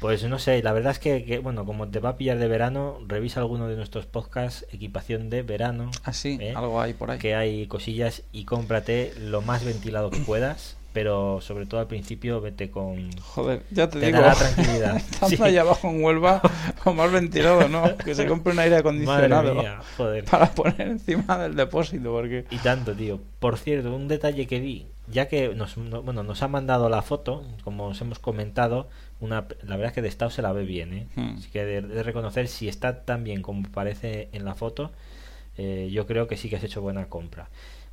Pues 0.00 0.24
no 0.24 0.38
sé, 0.38 0.62
la 0.62 0.72
verdad 0.72 0.92
es 0.92 0.98
que, 0.98 1.24
que, 1.26 1.38
bueno, 1.40 1.66
como 1.66 1.88
te 1.88 1.98
va 2.00 2.10
a 2.10 2.16
pillar 2.16 2.38
de 2.38 2.48
verano, 2.48 2.98
revisa 3.06 3.40
alguno 3.40 3.68
de 3.68 3.76
nuestros 3.76 4.06
podcasts, 4.06 4.66
equipación 4.72 5.28
de 5.28 5.42
verano. 5.42 5.90
así, 6.04 6.38
¿eh? 6.40 6.54
algo 6.56 6.80
hay 6.80 6.94
por 6.94 7.10
ahí. 7.10 7.18
que 7.18 7.34
hay 7.34 7.66
cosillas 7.66 8.22
y 8.32 8.44
cómprate 8.44 9.12
lo 9.20 9.42
más 9.42 9.62
ventilado 9.62 10.08
que 10.10 10.20
puedas, 10.20 10.78
pero 10.94 11.40
sobre 11.42 11.66
todo 11.66 11.80
al 11.80 11.86
principio 11.86 12.40
vete 12.40 12.70
con 12.70 13.12
Joder, 13.20 13.62
ya 13.70 13.90
te, 13.90 14.00
te 14.00 14.06
digo. 14.06 14.20
dará 14.22 14.34
tranquilidad. 14.34 14.96
Estando 15.12 15.36
Sí. 15.36 15.42
ahí 15.42 15.58
abajo 15.58 15.88
en 15.90 16.02
Huelva, 16.02 16.40
o 16.86 16.94
más 16.94 17.12
ventilado, 17.12 17.68
¿no? 17.68 17.96
Que 17.98 18.14
se 18.14 18.26
compre 18.26 18.54
un 18.54 18.58
aire 18.58 18.76
acondicionado 18.78 19.54
Madre 19.54 19.68
mía, 19.68 19.80
joder. 19.98 20.24
para 20.24 20.50
poner 20.50 20.80
encima 20.80 21.36
del 21.38 21.54
depósito, 21.56 22.10
porque 22.10 22.46
Y 22.50 22.56
tanto, 22.56 22.94
tío. 22.94 23.20
Por 23.38 23.58
cierto, 23.58 23.94
un 23.94 24.08
detalle 24.08 24.46
que 24.46 24.60
vi, 24.60 24.86
ya 25.10 25.28
que 25.28 25.54
nos, 25.54 25.76
no- 25.76 26.02
bueno, 26.02 26.22
nos 26.22 26.42
ha 26.42 26.48
mandado 26.48 26.88
la 26.88 27.02
foto, 27.02 27.44
como 27.64 27.86
os 27.88 28.00
hemos 28.00 28.18
comentado, 28.18 28.88
una, 29.20 29.46
la 29.62 29.76
verdad 29.76 29.86
es 29.88 29.92
que 29.92 30.02
de 30.02 30.08
estado 30.08 30.30
se 30.30 30.42
la 30.42 30.52
ve 30.52 30.64
bien, 30.64 30.94
¿eh? 30.94 31.06
Hmm. 31.16 31.34
Así 31.36 31.50
que 31.50 31.64
de, 31.64 31.82
de 31.82 32.02
reconocer 32.02 32.48
si 32.48 32.68
está 32.68 33.04
tan 33.04 33.24
bien 33.24 33.42
como 33.42 33.68
parece 33.70 34.28
en 34.32 34.44
la 34.44 34.54
foto, 34.54 34.92
eh, 35.58 35.88
yo 35.92 36.06
creo 36.06 36.26
que 36.28 36.36
sí 36.36 36.48
que 36.48 36.56
has 36.56 36.64
hecho 36.64 36.80
buena 36.82 37.06
compra. 37.08 37.48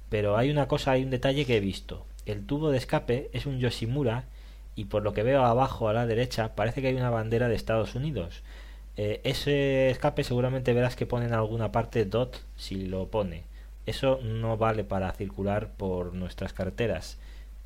Pero 0.10 0.38
hay 0.38 0.50
una 0.50 0.68
cosa, 0.68 0.92
hay 0.92 1.04
un 1.04 1.10
detalle 1.10 1.46
que 1.46 1.58
he 1.58 1.60
visto. 1.60 2.06
El 2.26 2.46
tubo 2.46 2.72
de 2.72 2.78
escape 2.78 3.30
es 3.34 3.46
un 3.46 3.60
Yoshimura 3.60 4.26
y 4.76 4.86
por 4.86 5.04
lo 5.04 5.14
que 5.14 5.24
veo 5.24 5.44
abajo 5.44 5.90
a 5.90 5.94
la 5.94 6.06
derecha 6.06 6.56
parece 6.56 6.82
que 6.82 6.88
hay 6.90 6.96
una 6.96 7.10
bandera 7.10 7.50
de 7.50 7.56
Estados 7.56 7.96
Unidos. 7.96 8.42
Eh, 8.96 9.22
ese 9.26 9.90
escape 9.90 10.24
seguramente 10.24 10.74
verás 10.74 10.96
que 10.96 11.06
pone 11.06 11.26
en 11.26 11.34
alguna 11.34 11.72
parte 11.72 12.06
DOT 12.06 12.38
si 12.56 12.86
lo 12.88 13.08
pone. 13.10 13.44
Eso 13.88 14.20
no 14.22 14.58
vale 14.58 14.84
para 14.84 15.12
circular 15.14 15.70
por 15.70 16.14
nuestras 16.14 16.54
carreteras. 16.54 17.18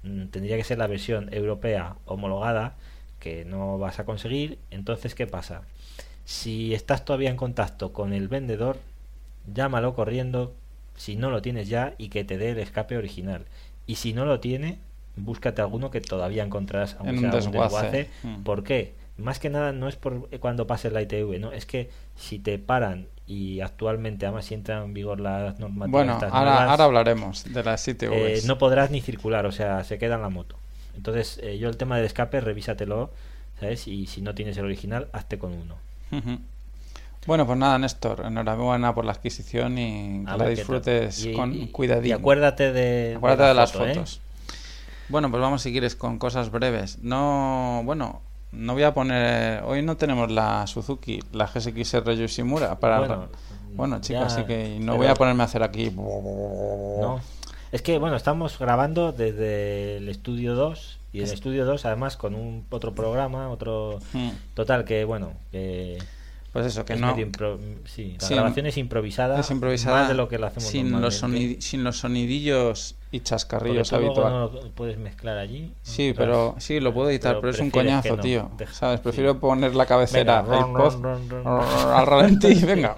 Mm, 0.04 0.28
Tendría 0.28 0.56
que 0.56 0.64
ser 0.64 0.78
la 0.78 0.88
versión 0.88 1.34
europea 1.34 1.96
homologada 2.06 2.76
que 3.20 3.44
no 3.44 3.78
vas 3.78 4.00
a 4.00 4.06
conseguir. 4.06 4.60
Entonces, 4.70 5.16
¿qué 5.16 5.28
pasa? 5.28 5.64
Si 6.24 6.74
estás 6.74 7.04
todavía 7.04 7.32
en 7.32 7.38
contacto 7.38 7.92
con 7.92 8.14
el 8.14 8.28
vendedor, 8.28 8.78
llámalo 9.52 9.96
corriendo 9.96 10.54
si 10.96 11.16
no 11.16 11.32
lo 11.32 11.42
tienes 11.42 11.68
ya 11.68 11.96
y 11.98 12.10
que 12.10 12.24
te 12.24 12.38
dé 12.38 12.52
el 12.52 12.60
escape 12.60 12.98
original. 12.98 13.46
Y 13.88 13.96
si 13.96 14.14
no 14.14 14.26
lo 14.26 14.40
tiene, 14.40 14.78
búscate 15.16 15.62
alguno 15.62 15.90
que 15.90 16.02
todavía 16.02 16.44
encontrarás 16.44 16.96
aunque 17.00 17.18
En 17.18 17.26
un 17.26 17.32
sea 17.32 17.52
desguace. 17.52 18.10
Mm. 18.22 18.44
¿Por 18.44 18.64
qué? 18.64 18.94
Más 19.18 19.40
que 19.40 19.50
nada 19.50 19.72
no 19.72 19.88
es 19.88 19.96
por 19.96 20.30
cuando 20.40 20.66
pase 20.68 20.90
la 20.90 21.02
ITV, 21.02 21.40
no, 21.40 21.52
es 21.52 21.66
que 21.66 21.90
si 22.16 22.40
te 22.40 22.58
paran 22.58 23.08
y 23.28 23.62
actualmente 23.62 24.26
además 24.26 24.46
si 24.46 24.56
entran 24.56 24.84
en 24.84 24.94
vigor 24.94 25.20
las 25.20 25.60
normativas 25.60 25.92
bueno, 25.92 26.14
estas 26.14 26.34
ahora, 26.34 26.52
nuevas, 26.52 26.70
ahora 26.70 26.84
hablaremos 26.86 27.44
de 27.54 27.64
las 27.64 27.88
ITVs. 27.88 28.12
eh, 28.12 28.42
no 28.48 28.58
podrás 28.58 28.90
ni 28.92 29.00
circular, 29.02 29.46
o 29.46 29.52
sea, 29.52 29.84
se 29.84 29.98
queda 29.98 30.16
en 30.16 30.22
la 30.22 30.30
moto. 30.30 30.56
Entonces, 30.96 31.40
eh, 31.44 31.58
yo 31.58 31.70
el 31.70 31.78
tema 31.78 31.96
del 31.98 32.06
escape, 32.06 32.42
revísatelo, 32.42 33.12
¿sabes? 33.60 33.88
Y 33.88 34.08
si 34.08 34.22
no 34.22 34.34
tienes 34.36 34.58
el 34.58 34.66
original, 34.66 35.08
hazte 35.14 35.38
con 35.38 35.54
uno. 35.54 35.76
Bueno, 37.28 37.46
pues 37.46 37.58
nada, 37.58 37.78
Néstor, 37.78 38.24
enhorabuena 38.26 38.94
por 38.96 39.06
la 39.06 39.12
adquisición 39.12 39.78
y 39.78 40.26
que 40.26 40.32
A 40.32 40.38
la 40.38 40.48
disfrutes 40.48 41.26
Y- 41.26 41.34
con 41.34 41.68
cuidadín. 41.68 42.10
Y 42.10 42.12
acuérdate 42.14 42.74
de, 42.74 43.14
Acuérdate 43.16 43.44
la 43.44 43.48
de 43.50 43.54
las 43.54 43.72
foto, 43.72 43.86
¿eh? 43.88 43.94
fotos. 43.94 44.20
Bueno, 45.08 45.30
pues 45.30 45.40
vamos 45.42 45.62
si 45.62 45.72
quieres 45.72 45.96
con 45.96 46.18
cosas 46.18 46.50
breves. 46.50 46.98
No, 47.04 47.82
bueno, 47.86 48.22
no 48.52 48.74
voy 48.74 48.84
a 48.84 48.94
poner. 48.94 49.64
Hoy 49.64 49.82
no 49.82 49.98
tenemos 49.98 50.32
la 50.32 50.66
Suzuki, 50.68 51.20
la 51.32 51.48
GSX-R 51.48 52.16
Yoshimura 52.18 52.80
para. 52.80 53.00
Bueno, 53.00 53.28
Bueno, 53.74 54.02
chicos, 54.02 54.24
así 54.34 54.44
que 54.44 54.78
no 54.80 54.94
pero- 54.94 54.98
voy 54.98 55.08
a 55.08 55.14
ponerme 55.16 55.44
a 55.44 55.46
hacer 55.46 55.64
aquí. 55.64 55.92
No. 55.92 57.20
Es 57.72 57.82
que, 57.82 57.98
bueno, 58.00 58.18
estamos 58.18 58.60
grabando 58.60 59.14
desde 59.14 59.98
el 59.98 60.10
estudio 60.10 60.56
2 60.56 61.00
y 61.14 61.18
en 61.20 61.24
el 61.24 61.28
Es- 61.30 61.34
estudio 61.36 61.66
2 61.66 61.86
además 61.86 62.18
con 62.18 62.36
un 62.36 62.66
otro 62.70 62.94
programa, 62.94 63.50
otro... 63.50 64.00
Mm. 64.12 64.30
Total, 64.56 64.84
que 64.84 65.06
bueno, 65.06 65.32
que... 65.52 65.98
Pues 66.54 66.66
eso, 66.66 66.84
que 66.84 66.94
Es 66.94 67.00
no. 67.00 67.16
sí, 67.86 68.18
la 68.20 68.28
Sí, 68.28 68.34
grabación 68.34 68.66
es 68.66 68.78
improvisada, 68.78 69.40
Es 69.40 69.50
improvisada 69.52 70.00
más 70.02 70.08
de 70.10 70.16
lo 70.16 70.28
que 70.28 70.38
lo 70.38 70.48
hacemos 70.48 70.68
sin 70.70 71.00
los, 71.00 71.24
sonidi- 71.24 71.62
sin 71.62 71.84
los 71.86 71.98
sonidillos 72.00 72.96
y 73.10 73.22
chascarrillos 73.22 73.94
habituales. 73.94 74.32
no 74.34 74.40
lo 74.62 74.72
puedes 74.72 74.98
mezclar 74.98 75.38
allí. 75.38 75.72
Sí, 75.82 76.14
pero 76.16 76.56
sí, 76.60 76.82
lo 76.82 76.94
puedo 76.94 77.10
editar, 77.10 77.38
pero, 77.40 77.52
es 77.54 77.60
un 77.60 77.72
coñazo, 77.72 78.18
no. 78.18 78.22
tío. 78.22 78.52
Deja- 78.58 78.74
¿Sabes? 78.74 79.00
sí. 79.00 79.04
Prefiero 79.04 79.40
poner 79.40 79.76
la 79.76 79.86
cabecera, 79.86 80.42
Venga, 80.42 80.58
el 80.58 80.62
ron, 80.64 80.74
pod, 80.74 81.02
ron, 81.02 81.30
ron, 81.30 81.44
ron. 81.46 81.94
al 81.94 82.06
ralentí, 82.06 82.54
venga. 82.66 82.98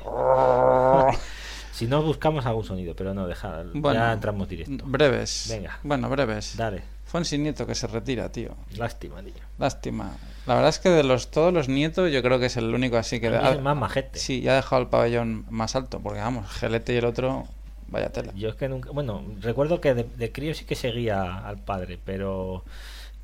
Si 1.72 1.88
no 1.88 2.01
buscamos 2.01 2.45
algún 2.45 2.64
sonido, 2.64 2.95
pero 2.95 3.14
no, 3.14 3.28
deja, 3.28 3.64
Bueno, 3.74 3.99
ya 3.99 4.14
entramos 4.14 4.47
directo. 4.47 4.84
breves. 4.88 5.47
Venga. 5.49 5.80
Bueno, 5.84 6.10
breves. 6.10 6.56
Dale, 6.58 6.82
Fonsi 7.14 7.38
Nieto 7.38 7.68
que 7.68 7.76
se 7.76 7.86
retira, 7.86 8.30
tío. 8.32 8.55
lástima, 8.76 9.22
tío. 9.22 9.34
Lástima. 9.59 10.18
La 10.47 10.55
verdad 10.55 10.70
es 10.70 10.80
que 10.80 10.89
de 10.89 11.03
los 11.03 11.30
todos 11.30 11.53
los 11.53 11.70
nietos 11.70 12.11
yo 12.11 12.24
creo 12.24 12.39
que 12.39 12.47
es 12.47 12.57
el 12.57 12.74
único 12.74 12.97
así 12.97 13.20
que... 13.22 13.28
A 13.28 13.30
mí 13.30 13.38
ha- 13.38 13.49
es 13.51 13.55
el 13.57 13.61
más 13.61 13.78
majete. 13.78 14.18
Sí, 14.18 14.41
ya 14.41 14.53
ha 14.53 14.55
dejado 14.55 14.82
el 14.82 14.88
pabellón 14.88 15.45
más 15.51 15.76
alto, 15.76 15.99
porque 16.01 16.20
vamos, 16.20 16.49
Gelete 16.49 16.91
y 16.95 16.97
el 16.97 17.05
otro, 17.05 17.45
vaya 17.89 18.09
tela. 18.11 18.34
Yo 18.36 18.49
es 18.49 18.55
que 18.55 18.68
nunca, 18.68 18.89
bueno, 18.89 19.24
recuerdo 19.41 19.80
que 19.80 19.93
de, 19.93 20.03
de 20.05 20.32
crío 20.32 20.55
sí 20.55 20.66
que 20.66 20.74
seguía 20.76 21.38
al 21.47 21.59
padre, 21.59 21.99
pero 22.03 22.64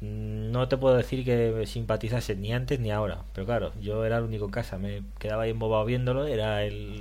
no 0.02 0.68
te 0.68 0.78
puedo 0.78 0.96
decir 0.96 1.26
que 1.26 1.66
simpatizase 1.66 2.36
ni 2.36 2.54
antes 2.54 2.80
ni 2.80 2.92
ahora. 2.92 3.24
Pero 3.34 3.48
claro, 3.48 3.72
yo 3.82 4.06
era 4.06 4.20
el 4.20 4.24
único 4.24 4.46
en 4.46 4.52
casa, 4.52 4.78
me 4.78 5.02
quedaba 5.18 5.44
ahí 5.44 5.50
embobado 5.50 5.84
viéndolo, 5.86 6.26
era 6.28 6.64
el... 6.64 7.00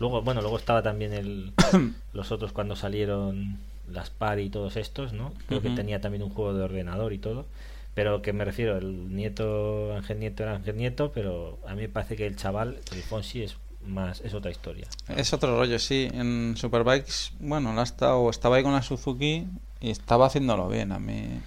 Luego, 0.00 0.22
bueno, 0.22 0.40
luego 0.40 0.56
estaba 0.56 0.82
también 0.82 1.12
el... 1.12 1.52
los 2.14 2.32
otros 2.32 2.52
cuando 2.52 2.74
salieron 2.76 3.58
las 3.92 4.10
par 4.10 4.38
y 4.38 4.50
todos 4.50 4.76
estos, 4.76 5.12
¿no? 5.12 5.32
Creo 5.46 5.62
que 5.62 5.70
tenía 5.70 6.00
también 6.00 6.22
un 6.22 6.30
juego 6.30 6.54
de 6.54 6.62
ordenador 6.62 7.12
y 7.12 7.18
todo. 7.18 7.46
Pero 7.94 8.22
que 8.22 8.32
me 8.32 8.44
refiero, 8.44 8.78
el 8.78 9.14
nieto, 9.14 9.94
Ángel 9.94 10.20
Nieto 10.20 10.44
era 10.44 10.54
Ángel 10.54 10.76
Nieto, 10.76 11.10
pero 11.12 11.58
a 11.66 11.74
mí 11.74 11.82
me 11.82 11.88
parece 11.88 12.16
que 12.16 12.26
el 12.26 12.36
chaval, 12.36 12.78
el 12.92 13.02
Fonsi, 13.02 13.42
es 13.42 13.56
más, 13.84 14.20
es 14.20 14.32
otra 14.34 14.50
historia. 14.50 14.86
Es 15.08 15.32
otro 15.32 15.56
rollo, 15.56 15.78
sí. 15.78 16.08
En 16.12 16.56
Superbikes, 16.56 17.32
bueno, 17.40 17.72
la 17.74 17.80
ha 17.80 17.84
estado, 17.84 18.30
estaba 18.30 18.56
ahí 18.56 18.62
con 18.62 18.72
la 18.72 18.82
Suzuki 18.82 19.46
y 19.80 19.90
estaba 19.90 20.26
haciéndolo 20.26 20.68
bien. 20.68 20.92
A 20.92 20.98
mí. 20.98 21.40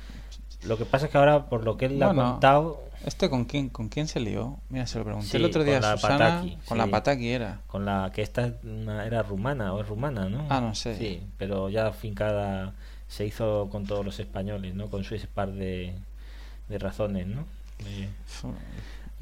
Lo 0.66 0.78
que 0.78 0.86
pasa 0.86 1.06
es 1.06 1.12
que 1.12 1.18
ahora, 1.18 1.46
por 1.46 1.64
lo 1.64 1.78
que 1.78 1.86
él 1.86 2.00
le 2.00 2.06
ha 2.06 2.14
contado, 2.14 2.84
¿Este 3.06 3.30
con 3.30 3.46
quién, 3.46 3.70
con 3.70 3.90
quién 3.90 4.08
se 4.08 4.20
lió? 4.20 4.58
Mira, 4.70 4.88
se 4.88 4.98
lo 4.98 5.04
pregunté 5.06 5.28
Sí, 5.28 5.38
el 5.38 5.46
otro 5.46 5.64
día 5.64 5.76
con 5.80 5.86
a 5.86 5.90
la 5.92 5.98
Susana. 5.98 6.18
Pataki, 6.18 6.58
con 6.68 6.78
sí. 6.78 6.84
la 6.84 6.88
Pataki 6.88 7.30
era. 7.30 7.60
con 7.68 7.86
la 7.86 8.12
que 8.14 8.22
esta 8.22 8.54
era 9.06 9.24
rumana 9.24 9.74
o 9.74 9.82
es 9.82 9.88
rumana, 9.88 10.30
¿no? 10.30 10.46
Ah, 10.50 10.62
no 10.62 10.74
sé. 10.76 10.98
Sí, 10.98 11.22
pero 11.38 11.70
ya 11.70 11.92
fincada 11.92 12.74
se 13.08 13.26
hizo 13.26 13.68
con 13.70 13.86
todos 13.86 14.06
los 14.06 14.20
españoles, 14.20 14.74
¿no? 14.74 14.90
Con 14.90 15.04
su 15.04 15.16
par 15.34 15.52
de, 15.52 15.94
de 16.70 16.78
razones, 16.80 17.28
¿no? 17.28 17.46
De- 17.80 18.08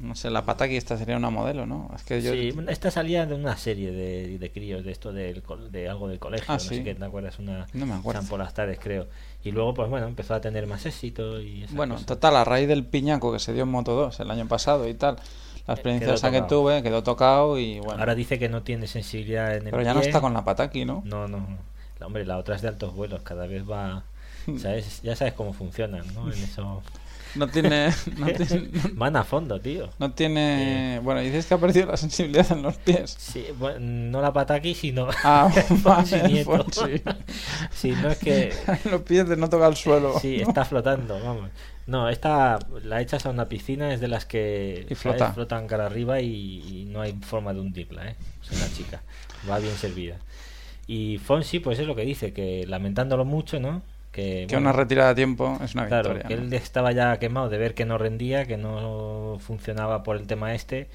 No 0.02 0.16
sé, 0.16 0.30
la 0.30 0.44
Pataki 0.44 0.76
esta 0.76 0.98
sería 0.98 1.16
una 1.16 1.30
modelo, 1.30 1.64
¿no? 1.64 1.88
Es 1.94 2.02
que 2.02 2.20
yo. 2.20 2.32
Sí, 2.32 2.52
esta 2.68 2.90
salía 2.90 3.24
de 3.24 3.34
una 3.36 3.56
serie 3.56 3.92
de, 3.92 4.36
de 4.36 4.50
críos, 4.50 4.84
de 4.84 4.90
esto 4.90 5.12
del, 5.12 5.42
de 5.70 5.88
algo 5.88 6.08
del 6.08 6.18
colegio, 6.18 6.46
Ah, 6.48 6.54
no 6.54 6.58
sí. 6.58 6.76
sé 6.78 6.82
qué, 6.84 6.94
¿te 6.96 7.04
acuerdas? 7.04 7.38
Una 7.38 7.68
No 7.72 7.86
me 7.86 7.94
acuerdo. 7.94 8.20
Por 8.28 8.40
las 8.40 8.52
tardes, 8.52 8.80
creo. 8.82 9.06
Y 9.44 9.52
luego, 9.52 9.74
pues 9.74 9.88
bueno, 9.88 10.08
empezó 10.08 10.34
a 10.34 10.40
tener 10.40 10.66
más 10.66 10.84
éxito 10.86 11.40
y 11.40 11.66
Bueno, 11.70 11.94
cosas. 11.94 12.06
total, 12.08 12.34
a 12.36 12.44
raíz 12.44 12.66
del 12.66 12.84
piñaco 12.84 13.32
que 13.32 13.38
se 13.38 13.52
dio 13.52 13.62
en 13.62 13.68
Moto 13.68 13.94
2 13.94 14.18
el 14.18 14.30
año 14.32 14.48
pasado 14.48 14.88
y 14.88 14.94
tal, 14.94 15.16
la 15.68 15.74
experiencia 15.74 16.14
esa 16.14 16.32
que 16.32 16.42
tuve 16.42 16.82
quedó 16.82 17.04
tocado 17.04 17.56
y 17.56 17.78
bueno. 17.78 18.00
Ahora 18.00 18.16
dice 18.16 18.40
que 18.40 18.48
no 18.48 18.62
tiene 18.64 18.88
sensibilidad 18.88 19.54
en 19.56 19.66
el 19.66 19.70
pero 19.70 19.82
ya 19.84 19.94
no 19.94 20.00
está 20.00 20.20
con 20.20 20.34
la 20.34 20.44
Pataki, 20.44 20.84
¿no? 20.84 21.02
No, 21.04 21.28
no, 21.28 21.38
no. 21.38 21.58
La- 22.00 22.06
Hombre, 22.08 22.26
la 22.26 22.38
otra 22.38 22.56
es 22.56 22.62
de 22.62 22.66
altos 22.68 22.92
vuelos, 22.92 23.22
cada 23.22 23.46
vez 23.46 23.62
va... 23.70 24.02
¿sabes? 24.58 25.00
Ya 25.02 25.14
sabes 25.14 25.34
cómo 25.34 25.52
funcionan, 25.52 26.12
¿no? 26.12 26.26
En 26.32 26.42
eso... 26.42 26.82
No 27.34 27.48
tiene. 27.48 27.88
No 28.18 28.26
tiene, 28.32 28.68
Van 28.92 29.16
a 29.16 29.24
fondo, 29.24 29.60
tío. 29.60 29.88
no 29.98 30.12
tiene- 30.12 31.00
Bueno, 31.02 31.20
dices 31.20 31.46
que 31.46 31.54
ha 31.54 31.58
perdido 31.58 31.86
la 31.86 31.96
sensibilidad 31.96 32.50
en 32.52 32.62
los 32.62 32.76
pies. 32.76 33.14
Sí, 33.18 33.46
bueno, 33.58 33.78
no 33.80 34.20
la 34.20 34.32
pataki, 34.32 34.74
sino... 34.74 35.08
Ah, 35.24 35.50
vale. 35.82 36.44
Fonsi. 36.44 37.02
Sí, 37.72 37.92
no 38.02 38.10
es 38.10 38.18
que... 38.18 38.52
los 38.90 39.02
pies 39.02 39.28
de 39.28 39.36
no 39.36 39.48
tocar 39.48 39.70
el 39.70 39.76
suelo. 39.76 40.18
Sí, 40.20 40.36
está 40.40 40.64
flotando, 40.64 41.18
vamos. 41.22 41.50
No, 41.86 42.08
esta 42.08 42.58
la 42.84 43.00
echas 43.00 43.26
a 43.26 43.30
una 43.30 43.48
piscina, 43.48 43.92
es 43.92 44.00
de 44.00 44.06
las 44.08 44.24
que 44.24 44.86
flota. 44.94 45.32
flotan 45.32 45.66
cara 45.66 45.86
arriba 45.86 46.20
y, 46.20 46.62
y 46.64 46.84
no 46.84 47.00
hay 47.00 47.12
forma 47.22 47.52
de 47.52 47.60
hundirla, 47.60 48.06
¿eh? 48.10 48.16
O 48.40 48.44
sea, 48.44 48.58
la 48.66 48.72
chica 48.72 49.02
va 49.50 49.58
bien 49.58 49.74
servida. 49.74 50.16
Y 50.86 51.18
Fonsi, 51.18 51.58
pues 51.58 51.78
es 51.80 51.86
lo 51.86 51.96
que 51.96 52.02
dice, 52.04 52.32
que 52.32 52.66
lamentándolo 52.68 53.24
mucho, 53.24 53.58
¿no? 53.58 53.82
Que, 54.12 54.46
Que 54.48 54.56
bueno, 54.56 54.68
una 54.70 54.72
retirada 54.78 55.10
a 55.10 55.14
tiempo 55.14 55.58
es 55.64 55.74
una 55.74 55.86
Claro, 55.88 56.10
victoria. 56.14 56.28
que 56.28 56.36
¿no? 56.36 56.42
él 56.48 56.52
estaba 56.52 56.92
ya 56.92 57.18
quemado 57.18 57.48
de 57.48 57.56
ver 57.58 57.74
que 57.74 57.86
no 57.86 57.96
rendía, 57.98 58.44
que 58.46 58.58
no 58.58 59.38
funcionaba 59.40 60.02
por 60.02 60.16
el 60.16 60.26
tema 60.26 60.54
este, 60.54 60.88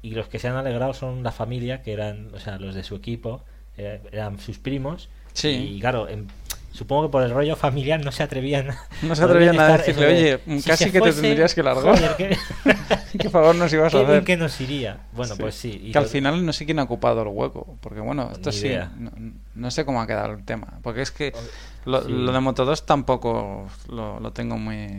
y 0.00 0.12
los 0.12 0.26
que 0.28 0.38
se 0.38 0.48
han 0.48 0.56
alegrado 0.56 0.94
son 0.94 1.22
la 1.22 1.32
familia, 1.32 1.82
que 1.82 1.92
eran, 1.92 2.34
o 2.34 2.40
sea, 2.40 2.58
los 2.58 2.74
de 2.74 2.82
su 2.82 2.96
equipo, 2.96 3.42
eh, 3.76 4.00
eran 4.10 4.38
sus 4.40 4.58
primos, 4.58 5.10
Sí. 5.34 5.74
y 5.76 5.80
claro, 5.80 6.08
em- 6.08 6.26
supongo 6.72 7.02
que 7.04 7.08
por 7.12 7.22
el 7.22 7.30
rollo 7.30 7.54
familiar 7.56 8.04
no 8.04 8.10
se 8.12 8.22
atrevían 8.22 8.68
No 9.02 9.14
se 9.14 9.22
atrevían 9.24 9.58
a 9.60 9.76
decirle, 9.78 10.06
"Oye, 10.06 10.60
si 10.60 10.68
casi 10.68 10.90
que 10.90 11.00
te 11.00 11.12
tendrías 11.12 11.54
que 11.54 11.62
largar". 11.62 11.96
joder, 11.96 12.16
qué, 12.16 12.36
¿Qué 13.18 13.28
favor 13.30 13.54
nos 13.54 13.72
ibas 13.72 13.94
a 13.94 13.98
qué 13.98 14.04
hacer? 14.04 14.24
que 14.24 14.36
nos 14.38 14.58
iría. 14.60 15.00
Bueno, 15.12 15.34
Sí. 15.34 15.40
pues 15.42 15.54
sí. 15.54 15.80
y 15.84 15.92
Que 15.92 15.98
al 15.98 16.06
final 16.06 16.44
no 16.44 16.52
sé 16.52 16.64
quién 16.64 16.78
ha 16.78 16.82
ocupado 16.84 17.22
el 17.22 17.28
hueco. 17.28 17.76
Porque 17.80 18.00
bueno, 18.00 18.30
esto 18.32 18.50
Ni 18.50 18.56
sí. 18.56 18.70
No, 18.98 19.10
no 19.54 19.70
sé 19.70 19.84
cómo 19.84 20.00
ha 20.00 20.06
quedado 20.06 20.32
el 20.32 20.44
tema. 20.44 20.78
Porque 20.82 21.02
es 21.02 21.10
que 21.10 21.32
lo, 21.84 22.02
Sí. 22.02 22.10
lo 22.10 22.32
de 22.32 22.40
Moto 22.40 22.64
2 22.64 22.86
tampoco 22.86 23.66
lo, 23.88 24.18
lo 24.18 24.32
tengo 24.32 24.56
muy. 24.56 24.98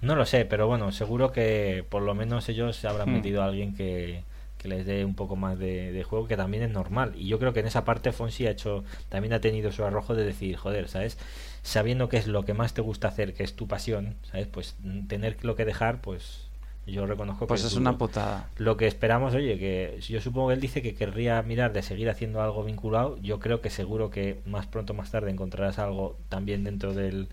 No 0.00 0.14
lo 0.14 0.24
sé, 0.24 0.44
pero 0.44 0.68
bueno, 0.68 0.92
seguro 0.92 1.32
que 1.32 1.84
por 1.88 2.02
lo 2.02 2.14
menos 2.14 2.48
ellos 2.48 2.76
se 2.76 2.86
habrán 2.86 3.08
Hmm. 3.10 3.14
metido 3.14 3.42
a 3.42 3.46
alguien 3.46 3.74
que, 3.74 4.22
que 4.58 4.68
les 4.68 4.84
dé 4.84 5.04
un 5.04 5.14
poco 5.14 5.36
más 5.36 5.58
de, 5.58 5.92
de 5.92 6.04
juego, 6.04 6.26
que 6.26 6.36
también 6.36 6.62
es 6.64 6.70
normal. 6.70 7.12
Y 7.16 7.28
yo 7.28 7.38
creo 7.38 7.52
que 7.52 7.60
en 7.60 7.66
esa 7.66 7.84
parte 7.84 8.12
Fonsi 8.12 8.46
ha 8.46 8.50
hecho, 8.50 8.84
también 9.08 9.32
ha 9.32 9.40
tenido 9.40 9.72
su 9.72 9.84
arrojo 9.84 10.14
de 10.14 10.24
decir, 10.24 10.56
joder, 10.56 10.88
¿sabes? 10.88 11.16
Sabiendo 11.62 12.08
que 12.08 12.16
es 12.16 12.26
lo 12.26 12.44
que 12.44 12.54
más 12.54 12.74
te 12.74 12.80
gusta 12.80 13.08
hacer, 13.08 13.34
que 13.34 13.44
es 13.44 13.54
tu 13.54 13.68
pasión, 13.68 14.16
¿sabes? 14.30 14.48
Pues 14.48 14.76
mm, 14.80 15.06
tener 15.06 15.44
lo 15.44 15.54
que 15.54 15.64
dejar, 15.64 16.00
pues 16.00 16.48
yo 16.86 17.06
reconozco 17.06 17.46
Pues 17.46 17.60
que 17.60 17.66
es 17.68 17.74
una 17.74 17.98
putada. 17.98 18.48
Lo 18.56 18.76
que 18.76 18.86
esperamos, 18.86 19.34
oye, 19.34 19.58
que 19.58 20.00
yo 20.00 20.20
supongo 20.20 20.48
que 20.48 20.54
él 20.54 20.60
dice 20.60 20.82
que 20.82 20.94
querría 20.94 21.40
mirar 21.42 21.72
de 21.72 21.82
seguir 21.82 22.08
haciendo 22.08 22.40
algo 22.40 22.64
vinculado. 22.64 23.18
Yo 23.18 23.38
creo 23.40 23.60
que 23.60 23.70
seguro 23.70 24.10
que 24.10 24.40
más 24.46 24.66
pronto 24.66 24.92
o 24.92 24.96
más 24.96 25.10
tarde 25.10 25.30
encontrarás 25.30 25.78
algo 25.78 26.16
también 26.28 26.64
dentro 26.64 26.94
del, 26.94 27.28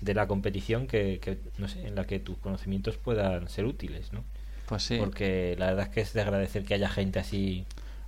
de 0.00 0.14
la 0.14 0.26
competición 0.26 0.86
que, 0.86 1.20
que, 1.20 1.38
no 1.58 1.68
sé, 1.68 1.86
en 1.86 1.94
la 1.94 2.06
que 2.06 2.18
tus 2.18 2.38
conocimientos 2.38 2.96
puedan 2.96 3.48
ser 3.48 3.66
útiles, 3.66 4.12
¿no? 4.12 4.24
Pues 4.66 4.82
sí. 4.82 4.96
Porque 4.98 5.54
la 5.58 5.66
verdad 5.66 5.84
es 5.84 5.88
que 5.90 6.00
es 6.00 6.12
de 6.12 6.20
agradecer 6.22 6.64
que 6.64 6.74
haya 6.74 6.88
gente 6.88 7.18
así 7.20 7.64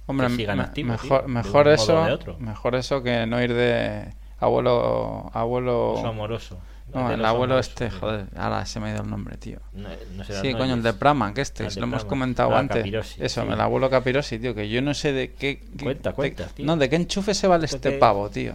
Hombre, 0.07 0.27
que 0.29 0.37
sigan 0.37 0.61
activos, 0.61 0.91
mejor, 1.03 1.19
tío, 1.21 1.27
de 1.29 1.33
mejor 1.35 1.69
eso. 1.69 2.05
de. 2.05 2.35
Mejor 2.39 2.75
eso 2.75 3.03
que 3.03 3.27
no 3.27 3.43
ir 3.43 3.55
de 3.55 4.13
abuelo. 4.41 5.31
abuelo. 5.35 5.93
Oso 5.93 6.09
amoroso. 6.09 6.59
No, 6.95 7.11
el 7.13 7.23
abuelo 7.23 7.53
amoroso, 7.55 7.69
este, 7.71 7.91
sí. 7.91 7.97
joder, 8.01 8.25
ahora 8.35 8.65
se 8.65 8.81
me 8.81 8.89
ha 8.89 8.95
ido 8.95 9.03
el 9.03 9.11
nombre, 9.11 9.37
tío. 9.37 9.59
No, 9.75 9.91
no 10.17 10.25
será 10.25 10.41
Sí, 10.41 10.55
coño, 10.55 10.73
el 10.73 10.83
de 10.83 10.95
Prama, 10.95 11.35
que 11.35 11.43
este, 11.43 11.65
de 11.65 11.77
lo 11.77 11.83
hemos 11.83 12.07
comentado 12.07 12.55
Ah, 12.57 12.61
antes. 12.61 12.79
Capirosi, 12.79 13.23
Eso, 13.23 13.43
el 13.43 13.61
abuelo 13.61 13.91
Capirosi, 13.91 14.39
tío, 14.39 14.55
que 14.55 14.71
yo 14.71 14.81
no 14.81 14.95
sé 14.95 15.13
de 15.13 15.35
qué. 15.35 15.61
qué- 15.77 15.85
Cuenta, 15.85 16.11
de- 16.11 16.15
cuenta, 16.17 16.47
tío. 16.47 16.65
No, 16.65 16.77
de 16.79 16.89
qué 16.89 16.97
enchufe 16.97 17.35
se 17.35 17.47
vale 17.47 17.67
este 17.67 17.79
Porque- 17.91 17.99
pavo, 17.99 18.31
tío. 18.31 18.55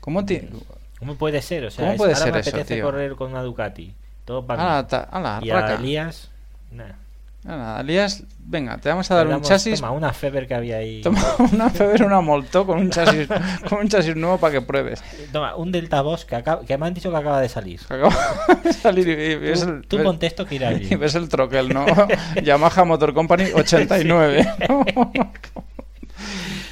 ¿Cómo 0.00 0.24
ti- 0.24 0.42
¿Cómo 0.98 1.14
puede 1.14 1.40
ser? 1.40 1.66
O 1.66 1.70
sea, 1.70 1.84
¿Cómo 1.84 1.92
es- 1.92 1.98
puede 1.98 2.12
ahora 2.14 2.24
ser 2.24 2.32
me 2.34 2.40
eso, 2.40 2.50
apetece 2.50 2.74
tío? 2.74 2.84
correr 2.84 3.14
con 3.14 3.30
una 3.30 3.42
Ducati. 3.44 3.94
Todo 4.24 4.44
para 4.44 4.62
Ala, 4.78 4.86
ta- 4.88 5.08
ala, 5.12 5.38
y 5.42 5.50
raca. 5.50 5.72
a 5.72 5.74
Elías, 5.76 6.30
nah. 6.72 6.94
Ala, 7.44 7.80
Elías, 7.80 8.22
venga, 8.38 8.78
te 8.78 8.88
vamos 8.88 9.10
a 9.10 9.16
dar 9.16 9.26
un 9.26 9.42
chasis. 9.42 9.80
Toma, 9.80 9.90
una 9.90 10.12
Feber 10.12 10.46
que 10.46 10.54
había 10.54 10.76
ahí. 10.76 11.00
Toma 11.02 11.20
una 11.52 11.70
Feber, 11.70 12.04
una 12.04 12.20
Molto 12.20 12.64
con 12.64 12.78
un 12.78 12.88
chasis, 12.90 13.26
con 13.68 13.80
un 13.80 13.88
chasis 13.88 14.14
nuevo 14.14 14.38
para 14.38 14.52
que 14.52 14.60
pruebes. 14.62 15.02
Toma, 15.32 15.56
un 15.56 15.72
Delta 15.72 16.02
Boss 16.02 16.24
que, 16.24 16.36
acaba- 16.36 16.64
que 16.64 16.78
me 16.78 16.86
han 16.86 16.94
dicho 16.94 17.10
que 17.10 17.16
acaba 17.16 17.40
de 17.40 17.48
salir. 17.48 17.80
Acaba 17.88 18.14
de 18.64 18.72
salir 18.72 19.08
y, 19.08 19.12
y 19.12 19.34
ves 19.36 19.62
el, 19.62 19.82
tú 19.88 19.98
ves- 19.98 20.16
esto 20.20 20.46
que 20.46 20.54
irá 20.54 20.72
y 20.72 20.78
bien. 20.86 21.00
ves 21.00 21.16
el 21.16 21.28
troquel, 21.28 21.68
¿no? 21.70 21.84
Yamaha 22.42 22.84
Motor 22.84 23.12
Company 23.12 23.46
89. 23.52 24.46
¿no? 24.68 24.84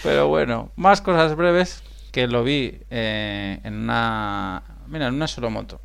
Pero 0.05 0.29
bueno, 0.29 0.71
más 0.77 1.01
cosas 1.01 1.35
breves 1.35 1.83
que 2.13 2.29
lo 2.29 2.45
vi 2.45 2.79
eh, 2.91 3.59
en 3.65 3.75
una. 3.75 4.63
Mira, 4.87 5.09
en 5.09 5.15
una 5.15 5.27
solo 5.27 5.51
moto. 5.51 5.81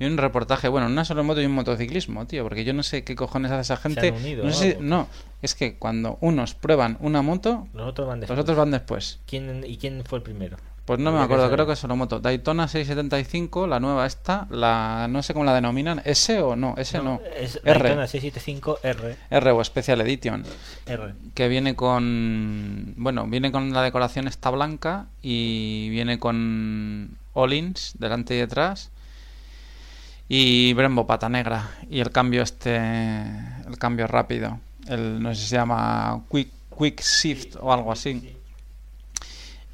Vi 0.00 0.06
un 0.06 0.16
reportaje, 0.16 0.68
bueno, 0.68 0.86
en 0.86 0.92
una 0.94 1.04
solo 1.04 1.22
moto 1.22 1.42
y 1.42 1.44
un 1.44 1.52
motociclismo, 1.52 2.26
tío, 2.26 2.42
porque 2.42 2.64
yo 2.64 2.72
no 2.72 2.82
sé 2.82 3.04
qué 3.04 3.14
cojones 3.14 3.52
hace 3.52 3.60
esa 3.60 3.76
gente. 3.76 4.08
han 4.08 4.14
unido, 4.14 4.42
no, 4.44 4.48
¿no? 4.48 4.54
sé 4.56 4.72
si- 4.72 4.78
no, 4.82 5.06
es 5.42 5.54
que 5.54 5.74
cuando 5.76 6.16
unos 6.22 6.54
prueban 6.54 6.96
una 7.00 7.20
moto, 7.20 7.68
Los 7.74 7.86
otros 7.90 8.08
van 8.08 8.20
después. 8.20 8.40
otros 8.40 8.56
van 8.56 8.70
después. 8.70 9.20
¿Quién, 9.26 9.62
¿Y 9.66 9.76
quién 9.76 10.02
fue 10.06 10.16
el 10.18 10.22
primero? 10.22 10.56
Pues 10.86 10.98
no 10.98 11.12
me 11.12 11.18
que 11.18 11.24
acuerdo, 11.24 11.50
creo 11.52 11.66
que 11.66 11.74
es 11.74 11.78
solo 11.78 11.94
moto. 11.96 12.18
Daytona 12.18 12.66
675, 12.66 13.66
la 13.66 13.78
nueva 13.78 14.06
esta, 14.06 14.46
la 14.50 15.06
no 15.10 15.22
sé 15.22 15.34
cómo 15.34 15.44
la 15.44 15.54
denominan, 15.54 16.00
S 16.06 16.40
o 16.40 16.56
no, 16.56 16.74
S 16.78 16.98
no, 17.02 17.20
Es 17.38 17.60
R. 17.62 17.80
Daytona 17.90 18.06
675R. 18.06 19.16
R 19.28 19.50
o 19.52 19.62
Special 19.62 20.00
Edition, 20.00 20.44
R. 20.86 21.14
que 21.34 21.46
viene 21.48 21.76
con, 21.76 22.94
bueno, 22.96 23.26
viene 23.26 23.52
con 23.52 23.72
la 23.72 23.82
decoración 23.82 24.26
esta 24.26 24.48
blanca 24.50 25.06
y 25.20 25.90
viene 25.90 26.18
con 26.18 27.18
All-ins 27.34 27.94
delante 27.98 28.34
y 28.34 28.38
detrás 28.38 28.90
y 30.32 30.72
Brembo 30.74 31.08
pata 31.08 31.28
negra 31.28 31.70
y 31.90 31.98
el 31.98 32.12
cambio 32.12 32.42
este, 32.42 32.76
el 32.76 33.76
cambio 33.78 34.06
rápido. 34.06 34.60
el, 34.86 35.20
no 35.20 35.34
sé 35.34 35.40
si 35.42 35.48
se 35.48 35.56
llama 35.56 36.22
Quick, 36.30 36.48
Quick 36.78 37.00
Shift 37.02 37.56
o 37.60 37.72
algo 37.72 37.90
así. 37.90 38.36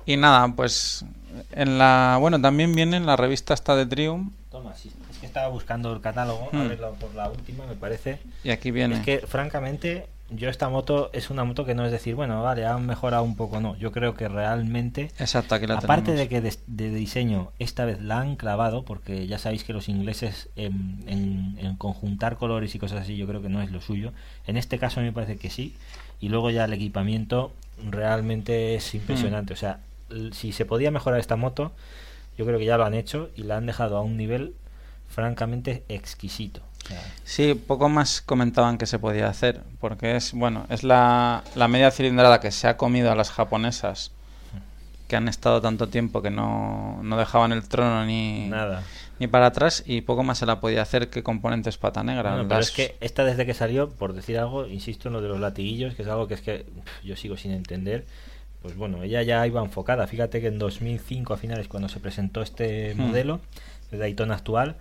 Y 0.07 0.17
nada, 0.17 0.49
pues 0.49 1.05
en 1.53 1.77
la 1.79 2.17
bueno 2.19 2.41
también 2.41 2.75
viene 2.75 2.97
en 2.97 3.05
la 3.05 3.17
revista 3.17 3.53
esta 3.53 3.77
de 3.77 3.85
Triumph. 3.85 4.33
Toma, 4.51 4.75
sí, 4.75 4.91
es 5.11 5.19
que 5.19 5.27
estaba 5.27 5.49
buscando 5.49 5.93
el 5.93 6.01
catálogo, 6.01 6.49
a 6.53 6.57
Hmm. 6.57 6.69
verlo 6.69 6.95
por 6.95 7.15
la 7.15 7.29
última, 7.29 7.67
me 7.67 7.75
parece. 7.75 8.19
Y 8.43 8.49
aquí 8.51 8.71
viene. 8.71 8.97
Es 9.01 9.05
que, 9.05 9.19
francamente, 9.27 10.07
yo 10.31 10.49
esta 10.49 10.69
moto 10.69 11.11
es 11.13 11.31
una 11.31 11.45
moto 11.45 11.65
que 11.65 11.75
no 11.75 11.85
es 11.87 11.93
decir, 11.93 12.15
bueno, 12.17 12.43
vale, 12.43 12.67
han 12.67 12.85
mejorado 12.87 13.23
un 13.23 13.37
poco, 13.37 13.61
no. 13.61 13.77
Yo 13.77 13.93
creo 13.93 14.15
que 14.15 14.29
realmente, 14.29 15.13
Exacto, 15.19 15.55
aquí 15.55 15.67
la 15.67 15.75
aparte 15.77 16.13
tenemos. 16.13 16.21
de 16.21 16.29
que 16.29 16.41
de, 16.41 16.57
de 16.67 16.91
diseño 16.95 17.53
esta 17.59 17.85
vez 17.85 18.01
la 18.03 18.19
han 18.21 18.37
clavado, 18.37 18.85
porque 18.85 19.27
ya 19.29 19.39
sabéis 19.39 19.63
que 19.65 19.73
los 19.73 19.89
ingleses 19.89 20.49
en, 20.57 21.05
en- 21.07 21.57
en 21.61 21.77
conjuntar 21.77 22.37
colores 22.37 22.75
y 22.75 22.79
cosas 22.79 23.03
así, 23.03 23.17
yo 23.17 23.27
creo 23.27 23.41
que 23.41 23.49
no 23.49 23.63
es 23.63 23.71
lo 23.71 23.81
suyo. 23.81 24.13
En 24.47 24.57
este 24.57 24.79
caso 24.79 24.99
a 25.01 25.03
mí 25.05 25.09
me 25.11 25.13
parece 25.15 25.37
que 25.37 25.49
sí. 25.51 25.75
Y 26.21 26.29
luego 26.29 26.51
ya 26.51 26.65
el 26.65 26.73
equipamiento 26.73 27.53
realmente 27.91 28.75
es 28.75 28.95
impresionante. 28.95 29.53
O 29.53 29.57
sea, 29.57 29.81
si 30.33 30.53
se 30.53 30.65
podía 30.65 30.91
mejorar 30.91 31.21
esta 31.21 31.37
moto, 31.37 31.73
yo 32.39 32.45
creo 32.47 32.59
que 32.59 32.65
ya 32.65 32.77
lo 32.79 32.85
han 32.85 32.95
hecho 32.95 33.31
y 33.37 33.43
la 33.45 33.57
han 33.59 33.67
dejado 33.67 33.97
a 33.97 34.03
un 34.03 34.17
nivel 34.17 34.55
francamente 35.09 35.85
exquisito. 35.89 36.63
Sí, 37.25 37.55
poco 37.55 37.89
más 37.89 38.21
comentaban 38.21 38.79
que 38.79 38.87
se 38.87 38.99
podía 38.99 39.29
hacer, 39.29 39.63
porque 39.81 40.17
es, 40.17 40.33
bueno, 40.33 40.67
es 40.69 40.85
la, 40.85 41.43
la 41.55 41.67
media 41.69 41.91
cilindrada 41.91 42.41
que 42.41 42.51
se 42.53 42.69
ha 42.69 42.77
comido 42.77 43.11
a 43.11 43.17
las 43.17 43.31
japonesas, 43.31 44.13
que 45.09 45.17
han 45.17 45.29
estado 45.29 45.61
tanto 45.61 45.89
tiempo 45.89 46.23
que 46.23 46.31
no, 46.31 47.01
no 47.03 47.17
dejaban 47.17 47.53
el 47.53 47.67
trono 47.69 48.05
ni, 48.05 48.47
nada. 48.49 48.83
ni 49.19 49.27
para 49.27 49.47
atrás, 49.47 49.83
y 49.87 50.01
poco 50.03 50.23
más 50.23 50.39
se 50.39 50.47
la 50.47 50.61
podía 50.61 50.83
hacer 50.83 51.11
que 51.11 51.23
componentes 51.23 51.79
pata 51.79 52.03
negra. 52.05 52.33
Bueno, 52.33 52.49
pero 52.49 52.61
es 52.61 52.71
que 52.71 52.97
esta 53.01 53.25
desde 53.25 53.47
que 53.47 53.55
salió, 53.55 53.91
por 53.91 54.13
decir 54.13 54.39
algo, 54.39 54.67
insisto 54.67 55.09
en 55.09 55.15
lo 55.15 55.21
de 55.21 55.29
los 55.29 55.41
latiguillos, 55.41 55.95
que 55.95 56.03
es 56.03 56.09
algo 56.09 56.29
que 56.29 56.35
es 56.35 56.41
que 56.43 56.67
yo 57.05 57.17
sigo 57.17 57.37
sin 57.37 57.51
entender. 57.53 58.05
Pues 58.63 58.77
bueno, 58.77 59.03
ella 59.05 59.23
ya 59.23 59.47
iba 59.47 59.61
enfocada. 59.63 60.07
Fíjate 60.09 60.41
que 60.41 60.49
en 60.49 60.59
2005 60.59 61.35
a 61.35 61.37
finales 61.37 61.69
cuando 61.69 61.89
se 61.89 62.01
presentó 62.01 62.43
este 62.43 62.95
Hmm. 62.97 63.01
modelo 63.01 63.41
de 63.93 63.99
Daytona 63.99 64.35
actual, 64.35 64.75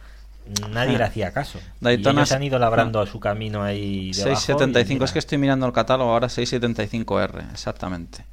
nadie 0.71 0.95
Hmm. 0.95 0.97
le 0.99 1.03
hacía 1.03 1.31
caso. 1.31 1.59
Daytona 1.79 2.21
y 2.21 2.23
ellos 2.23 2.31
han 2.31 2.43
ido 2.43 2.59
labrando 2.59 2.99
a 3.01 3.07
su 3.07 3.19
camino 3.19 3.63
ahí 3.63 4.11
debajo. 4.11 4.35
675, 4.35 5.03
y 5.03 5.05
es 5.05 5.11
que 5.11 5.19
estoy 5.19 5.37
mirando 5.37 5.65
el 5.65 5.73
catálogo 5.73 6.11
ahora, 6.11 6.27
675R, 6.29 7.51
exactamente. 7.51 8.25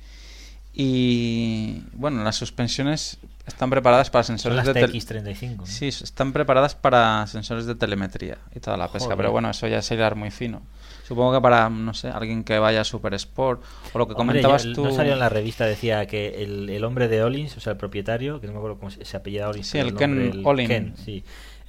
Y 0.75 1.83
bueno, 1.93 2.25
las 2.25 2.37
suspensiones 2.37 3.19
están 3.47 3.69
preparadas 3.71 4.09
para 4.11 4.25
Son 4.25 4.39
sensores 4.39 4.57
las 4.57 4.67
de 4.67 4.73
tel- 4.75 4.91
TX35. 4.93 5.57
¿no? 5.57 5.67
Sí, 5.67 5.89
están 5.89 6.33
preparadas 6.33 6.75
para 6.75 7.27
sensores 7.27 7.67
de 7.67 7.75
telemetría 7.75 8.39
y 8.55 8.61
toda 8.61 8.77
la 8.77 8.87
pesca, 8.87 9.05
Joder. 9.05 9.17
pero 9.19 9.33
bueno, 9.33 9.51
eso 9.51 9.67
ya 9.67 9.79
es 9.79 9.91
hilar 9.91 10.15
muy 10.17 10.31
fino. 10.31 10.63
Supongo 11.07 11.35
que 11.35 11.41
para, 11.43 11.69
no 11.69 11.93
sé, 11.93 12.09
alguien 12.09 12.43
que 12.45 12.59
vaya 12.59 12.81
a 12.81 12.85
Super 12.85 13.13
Sport 13.15 13.61
o 13.93 13.99
lo 13.99 14.07
que 14.07 14.13
Hombre, 14.15 14.41
comentabas 14.41 14.65
ya- 14.65 14.73
tú. 14.73 14.85
No 14.85 14.93
salió 14.93 15.13
en 15.13 15.19
la 15.19 15.29
revista, 15.29 15.67
decía 15.67 16.07
que 16.07 16.43
el, 16.43 16.71
el 16.71 16.85
hombre 16.85 17.09
de 17.09 17.23
Olins, 17.23 17.55
o 17.57 17.61
sea, 17.61 17.73
el 17.73 17.77
propietario, 17.77 18.41
que 18.41 18.47
no 18.47 18.53
me 18.55 18.59
acuerdo 18.61 18.79
cómo 18.79 18.91
se, 18.91 19.05
se 19.05 19.17
apellida 19.17 19.49
Olins. 19.49 19.67
Sí, 19.67 19.79
el 19.79 19.95
Ken 19.95 20.33
nombre. 20.43 20.67
Ken, 20.67 20.95
sí. 21.05 21.23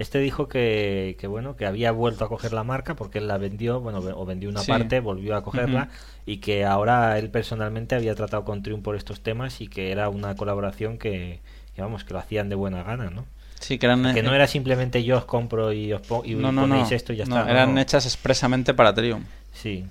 Este 0.04 0.20
dijo 0.20 0.48
que, 0.50 1.16
que 1.20 1.28
bueno, 1.28 1.56
que 1.56 1.66
había 1.66 1.92
vuelto 1.94 2.26
a 2.26 2.28
coger 2.30 2.52
la 2.52 2.64
marca 2.66 2.94
porque 2.96 3.20
él 3.20 3.28
la 3.30 3.38
vendió, 3.38 3.80
bueno, 3.80 4.00
o 4.00 4.26
vendió 4.26 4.50
una 4.50 4.60
Sí. 4.60 4.68
parte, 4.70 5.00
volvió 5.00 5.36
a 5.36 5.44
cogerla 5.44 5.84
Ujú. 5.84 5.92
y 6.26 6.38
que 6.38 6.66
ahora 6.66 7.18
él 7.18 7.30
personalmente 7.30 7.96
había 7.96 8.14
tratado 8.14 8.44
con 8.44 8.62
Triumph 8.64 8.84
por 8.84 8.96
estos 8.98 9.22
temas 9.22 9.62
y 9.62 9.68
que 9.70 9.92
era 9.92 10.10
una 10.10 10.36
colaboración 10.36 10.98
que, 10.98 11.40
que, 11.74 11.82
vamos, 11.82 12.04
que 12.04 12.14
lo 12.14 12.20
hacían 12.20 12.50
de 12.50 12.56
buena 12.56 12.84
gana, 12.84 13.10
¿no? 13.10 13.26
Sí, 13.62 13.78
que 13.78 13.86
eran, 13.86 14.14
Que 14.14 14.24
no 14.24 14.36
era 14.36 14.46
simplemente 14.46 15.06
yo 15.06 15.18
os 15.18 15.24
compro 15.26 15.72
y 15.72 15.94
os 15.94 16.02
po- 16.02 16.24
y 16.26 16.36
no, 16.36 16.52
no, 16.52 16.64
ponéis 16.64 16.90
no, 16.90 16.96
esto 16.98 17.14
y 17.14 17.16
ya 17.16 17.26
no, 17.26 17.40
está. 17.40 17.50
eran 17.50 17.74
no. 17.74 17.80
hechas 17.80 18.06
expresamente 18.06 18.74
para 18.74 18.94
Triumph. 18.94 19.26
Sí, 19.54 19.86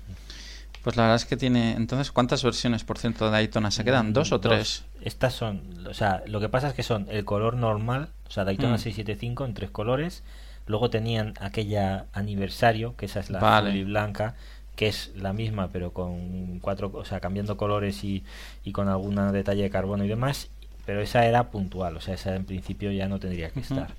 Pues 0.83 0.97
la 0.97 1.03
verdad 1.03 1.15
es 1.15 1.25
que 1.25 1.37
tiene. 1.37 1.73
Entonces, 1.73 2.11
¿cuántas 2.11 2.43
versiones 2.43 2.83
por 2.83 2.97
ciento 2.97 3.25
de 3.25 3.31
Daytona 3.31 3.71
se 3.71 3.83
quedan? 3.83 4.11
¿Dos 4.13 4.31
o 4.33 4.39
tres? 4.39 4.83
Estas 5.01 5.33
son, 5.33 5.61
o 5.87 5.93
sea, 5.93 6.23
lo 6.27 6.39
que 6.39 6.49
pasa 6.49 6.67
es 6.67 6.73
que 6.73 6.83
son 6.83 7.07
el 7.09 7.23
color 7.25 7.55
normal, 7.55 8.09
o 8.27 8.31
sea, 8.31 8.43
Daytona 8.43 8.75
Mm. 8.75 8.79
675 8.79 9.45
en 9.45 9.53
tres 9.53 9.69
colores. 9.71 10.23
Luego 10.67 10.89
tenían 10.89 11.33
aquella 11.41 12.05
aniversario, 12.13 12.95
que 12.95 13.05
esa 13.05 13.19
es 13.21 13.29
la 13.29 13.39
Vale. 13.39 13.69
azul 13.69 13.79
y 13.79 13.83
blanca, 13.85 14.35
que 14.75 14.87
es 14.87 15.11
la 15.15 15.33
misma, 15.33 15.69
pero 15.71 15.91
con 15.93 16.59
cuatro, 16.59 16.91
o 16.93 17.05
sea, 17.05 17.19
cambiando 17.19 17.57
colores 17.57 18.03
y, 18.03 18.23
y 18.63 18.71
con 18.71 18.87
algún 18.89 19.15
detalle 19.33 19.63
de 19.63 19.69
carbono 19.69 20.03
y 20.03 20.07
demás. 20.07 20.49
Pero 20.85 21.01
esa 21.01 21.25
era 21.25 21.49
puntual, 21.49 21.95
o 21.95 22.01
sea, 22.01 22.15
esa 22.15 22.35
en 22.35 22.43
principio 22.45 22.91
ya 22.91 23.07
no 23.07 23.19
tendría 23.19 23.49
que 23.51 23.61
estar. 23.61 23.91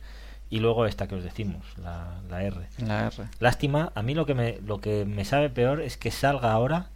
Y 0.54 0.60
luego 0.60 0.86
esta 0.86 1.08
que 1.08 1.16
os 1.16 1.24
decimos, 1.24 1.64
la, 1.82 2.20
la 2.30 2.44
R. 2.44 2.56
La 2.78 3.08
R. 3.08 3.24
Lástima, 3.40 3.90
a 3.96 4.02
mí 4.02 4.14
lo 4.14 4.24
que 4.24 4.34
me 4.34 4.60
lo 4.64 4.80
que 4.80 5.04
me 5.04 5.24
sabe 5.24 5.50
peor 5.50 5.80
es 5.80 5.96
que 5.96 6.12
salga 6.12 6.52
ahora 6.52 6.90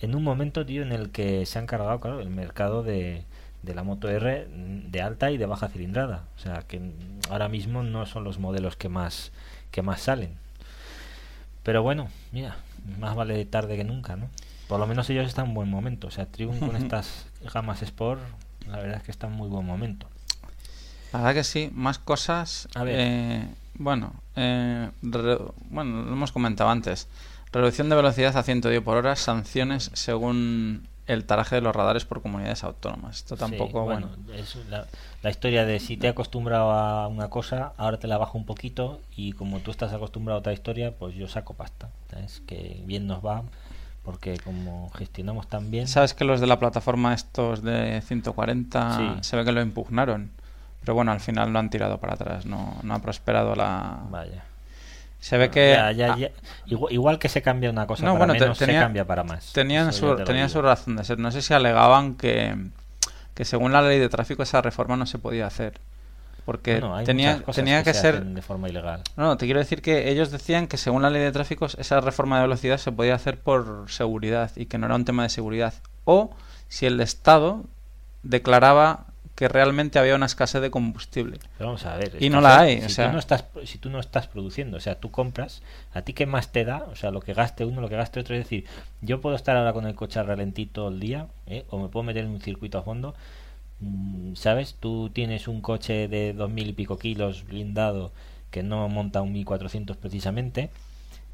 en 0.00 0.16
un 0.16 0.24
momento, 0.24 0.66
tío, 0.66 0.82
en 0.82 0.90
el 0.90 1.10
que 1.10 1.46
se 1.46 1.60
han 1.60 1.66
cargado, 1.66 2.00
claro, 2.00 2.18
el 2.18 2.30
mercado 2.30 2.82
de, 2.82 3.22
de 3.62 3.74
la 3.76 3.84
moto 3.84 4.08
R 4.08 4.48
de 4.50 5.00
alta 5.00 5.30
y 5.30 5.38
de 5.38 5.46
baja 5.46 5.68
cilindrada. 5.68 6.24
O 6.34 6.40
sea, 6.40 6.62
que 6.66 6.80
ahora 7.30 7.48
mismo 7.48 7.84
no 7.84 8.04
son 8.04 8.24
los 8.24 8.40
modelos 8.40 8.74
que 8.74 8.88
más 8.88 9.30
que 9.70 9.80
más 9.80 10.00
salen. 10.00 10.36
Pero 11.62 11.84
bueno, 11.84 12.08
mira, 12.32 12.56
más 12.98 13.14
vale 13.14 13.44
tarde 13.44 13.76
que 13.76 13.84
nunca, 13.84 14.16
¿no? 14.16 14.28
Por 14.66 14.80
lo 14.80 14.88
menos 14.88 15.08
ellos 15.08 15.28
están 15.28 15.46
en 15.46 15.54
buen 15.54 15.70
momento. 15.70 16.08
O 16.08 16.10
sea, 16.10 16.26
Triumph 16.26 16.58
con 16.58 16.74
estas 16.82 17.26
gamas 17.52 17.80
Sport, 17.80 18.20
la 18.66 18.78
verdad 18.78 18.96
es 18.96 19.02
que 19.04 19.12
está 19.12 19.28
en 19.28 19.34
muy 19.34 19.48
buen 19.48 19.64
momento. 19.64 20.08
La 21.14 21.20
verdad 21.20 21.34
que 21.34 21.44
sí, 21.44 21.70
más 21.72 21.98
cosas. 21.98 22.68
A 22.74 22.82
ver. 22.84 22.96
eh, 22.98 23.48
bueno, 23.76 24.12
eh, 24.36 24.90
re- 25.02 25.38
bueno, 25.70 26.02
lo 26.02 26.12
hemos 26.12 26.32
comentado 26.32 26.68
antes. 26.70 27.08
Reducción 27.52 27.88
de 27.88 27.96
velocidad 27.96 28.36
a 28.36 28.42
110 28.42 28.82
por 28.82 28.96
hora, 28.96 29.14
sanciones 29.16 29.90
según 29.94 30.88
el 31.06 31.24
taraje 31.24 31.56
de 31.56 31.60
los 31.60 31.76
radares 31.76 32.04
por 32.04 32.20
comunidades 32.22 32.64
autónomas. 32.64 33.16
Esto 33.18 33.36
Sí, 33.36 33.40
tampoco, 33.40 33.82
bueno. 33.84 34.08
es 34.34 34.56
la, 34.70 34.86
la 35.22 35.30
historia 35.30 35.64
de 35.64 35.78
si 35.78 35.96
te 35.96 36.06
he 36.06 36.10
acostumbrado 36.10 36.72
a 36.72 37.06
una 37.08 37.28
cosa, 37.30 37.72
ahora 37.76 37.98
te 37.98 38.08
la 38.08 38.18
bajo 38.18 38.36
un 38.38 38.46
poquito 38.46 39.00
y 39.14 39.32
como 39.32 39.60
tú 39.60 39.70
estás 39.70 39.92
acostumbrado 39.92 40.38
a 40.38 40.40
otra 40.40 40.52
historia, 40.52 40.92
pues 40.98 41.14
yo 41.14 41.28
saco 41.28 41.54
pasta. 41.54 41.90
¿sabes? 42.10 42.42
Que 42.46 42.82
bien 42.86 43.06
nos 43.06 43.24
va 43.24 43.42
porque 44.02 44.38
como 44.38 44.90
gestionamos 44.96 45.46
tan 45.48 45.70
bien... 45.70 45.86
Sabes 45.88 46.12
que 46.14 46.24
los 46.24 46.40
de 46.40 46.46
la 46.46 46.58
plataforma 46.58 47.14
estos 47.14 47.62
de 47.62 48.02
140 48.04 48.96
Sí. 48.96 49.28
se 49.28 49.36
ve 49.36 49.44
que 49.44 49.52
lo 49.52 49.62
impugnaron. 49.62 50.30
Pero 50.84 50.94
bueno, 50.94 51.12
al 51.12 51.20
final 51.20 51.52
lo 51.52 51.58
han 51.58 51.70
tirado 51.70 51.98
para 51.98 52.14
atrás. 52.14 52.46
No, 52.46 52.76
no 52.82 52.94
ha 52.94 52.98
prosperado 53.00 53.54
la. 53.54 53.98
Vaya. 54.10 54.44
Se 55.20 55.38
ve 55.38 55.48
que. 55.50 55.72
Ya, 55.74 55.90
ya, 55.92 56.16
ya. 56.16 56.28
Igual, 56.66 56.92
igual 56.92 57.18
que 57.18 57.28
se 57.30 57.40
cambia 57.40 57.70
una 57.70 57.86
cosa 57.86 58.04
No, 58.04 58.12
para 58.12 58.18
bueno, 58.26 58.34
te- 58.34 58.40
menos, 58.40 58.58
tenía- 58.58 58.80
se 58.80 58.84
cambia 58.84 59.06
para 59.06 59.24
más. 59.24 59.52
Tenían, 59.52 59.88
Eso 59.88 60.16
su, 60.18 60.24
tenían 60.24 60.50
su 60.50 60.60
razón 60.60 60.96
de 60.96 61.04
ser. 61.04 61.18
No 61.18 61.30
sé 61.30 61.40
si 61.40 61.54
alegaban 61.54 62.14
que, 62.16 62.54
que 63.34 63.44
según 63.46 63.72
la 63.72 63.80
ley 63.80 63.98
de 63.98 64.08
tráfico 64.10 64.42
esa 64.42 64.60
reforma 64.60 64.96
no 64.96 65.06
se 65.06 65.18
podía 65.18 65.46
hacer. 65.46 65.80
Porque 66.44 66.74
tenía, 67.06 67.40
tenía 67.54 67.82
que, 67.82 67.94
se 67.94 68.00
ser... 68.02 68.22
de 68.22 68.42
forma 68.42 68.68
ilegal. 68.68 69.00
No, 69.16 69.24
no, 69.24 69.36
te 69.38 69.46
quiero 69.46 69.60
decir 69.60 69.80
que 69.80 70.10
ellos 70.10 70.30
decían 70.30 70.66
que 70.66 70.76
según 70.76 71.00
la 71.00 71.08
ley 71.08 71.22
de 71.22 71.32
tráfico 71.32 71.64
esa 71.64 72.00
reforma 72.02 72.36
de 72.36 72.42
velocidad 72.42 72.76
se 72.76 72.92
podía 72.92 73.14
hacer 73.14 73.38
por 73.38 73.86
seguridad 73.88 74.50
y 74.54 74.66
que 74.66 74.76
no 74.76 74.84
era 74.84 74.94
un 74.94 75.06
tema 75.06 75.22
de 75.22 75.30
seguridad. 75.30 75.72
O 76.04 76.36
si 76.68 76.84
el 76.84 77.00
Estado 77.00 77.64
declaraba 78.24 79.06
que 79.34 79.48
realmente 79.48 79.98
había 79.98 80.14
una 80.14 80.26
escasez 80.26 80.62
de 80.62 80.70
combustible. 80.70 81.38
Pero 81.58 81.70
vamos 81.70 81.84
a 81.86 81.96
ver. 81.96 82.16
Y 82.20 82.30
no 82.30 82.40
la 82.40 82.60
hay, 82.60 82.80
Si, 82.80 82.86
o 82.86 82.88
sea- 82.88 83.06
tú 83.08 83.12
no 83.14 83.18
estás, 83.18 83.44
si 83.64 83.78
tú 83.78 83.90
no 83.90 83.98
estás 83.98 84.28
produciendo, 84.28 84.76
o 84.76 84.80
sea, 84.80 85.00
tú 85.00 85.10
compras, 85.10 85.62
¿a 85.92 86.02
ti 86.02 86.12
qué 86.12 86.26
más 86.26 86.52
te 86.52 86.64
da? 86.64 86.84
O 86.92 86.96
sea, 86.96 87.10
lo 87.10 87.20
que 87.20 87.34
gaste 87.34 87.64
uno, 87.64 87.80
lo 87.80 87.88
que 87.88 87.96
gaste 87.96 88.20
otro. 88.20 88.34
Es 88.36 88.44
decir, 88.44 88.64
yo 89.00 89.20
puedo 89.20 89.34
estar 89.34 89.56
ahora 89.56 89.72
con 89.72 89.86
el 89.86 89.94
coche 89.96 90.20
a 90.20 90.22
ralentí 90.22 90.66
todo 90.66 90.88
el 90.88 91.00
día, 91.00 91.26
¿eh? 91.46 91.64
o 91.70 91.80
me 91.80 91.88
puedo 91.88 92.04
meter 92.04 92.24
en 92.24 92.30
un 92.30 92.40
circuito 92.40 92.78
a 92.78 92.82
fondo. 92.82 93.14
Mm, 93.80 94.34
¿Sabes? 94.34 94.76
Tú 94.78 95.10
tienes 95.12 95.48
un 95.48 95.60
coche 95.60 96.06
de 96.08 96.32
dos 96.32 96.48
mil 96.50 96.68
y 96.68 96.72
pico 96.72 96.98
kilos 96.98 97.44
blindado 97.44 98.12
que 98.50 98.62
no 98.62 98.88
monta 98.88 99.20
un 99.20 99.32
1400 99.32 99.96
precisamente 99.96 100.70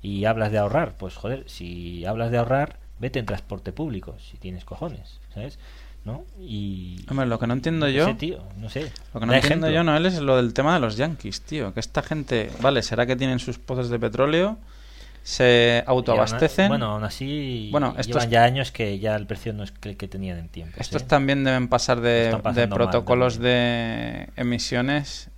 y 0.02 0.24
hablas 0.24 0.50
de 0.52 0.58
ahorrar. 0.58 0.94
Pues 0.96 1.16
joder, 1.16 1.44
si 1.50 2.06
hablas 2.06 2.30
de 2.30 2.38
ahorrar, 2.38 2.78
vete 2.98 3.18
en 3.18 3.26
transporte 3.26 3.72
público, 3.72 4.16
si 4.18 4.38
tienes 4.38 4.64
cojones, 4.64 5.20
¿sabes? 5.34 5.58
¿No? 6.04 6.24
Y. 6.40 7.04
Hombre, 7.10 7.26
lo 7.26 7.38
que 7.38 7.46
no 7.46 7.52
entiendo 7.52 7.86
no 7.86 7.92
yo... 7.92 8.16
tío, 8.16 8.42
no 8.56 8.70
sé. 8.70 8.90
Lo 9.12 9.20
que 9.20 9.26
no 9.26 9.34
entiendo 9.34 9.66
ejemplo. 9.66 9.70
yo, 9.70 9.84
Noel, 9.84 10.06
es 10.06 10.18
lo 10.20 10.36
del 10.36 10.54
tema 10.54 10.72
de 10.74 10.80
los 10.80 10.96
yankees, 10.96 11.42
tío. 11.42 11.74
Que 11.74 11.80
esta 11.80 12.02
gente, 12.02 12.50
vale, 12.62 12.82
será 12.82 13.04
que 13.06 13.16
tienen 13.16 13.38
sus 13.38 13.58
pozos 13.58 13.90
de 13.90 13.98
petróleo, 13.98 14.56
se 15.22 15.84
aún 15.86 15.98
autoabastecen. 15.98 16.68
Bueno, 16.68 16.86
aún 16.92 17.04
así 17.04 17.68
Bueno, 17.70 17.94
estos- 17.98 18.06
llevan 18.22 18.30
ya 18.30 18.44
años 18.44 18.72
que 18.72 18.98
ya 18.98 19.14
el 19.16 19.26
precio 19.26 19.52
no 19.52 19.62
es 19.64 19.74
el 19.82 19.96
que 19.96 20.08
tenían 20.08 20.38
en 20.38 20.48
tiempo. 20.48 20.76
Estos 20.80 21.06
también 21.06 21.44
deben 21.44 21.68
pasar 21.68 22.00
de, 22.00 22.38
protocolos 22.72 23.38
de 23.38 24.28
emisiones. 24.36 25.28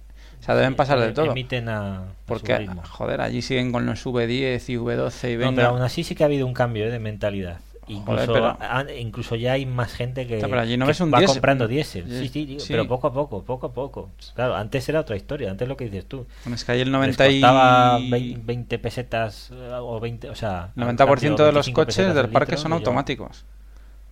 O 0.40 0.44
sea, 0.44 0.56
deben 0.56 0.74
pasar 0.74 0.98
de 0.98 1.12
todo. 1.12 1.30
Emiten 1.30 1.68
a, 1.68 1.98
a 1.98 2.06
su 2.08 2.12
Porque, 2.26 2.68
joder, 2.90 3.20
allí 3.20 3.42
siguen 3.42 3.70
con 3.70 3.86
los 3.86 4.04
V10 4.04 4.68
y 4.68 4.76
V12 4.76 5.30
y 5.30 5.34
No, 5.34 5.38
venga. 5.38 5.54
pero 5.54 5.68
aún 5.68 5.82
así 5.82 6.02
sí 6.02 6.16
que 6.16 6.24
ha 6.24 6.26
habido 6.26 6.46
un 6.46 6.54
cambio 6.54 6.86
eh, 6.86 6.90
de 6.90 6.98
mentalidad. 6.98 7.58
Incluso, 7.88 8.32
pero- 8.32 8.56
incluso 8.96 9.34
ya 9.34 9.52
hay 9.52 9.66
más 9.66 9.92
gente 9.92 10.26
que, 10.26 10.38
pero 10.38 10.60
allí 10.60 10.76
no 10.76 10.84
que 10.86 10.90
ves 10.90 11.00
un 11.00 11.12
va 11.12 11.18
diésel. 11.18 11.34
comprando 11.36 11.66
diésel. 11.66 12.04
Sí, 12.08 12.18
Sí, 12.20 12.28
sí, 12.28 12.44
digo, 12.46 12.60
sí. 12.60 12.66
pero 12.72 12.86
poco 12.86 13.08
a 13.08 13.12
poco, 13.12 13.42
poco 13.42 13.66
a 13.66 13.72
poco. 13.72 14.10
Claro, 14.34 14.54
antes 14.56 14.88
era 14.88 15.00
otra 15.00 15.16
historia, 15.16 15.50
antes 15.50 15.66
lo 15.68 15.76
que 15.76 15.86
dices 15.86 16.06
tú. 16.06 16.24
Es 16.52 16.64
que 16.64 16.72
ahí 16.72 16.80
el 16.80 16.88
Les 16.88 16.92
90 16.92 17.28
y... 17.28 17.40
costaba 17.40 17.98
20 17.98 18.40
20 18.44 18.78
pesetas 18.78 19.50
eh, 19.52 19.70
o 19.80 19.98
20, 19.98 20.30
o 20.30 20.34
sea... 20.36 20.70
90% 20.76 21.36
de 21.44 21.52
los 21.52 21.66
25 21.66 21.74
coches 21.80 22.14
del 22.14 22.26
el 22.26 22.30
parque 22.30 22.52
litro, 22.52 22.62
son 22.62 22.72
automáticos. 22.72 23.44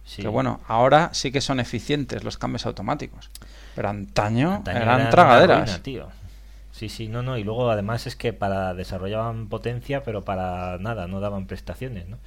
sí. 0.04 0.22
Que 0.22 0.28
bueno, 0.28 0.60
ahora 0.66 1.10
sí 1.12 1.30
que 1.30 1.40
son 1.40 1.60
eficientes 1.60 2.24
los 2.24 2.38
cambios 2.38 2.66
automáticos. 2.66 3.30
Pero 3.76 3.88
antaño, 3.88 4.54
Antaño 4.54 4.80
eran 4.80 5.10
tragaderas. 5.10 5.68
ruina, 5.68 5.82
tío. 5.82 6.08
Sí, 6.72 6.88
sí, 6.88 7.06
no, 7.08 7.22
no. 7.22 7.38
Y 7.38 7.44
luego 7.44 7.70
además 7.70 8.06
es 8.08 8.16
que 8.16 8.32
para 8.32 8.74
desarrollaban 8.74 9.48
potencia, 9.48 10.02
pero 10.02 10.24
para 10.24 10.76
nada, 10.78 11.06
no 11.06 11.20
daban 11.20 11.46
prestaciones, 11.46 12.08
¿no? 12.08 12.18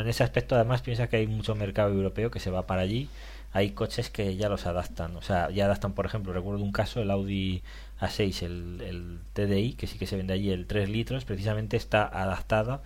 En 0.00 0.08
ese 0.08 0.24
aspecto 0.24 0.54
además 0.54 0.82
piensa 0.82 1.08
que 1.08 1.16
hay 1.16 1.26
mucho 1.26 1.54
mercado 1.54 1.92
europeo 1.92 2.30
que 2.30 2.40
se 2.40 2.50
va 2.50 2.66
para 2.66 2.82
allí. 2.82 3.08
Hay 3.52 3.70
coches 3.70 4.10
que 4.10 4.36
ya 4.36 4.48
los 4.48 4.66
adaptan. 4.66 5.16
O 5.16 5.22
sea, 5.22 5.50
ya 5.50 5.66
adaptan, 5.66 5.92
por 5.92 6.06
ejemplo, 6.06 6.32
recuerdo 6.32 6.62
un 6.62 6.72
caso, 6.72 7.00
el 7.00 7.10
Audi 7.10 7.62
A6, 8.00 8.42
el, 8.42 8.80
el 8.80 9.18
TDI, 9.32 9.74
que 9.74 9.86
sí 9.86 9.98
que 9.98 10.06
se 10.06 10.16
vende 10.16 10.34
allí, 10.34 10.50
el 10.50 10.66
3 10.66 10.88
litros, 10.88 11.24
precisamente 11.24 11.76
está 11.76 12.04
adaptada. 12.06 12.82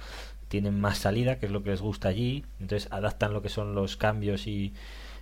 Tienen 0.49 0.79
más 0.81 0.99
salida, 0.99 1.39
que 1.39 1.47
es 1.47 1.53
lo 1.53 1.63
que 1.63 1.71
les 1.71 1.81
gusta 1.81 2.09
allí. 2.09 2.45
Entonces 2.61 2.91
adaptan 2.93 3.33
lo 3.33 3.43
que 3.43 3.49
son 3.49 3.75
los 3.75 3.97
cambios 3.97 4.47
y, 4.47 4.75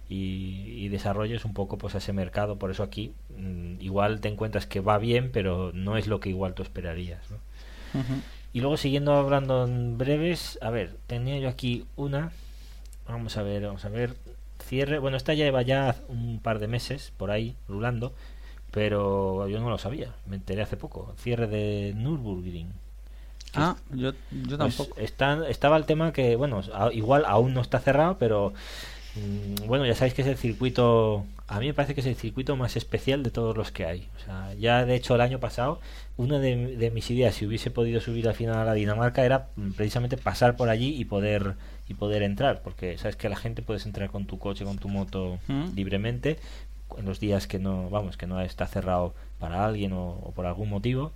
y, 0.08 0.88
desarrollos 0.88 1.44
un 1.44 1.52
poco 1.52 1.78
pues 1.78 1.94
a 1.94 1.98
ese 1.98 2.12
mercado. 2.12 2.58
Por 2.58 2.70
eso 2.70 2.82
aquí 2.82 3.12
mm, 3.36 3.80
igual 3.80 4.20
te 4.20 4.28
encuentras 4.28 4.66
que 4.66 4.80
va 4.80 4.98
bien, 4.98 5.30
pero 5.32 5.72
no 5.72 5.96
es 5.96 6.06
lo 6.06 6.20
que 6.20 6.28
igual 6.28 6.54
tú 6.54 6.62
esperarías. 6.62 7.20
Y 8.52 8.60
luego 8.60 8.76
siguiendo 8.76 9.12
hablando 9.14 9.64
en 9.64 9.98
breves, 9.98 10.58
a 10.62 10.70
ver, 10.70 10.96
tenía 11.06 11.38
yo 11.38 11.48
aquí 11.48 11.84
una. 11.96 12.32
Vamos 13.08 13.36
a 13.36 13.42
ver, 13.42 13.64
vamos 13.66 13.84
a 13.84 13.88
ver. 13.88 14.14
Cierre, 14.64 14.98
bueno, 14.98 15.16
esta 15.16 15.34
ya 15.34 15.44
lleva 15.44 15.62
ya 15.62 15.94
un 16.08 16.40
par 16.42 16.58
de 16.58 16.66
meses 16.66 17.12
por 17.16 17.30
ahí 17.30 17.54
rulando, 17.68 18.12
pero 18.70 19.46
yo 19.48 19.60
no 19.60 19.70
lo 19.70 19.78
sabía, 19.78 20.12
me 20.26 20.36
enteré 20.36 20.62
hace 20.62 20.76
poco. 20.76 21.14
Cierre 21.18 21.46
de 21.46 21.92
Nürburgring. 21.94 22.68
Ah, 23.54 23.76
yo, 23.90 24.12
yo 24.30 24.58
Pues 24.58 24.76
tampoco. 24.76 25.00
está- 25.00 25.48
estaba 25.48 25.76
el 25.76 25.84
tema 25.86 26.12
que, 26.12 26.36
bueno, 26.36 26.62
a- 26.74 26.92
igual 26.92 27.24
aún 27.26 27.54
no 27.54 27.60
está 27.60 27.78
cerrado, 27.78 28.16
pero 28.18 28.52
mm, 29.14 29.66
bueno, 29.66 29.86
ya 29.86 29.94
sabéis 29.94 30.14
que 30.14 30.22
es 30.22 30.28
el 30.28 30.36
circuito, 30.36 31.24
a 31.48 31.60
mí 31.60 31.66
me 31.66 31.74
parece 31.74 31.94
que 31.94 32.00
es 32.00 32.06
el 32.06 32.16
circuito 32.16 32.56
más 32.56 32.76
especial 32.76 33.22
de 33.22 33.30
todos 33.30 33.56
los 33.56 33.70
que 33.70 33.84
hay. 33.86 34.08
O 34.16 34.24
sea, 34.24 34.52
ya 34.54 34.84
de 34.84 34.94
hecho 34.96 35.14
el 35.14 35.20
año 35.20 35.38
pasado, 35.38 35.80
una 36.16 36.38
de, 36.40 36.76
de 36.76 36.90
mis 36.90 37.08
ideas, 37.10 37.34
si 37.36 37.46
hubiese 37.46 37.70
podido 37.70 38.00
subir 38.00 38.26
al 38.28 38.34
final 38.34 38.56
a 38.56 38.64
la 38.64 38.74
Dinamarca, 38.74 39.24
era 39.24 39.48
mm, 39.56 39.72
precisamente 39.72 40.16
pasar 40.16 40.56
por 40.56 40.68
allí 40.68 40.94
y 40.98 41.04
poder 41.04 41.54
y 41.88 41.94
poder 41.94 42.22
entrar, 42.24 42.62
porque 42.62 42.98
sabes 42.98 43.14
que 43.14 43.28
la 43.28 43.36
gente 43.36 43.62
puedes 43.62 43.86
entrar 43.86 44.10
con 44.10 44.26
tu 44.26 44.38
coche, 44.40 44.64
con 44.64 44.78
tu 44.78 44.88
moto 44.88 45.38
Mm. 45.46 45.74
libremente 45.76 46.38
en 46.98 47.04
los 47.04 47.20
días 47.20 47.46
que 47.46 47.58
no, 47.60 47.90
vamos, 47.90 48.16
que 48.16 48.26
no 48.26 48.40
está 48.40 48.66
cerrado 48.66 49.14
para 49.38 49.64
alguien 49.66 49.92
o- 49.92 50.18
o 50.22 50.32
por 50.32 50.46
algún 50.46 50.68
motivo. 50.68 51.12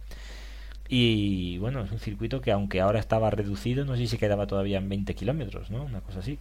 Y 0.88 1.58
bueno, 1.58 1.82
es 1.82 1.92
un 1.92 2.00
circuito 2.00 2.40
que 2.40 2.50
aunque 2.50 2.80
ahora 2.80 2.98
estaba 2.98 3.30
reducido, 3.30 3.84
no 3.84 3.96
sé 3.96 4.06
si 4.06 4.18
quedaba 4.18 4.46
todavía 4.46 4.78
en 4.78 4.88
20 4.88 5.14
kilómetros, 5.14 5.70
¿no? 5.70 5.84
Una 5.84 6.00
cosa 6.00 6.18
así. 6.20 6.38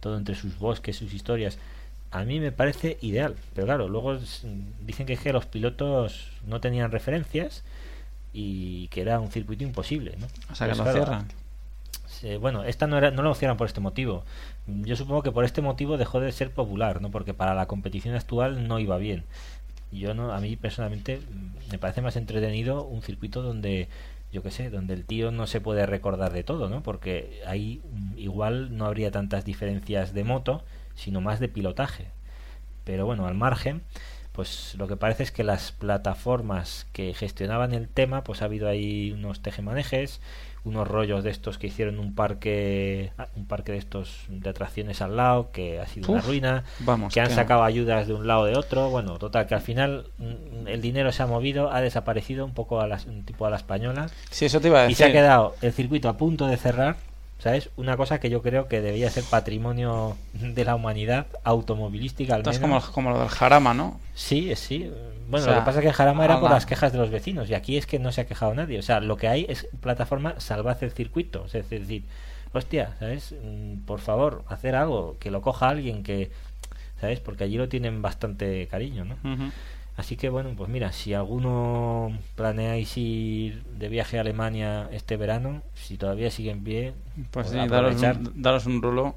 Todo 0.00 0.16
entre 0.18 0.34
sus 0.34 0.58
bosques, 0.58 0.96
sus 0.96 1.14
historias. 1.14 1.58
A 2.10 2.24
mí 2.24 2.40
me 2.40 2.52
parece 2.52 2.98
ideal. 3.02 3.36
Pero 3.54 3.66
claro, 3.66 3.88
luego 3.88 4.18
dicen 4.80 5.06
que 5.06 5.12
es 5.14 5.20
que 5.20 5.32
los 5.32 5.46
pilotos 5.46 6.30
no 6.46 6.60
tenían 6.60 6.90
referencias 6.90 7.64
y 8.32 8.88
que 8.88 9.02
era 9.02 9.20
un 9.20 9.30
circuito 9.30 9.64
imposible, 9.64 10.16
¿no? 10.18 10.28
O 10.50 10.54
sea, 10.54 10.68
que 10.68 10.74
Pues 10.74 10.78
lo 10.78 10.84
claro, 10.84 11.04
cierran. 11.04 11.28
bueno, 12.40 12.64
esta 12.64 12.86
no, 12.86 12.98
era, 12.98 13.10
no 13.10 13.22
lo 13.22 13.34
cierran 13.34 13.56
por 13.56 13.66
este 13.66 13.80
motivo. 13.80 14.24
Yo 14.66 14.96
supongo 14.96 15.22
que 15.22 15.30
por 15.32 15.44
este 15.44 15.60
motivo 15.62 15.96
dejó 15.98 16.20
de 16.20 16.32
ser 16.32 16.50
popular, 16.52 17.00
¿no? 17.00 17.10
Porque 17.10 17.34
para 17.34 17.54
la 17.54 17.66
competición 17.66 18.14
actual 18.14 18.66
no 18.66 18.78
iba 18.78 18.98
bien. 18.98 19.24
Yo 19.92 20.14
no, 20.14 20.32
a 20.32 20.40
mí 20.40 20.56
personalmente 20.56 21.20
me 21.70 21.78
parece 21.78 22.02
más 22.02 22.16
entretenido 22.16 22.84
un 22.84 23.02
circuito 23.02 23.42
donde, 23.42 23.88
yo 24.32 24.42
qué 24.42 24.50
sé, 24.50 24.70
donde 24.70 24.94
el 24.94 25.04
tío 25.06 25.30
no 25.32 25.46
se 25.46 25.60
puede 25.60 25.86
recordar 25.86 26.32
de 26.32 26.44
todo, 26.44 26.68
¿no? 26.68 26.82
Porque 26.82 27.40
ahí 27.46 27.82
mm, 27.92 28.18
igual 28.18 28.76
no 28.76 28.86
habría 28.86 29.10
tantas 29.10 29.44
diferencias 29.44 30.14
de 30.14 30.24
moto, 30.24 30.62
sino 30.98 31.20
más 31.22 31.40
de 31.40 31.48
pilotaje. 31.48 32.08
Pero 32.84 33.06
bueno, 33.06 33.26
al 33.26 33.34
margen, 33.34 33.82
pues 34.32 34.74
lo 34.78 34.86
que 34.88 34.96
parece 34.96 35.22
es 35.22 35.32
que 35.32 35.44
las 35.44 35.72
plataformas 35.72 36.86
que 36.92 37.14
gestionaban 37.14 37.72
el 37.74 37.88
tema, 37.88 38.24
pues 38.24 38.42
ha 38.42 38.46
habido 38.46 38.68
ahí 38.68 39.12
unos 39.12 39.40
tejemanejes, 39.40 40.20
unos 40.64 40.86
rollos 40.88 41.22
de 41.24 41.30
estos 41.30 41.56
que 41.58 41.68
hicieron 41.68 41.98
un 41.98 42.14
parque, 42.14 43.12
ah, 43.18 43.28
un 43.36 43.46
parque 43.46 43.72
de 43.72 43.78
estos 43.78 44.24
de 44.28 44.48
atracciones 44.50 45.00
al 45.02 45.16
lado, 45.16 45.50
que 45.52 45.80
ha 45.80 45.86
sido 45.86 46.12
una 46.12 46.20
ruina, 46.20 46.64
Vamos, 46.80 47.12
que 47.12 47.20
han 47.20 47.28
que- 47.28 47.34
sacado 47.34 47.62
ayudas 47.64 48.06
de 48.06 48.14
un 48.14 48.26
lado 48.26 48.44
de 48.44 48.56
otro, 48.56 48.90
bueno, 48.90 49.18
total 49.18 49.46
que 49.46 49.54
al 49.54 49.60
final 49.60 50.06
mm, 50.18 50.66
el 50.68 50.80
dinero 50.80 51.10
se 51.12 51.22
ha 51.22 51.26
movido, 51.26 51.72
ha 51.72 51.80
desaparecido 51.80 52.44
un 52.44 52.54
poco 52.54 52.80
a 52.80 52.86
las, 52.86 53.06
un 53.06 53.24
tipo 53.24 53.46
a 53.46 53.50
la 53.50 53.56
española 53.56 54.08
Sí, 54.30 54.46
eso 54.46 54.60
te 54.60 54.68
iba 54.68 54.80
a 54.82 54.84
y 54.86 54.88
decir. 54.90 54.96
se 54.96 55.04
ha 55.10 55.12
quedado 55.12 55.54
el 55.62 55.72
circuito 55.72 56.08
a 56.08 56.16
punto 56.16 56.46
de 56.46 56.56
cerrar, 56.56 56.96
¿sabes? 57.38 57.70
Una 57.76 57.96
cosa 57.96 58.20
que 58.20 58.30
yo 58.30 58.42
creo 58.42 58.68
que 58.68 58.80
debía 58.80 59.10
ser 59.10 59.24
patrimonio 59.24 60.16
de 60.32 60.64
la 60.64 60.74
humanidad 60.74 61.26
automovilística 61.44 62.34
al 62.34 62.40
Esto 62.40 62.50
es 62.50 62.60
menos. 62.60 62.84
como, 62.84 62.94
como 62.94 63.10
lo 63.10 63.20
del 63.20 63.28
Jarama, 63.28 63.74
¿no? 63.74 64.00
Sí, 64.14 64.54
sí. 64.56 64.90
Bueno, 65.28 65.44
O 65.44 65.48
sea, 65.48 65.54
lo 65.56 65.60
que 65.60 65.66
pasa 65.66 65.78
es 65.80 65.84
que 65.84 65.92
Jarama 65.92 66.24
era 66.24 66.40
por 66.40 66.50
las 66.50 66.64
quejas 66.66 66.90
de 66.92 66.98
los 66.98 67.10
vecinos 67.10 67.50
y 67.50 67.54
aquí 67.54 67.76
es 67.76 67.86
que 67.86 67.98
no 67.98 68.12
se 68.12 68.22
ha 68.22 68.26
quejado 68.26 68.54
nadie. 68.54 68.78
O 68.78 68.82
sea, 68.82 69.00
lo 69.00 69.16
que 69.16 69.28
hay 69.28 69.46
es 69.48 69.68
plataforma 69.80 70.34
salvad 70.38 70.82
el 70.82 70.90
circuito. 70.90 71.44
Es 71.46 71.52
decir, 71.68 72.04
hostia, 72.52 72.96
¿sabes? 72.98 73.34
Mm, 73.44 73.80
Por 73.84 74.00
favor, 74.00 74.42
hacer 74.48 74.74
algo, 74.74 75.16
que 75.20 75.30
lo 75.30 75.42
coja 75.42 75.68
alguien 75.68 76.02
que, 76.02 76.30
¿sabes? 77.00 77.20
Porque 77.20 77.44
allí 77.44 77.58
lo 77.58 77.68
tienen 77.68 78.00
bastante 78.00 78.66
cariño, 78.68 79.04
¿no? 79.04 79.14
Ujú. 79.22 79.50
Así 79.98 80.16
que 80.16 80.28
bueno, 80.28 80.54
pues 80.56 80.70
mira, 80.70 80.92
si 80.92 81.12
alguno 81.12 82.16
planeáis 82.36 82.96
ir 82.96 83.64
de 83.64 83.88
viaje 83.88 84.16
a 84.18 84.20
Alemania 84.20 84.88
este 84.92 85.16
verano, 85.16 85.62
si 85.74 85.98
todavía 85.98 86.30
sigue 86.30 86.52
en 86.52 86.62
pie, 86.62 86.94
Pues 87.32 87.48
pues 87.48 87.48
sí, 87.50 87.66
daros 87.68 88.00
un, 88.00 88.32
daros 88.40 88.66
un 88.66 88.80
rulo. 88.80 89.16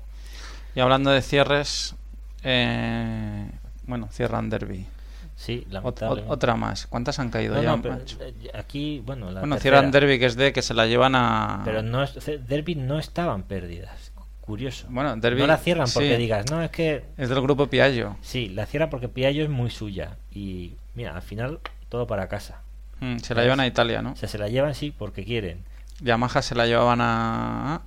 Y 0.73 0.79
hablando 0.79 1.11
de 1.11 1.21
cierres, 1.21 1.95
eh, 2.43 3.47
bueno, 3.85 4.07
cierran 4.11 4.49
Derby. 4.49 4.87
Sí, 5.35 5.65
lamentablemente. 5.69 6.33
otra 6.33 6.55
más. 6.55 6.87
¿Cuántas 6.87 7.19
han 7.19 7.29
caído 7.29 7.55
No, 7.55 7.61
ya? 7.61 7.69
no, 7.75 7.81
pero, 7.81 7.95
macho? 7.95 8.17
eh, 8.21 8.33
aquí, 8.53 9.01
bueno, 9.05 9.31
la 9.31 9.41
bueno, 9.41 9.55
tercera. 9.55 9.77
cierran 9.77 9.91
Derby, 9.91 10.19
que 10.19 10.25
es 10.27 10.35
de 10.35 10.51
que 10.53 10.61
se 10.63 10.73
la 10.73 10.87
llevan 10.87 11.13
a. 11.15 11.61
Pero 11.63 11.83
no 11.83 12.03
es, 12.03 12.13
Derby 12.47 12.75
no 12.75 12.99
estaban 12.99 13.43
pérdidas. 13.43 14.10
Curioso. 14.51 14.85
Bueno, 14.89 15.15
Derby. 15.15 15.39
no 15.39 15.47
la 15.47 15.55
cierran 15.57 15.87
porque 15.93 16.09
sí, 16.15 16.21
digas, 16.21 16.51
no, 16.51 16.61
es 16.61 16.69
que 16.71 17.05
Es 17.17 17.29
del 17.29 17.39
grupo 17.41 17.67
Piaggio. 17.67 18.17
sí, 18.21 18.49
la 18.49 18.65
cierran 18.65 18.89
porque 18.89 19.07
Piaggio 19.07 19.43
es 19.45 19.49
muy 19.49 19.69
suya. 19.69 20.17
Y 20.29 20.73
mira, 20.93 21.15
al 21.15 21.21
final 21.21 21.59
todo 21.87 22.05
para 22.05 22.27
casa. 22.27 22.59
Mm, 22.99 23.17
se 23.19 23.33
la 23.33 23.43
llevan 23.43 23.61
a 23.61 23.67
Italia, 23.67 24.01
¿no? 24.01 24.11
O 24.11 24.15
sea, 24.17 24.27
se 24.27 24.37
la 24.37 24.49
llevan 24.49 24.75
sí 24.75 24.93
porque 24.95 25.23
quieren. 25.23 25.63
Yamaha 26.01 26.41
se 26.41 26.53
la 26.55 26.65
llevaban 26.65 26.99
a. 27.01 27.81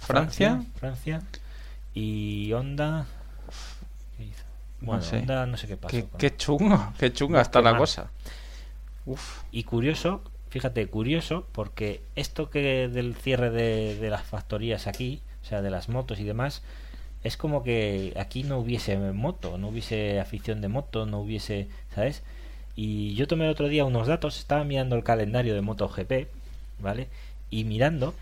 Francia. 0.00 0.62
Francia. 0.78 1.20
Y 1.94 2.52
Honda. 2.52 3.06
¿qué 4.16 4.24
hizo? 4.24 4.44
Bueno, 4.82 5.02
sé. 5.02 5.18
Honda 5.18 5.46
no 5.46 5.56
sé 5.56 5.66
qué 5.66 5.76
pasó. 5.76 5.96
Qué, 5.96 6.04
con- 6.04 6.18
qué 6.20 6.36
chungo, 6.36 6.92
qué 6.98 7.12
chunga 7.12 7.40
Uf, 7.40 7.46
está 7.46 7.58
qué 7.58 7.64
la 7.64 7.70
mal. 7.72 7.80
cosa. 7.80 8.10
Uf. 9.04 9.42
Y 9.50 9.64
curioso, 9.64 10.22
fíjate, 10.50 10.86
curioso, 10.86 11.46
porque 11.50 12.02
esto 12.14 12.50
que 12.50 12.88
del 12.88 13.16
cierre 13.16 13.50
de, 13.50 13.96
de 13.98 14.10
las 14.10 14.22
factorías 14.22 14.86
aquí, 14.86 15.20
o 15.44 15.46
sea, 15.46 15.60
de 15.60 15.70
las 15.70 15.90
motos 15.90 16.18
y 16.20 16.24
demás, 16.24 16.62
es 17.22 17.36
como 17.36 17.62
que 17.62 18.14
aquí 18.16 18.44
no 18.44 18.58
hubiese 18.58 18.96
moto, 18.96 19.58
no 19.58 19.68
hubiese 19.68 20.20
afición 20.20 20.60
de 20.62 20.68
moto, 20.68 21.04
no 21.04 21.20
hubiese, 21.20 21.68
¿sabes? 21.94 22.22
Y 22.76 23.14
yo 23.14 23.26
tomé 23.26 23.44
el 23.44 23.50
otro 23.50 23.68
día 23.68 23.84
unos 23.84 24.06
datos, 24.06 24.38
estaba 24.38 24.64
mirando 24.64 24.96
el 24.96 25.04
calendario 25.04 25.54
de 25.54 25.60
MotoGP, 25.60 26.28
¿vale? 26.80 27.08
Y 27.50 27.64
mirando, 27.64 28.14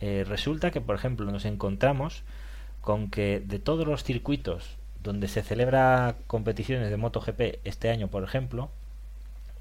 eh, 0.00 0.24
resulta 0.26 0.70
que, 0.70 0.80
por 0.80 0.94
ejemplo, 0.94 1.30
nos 1.30 1.44
encontramos 1.44 2.22
con 2.80 3.10
que 3.10 3.40
de 3.44 3.58
todos 3.58 3.86
los 3.86 4.04
circuitos 4.04 4.76
donde 5.02 5.28
se 5.28 5.42
celebra 5.42 6.16
competiciones 6.26 6.90
de 6.90 6.96
MotoGP 6.96 7.60
este 7.64 7.90
año, 7.90 8.08
por 8.08 8.22
ejemplo, 8.22 8.70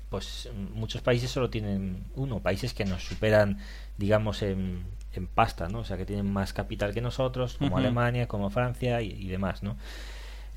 pues 0.10 0.50
mm, 0.54 0.78
muchos 0.78 1.02
países 1.02 1.32
solo 1.32 1.50
tienen 1.50 2.04
uno, 2.16 2.40
países 2.40 2.74
que 2.74 2.86
nos 2.86 3.04
superan, 3.04 3.60
digamos, 3.98 4.42
en, 4.42 4.84
en 5.14 5.28
pasta, 5.28 5.68
¿no? 5.70 5.80
O 5.80 5.84
sea, 5.84 5.98
que 5.98 6.06
tienen 6.06 6.32
más 6.32 6.54
capital 6.54 6.94
que 6.94 7.02
nosotros, 7.02 7.58
como. 7.58 7.78
Alemania, 7.78 8.28
como 8.28 8.50
Francia 8.50 9.02
y, 9.02 9.12
y 9.12 9.28
demás, 9.28 9.64
¿no? 9.64 9.76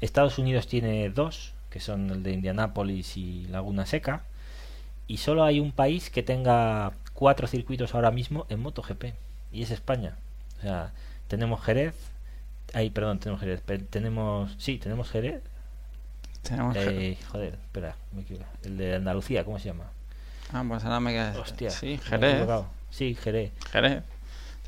Estados 0.01 0.39
Unidos 0.39 0.67
tiene 0.67 1.09
dos, 1.11 1.55
que 1.71 1.81
son 1.81 2.11
el 2.11 2.23
de 2.23 2.33
Indianápolis 2.33 3.17
y 3.17 3.47
Laguna 3.47 3.87
Seca, 3.87 4.23
y 5.07 5.19
solo 5.19 5.45
hay 5.45 5.61
un 5.61 5.73
país 5.73 6.11
que 6.11 6.23
tenga 6.23 6.93
cuatro 7.13 7.47
circuitos 7.47 7.95
ahora 7.95 8.11
mismo 8.11 8.47
en 8.49 8.61
MotoGP, 8.61 9.15
y 9.53 9.63
es 9.63 9.71
España. 9.71 10.17
O 10.59 10.63
sea, 10.63 10.93
tenemos 11.29 11.63
Jerez, 11.63 11.95
ay, 12.75 12.91
perdón, 12.91 13.19
tenemos 13.21 13.41
Jerez, 13.41 13.63
tenemos, 13.91 14.55
sí, 14.59 14.79
tenemos 14.79 15.11
Jerez, 15.11 15.43
Tenemos 16.43 16.77
eh, 16.77 17.17
joder, 17.31 17.55
espera, 17.55 17.97
me 18.13 18.23
equivoco. 18.23 18.45
El 18.65 18.77
de 18.77 18.97
Andalucía, 18.97 19.45
¿cómo 19.45 19.59
se 19.59 19.67
llama? 19.67 19.85
Ah, 20.53 20.65
pues 20.67 20.85
ahora 20.85 21.01
me 21.01 21.13
queda. 21.13 21.39
Hostia, 21.41 21.71
Sí, 21.71 21.99
Jerez. 22.03 22.47
Sí, 22.91 23.15
Jerez. 23.15 23.53
Jerez. 23.71 24.03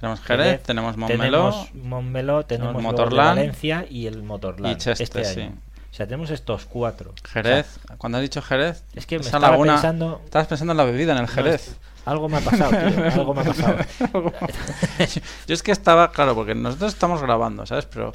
Tenemos 0.01 0.21
Jerez, 0.21 0.63
tenemos 0.63 0.97
Montmeló. 0.97 1.51
Tenemos 1.51 1.75
Montmeló, 1.75 2.45
tenemos 2.47 2.83
Motorland. 2.83 3.39
Valencia 3.39 3.87
y 3.89 4.07
el 4.07 4.23
Motorland. 4.23 4.75
Y 4.75 4.79
Cheste, 4.79 5.03
este 5.05 5.25
sí. 5.25 5.41
año. 5.43 5.53
O 5.91 5.97
sea, 5.97 6.07
tenemos 6.07 6.31
estos 6.31 6.67
cuatro. 6.67 7.15
Jerez. 7.33 7.79
Cuando 7.99 8.19
has 8.19 8.23
dicho 8.23 8.43
Jerez, 8.43 8.83
Es 8.95 9.07
que 9.07 9.19
me 9.19 9.25
estaba 9.25 9.51
laguna- 9.51 9.75
pensando- 9.75 10.21
Estabas 10.25 10.49
pensando 10.49 10.73
en 10.73 10.77
la 10.77 10.85
bebida, 10.85 11.13
en 11.13 11.19
el 11.19 11.25
No, 11.27 11.29
Jerez. 11.33 11.69
es- 11.69 11.77
algo 12.05 12.29
me 12.29 12.37
ha 12.37 12.41
pasado, 12.41 12.71
tío. 12.71 13.05
Algo 13.15 13.33
me 13.35 13.41
ha 13.41 13.45
pasado. 13.45 13.77
yo 15.47 15.55
es 15.55 15.63
que 15.63 15.73
estaba, 15.73 16.11
claro, 16.13 16.35
porque 16.35 16.55
nosotros 16.55 16.93
estamos 16.93 17.23
grabando, 17.23 17.65
¿sabes? 17.65 17.87
Pero 17.87 18.13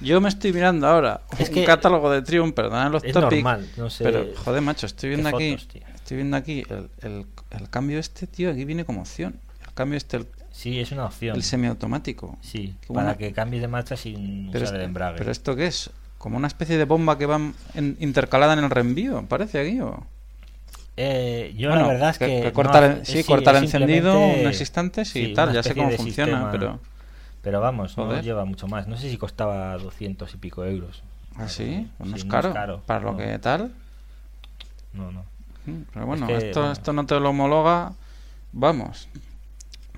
yo 0.00 0.20
me 0.20 0.28
estoy 0.28 0.52
mirando 0.52 0.86
ahora 0.86 1.20
Es 1.38 1.48
un 1.48 1.54
que- 1.56 1.64
catálogo 1.64 2.10
de 2.10 2.22
Triumph, 2.22 2.54
perdón 2.54 2.92
los 2.92 3.04
Es 3.04 3.12
topics. 3.12 3.42
normal, 3.42 3.68
no 3.76 3.90
sé. 3.90 4.04
Pero, 4.04 4.26
joder, 4.44 4.62
macho, 4.62 4.86
estoy 4.86 5.10
viendo 5.10 5.28
aquí. 5.28 5.56
tío. 5.56 5.82
estoy 5.94 6.16
viendo 6.16 6.36
aquí 6.36 6.64
el, 6.70 6.88
el- 7.02 7.26
el 7.50 7.68
cambio 7.70 7.98
este, 7.98 8.26
tío. 8.26 8.50
Aquí 8.50 8.64
viene 8.64 8.84
como 8.84 9.00
opción. 9.02 9.38
El 9.66 9.72
cambio 9.74 9.96
este, 9.98 10.18
el, 10.18 10.26
Sí, 10.56 10.80
es 10.80 10.90
una 10.90 11.04
opción. 11.04 11.36
el 11.36 11.42
semiautomático. 11.42 12.38
Sí, 12.40 12.74
para 12.92 13.16
que 13.18 13.32
cambies 13.34 13.60
de 13.60 13.68
marcha 13.68 13.94
sin 13.94 14.48
Pero, 14.50 14.64
usar 14.64 14.76
es- 14.76 14.80
el 14.80 14.86
embrague. 14.86 15.18
pero 15.18 15.30
esto 15.30 15.54
qué 15.54 15.66
es? 15.66 15.90
Como 16.16 16.38
una 16.38 16.46
especie 16.46 16.78
de 16.78 16.84
bomba 16.86 17.18
que 17.18 17.26
va 17.26 17.36
en- 17.74 17.96
intercalada 18.00 18.54
en 18.54 18.60
el 18.60 18.70
reenvío, 18.70 19.22
parece 19.28 19.60
aquí. 19.60 19.80
¿o? 19.80 20.06
Eh, 20.96 21.54
yo 21.58 21.68
Bueno, 21.68 21.82
la 21.82 21.92
verdad 21.92 22.10
es 22.10 22.18
que, 22.18 22.42
no 22.44 22.52
cortar, 22.54 23.00
sí, 23.04 23.18
sí, 23.18 23.24
cortar 23.24 23.56
encendido, 23.56 24.14
no 24.14 24.48
existentes 24.48 25.14
y 25.14 25.26
sí, 25.26 25.34
tal, 25.34 25.52
ya 25.52 25.62
sé 25.62 25.74
cómo 25.74 25.90
funciona, 25.90 26.32
sistema, 26.32 26.50
pero... 26.50 26.80
Pero 27.42 27.60
vamos, 27.60 27.96
no 27.98 28.18
lleva 28.22 28.44
mucho 28.46 28.66
más. 28.66 28.88
No 28.88 28.96
sé 28.96 29.10
si 29.10 29.18
costaba 29.18 29.76
200 29.76 30.32
y 30.34 30.38
pico 30.38 30.64
euros. 30.64 31.02
¿Ah, 31.36 31.48
sí? 31.48 31.86
Pues 31.98 32.10
no 32.10 32.16
es 32.16 32.24
caro. 32.24 32.80
Para 32.86 33.00
lo 33.00 33.16
que 33.16 33.38
tal. 33.38 33.72
No, 34.94 35.12
no. 35.12 35.20
Mm, 35.66 35.82
Pero 35.92 36.06
bueno, 36.06 36.26
que, 36.26 36.36
esto, 36.38 36.60
bueno. 36.60 36.72
esto 36.72 36.92
no 36.94 37.04
te 37.06 37.20
lo 37.20 37.28
homologa, 37.30 37.92
vamos, 38.52 39.06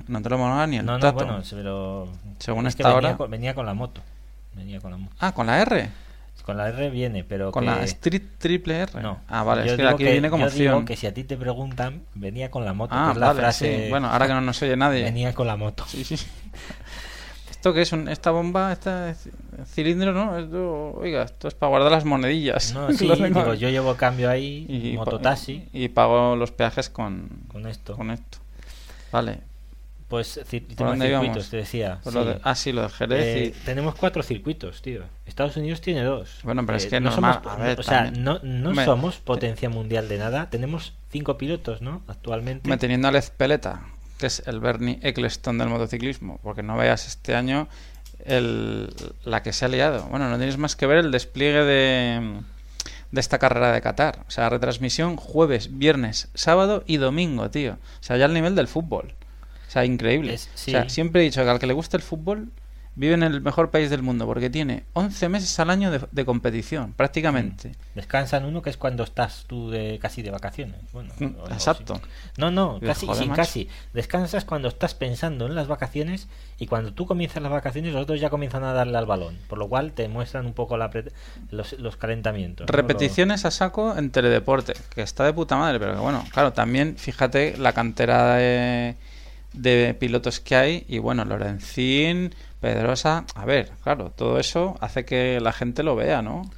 no 0.09 0.21
te 0.23 0.29
lo 0.29 0.37
homologa 0.37 0.67
ni 0.67 0.79
el 0.79 0.85
No, 0.87 0.95
no, 0.95 0.99
tato. 1.01 1.15
bueno, 1.15 1.41
pero... 1.51 2.09
Según 2.39 2.67
es 2.67 2.75
que 2.77 2.83
esta 2.83 2.95
venía 2.95 3.09
hora- 3.11 3.17
Con, 3.19 3.31
venía 3.31 3.55
con 3.55 3.67
la 3.67 3.75
moto. 3.75 4.01
Venía 4.55 4.81
con 4.81 4.91
la 4.91 4.97
moto. 4.97 5.15
Ah, 5.21 5.33
con 5.33 5.47
la 5.47 5.61
R, 5.63 5.89
Con 6.45 6.57
la 6.57 6.69
R 6.69 6.91
viene, 6.91 7.25
pero 7.25 7.53
con 7.53 7.65
que... 7.65 7.71
la 7.71 7.83
Street 7.85 8.23
Triple 8.39 8.81
R. 8.81 9.03
No. 9.03 9.21
Ah, 9.29 9.43
vale, 9.45 9.67
Yo 9.67 9.73
es 9.73 9.77
que 9.79 9.87
aquí 9.87 10.05
viene 10.05 10.31
como 10.31 10.47
yo 10.47 10.51
digo 10.51 10.71
opción. 10.73 10.85
que 10.87 10.97
si 10.97 11.07
a 11.07 11.13
ti 11.15 11.25
te 11.25 11.37
preguntan, 11.37 12.03
venía 12.15 12.51
con 12.51 12.65
la 12.65 12.73
moto, 12.73 12.95
Ah, 12.97 13.07
que 13.09 13.13
es 13.13 13.19
la 13.19 13.35
frase... 13.35 13.85
sí. 13.85 13.91
Bueno, 13.91 14.09
ahora 14.09 14.27
que 14.27 14.33
no 14.35 14.41
nos 14.41 14.61
oye 14.63 14.77
nadie. 14.77 15.03
Venía 15.05 15.35
con 15.35 15.47
la 15.47 15.57
moto. 15.57 15.85
Sí, 15.87 16.05
sí. 16.05 16.17
¿Esto 17.51 17.75
qué 17.75 17.83
es? 17.83 17.93
Un- 17.93 18.09
¿Esta 18.09 18.31
bomba, 18.31 18.73
este 18.73 19.15
c- 19.15 19.31
cilindro, 19.67 20.13
no? 20.13 20.39
Esto, 20.39 20.93
oiga, 20.97 21.25
esto 21.25 21.49
es 21.49 21.55
para 21.55 21.71
guardar 21.71 21.91
las 21.91 22.05
monedillas. 22.05 22.73
No, 22.73 22.91
sí, 22.93 23.09
digo, 23.09 23.55
yo 23.55 23.69
llevo 23.69 23.95
cambio 23.97 24.31
ahí, 24.31 24.65
y, 24.69 24.97
mototaxi, 24.97 25.69
y 25.73 25.89
pago 25.89 26.37
los 26.37 26.53
peajes 26.53 26.89
con, 26.89 27.29
con 27.49 27.67
esto. 27.67 27.97
con 27.97 28.11
esto. 28.13 28.39
Vale. 29.11 29.41
Pues 30.09 30.39
cir- 30.51 30.67
¿Por 30.67 30.75
tema 30.77 30.91
de 30.93 30.97
dónde 30.97 31.07
circuitos, 31.09 31.27
íbamos? 31.37 31.51
te 31.51 31.57
decía. 31.59 31.99
Pues 32.03 32.13
sí. 32.15 32.19
lo 32.19 32.25
de- 32.25 32.41
ah, 32.43 32.55
sí, 32.55 32.73
lo 32.73 32.83
de 32.83 32.89
Jerez 32.89 33.25
Eh, 33.25 33.45
y... 33.55 33.65
Tenemos 33.67 33.95
cuatro 33.95 34.23
circuitos, 34.23 34.81
tío. 34.81 35.03
Estados 35.27 35.57
Unidos 35.59 35.81
tiene 35.83 36.03
dos. 36.03 36.39
Bueno, 36.45 36.65
pero 36.65 36.79
es 36.79 36.87
Eh, 36.87 36.89
que 36.89 37.01
no 37.01 37.11
normal, 37.11 37.41
somos, 37.43 37.53
a 37.53 37.63
ver, 37.63 37.79
o 37.79 37.83
sea, 37.83 38.05
también. 38.05 38.25
no, 38.43 38.85
somos 38.87 39.17
potencia 39.17 39.69
mundial 39.69 40.09
de 40.09 40.17
nada. 40.19 40.49
Tenemos 40.49 40.95
cinco 41.13 41.37
pilotos, 41.37 41.83
¿no? 41.83 42.01
Actualmente. 42.09 42.67
Me 42.69 42.79
teniendo 42.79 43.07
a 43.09 43.13
Lez 43.13 43.29
Peleta, 43.31 43.83
que 44.19 44.27
es 44.27 44.43
el 44.47 44.61
Bernie 44.61 44.99
Eccleston 45.03 45.59
del 45.59 45.69
motociclismo, 45.69 46.41
porque 46.43 46.63
no 46.63 46.77
veas 46.79 47.07
este 47.07 47.35
año 47.35 47.69
el, 48.25 48.89
la 49.25 49.43
que 49.43 49.53
se 49.53 49.67
ha 49.67 49.69
liado. 49.69 50.05
Bueno, 50.05 50.31
no 50.31 50.37
tienes 50.39 50.57
más 50.57 50.75
que 50.75 50.87
ver 50.87 50.99
el 50.99 51.11
despliegue 51.11 51.65
de, 51.65 52.41
de 53.13 53.21
esta 53.21 53.39
carrera 53.39 53.73
de 53.73 53.81
Qatar. 53.83 54.21
O 54.27 54.31
sea, 54.31 54.49
retransmisión 54.49 55.17
jueves, 55.17 55.77
viernes, 55.79 56.29
sábado 56.35 56.83
y 56.87 56.97
domingo, 56.97 57.51
tío. 57.51 57.75
O 57.75 58.03
sea, 58.03 58.17
ya 58.17 58.25
al 58.25 58.33
nivel 58.35 58.55
del 58.55 58.69
fútbol. 58.69 59.13
O 59.69 59.71
sea, 59.71 59.85
increíble. 59.85 60.35
Es- 60.35 60.49
sí. 60.55 60.71
O 60.71 60.79
sea, 60.81 60.89
siempre 60.89 61.21
he 61.21 61.25
dicho 61.25 61.45
que 61.45 61.51
al 61.51 61.59
que 61.59 61.67
le 61.67 61.75
gusta 61.75 61.97
el 61.97 62.03
fútbol 62.03 62.49
vive 62.95 63.15
en 63.15 63.23
el 63.23 63.41
mejor 63.43 63.71
país 63.71 63.91
del 63.91 64.03
mundo, 64.03 64.27
porque 64.27 64.51
tiene 64.51 64.83
11 64.95 65.29
meses 65.29 65.57
al 65.61 65.71
año 65.71 65.93
de, 65.93 66.01
de 66.11 66.25
competición, 66.25 66.95
prácticamente. 66.95 67.71
Descansan 67.95 68.45
uno 68.45 68.61
que 68.61 68.71
es 68.71 68.77
cuando 68.77 69.05
estás 69.05 69.45
tú 69.47 69.71
de 69.71 70.01
casi 70.03 70.21
de 70.23 70.33
vacaciones. 70.33 70.81
Bueno, 70.93 71.13
Mm, 71.21 71.27
o- 71.39 71.45
o 71.45 71.53
exacto. 71.53 72.01
No, 72.39 72.51
no, 72.51 72.81
casi, 72.85 73.07
joder, 73.07 73.27
macho. 73.29 73.37
casi. 73.37 73.69
Descansas 73.93 74.45
cuando 74.45 74.67
estás 74.67 74.95
pensando 74.95 75.47
en 75.47 75.55
las 75.55 75.69
vacaciones 75.69 76.27
y 76.59 76.67
cuando 76.67 76.93
tú 76.93 77.07
comienzas 77.07 77.41
las 77.41 77.53
vacaciones 77.53 77.93
los 77.93 78.03
otros 78.03 78.19
ya 78.21 78.31
comienzan 78.31 78.65
a 78.65 78.73
darle 78.73 78.99
al 78.99 79.07
balón. 79.07 79.39
Por 79.49 79.59
lo 79.59 79.69
cual 79.69 79.93
te 79.93 80.09
muestran 80.09 80.45
un 80.47 80.53
poco 80.55 80.77
la 80.77 80.91
pre- 80.91 81.13
los, 81.53 81.75
los 81.79 81.97
calentamientos. 81.97 82.67
¿no? 82.69 82.73
Repeticiones 82.73 83.45
a 83.45 83.53
saco 83.53 83.97
en 83.97 84.11
Teledeporte, 84.11 84.73
que 84.93 85.03
está 85.03 85.23
de 85.25 85.33
puta 85.33 85.57
madre, 85.57 85.79
pero 85.79 85.93
que 85.95 86.01
bueno, 86.01 86.25
claro, 86.33 86.53
también 86.53 86.97
fíjate 86.97 87.57
la 87.59 87.73
cantera 87.75 88.35
de, 88.35 88.97
de 89.53 89.95
pilotos 89.99 90.41
que 90.41 90.55
hay 90.57 90.85
y 90.89 90.99
bueno, 90.99 91.25
Lorenzín, 91.25 92.35
Pedrosa, 92.61 93.25
a 93.35 93.45
ver, 93.45 93.71
claro, 93.83 94.11
todo 94.15 94.39
eso 94.39 94.77
hace 94.81 95.05
que 95.05 95.41
la 95.41 95.53
gente 95.53 95.83
lo 95.83 95.97
vea, 95.97 96.23
¿no? 96.23 96.51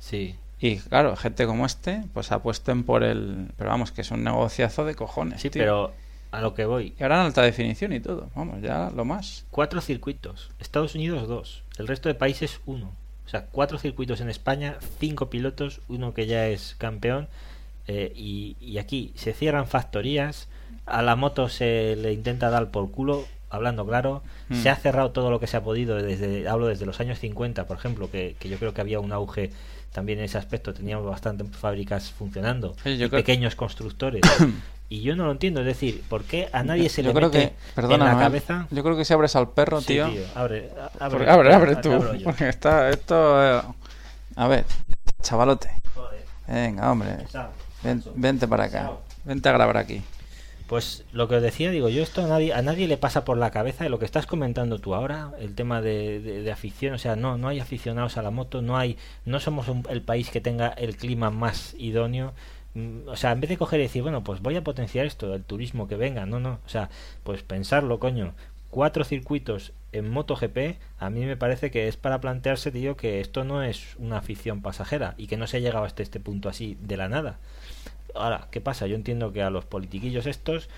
Sí. 0.00 0.34
Y 0.60 0.76
claro, 0.78 1.14
gente 1.16 1.46
como 1.46 1.66
este, 1.66 2.02
pues 2.14 2.32
apuesten 2.32 2.82
por 2.84 3.04
el... 3.04 3.48
Pero 3.56 3.70
vamos, 3.70 3.92
que 3.92 4.00
es 4.00 4.10
un 4.10 4.24
negociazo 4.24 4.84
de 4.84 4.94
cojones, 4.94 5.40
Sí, 5.40 5.50
tío. 5.50 5.62
pero 5.62 5.92
a 6.32 6.40
lo 6.40 6.54
que 6.54 6.64
voy. 6.64 6.94
Y 6.98 7.02
ahora 7.02 7.20
en 7.20 7.26
alta 7.26 7.42
definición 7.42 7.92
y 7.92 8.00
todo, 8.00 8.28
vamos, 8.34 8.60
ya 8.62 8.90
lo 8.94 9.04
más. 9.04 9.44
Cuatro 9.50 9.80
circuitos. 9.80 10.50
Estados 10.58 10.94
Unidos 10.94 11.28
dos. 11.28 11.62
El 11.78 11.86
resto 11.86 12.08
de 12.08 12.14
países 12.16 12.60
uno. 12.66 12.92
O 13.24 13.28
sea, 13.28 13.46
cuatro 13.46 13.78
circuitos 13.78 14.20
en 14.20 14.30
España, 14.30 14.78
cinco 14.98 15.28
pilotos, 15.30 15.80
uno 15.88 16.14
que 16.14 16.26
ya 16.26 16.46
es 16.48 16.74
campeón. 16.78 17.28
eh, 17.86 18.12
y, 18.16 18.56
y 18.60 18.78
aquí 18.78 19.12
se 19.16 19.32
cierran 19.34 19.66
factorías. 19.66 20.48
A 20.90 21.02
la 21.02 21.16
moto 21.16 21.48
se 21.48 21.96
le 21.96 22.12
intenta 22.12 22.50
dar 22.50 22.70
por 22.70 22.90
culo, 22.90 23.24
hablando 23.50 23.86
claro. 23.86 24.22
Mm. 24.48 24.54
Se 24.62 24.70
ha 24.70 24.76
cerrado 24.76 25.10
todo 25.10 25.30
lo 25.30 25.40
que 25.40 25.46
se 25.46 25.56
ha 25.56 25.62
podido 25.62 25.96
desde, 25.96 26.48
hablo 26.48 26.66
desde 26.66 26.86
los 26.86 26.98
años 27.00 27.18
50, 27.18 27.66
por 27.66 27.76
ejemplo, 27.76 28.10
que, 28.10 28.36
que 28.38 28.48
yo 28.48 28.58
creo 28.58 28.72
que 28.74 28.80
había 28.80 29.00
un 29.00 29.12
auge 29.12 29.50
también 29.92 30.18
en 30.18 30.26
ese 30.26 30.38
aspecto. 30.38 30.72
Teníamos 30.74 31.06
bastantes 31.06 31.46
fábricas 31.56 32.10
funcionando. 32.10 32.74
Sí, 32.82 32.96
yo 32.96 33.06
y 33.06 33.08
creo- 33.10 33.20
pequeños 33.20 33.54
constructores. 33.54 34.22
y 34.90 35.02
yo 35.02 35.16
no 35.16 35.26
lo 35.26 35.32
entiendo. 35.32 35.60
Es 35.60 35.66
decir, 35.66 36.02
¿por 36.08 36.24
qué 36.24 36.48
a 36.52 36.62
nadie 36.62 36.88
se 36.88 37.02
le 37.02 37.12
creo 37.12 37.28
mete 37.28 37.48
que, 37.50 37.54
perdona, 37.74 38.10
en 38.10 38.16
la 38.16 38.22
cabeza? 38.22 38.66
yo 38.70 38.82
creo 38.82 38.96
que 38.96 39.04
si 39.04 39.12
abres 39.12 39.36
al 39.36 39.50
perro, 39.50 39.80
Sí, 39.80 39.88
tío, 39.88 40.06
abre, 40.34 40.70
abre, 40.98 41.16
Porque- 41.18 41.30
abre, 41.30 41.54
abre 41.54 41.76
tú. 41.76 41.90
Porque 42.24 42.48
está 42.48 42.88
esto. 42.90 43.58
eh, 43.58 43.62
A 44.36 44.46
ver, 44.48 44.64
chavalote. 45.22 45.70
Joder, 45.94 46.24
Venga, 46.46 46.90
hombre. 46.92 47.16
vente 48.14 48.46
para 48.48 48.64
acá. 48.64 48.92
Vente 49.24 49.48
a 49.48 49.52
grabar 49.52 49.76
aquí. 49.76 50.02
Pues 50.68 51.04
lo 51.12 51.28
que 51.28 51.36
os 51.36 51.42
decía, 51.42 51.70
digo, 51.70 51.88
yo 51.88 52.02
esto 52.02 52.22
a 52.22 52.28
nadie, 52.28 52.52
a 52.52 52.60
nadie 52.62 52.86
le 52.88 52.98
pasa 52.98 53.24
por 53.24 53.38
la 53.38 53.50
cabeza 53.50 53.84
de 53.84 53.90
lo 53.90 53.98
que 53.98 54.04
estás 54.04 54.26
comentando 54.26 54.78
tú 54.78 54.94
ahora, 54.94 55.32
el 55.40 55.54
tema 55.54 55.80
de, 55.80 56.20
de- 56.20 56.42
de 56.42 56.52
afición, 56.52 56.92
o 56.94 56.98
sea, 56.98 57.16
no, 57.16 57.38
no 57.38 57.48
hay 57.48 57.58
aficionados 57.58 58.18
a 58.18 58.22
la 58.22 58.30
moto, 58.30 58.60
no 58.60 58.76
hay, 58.76 58.98
no 59.24 59.40
somos 59.40 59.68
un- 59.68 59.86
el 59.88 60.02
país 60.02 60.28
que 60.30 60.42
tenga 60.42 60.68
el 60.68 60.96
clima 60.96 61.30
más 61.30 61.74
idóneo. 61.78 62.34
Mm, 62.74 63.08
O 63.08 63.16
sea, 63.16 63.32
en 63.32 63.40
vez 63.40 63.48
de 63.48 63.56
coger 63.56 63.80
y 63.80 63.84
decir, 63.84 64.02
bueno, 64.02 64.22
pues 64.22 64.40
voy 64.42 64.56
a 64.56 64.62
potenciar 64.64 65.06
esto, 65.06 65.34
el 65.34 65.42
turismo 65.42 65.88
que 65.88 65.96
venga, 65.96 66.26
no, 66.26 66.38
no, 66.38 66.58
o 66.66 66.68
sea, 66.68 66.90
pues 67.24 67.42
pensarlo, 67.42 67.98
coño, 67.98 68.34
cuatro 68.70 69.04
circuitos 69.04 69.72
en 69.92 70.10
MotoGP, 70.10 70.76
a 70.98 71.08
mí 71.08 71.24
me 71.24 71.36
parece 71.38 71.70
que 71.70 71.88
es 71.88 71.96
para 71.96 72.20
plantearse, 72.20 72.70
tío, 72.70 72.94
que 72.96 73.20
esto 73.20 73.42
no 73.44 73.62
es 73.62 73.96
una 73.98 74.18
afición 74.18 74.60
pasajera 74.60 75.14
y 75.16 75.28
que 75.28 75.38
no 75.38 75.46
se 75.46 75.56
ha 75.56 75.60
llegado 75.60 75.84
hasta 75.86 76.02
este 76.02 76.20
punto 76.20 76.50
así 76.50 76.76
de 76.82 76.98
la 76.98 77.08
nada. 77.08 77.38
Ahora, 78.14 78.48
¿qué 78.50 78.60
pasa? 78.60 78.86
Yo 78.86 78.94
entiendo 78.96 79.32
que 79.32 79.42
a 79.42 79.50
los 79.50 79.64
politiquillos 79.64 80.26
estos, 80.26 80.68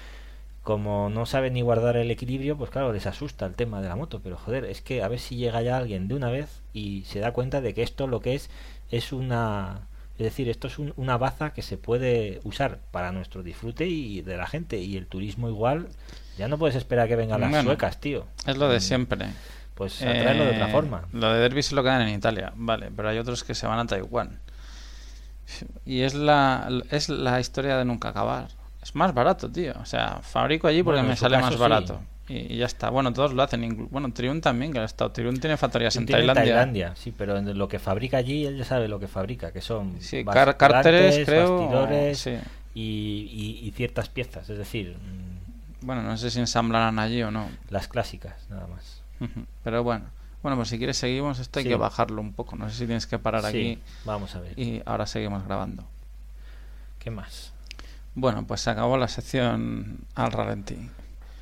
como 0.62 1.09
no 1.11 1.27
saben 1.27 1.55
ni 1.55 1.62
guardar 1.62 1.97
el 1.97 2.11
equilibrio, 2.11 2.57
pues 2.57 2.70
claro, 2.70 2.93
les 2.93 3.07
asusta 3.07 3.47
el 3.47 3.55
tema 3.55 3.81
de 3.81 3.89
la 3.89 3.97
moto. 3.97 4.20
Pero 4.23 4.36
joder, 4.36 4.65
es 4.65 4.81
que 4.82 5.02
a 5.02 5.09
ver 5.09 5.19
si 5.20 5.36
llega 5.36 5.62
ya 5.62 5.77
alguien 5.77 6.09
de 6.09 6.15
una 6.15 6.31
vez 6.31 6.61
y 6.74 7.02
se 7.07 7.20
da 7.20 7.32
cuenta 7.32 7.61
de 7.61 7.73
que 7.74 7.82
esto 7.82 8.07
lo 8.07 8.20
que 8.20 8.35
es 8.35 8.51
es 8.90 9.12
una... 9.12 9.81
Es 10.19 10.24
decir, 10.24 10.51
esto 10.51 10.66
es 10.66 10.78
un- 10.78 10.93
una 10.98 11.16
baza 11.16 11.55
que 11.55 11.62
se 11.62 11.78
puede 11.78 12.40
usar 12.44 12.78
para 12.90 13.11
nuestro 13.11 13.43
disfrute 13.43 13.86
y 13.86 14.20
de 14.20 14.36
la 14.36 14.47
gente. 14.47 14.77
Y 14.78 14.98
el 14.98 15.07
turismo 15.07 15.48
igual, 15.48 15.86
ya 16.36 16.47
no 16.47 16.59
puedes 16.59 16.77
esperar 16.77 17.09
que 17.09 17.16
vengan 17.16 17.40
las 17.40 17.48
Bueno, 17.48 17.65
suecas, 17.65 17.98
tío. 18.01 18.27
Es 18.47 18.59
lo 18.59 18.69
de 18.69 18.77
Mm, 18.77 18.81
siempre. 18.82 19.27
Pues 19.74 20.02
atraerlo 20.02 20.44
de 20.44 20.51
otra 20.51 20.69
Eh, 20.69 20.73
forma. 20.73 21.09
Lo 21.15 21.32
de 21.32 21.40
Derby 21.40 21.62
se 21.62 21.74
lo 21.74 21.82
quedan 21.82 22.02
en 22.02 22.11
Italia, 22.15 22.52
vale, 22.55 22.90
pero 22.94 23.09
hay 23.09 23.16
otros 23.16 23.44
que 23.44 23.55
se 23.55 23.66
van 23.66 23.78
a 23.78 23.86
Taiwán. 23.86 24.40
Y 25.86 26.02
es 26.02 26.14
la, 26.14 26.68
es 26.90 27.09
la 27.09 27.40
historia 27.40 27.77
de 27.77 27.85
nunca 27.85 28.09
acabar. 28.10 28.48
Es 28.82 28.94
más 28.94 29.12
barato, 29.14 29.51
tío. 29.51 29.74
O 29.81 29.85
sea, 29.85 30.20
fabrico 30.22 30.66
allí 30.66 30.82
porque 30.82 30.98
Bueno, 31.01 31.10
me 31.10 31.16
sale 31.16 31.36
caso, 31.36 31.47
más 31.47 31.55
sí. 31.55 31.60
barato. 31.60 32.01
Y, 32.28 32.55
y 32.55 32.56
ya 32.59 32.66
está. 32.66 32.90
Bueno, 32.90 33.12
todos 33.12 33.32
lo 33.35 33.43
hacen. 33.43 33.89
Bueno, 33.90 34.12
Triun 34.12 34.40
también, 34.40 34.72
que 34.72 34.78
ha 34.78 34.85
estado. 34.85 35.10
Triun 35.10 35.39
tiene 35.40 35.56
factorías 35.56 35.94
en 35.97 36.06
Tiene 36.06 36.32
Tailandia. 36.32 36.94
sí, 36.97 37.12
pero 37.16 37.36
en 37.36 37.59
lo 37.59 37.68
que 37.68 37.78
fabrica 37.78 38.16
allí, 38.18 38.47
él 38.47 38.56
ya 38.56 38.64
sabe 38.64 38.89
lo 38.89 38.98
que 39.01 39.09
fabrica, 39.09 39.52
que 39.52 39.60
son 39.60 39.97
Sí, 40.01 40.24
car- 40.24 40.56
cárteres, 40.56 41.27
creo. 41.27 41.59
bastidores 41.59 42.18
sí. 42.18 42.36
y, 42.74 43.60
y- 43.62 43.66
y 43.66 43.70
ciertas 43.72 44.09
piezas, 44.09 44.48
es 44.48 44.56
decir, 44.59 44.97
mm, 44.97 45.86
Bueno, 45.86 46.02
no 46.02 46.16
sé 46.16 46.31
si 46.31 46.39
ensamblarán 46.39 46.98
allí 47.01 47.22
o 47.22 47.31
no. 47.31 47.48
las 47.68 47.89
clásicas, 47.89 48.47
nada 48.48 48.66
más. 48.68 49.02
Pero 49.64 49.82
bueno. 49.82 50.06
Bueno, 50.43 50.57
pues 50.57 50.69
si 50.69 50.79
quieres 50.79 50.97
seguimos. 50.97 51.39
Esto 51.39 51.59
hay 51.59 51.65
Sí. 51.65 51.69
que 51.71 51.77
bajarlo 51.77 52.21
un 52.23 52.33
poco. 52.33 52.57
No 52.57 52.69
sé 52.71 52.77
si 52.77 52.87
tienes 52.87 53.07
que 53.07 53.19
parar 53.19 53.43
Sí, 53.43 53.49
aquí. 53.49 53.79
vamos 54.05 54.35
a 54.35 54.41
ver. 54.41 54.59
Y 54.59 54.83
ahora 54.87 55.07
seguimos 55.07 55.45
grabando. 55.45 55.85
¿Qué 56.99 57.11
más? 57.11 57.53
Bueno, 58.15 58.47
pues 58.47 58.61
se 58.62 58.71
acabó 58.71 58.97
la 58.97 59.09
sección 59.09 59.99
al 60.15 60.33
ralentí. 60.33 60.75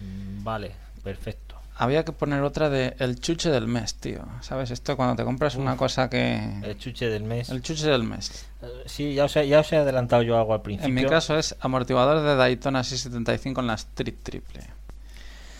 Mm, 0.00 0.44
Vale, 0.44 0.72
perfecto. 1.02 1.56
había 1.76 2.04
que 2.04 2.12
poner 2.12 2.42
otra 2.42 2.68
de 2.70 2.94
el 2.98 3.20
chuche 3.20 3.50
del 3.50 3.66
mes, 3.68 3.94
tío. 3.94 4.24
¿Sabes? 4.42 4.70
Esto 4.72 4.96
cuando 4.96 5.16
te 5.16 5.24
compras 5.24 5.54
una 5.54 5.72
Uf. 5.74 5.78
cosa 5.78 6.10
que... 6.10 6.60
El 6.62 6.76
chuche 6.78 7.08
del 7.08 7.22
mes. 7.22 7.48
El 7.50 7.62
chuche 7.62 7.86
del 7.88 8.02
mes. 8.04 8.46
Eh, 8.62 8.66
Sí, 8.86 9.14
ya 9.14 9.24
os, 9.26 9.36
he, 9.36 9.46
ya 9.48 9.60
os 9.60 9.72
he 9.72 9.76
adelantado 9.76 10.22
yo 10.22 10.36
algo 10.38 10.54
al 10.54 10.62
principio. 10.62 10.88
En 10.88 10.94
mi 10.94 11.04
caso 11.06 11.36
es 11.38 11.54
amortiguador 11.60 12.20
de 12.22 12.34
Daytona 12.36 12.82
675 12.84 13.60
en 13.60 13.66
la 13.68 13.74
Street 13.74 14.16
Triple. 14.22 14.64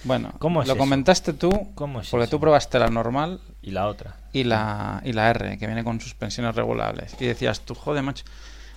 Bueno, 0.09 0.33
¿Cómo 0.41 0.63
es 0.63 0.67
lo 0.69 0.75
eso? 0.75 0.79
comentaste 0.79 1.33
tú, 1.35 1.51
¿Cómo 1.77 2.01
es 2.01 2.09
porque 2.11 2.25
eso? 2.25 2.31
tú 2.33 2.41
probaste 2.41 2.79
la 2.81 2.89
normal 2.89 3.41
Y 3.63 3.71
la 3.71 3.87
otra. 3.87 4.17
y 4.33 4.43
la, 4.45 5.01
y 5.05 5.13
la 5.13 5.31
R, 5.31 5.57
que 5.59 5.67
viene 5.67 5.85
con 5.85 6.01
suspensiones 6.01 6.57
regulables. 6.57 7.15
Y 7.21 7.27
decías 7.27 7.61
tú, 7.61 7.75
joder, 7.77 8.03
macho, 8.03 8.25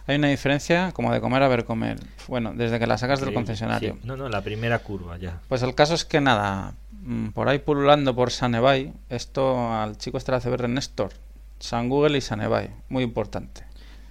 hay 0.07 0.17
una 0.17 0.27
diferencia 0.27 0.91
como 0.91 1.11
de 1.13 1.19
comer 1.21 1.41
a 1.43 1.47
ver 1.47 1.65
comer. 1.65 1.97
Bueno, 2.27 2.53
desde 2.53 2.77
que 2.79 2.85
la 2.85 2.97
sacas 2.97 3.21
del 3.21 3.33
concesionario. 3.33 3.93
Sí. 3.93 3.99
No, 4.03 4.15
no, 4.17 4.29
la 4.29 4.41
primera 4.41 4.79
curva 4.79 5.17
ya. 5.17 5.39
Pues 5.47 5.63
el 5.63 5.73
caso 5.73 5.93
es 5.95 6.05
que 6.05 6.19
nada, 6.21 6.73
mm, 7.03 7.29
por 7.29 7.47
ahí 7.49 7.59
pululando 7.59 8.13
por 8.15 8.29
Sanebay, 8.31 8.93
esto 9.09 9.71
al 9.73 9.97
chico 9.97 10.17
este 10.17 10.31
de 10.31 10.37
la 10.37 10.41
CBR 10.43 10.67
Néstor, 10.69 11.11
San 11.59 11.89
Google 11.89 12.17
y 12.17 12.21
Sanebay, 12.21 12.69
muy 12.89 13.03
importante. 13.03 13.63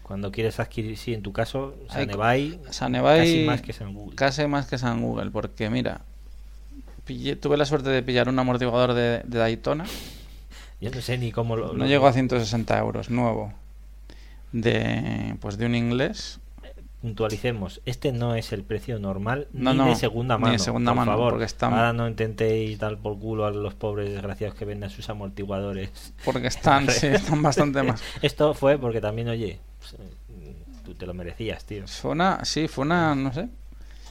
Cuando 0.04 0.32
quieres 0.32 0.58
adquirir, 0.58 0.96
sí, 0.96 1.14
en 1.14 1.22
tu 1.22 1.32
caso, 1.32 1.74
Sanebay, 1.90 2.60
Sanebay 2.70 3.18
casi 3.20 3.44
más 3.44 3.62
que 3.62 3.72
San 3.72 3.94
Google. 3.94 4.16
Casi 4.16 4.46
más 4.48 4.66
que 4.66 4.76
San 4.78 5.00
Google, 5.02 5.30
porque 5.30 5.70
mira, 5.70 6.00
pillé- 7.10 7.36
tuve 7.38 7.56
la 7.56 7.64
suerte 7.64 7.90
de 7.90 8.02
pillar 8.02 8.28
un 8.28 8.38
amortiguador 8.38 8.92
de, 8.94 9.22
de 9.24 9.38
Daytona, 9.38 9.84
Yo 10.80 10.90
no 10.90 11.00
sé 11.00 11.18
ni 11.18 11.32
cómo 11.32 11.56
lo... 11.56 11.68
no 11.68 11.78
lo- 11.80 11.86
llegó 11.86 12.06
a 12.06 12.12
160 12.12 12.78
euros, 12.78 13.10
nuevo, 13.10 13.52
de 14.52 15.36
pues 15.40 15.56
de 15.58 15.66
un 15.66 15.74
inglés, 15.74 16.38
Puntualicemos, 17.02 17.80
este 17.86 18.12
no 18.12 18.34
es 18.34 18.52
el 18.52 18.62
precio 18.62 18.98
normal 18.98 19.48
No, 19.54 19.72
ni 19.72 19.78
no, 19.78 19.86
de 19.88 19.94
segunda 19.96 20.36
ni 20.36 20.42
mano. 20.42 20.52
de 20.52 20.58
segunda 20.58 20.90
por 20.90 20.96
mano, 20.96 21.12
favor. 21.12 21.32
porque 21.32 21.46
está- 21.46 21.68
Ahora 21.68 21.94
no 21.94 22.06
intentéis 22.06 22.78
dar 22.78 22.98
por 22.98 23.18
culo 23.18 23.46
a 23.46 23.50
los 23.50 23.72
pobres 23.72 24.10
desgraciados 24.10 24.54
que 24.54 24.66
venden 24.66 24.90
sus 24.90 25.08
amortiguadores. 25.08 26.12
porque 26.26 26.48
están, 26.48 26.88
sí, 26.90 27.06
están 27.06 27.40
bastante 27.42 27.82
más. 27.82 28.02
Esto 28.22 28.52
fue 28.52 28.76
porque 28.78 29.00
también, 29.00 29.30
oye, 29.30 29.58
pues, 29.78 29.94
eh, 29.94 30.54
tú 30.84 30.92
te 30.94 31.06
lo 31.06 31.14
merecías, 31.14 31.64
tío. 31.64 31.86
Fue 31.88 32.10
una, 32.10 32.44
sí, 32.44 32.68
fue 32.68 32.84
una, 32.84 33.14
no 33.14 33.32
sé. 33.32 33.48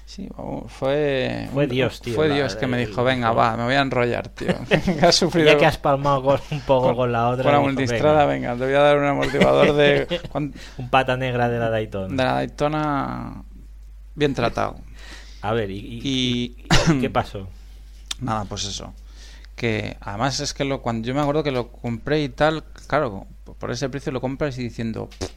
Sí, 0.09 0.27
fue... 0.65 1.47
Fue 1.53 1.67
Dios, 1.67 2.01
tío, 2.01 2.15
Fue 2.15 2.33
Dios 2.33 2.55
que 2.55 2.65
me 2.65 2.79
dijo, 2.79 3.03
venga, 3.03 3.31
va, 3.31 3.55
me 3.55 3.63
voy 3.65 3.75
a 3.75 3.81
enrollar, 3.81 4.27
tío. 4.29 4.55
que 4.99 5.05
has 5.05 5.13
sufrido 5.13 5.51
Ya 5.51 5.57
que 5.59 5.67
has 5.67 5.77
palmado 5.77 6.23
con, 6.23 6.39
un 6.49 6.61
poco 6.61 6.87
con, 6.87 6.95
con- 6.95 7.11
la 7.11 7.29
otra. 7.29 7.43
con 7.43 7.51
la 7.53 7.59
dijo, 7.59 7.71
multistrada, 7.71 8.25
venga, 8.25 8.53
venga, 8.53 8.65
te 8.65 8.71
voy 8.71 8.73
a 8.73 8.83
dar 8.83 8.97
un 8.97 9.05
amortiguador 9.05 9.73
de, 9.73 10.19
un 10.33 10.89
pata 10.89 11.15
negra 11.15 11.47
de 11.47 11.59
la 11.59 11.69
Daytona. 11.69 12.07
de 12.07 12.15
la 12.23 12.33
Daytona 12.33 13.43
bien 14.15 14.33
tratado. 14.33 14.77
A 15.43 15.53
ver, 15.53 15.69
¿y, 15.69 15.77
y- 15.77 16.65
Y 16.91 16.99
qué 17.01 17.09
pasó? 17.11 17.47
nada, 18.19 18.45
pues 18.45 18.65
eso. 18.65 18.95
Que 19.55 19.95
además 20.01 20.39
es 20.39 20.55
que 20.55 20.65
lo, 20.65 20.81
cuando 20.81 21.07
yo 21.07 21.13
me 21.13 21.21
acuerdo 21.21 21.43
que 21.43 21.51
lo 21.51 21.71
compré 21.71 22.23
y 22.23 22.29
tal, 22.29 22.63
claro, 22.87 23.27
por 23.59 23.69
ese 23.69 23.89
precio 23.89 24.11
lo 24.11 24.21
compras 24.21 24.57
y 24.57 24.63
diciendo, 24.63 25.07
"Pff, 25.19 25.29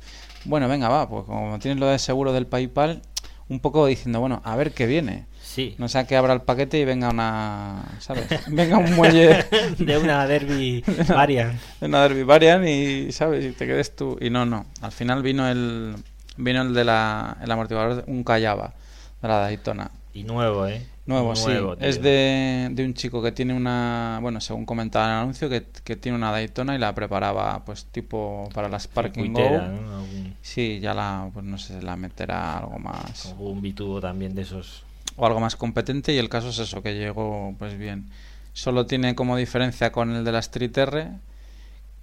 bueno, 0.47 0.67
venga, 0.67 0.89
va, 0.89 1.07
pues 1.11 1.25
como 1.27 1.59
tienes 1.59 1.79
lo 1.79 1.89
de 1.89 1.99
seguro 1.99 2.33
del 2.33 2.47
PayPal, 2.47 3.03
un 3.49 3.61
poco 3.61 3.87
diciendo, 3.87 4.21
bueno, 4.21 4.41
a 4.45 4.57
ver 4.57 4.73
qué 4.73 4.87
viene. 4.87 5.27
Sí. 5.43 5.75
No 5.79 5.89
sea 5.89 6.07
que 6.07 6.17
abra 6.17 6.33
el 6.33 6.43
paquete 6.43 6.79
y 6.79 6.85
venga 6.85 7.11
una, 7.11 7.83
¿sabes? 7.99 8.27
Venga 8.49 8.79
un 8.79 8.95
muelle 8.95 9.45
de 9.79 9.99
una 9.99 10.27
derby 10.27 10.83
variant. 11.09 11.61
de 11.81 11.87
una 11.87 12.03
Derby 12.03 12.23
Variant 12.23 12.67
y, 12.67 13.13
¿sabes? 13.13 13.45
Y 13.45 13.53
te 13.53 13.67
quedes 13.67 13.95
tú. 13.95 14.17
Y 14.21 14.31
no, 14.31 14.47
no. 14.47 14.65
Al 14.81 14.93
final 14.93 15.23
vino 15.23 15.49
el 15.49 15.97
vino 16.37 16.63
el 16.63 16.73
de 16.73 16.85
la 16.85 17.37
el 17.43 17.51
amortiguador, 17.51 18.05
un 18.07 18.25
Callaba 18.25 18.73
de 19.21 19.29
la 19.29 19.39
Daytona. 19.39 19.91
Y 20.15 20.25
nuevo, 20.25 20.67
¿eh? 20.67 20.87
Nuevo, 21.05 21.35
sí. 21.35 21.47
tío. 21.47 21.77
Es 21.81 22.01
de, 22.01 22.69
de 22.71 22.85
un 22.85 22.95
chico 22.95 23.21
que 23.23 23.33
tiene 23.33 23.55
una, 23.55 24.19
bueno, 24.23 24.41
según 24.41 24.65
comentaba 24.65 25.07
en 25.07 25.11
el 25.13 25.17
anuncio, 25.19 25.49
que, 25.49 25.67
que 25.83 25.97
tiene 25.97 26.17
una 26.17 26.31
Daytona 26.31 26.77
y 26.77 26.79
la 26.79 26.95
preparaba, 26.95 27.65
pues, 27.65 27.87
tipo 27.87 28.49
para 28.55 28.69
las 28.69 28.87
Parking 28.87 29.33
Go. 29.33 29.41
¿no? 29.51 30.05
Sí, 30.43 30.79
ya 30.81 30.95
la, 30.95 31.29
pues 31.35 31.45
no 31.45 31.59
sé, 31.59 31.83
la 31.83 31.97
meterá 31.97 32.59
algo 32.59 32.79
más 32.79 33.27
algún 33.27 33.61
bitubo 33.61 34.01
también 34.01 34.35
de 34.37 34.43
esos. 34.43 34.85
o 35.17 35.27
algo 35.27 35.41
más 35.41 35.57
competente 35.57 36.13
y 36.15 36.19
el 36.19 36.29
caso 36.29 36.51
es 36.51 36.59
eso, 36.61 36.83
que 36.83 36.95
llegó 36.95 37.55
pues 37.59 37.77
bien. 37.77 38.09
Solo 38.53 38.87
tiene 38.87 39.15
como 39.17 39.37
diferencia 39.37 39.91
con 39.93 40.15
el 40.15 40.25
de 40.25 40.31
la 40.33 40.39
Street 40.41 40.77
R 40.79 41.09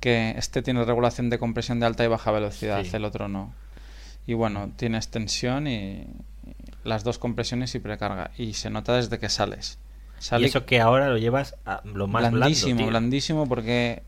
que 0.02 0.34
este 0.38 0.62
tiene 0.62 0.84
regulación 0.84 1.30
de 1.30 1.38
compresión 1.40 1.80
de 1.80 1.86
alta 1.86 2.04
y 2.04 2.08
baja 2.08 2.32
velocidad, 2.32 2.84
Sí. 2.84 2.96
el 2.96 3.06
otro 3.06 3.28
no. 3.30 3.54
Y 4.28 4.34
bueno, 4.34 4.72
tiene 4.76 4.98
extensión 4.98 5.68
y 5.68 6.06
las 6.90 7.04
dos 7.04 7.18
compresiones 7.18 7.74
y 7.76 7.80
precarga 7.80 8.32
y 8.38 8.54
se 8.54 8.70
nota 8.70 8.96
desde 8.96 9.20
que 9.20 9.30
sales. 9.30 9.80
Sale 10.18 10.44
Y 10.44 10.50
eso 10.50 10.66
que 10.66 10.82
ahora 10.82 11.08
lo 11.08 11.18
llevas 11.18 11.56
a 11.66 11.82
lo 11.86 12.08
más 12.08 12.32
blandísimo, 12.32 12.76
blando, 12.76 12.90
blandísimo 12.90 13.48
porque 13.48 14.04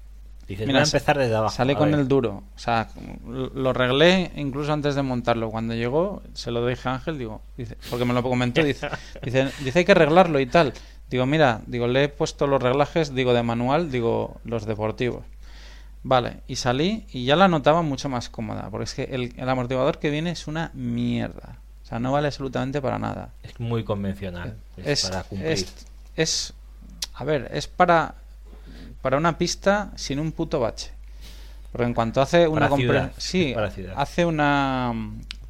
Dices, 0.52 0.68
Mira, 0.68 0.80
voy 0.80 0.84
a 0.84 0.86
empezar 0.86 1.18
desde 1.18 1.34
abajo. 1.34 1.56
Sale 1.56 1.76
con 1.76 1.94
el 1.94 2.10
duro. 2.10 2.44
O 2.54 2.60
sea, 2.60 2.90
lo 3.26 3.70
arreglé 3.70 4.32
incluso 4.36 4.74
antes 4.74 4.96
de 4.96 5.02
montarlo. 5.02 5.50
Cuando 5.50 5.74
llegó, 5.76 6.24
se 6.34 6.52
lo 6.52 6.66
dije 6.66 6.90
a 6.90 6.96
Ángel, 6.96 7.18
digo, 7.18 7.42
dice, 7.56 7.78
porque 7.90 8.04
me 8.04 8.14
lo 8.14 8.22
comentó, 8.22 8.62
dice, 8.62 8.90
dice, 9.24 9.50
dice 9.64 9.80
hay 9.80 9.86
que 9.86 9.94
arreglarlo 9.94 10.42
y 10.42 10.48
tal. 10.48 10.74
Digo, 11.10 11.26
mira, 11.26 11.62
digo, 11.68 11.88
le 11.88 12.04
he 12.04 12.10
puesto 12.10 12.48
los 12.48 12.62
reglajes, 12.62 13.16
digo, 13.16 13.34
de 13.34 13.44
manual, 13.44 13.92
digo, 13.92 14.42
los 14.44 14.66
deportivos. 14.66 15.24
Vale, 16.04 16.42
y 16.48 16.58
salí 16.58 17.06
y 17.14 17.24
ya 17.24 17.38
la 17.38 17.48
notaba 17.48 17.82
mucho 17.82 18.10
más 18.10 18.28
cómoda, 18.28 18.68
porque 18.72 18.84
es 18.84 18.94
que 18.94 19.04
el, 19.04 19.34
el 19.38 19.48
amortiguador 19.48 20.00
que 20.00 20.10
viene 20.10 20.32
es 20.32 20.48
una 20.48 20.72
mierda. 20.74 21.61
Sea, 21.92 22.00
no 22.00 22.14
vale 22.14 22.28
absolutamente 22.28 22.82
para 22.82 22.98
nada. 22.98 23.30
Es 23.44 23.60
muy 23.60 23.84
convencional. 23.84 24.56
Es, 24.78 24.88
Es, 24.88 25.10
para 25.10 25.24
cumplir. 25.24 25.52
es, 25.52 25.74
es- 26.16 26.54
a 27.16 27.26
ver, 27.26 27.52
es 27.54 27.68
para, 27.68 28.16
para 29.02 29.18
una 29.18 29.38
pista 29.38 29.92
sin 29.98 30.18
un 30.20 30.32
puto 30.32 30.62
bache. 30.62 30.92
Porque 31.74 31.86
en 31.86 31.94
cuanto 31.94 32.22
hace 32.22 32.48
una 32.48 32.68
ciudad, 32.78 33.12
sí, 33.18 33.54
hace 33.98 34.26
una 34.26 34.94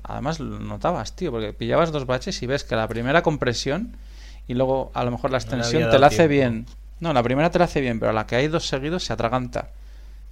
además 0.02 0.40
lo 0.40 0.58
notabas, 0.60 1.16
tío, 1.16 1.30
porque 1.32 1.54
pillabas 1.54 1.92
dos 1.92 2.08
baches 2.08 2.42
y 2.42 2.48
ves 2.48 2.64
que 2.64 2.76
la 2.76 2.88
primera 2.88 3.22
compresión 3.22 3.96
y 4.48 4.56
luego 4.56 4.90
a 4.96 5.04
lo 5.04 5.12
mejor 5.12 5.30
la 5.30 5.38
extensión 5.38 5.90
te 5.92 6.00
la 6.00 6.08
hace 6.08 6.28
tiempo. 6.28 6.32
bien. 6.32 6.66
No, 7.02 7.14
la 7.14 7.22
primera 7.22 7.52
te 7.52 7.60
la 7.60 7.66
hace 7.66 7.82
bien, 7.82 8.00
pero 8.00 8.10
a 8.10 8.14
la 8.14 8.26
que 8.26 8.36
hay 8.36 8.48
dos 8.48 8.68
seguidos 8.68 9.04
se 9.06 9.14
atraganta. 9.14 9.70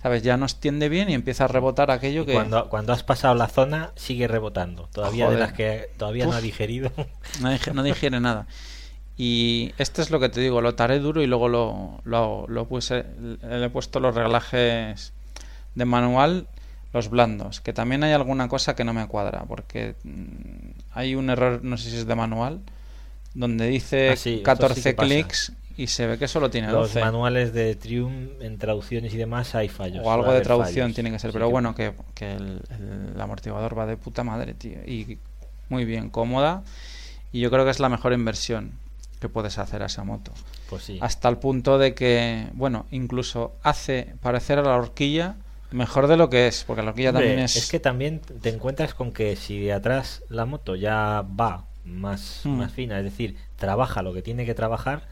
¿Sabes? 0.01 0.23
Ya 0.23 0.37
no 0.37 0.45
extiende 0.45 0.87
bien 0.87 1.09
y 1.09 1.13
empieza 1.13 1.43
a 1.45 1.47
rebotar 1.49 1.91
aquello 1.91 2.21
Y 2.23 2.27
que 2.27 2.33
cuando, 2.33 2.69
cuando 2.69 2.93
has 2.93 3.03
pasado 3.03 3.35
la 3.35 3.47
zona, 3.47 3.91
sigue 3.95 4.27
rebotando. 4.29 4.87
Todavía 4.93 5.25
Joder. 5.25 5.39
de 5.39 5.45
las 5.45 5.53
que 5.53 5.89
todavía 5.97 6.25
no 6.25 6.33
ha 6.33 6.41
digerido. 6.41 6.91
no, 7.41 7.51
dig- 7.51 7.73
no 7.73 7.83
digiere 7.83 8.19
nada. 8.21 8.47
Y 9.17 9.73
este 9.77 10.01
es 10.01 10.11
lo 10.11 10.19
que 10.21 10.29
te 10.29 10.39
digo, 10.39 10.61
lo 10.61 10.75
taré 10.75 10.99
duro 10.99 11.21
y 11.21 11.27
luego 11.27 11.49
lo, 11.49 11.99
lo, 12.05 12.17
hago. 12.17 12.45
Lo 12.47 12.65
puse, 12.69 13.05
le 13.41 13.65
he 13.65 13.69
puesto 13.69 13.99
los 13.99 14.15
reglajes 14.15 15.11
de 15.75 15.83
manual, 15.85 16.47
los 16.93 17.09
blandos, 17.09 17.59
que 17.59 17.73
también 17.73 18.01
hay 18.03 18.13
alguna 18.13 18.47
cosa 18.47 18.75
que 18.75 18.85
no 18.85 18.93
me 18.93 19.05
cuadra, 19.07 19.43
porque 19.47 19.95
mm, 20.05 20.69
hay 20.93 21.15
un 21.15 21.29
error, 21.29 21.59
no 21.63 21.75
sé 21.77 21.89
si 21.89 21.97
es 21.97 22.07
de 22.07 22.15
manual, 22.15 22.61
donde 23.33 23.67
dice 23.67 24.11
Ah, 24.11 24.15
sí, 24.15 24.35
eso 24.35 24.43
14 24.43 24.75
sí 24.75 24.81
que 24.89 24.93
pasa. 24.95 25.07
clics 25.07 25.51
y 25.83 25.87
se 25.87 26.07
ve 26.07 26.17
que 26.17 26.27
solo 26.27 26.49
tiene 26.49 26.67
Los 26.71 26.93
12. 26.93 26.99
manuales 27.01 27.53
de 27.53 27.75
Triumph 27.75 28.41
en 28.41 28.57
traducciones 28.57 29.13
y 29.13 29.17
demás 29.17 29.55
hay 29.55 29.69
fallos. 29.69 30.05
O 30.05 30.11
algo 30.11 30.31
de 30.31 30.41
traducción 30.41 30.85
fallos. 30.87 30.95
tiene 30.95 31.11
que 31.11 31.19
ser, 31.19 31.31
Sí 31.31 31.33
pero 31.33 31.49
bueno, 31.49 31.73
que, 31.75 31.93
que 32.15 32.33
el, 32.33 32.61
el 33.13 33.21
amortiguador 33.21 33.77
va 33.77 33.85
de 33.85 33.97
puta 33.97 34.23
madre, 34.23 34.53
tío. 34.53 34.79
Y 34.85 35.19
muy 35.69 35.85
bien, 35.85 36.09
cómoda. 36.09 36.63
Y 37.31 37.39
yo 37.41 37.49
creo 37.51 37.63
que 37.65 37.71
es 37.71 37.79
la 37.79 37.89
mejor 37.89 38.13
inversión 38.13 38.71
que 39.19 39.29
puedes 39.29 39.57
hacer 39.57 39.83
a 39.83 39.87
esa 39.87 40.03
moto. 40.03 40.31
Pues 40.69 40.83
sí. 40.83 40.97
Hasta 41.01 41.29
el 41.29 41.37
punto 41.37 41.77
de 41.77 41.93
que, 41.93 42.47
bueno, 42.53 42.85
incluso 42.91 43.55
hace 43.63 44.15
parecer 44.21 44.59
a 44.59 44.63
la 44.63 44.75
horquilla 44.75 45.35
mejor 45.71 46.07
de 46.07 46.17
lo 46.17 46.29
que 46.29 46.47
es, 46.47 46.63
porque 46.65 46.81
la 46.81 46.89
horquilla 46.89 47.09
Hombre, 47.09 47.25
también 47.27 47.45
es... 47.45 47.69
que 47.69 47.79
también 47.79 48.19
te 48.19 48.49
encuentras 48.49 48.93
con 48.95 49.11
que 49.11 49.35
si 49.35 49.59
de 49.59 49.73
atrás 49.73 50.23
la 50.29 50.45
moto 50.45 50.75
ya 50.75 51.23
va 51.39 51.65
más, 51.85 52.41
Hmm. 52.43 52.57
más 52.57 52.71
fina, 52.71 52.97
es 52.97 53.03
decir, 53.03 53.35
trabaja 53.55 54.01
lo 54.01 54.13
que 54.13 54.21
tiene 54.21 54.45
que 54.45 54.55
trabajar, 54.55 55.03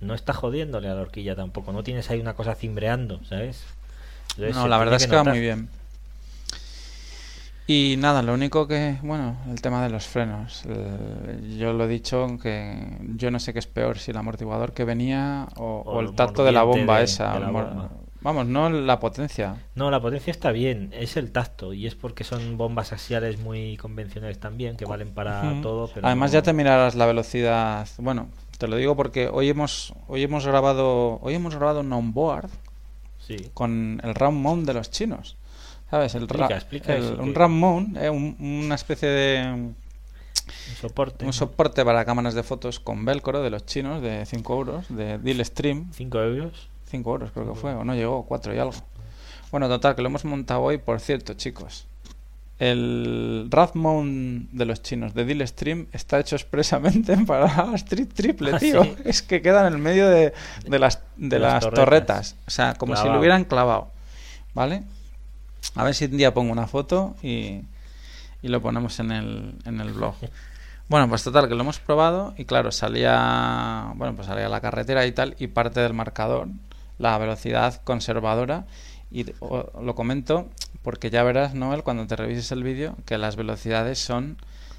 no 0.00 0.14
está 0.14 0.32
jodiéndole 0.32 0.88
a 0.88 0.94
la 0.94 1.00
horquilla 1.02 1.34
tampoco. 1.36 1.72
No 1.72 1.82
tienes 1.82 2.10
ahí 2.10 2.20
una 2.20 2.34
cosa 2.34 2.54
cimbreando, 2.54 3.20
¿sabes? 3.24 3.64
Entonces 4.30 4.54
No, 4.56 4.68
la 4.68 4.78
verdad 4.78 4.96
es 4.96 5.06
que 5.06 5.16
va 5.16 5.24
muy 5.24 5.40
bien. 5.40 5.68
Y 7.68 7.96
nada, 7.98 8.22
lo 8.22 8.32
único 8.34 8.68
que, 8.68 8.96
bueno, 9.02 9.36
el 9.50 9.60
tema 9.60 9.82
de 9.82 9.90
los 9.90 10.06
frenos. 10.06 10.64
El- 10.66 11.58
yo 11.58 11.72
lo 11.72 11.84
he 11.84 11.88
dicho 11.88 12.38
que 12.40 12.78
yo 13.16 13.32
no 13.32 13.40
sé 13.40 13.52
qué 13.52 13.58
es 13.58 13.66
peor, 13.66 13.98
si 13.98 14.12
el 14.12 14.16
amortiguador 14.16 14.72
que 14.72 14.84
venía 14.84 15.48
o, 15.56 15.82
O 15.84 15.92
o 15.96 16.00
el 16.00 16.06
el 16.08 16.14
tacto 16.14 16.44
de 16.44 16.52
la 16.52 16.62
bomba 16.62 16.98
de- 16.98 17.04
esa. 17.04 17.32
de 17.34 17.40
la 17.40 17.46
el 17.46 17.52
mor- 17.52 17.68
bomba. 17.68 17.90
Vamos, 18.20 18.46
no 18.46 18.70
la 18.70 18.98
potencia. 19.00 19.56
No, 19.74 19.90
la 19.90 20.00
potencia 20.00 20.30
está 20.30 20.50
bien, 20.52 20.90
es 20.92 21.16
el 21.16 21.30
tacto 21.32 21.72
y 21.74 21.86
es 21.86 21.94
porque 21.94 22.24
son 22.24 22.56
bombas 22.56 22.92
axiales 22.92 23.38
muy 23.38 23.76
convencionales 23.76 24.38
también, 24.38 24.76
que 24.76 24.84
valen 24.84 25.10
para 25.10 25.60
todo. 25.60 25.88
Pero 25.92 26.06
Además 26.06 26.30
no- 26.30 26.34
ya 26.38 26.42
te 26.42 26.52
mirarás 26.52 26.94
la 26.94 27.06
velocidad. 27.06 27.86
Bueno, 27.98 28.28
te 28.58 28.68
lo 28.68 28.76
digo 28.76 28.96
porque 28.96 29.28
hoy 29.28 29.48
hemos 29.48 29.92
hoy 30.08 30.22
hemos 30.22 30.46
grabado 30.46 31.18
hoy 31.22 31.34
hemos 31.34 31.54
grabado 31.54 31.80
un 31.80 31.92
onboard 31.92 32.50
Sí. 33.18 33.50
con 33.54 34.00
el 34.04 34.14
RAM 34.14 34.34
mount 34.36 34.66
de 34.66 34.74
los 34.74 34.90
chinos. 34.90 35.36
¿Sabes? 35.90 36.14
El, 36.14 36.24
Explica, 36.24 36.48
ra- 36.48 36.56
explica 36.56 36.94
el- 36.96 37.04
eso, 37.04 37.22
un 37.22 37.32
que- 37.32 37.38
RAM 37.38 37.52
mount, 37.58 37.96
eh, 37.96 38.10
un- 38.10 38.36
una 38.38 38.74
especie 38.76 39.08
de 39.08 39.52
Un 39.52 39.76
soporte. 40.80 41.24
Un 41.24 41.32
soporte 41.32 41.84
para 41.84 42.04
cámaras 42.04 42.34
de 42.34 42.42
fotos 42.44 42.78
con 42.80 43.04
velcro 43.04 43.42
de 43.42 43.50
los 43.50 43.66
chinos 43.66 44.00
de 44.02 44.24
5 44.26 44.54
euros, 44.54 44.86
de 44.88 45.18
Deal 45.18 45.44
Stream. 45.44 45.90
5 45.92 46.20
euros. 46.20 46.68
5 46.88 47.10
euros 47.12 47.30
creo 47.32 47.52
que 47.52 47.58
fue, 47.58 47.74
o 47.74 47.84
no 47.84 47.94
llegó, 47.94 48.24
4 48.26 48.54
y 48.54 48.58
algo. 48.58 48.74
Bueno, 49.50 49.68
total, 49.68 49.96
que 49.96 50.02
lo 50.02 50.08
hemos 50.08 50.24
montado 50.24 50.60
hoy, 50.62 50.78
por 50.78 51.00
cierto, 51.00 51.34
chicos. 51.34 51.86
El 52.58 53.48
Radmount 53.50 54.50
de 54.50 54.64
los 54.64 54.82
chinos 54.82 55.12
de 55.14 55.24
Deal 55.26 55.46
Stream 55.46 55.86
está 55.92 56.18
hecho 56.18 56.36
expresamente 56.36 57.16
para 57.26 57.74
Street 57.74 58.08
Triple, 58.14 58.52
Ah, 58.54 58.58
tío. 58.58 58.82
¿sí? 58.82 58.94
Es 59.04 59.22
que 59.22 59.42
queda 59.42 59.66
en 59.66 59.74
el 59.74 59.78
medio 59.78 60.08
de, 60.08 60.32
de 60.66 60.78
las, 60.78 61.00
de 61.16 61.28
De 61.28 61.38
las 61.38 61.52
las 61.54 61.62
torretas. 61.64 61.84
torretas. 61.84 62.36
O 62.46 62.50
sea, 62.50 62.74
como 62.74 62.96
si 62.96 63.06
lo 63.08 63.18
hubieran 63.18 63.44
clavado. 63.44 63.90
¿Vale? 64.54 64.84
A 65.74 65.84
ver 65.84 65.94
si 65.94 66.06
un 66.06 66.16
día 66.16 66.32
pongo 66.32 66.50
una 66.52 66.66
foto 66.66 67.14
y, 67.22 67.60
y 68.40 68.48
lo 68.48 68.62
ponemos 68.62 68.98
en 69.00 69.10
el, 69.10 69.54
en 69.64 69.80
el 69.80 69.92
blog. 69.92 70.14
Bueno, 70.88 71.08
pues 71.08 71.24
total, 71.24 71.48
que 71.48 71.56
lo 71.56 71.62
hemos 71.62 71.80
probado 71.80 72.32
y 72.38 72.44
claro, 72.44 72.70
salía, 72.70 73.90
bueno, 73.96 74.14
pues 74.14 74.28
salía 74.28 74.48
la 74.48 74.60
carretera 74.60 75.04
y 75.04 75.10
tal 75.10 75.34
y 75.36 75.48
parte 75.48 75.80
del 75.80 75.94
marcador, 75.94 76.46
la 76.98 77.18
velocidad 77.18 77.82
conservadora 77.82 78.66
y 79.10 79.26
o- 79.40 79.68
lo 79.82 79.96
comento 79.96 80.46
porque 80.86 81.10
ya 81.10 81.24
verás, 81.24 81.52
Noel, 81.52 81.82
cuando 81.82 82.06
te 82.06 82.14
revises 82.14 82.52
el 82.52 82.62
vídeo, 82.62 82.94
que 83.06 83.18
las 83.18 83.34
velocidades 83.34 83.98
son 83.98 84.36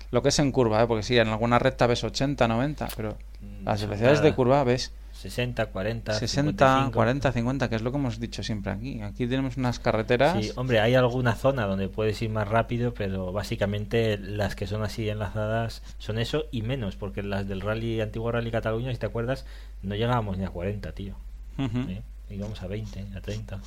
lo 0.10 0.24
que 0.24 0.30
es 0.30 0.40
en 0.40 0.54
curva, 0.54 0.82
¿eh? 0.82 0.88
porque 0.88 1.04
sí, 1.04 1.18
en 1.18 1.28
alguna 1.28 1.60
recta 1.60 1.86
ves 1.86 2.02
80, 2.02 2.48
90, 2.48 2.88
pero 2.96 3.18
las 3.66 3.82
Mm, 3.82 3.86
velocidades 3.88 4.22
de 4.22 4.34
curva 4.34 4.64
ves 4.64 4.94
60, 5.12 5.66
40, 5.66 6.14
60, 6.14 6.66
55. 6.66 6.92
40, 6.94 7.32
50, 7.34 7.70
que 7.70 7.76
es 7.76 7.82
lo 7.82 7.92
que 7.92 7.98
hemos 7.98 8.22
dicho 8.22 8.42
siempre 8.42 8.72
aquí. 8.72 9.02
Aquí 9.02 9.28
tenemos 9.28 9.58
unas 9.58 9.80
carreteras. 9.80 10.42
Sí, 10.42 10.50
hombre, 10.56 10.80
hay 10.80 10.96
alguna 10.96 11.36
zona 11.36 11.66
donde 11.66 11.90
puedes 11.90 12.22
ir 12.22 12.30
más 12.30 12.48
rápido, 12.48 12.94
pero 12.94 13.34
básicamente 13.34 14.18
las 14.18 14.56
que 14.56 14.66
son 14.66 14.84
así 14.84 15.10
enlazadas 15.10 15.84
son 15.98 16.20
eso 16.20 16.46
y 16.54 16.62
menos, 16.62 16.96
porque 16.96 17.22
las 17.22 17.50
del 17.50 17.60
rally, 17.60 18.00
antiguo 18.00 18.32
rally 18.32 18.50
Cataluña, 18.50 18.94
si 18.94 18.98
te 18.98 19.08
acuerdas, 19.08 19.46
no 19.84 19.94
llegábamos 19.94 20.38
ni 20.38 20.46
a 20.46 20.52
40, 20.52 20.90
tío. 20.94 21.16
Ujú. 21.58 21.80
¿eh? 21.90 22.02
Íbamos 22.30 22.62
a 22.64 22.68
20, 22.68 23.08
a 23.14 23.20
30. 23.20 23.60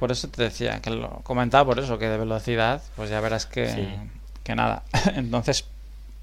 Por 0.00 0.10
eso 0.10 0.26
te 0.28 0.42
decía, 0.42 0.80
que 0.80 0.90
lo 0.90 1.20
comentaba 1.22 1.64
por 1.64 1.78
eso, 1.78 1.98
que 1.98 2.08
de 2.08 2.18
velocidad, 2.18 2.82
pues 2.96 3.08
ya 3.10 3.20
verás 3.20 3.46
que, 3.46 3.68
Sí. 3.68 3.88
que 4.42 4.54
nada. 4.56 4.82
Entonces, 5.14 5.66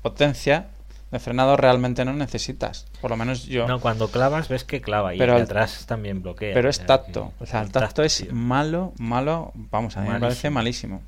potencia 0.02 0.68
de 1.12 1.20
frenado 1.20 1.56
realmente 1.56 2.04
no 2.04 2.12
necesitas. 2.14 2.86
Por 3.00 3.12
lo 3.12 3.18
menos 3.18 3.46
yo. 3.46 3.66
No, 3.68 3.80
cuando 3.80 4.10
clavas 4.10 4.50
ves 4.50 4.64
que 4.66 4.82
clava 4.82 5.16
y 5.16 5.18
Pero 5.18 5.38
atrás 5.38 5.86
también 5.86 6.22
bloquea. 6.22 6.54
pero 6.54 6.70
es 6.70 6.86
tacto. 6.86 7.32
O 7.40 7.46
sea, 7.46 7.62
el 7.62 7.72
tacto 7.72 8.04
es 8.04 8.18
tío. 8.18 8.34
malo, 8.34 8.92
malo. 8.98 9.54
Vamos, 9.72 9.96
a 9.96 10.02
mí 10.02 10.10
me 10.10 10.20
parece 10.20 10.50
malísimo. 10.50 11.02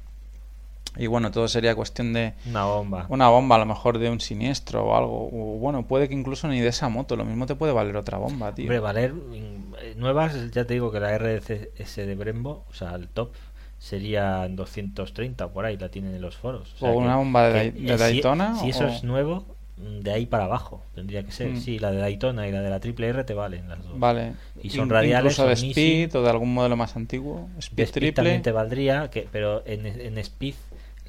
Y 0.98 1.08
bueno, 1.08 1.32
todo 1.32 1.48
sería 1.48 1.76
cuestión 1.76 2.14
de 2.14 2.34
Una 2.48 2.66
bomba. 2.66 3.06
una 3.10 3.30
bomba, 3.30 3.56
a 3.56 3.60
lo 3.60 3.66
mejor 3.66 4.00
de 4.00 4.10
un 4.10 4.20
siniestro 4.20 4.86
o 4.86 4.96
algo. 4.96 5.28
O 5.32 5.58
bueno, 5.60 5.86
puede 5.86 6.08
que 6.10 6.14
incluso 6.16 6.48
ni 6.48 6.60
de 6.60 6.68
esa 6.70 6.90
moto. 6.90 7.16
Lo 7.16 7.26
mismo 7.26 7.46
te 7.46 7.56
puede 7.56 7.72
valer 7.74 7.96
otra 7.96 8.18
bomba, 8.18 8.54
tío. 8.56 8.66
Hombre, 8.66 8.80
valer 8.80 9.14
mm, 9.14 9.76
eh, 9.82 9.94
nuevas, 9.98 10.52
ya 10.52 10.66
te 10.66 10.74
digo 10.74 10.92
que 10.92 11.00
la 11.00 11.16
RDS 11.18 11.96
de 12.06 12.16
Brembo, 12.16 12.66
o 12.70 12.74
sea, 12.74 12.96
el 12.96 13.08
top 13.08 13.30
sería 13.78 14.46
en 14.46 14.56
230 14.56 15.50
por 15.50 15.66
ahí, 15.66 15.78
la 15.78 15.90
tienen 15.90 16.16
en 16.16 16.22
los 16.22 16.36
foros. 16.36 16.74
sea 16.78 16.90
O 16.90 16.98
una 16.98 17.16
bomba 17.16 17.48
de 17.50 17.72
que, 17.72 17.80
Dai- 17.80 17.86
de 17.86 17.94
eh, 17.94 17.98
si- 17.98 18.04
Daytona, 18.04 18.56
Si, 18.60 18.70
eso 18.70 18.88
es 18.88 19.04
nuevo, 19.04 19.46
mm, 19.78 20.00
de 20.02 20.12
ahí 20.12 20.26
para 20.26 20.46
abajo 20.46 20.84
tendría 20.96 21.24
que 21.24 21.32
ser. 21.32 21.50
Mm. 21.52 21.58
Sí, 21.62 21.80
la 21.80 21.92
de 21.92 21.98
Daytona 22.00 22.48
y 22.48 22.52
la 22.52 22.62
de 22.62 22.70
la 22.70 22.80
Triple 22.82 23.08
R 23.08 23.24
te 23.24 23.34
valen 23.36 23.70
las 23.70 23.82
dos. 23.84 23.98
Vale. 23.98 24.34
Y 24.62 24.70
son 24.72 24.86
In- 24.86 24.90
radiales, 24.90 25.34
Incluso 25.40 25.48
de 25.48 25.54
Speed 25.54 26.16
o 26.16 26.24
de 26.24 26.30
algún 26.30 26.54
modelo 26.54 26.76
más 26.76 26.96
antiguo. 26.98 27.48
De 27.54 27.60
Speed 27.60 27.84
Speed 27.86 27.92
triple. 27.94 28.12
también 28.14 28.42
te 28.42 28.52
valdría, 28.52 29.10
que, 29.10 29.28
pero 29.32 29.64
en, 29.66 29.86
en 29.86 30.18
Speed 30.18 30.56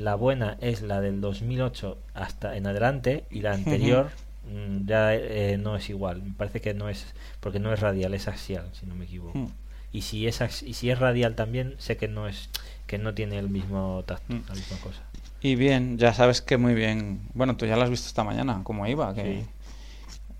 la 0.00 0.14
buena 0.16 0.56
es 0.60 0.82
la 0.82 1.00
del 1.00 1.20
2008 1.20 1.98
hasta 2.14 2.56
en 2.56 2.66
adelante 2.66 3.24
y 3.30 3.40
la 3.42 3.52
anterior 3.52 4.10
mm, 4.50 4.86
ya 4.86 5.14
eh, 5.14 5.56
no 5.58 5.76
es 5.76 5.88
igual. 5.90 6.22
Me 6.22 6.32
parece 6.32 6.60
que 6.60 6.74
no 6.74 6.88
es, 6.88 7.06
porque 7.40 7.58
no 7.60 7.72
es 7.72 7.80
radial, 7.80 8.14
es 8.14 8.26
axial, 8.28 8.68
si 8.72 8.86
no 8.86 8.94
me 8.94 9.04
equivoco. 9.04 9.38
Mm. 9.38 9.48
Y 9.92 10.02
si 10.02 10.26
es 10.26 10.40
y 10.62 10.74
si 10.74 10.90
es 10.90 10.98
radial 10.98 11.34
también, 11.34 11.74
sé 11.78 11.96
que 11.96 12.08
no 12.08 12.28
es 12.28 12.48
que 12.86 12.98
no 12.98 13.14
tiene 13.14 13.38
el 13.38 13.48
mismo 13.48 14.02
tacto, 14.06 14.34
Mm. 14.34 14.42
la 14.48 14.54
misma 14.54 14.76
cosa. 14.78 15.02
Y 15.42 15.54
bien, 15.54 15.96
ya 15.98 16.12
sabes 16.12 16.42
que 16.42 16.56
muy 16.58 16.74
bien. 16.74 17.20
Bueno, 17.34 17.56
tú 17.56 17.64
ya 17.66 17.76
lo 17.76 17.82
has 17.82 17.90
visto 17.90 18.06
esta 18.08 18.24
mañana, 18.24 18.60
cómo 18.64 18.86
iba. 18.86 19.14
Que 19.14 19.22
Sí. 19.42 19.46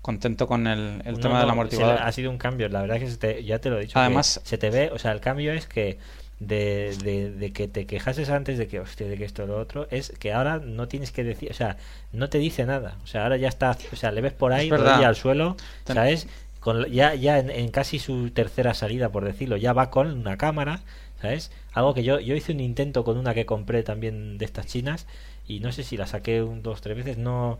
Contento 0.01 0.47
con 0.47 0.65
el, 0.65 1.01
el 1.05 1.13
No, 1.15 1.19
tema 1.19 1.33
no, 1.35 1.39
del 1.41 1.49
amortiguador. 1.51 1.99
ha 2.01 2.11
sido 2.11 2.31
un 2.31 2.39
cambio, 2.39 2.67
la 2.69 2.81
verdad 2.81 2.97
que 2.97 3.07
se 3.09 3.17
te- 3.17 3.43
ya 3.43 3.59
te 3.59 3.69
lo 3.69 3.77
he 3.77 3.81
dicho. 3.81 3.99
Además- 3.99 4.41
se 4.43 4.57
te 4.57 4.71
ve, 4.71 4.89
o 4.91 4.97
sea, 4.97 5.11
el 5.11 5.19
cambio 5.21 5.53
es 5.53 5.67
que 5.67 5.99
de, 6.41 6.97
de, 7.03 7.31
de 7.31 7.53
que 7.53 7.67
te 7.67 7.85
quejases 7.85 8.29
antes 8.31 8.57
de 8.57 8.67
que, 8.67 8.79
hostia, 8.79 9.07
de 9.07 9.15
que 9.15 9.25
esto 9.25 9.45
lo 9.45 9.59
otro, 9.59 9.87
es 9.91 10.11
que 10.19 10.33
ahora 10.33 10.57
no 10.59 10.87
tienes 10.87 11.11
que 11.11 11.23
decir, 11.23 11.51
o 11.51 11.53
sea, 11.53 11.77
no 12.11 12.29
te 12.29 12.39
dice 12.39 12.65
nada. 12.65 12.97
O 13.03 13.07
sea, 13.07 13.23
ahora 13.23 13.37
ya 13.37 13.47
está, 13.47 13.77
o 13.93 13.95
sea, 13.95 14.11
le 14.11 14.21
ves 14.21 14.33
por 14.33 14.51
ahí, 14.51 14.69
rodilla 14.69 15.07
al 15.07 15.15
suelo, 15.15 15.55
¿sabes? 15.85 16.27
Con, 16.59 16.85
ya 16.91 17.13
ya 17.15 17.39
en, 17.39 17.49
en 17.51 17.69
casi 17.69 17.99
su 17.99 18.31
tercera 18.31 18.73
salida, 18.73 19.09
por 19.09 19.23
decirlo, 19.23 19.55
ya 19.57 19.73
va 19.73 19.91
con 19.91 20.11
una 20.11 20.37
cámara, 20.37 20.81
¿sabes? 21.21 21.51
Algo 21.73 21.93
que 21.93 22.03
yo, 22.03 22.19
yo 22.19 22.35
hice 22.35 22.53
un 22.53 22.59
intento 22.59 23.03
con 23.03 23.17
una 23.17 23.33
que 23.35 23.45
compré 23.45 23.83
también 23.83 24.37
de 24.39 24.45
estas 24.45 24.65
chinas 24.65 25.05
y 25.47 25.59
no 25.59 25.71
sé 25.71 25.83
si 25.83 25.95
la 25.97 26.07
saqué 26.07 26.41
un, 26.41 26.63
dos, 26.63 26.81
tres 26.81 26.97
veces, 26.97 27.17
no, 27.17 27.59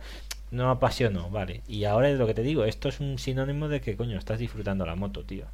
no 0.50 0.70
apasionó, 0.70 1.30
vale. 1.30 1.62
Y 1.68 1.84
ahora 1.84 2.10
es 2.10 2.18
lo 2.18 2.26
que 2.26 2.34
te 2.34 2.42
digo, 2.42 2.64
esto 2.64 2.88
es 2.88 3.00
un 3.00 3.18
sinónimo 3.18 3.68
de 3.68 3.80
que, 3.80 3.96
coño, 3.96 4.18
estás 4.18 4.38
disfrutando 4.40 4.86
la 4.86 4.96
moto, 4.96 5.24
tío. 5.24 5.46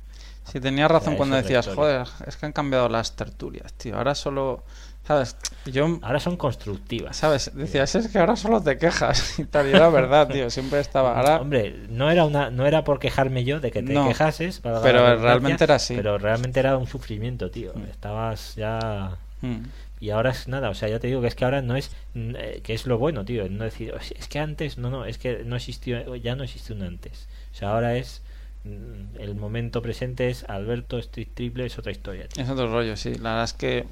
Si 0.50 0.60
tenías 0.60 0.90
razón 0.90 1.16
cuando 1.16 1.36
decías, 1.36 1.66
joder, 1.68 2.06
es 2.26 2.36
que 2.36 2.46
han 2.46 2.52
cambiado 2.52 2.88
las 2.88 3.16
tertulias, 3.16 3.72
tío. 3.74 3.96
Ahora 3.96 4.14
solo. 4.14 4.64
¿Sabes? 5.06 5.36
Yo. 5.64 5.98
Ahora 6.02 6.20
son 6.20 6.36
constructivas. 6.36 7.16
¿Sabes? 7.16 7.50
Decías, 7.54 7.94
es 7.94 8.08
que 8.08 8.18
ahora 8.18 8.36
solo 8.36 8.60
te 8.62 8.76
quejas. 8.76 9.38
Y 9.38 9.44
tal, 9.44 9.66
y 9.66 9.70
era 9.70 9.88
verdad, 9.88 10.28
tío. 10.28 10.50
Siempre 10.50 10.80
estaba. 10.80 11.16
Ahora. 11.18 11.40
Hombre, 11.40 11.86
no 11.88 12.10
era 12.10 12.24
una, 12.26 12.50
no 12.50 12.66
era 12.66 12.84
por 12.84 12.98
quejarme 12.98 13.44
yo 13.44 13.58
de 13.60 13.70
que 13.70 13.82
te 13.82 13.92
No, 13.94 14.06
quejases, 14.08 14.60
para 14.60 14.82
pero 14.82 15.16
realmente 15.16 15.64
era 15.64 15.76
así. 15.76 15.94
Pero 15.96 16.18
realmente 16.18 16.60
era 16.60 16.76
un 16.76 16.86
sufrimiento, 16.86 17.50
tío. 17.50 17.72
Mm. 17.74 17.84
Estabas 17.90 18.54
ya 18.56 19.16
Mm. 19.40 19.66
y 20.00 20.10
ahora 20.10 20.30
es 20.30 20.48
nada, 20.48 20.68
o 20.68 20.74
sea, 20.74 20.88
ya 20.88 20.98
te 20.98 21.06
digo 21.06 21.20
que 21.20 21.28
es 21.28 21.36
que 21.36 21.44
ahora 21.44 21.62
no 21.62 21.76
es 21.76 21.92
eh, 22.16 22.60
que 22.64 22.74
es 22.74 22.86
lo 22.86 22.98
bueno, 22.98 23.24
tío, 23.24 23.48
no 23.48 23.62
decir, 23.64 23.94
"Oh, 23.94 23.98
es 24.00 24.26
que 24.28 24.40
antes 24.40 24.78
no, 24.78 24.90
no, 24.90 25.04
es 25.04 25.16
que 25.16 25.44
no 25.44 25.54
existió, 25.54 26.16
ya 26.16 26.34
no 26.34 26.42
existe 26.42 26.72
un 26.72 26.82
antes. 26.82 27.28
O 27.52 27.56
sea, 27.56 27.70
ahora 27.70 27.94
es 27.96 28.20
el 28.64 29.34
momento 29.34 29.80
presente 29.82 30.28
es 30.28 30.44
Alberto 30.44 30.98
Street 30.98 31.28
Triple 31.34 31.66
es 31.66 31.78
otra 31.78 31.92
historia, 31.92 32.28
tío. 32.28 32.42
Es 32.42 32.50
otro 32.50 32.70
rollo, 32.70 32.96
sí. 32.96 33.14
La 33.14 33.30
verdad 33.30 33.44
es 33.44 33.52
que 33.54 33.86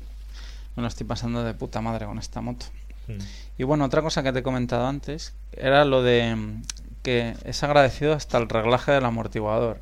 me 0.77 0.83
lo 0.83 0.89
estoy 0.89 1.07
pasando 1.07 1.43
de 1.45 1.55
puta 1.55 1.81
madre 1.81 2.07
con 2.07 2.19
esta 2.19 2.41
moto. 2.41 2.67
Mm. 3.09 3.19
Y 3.59 3.63
bueno, 3.65 3.85
otra 3.85 4.03
cosa 4.03 4.23
que 4.23 4.33
te 4.33 4.41
he 4.41 4.43
comentado 4.43 4.87
antes 4.87 5.35
era 5.53 5.85
lo 5.85 6.03
de 6.03 6.35
mm, 6.37 6.63
que 7.03 7.35
es 7.45 7.63
agradecido 7.63 8.13
hasta 8.13 8.37
el 8.39 8.49
reglaje 8.49 8.93
del 8.93 9.05
amortiguador. 9.05 9.81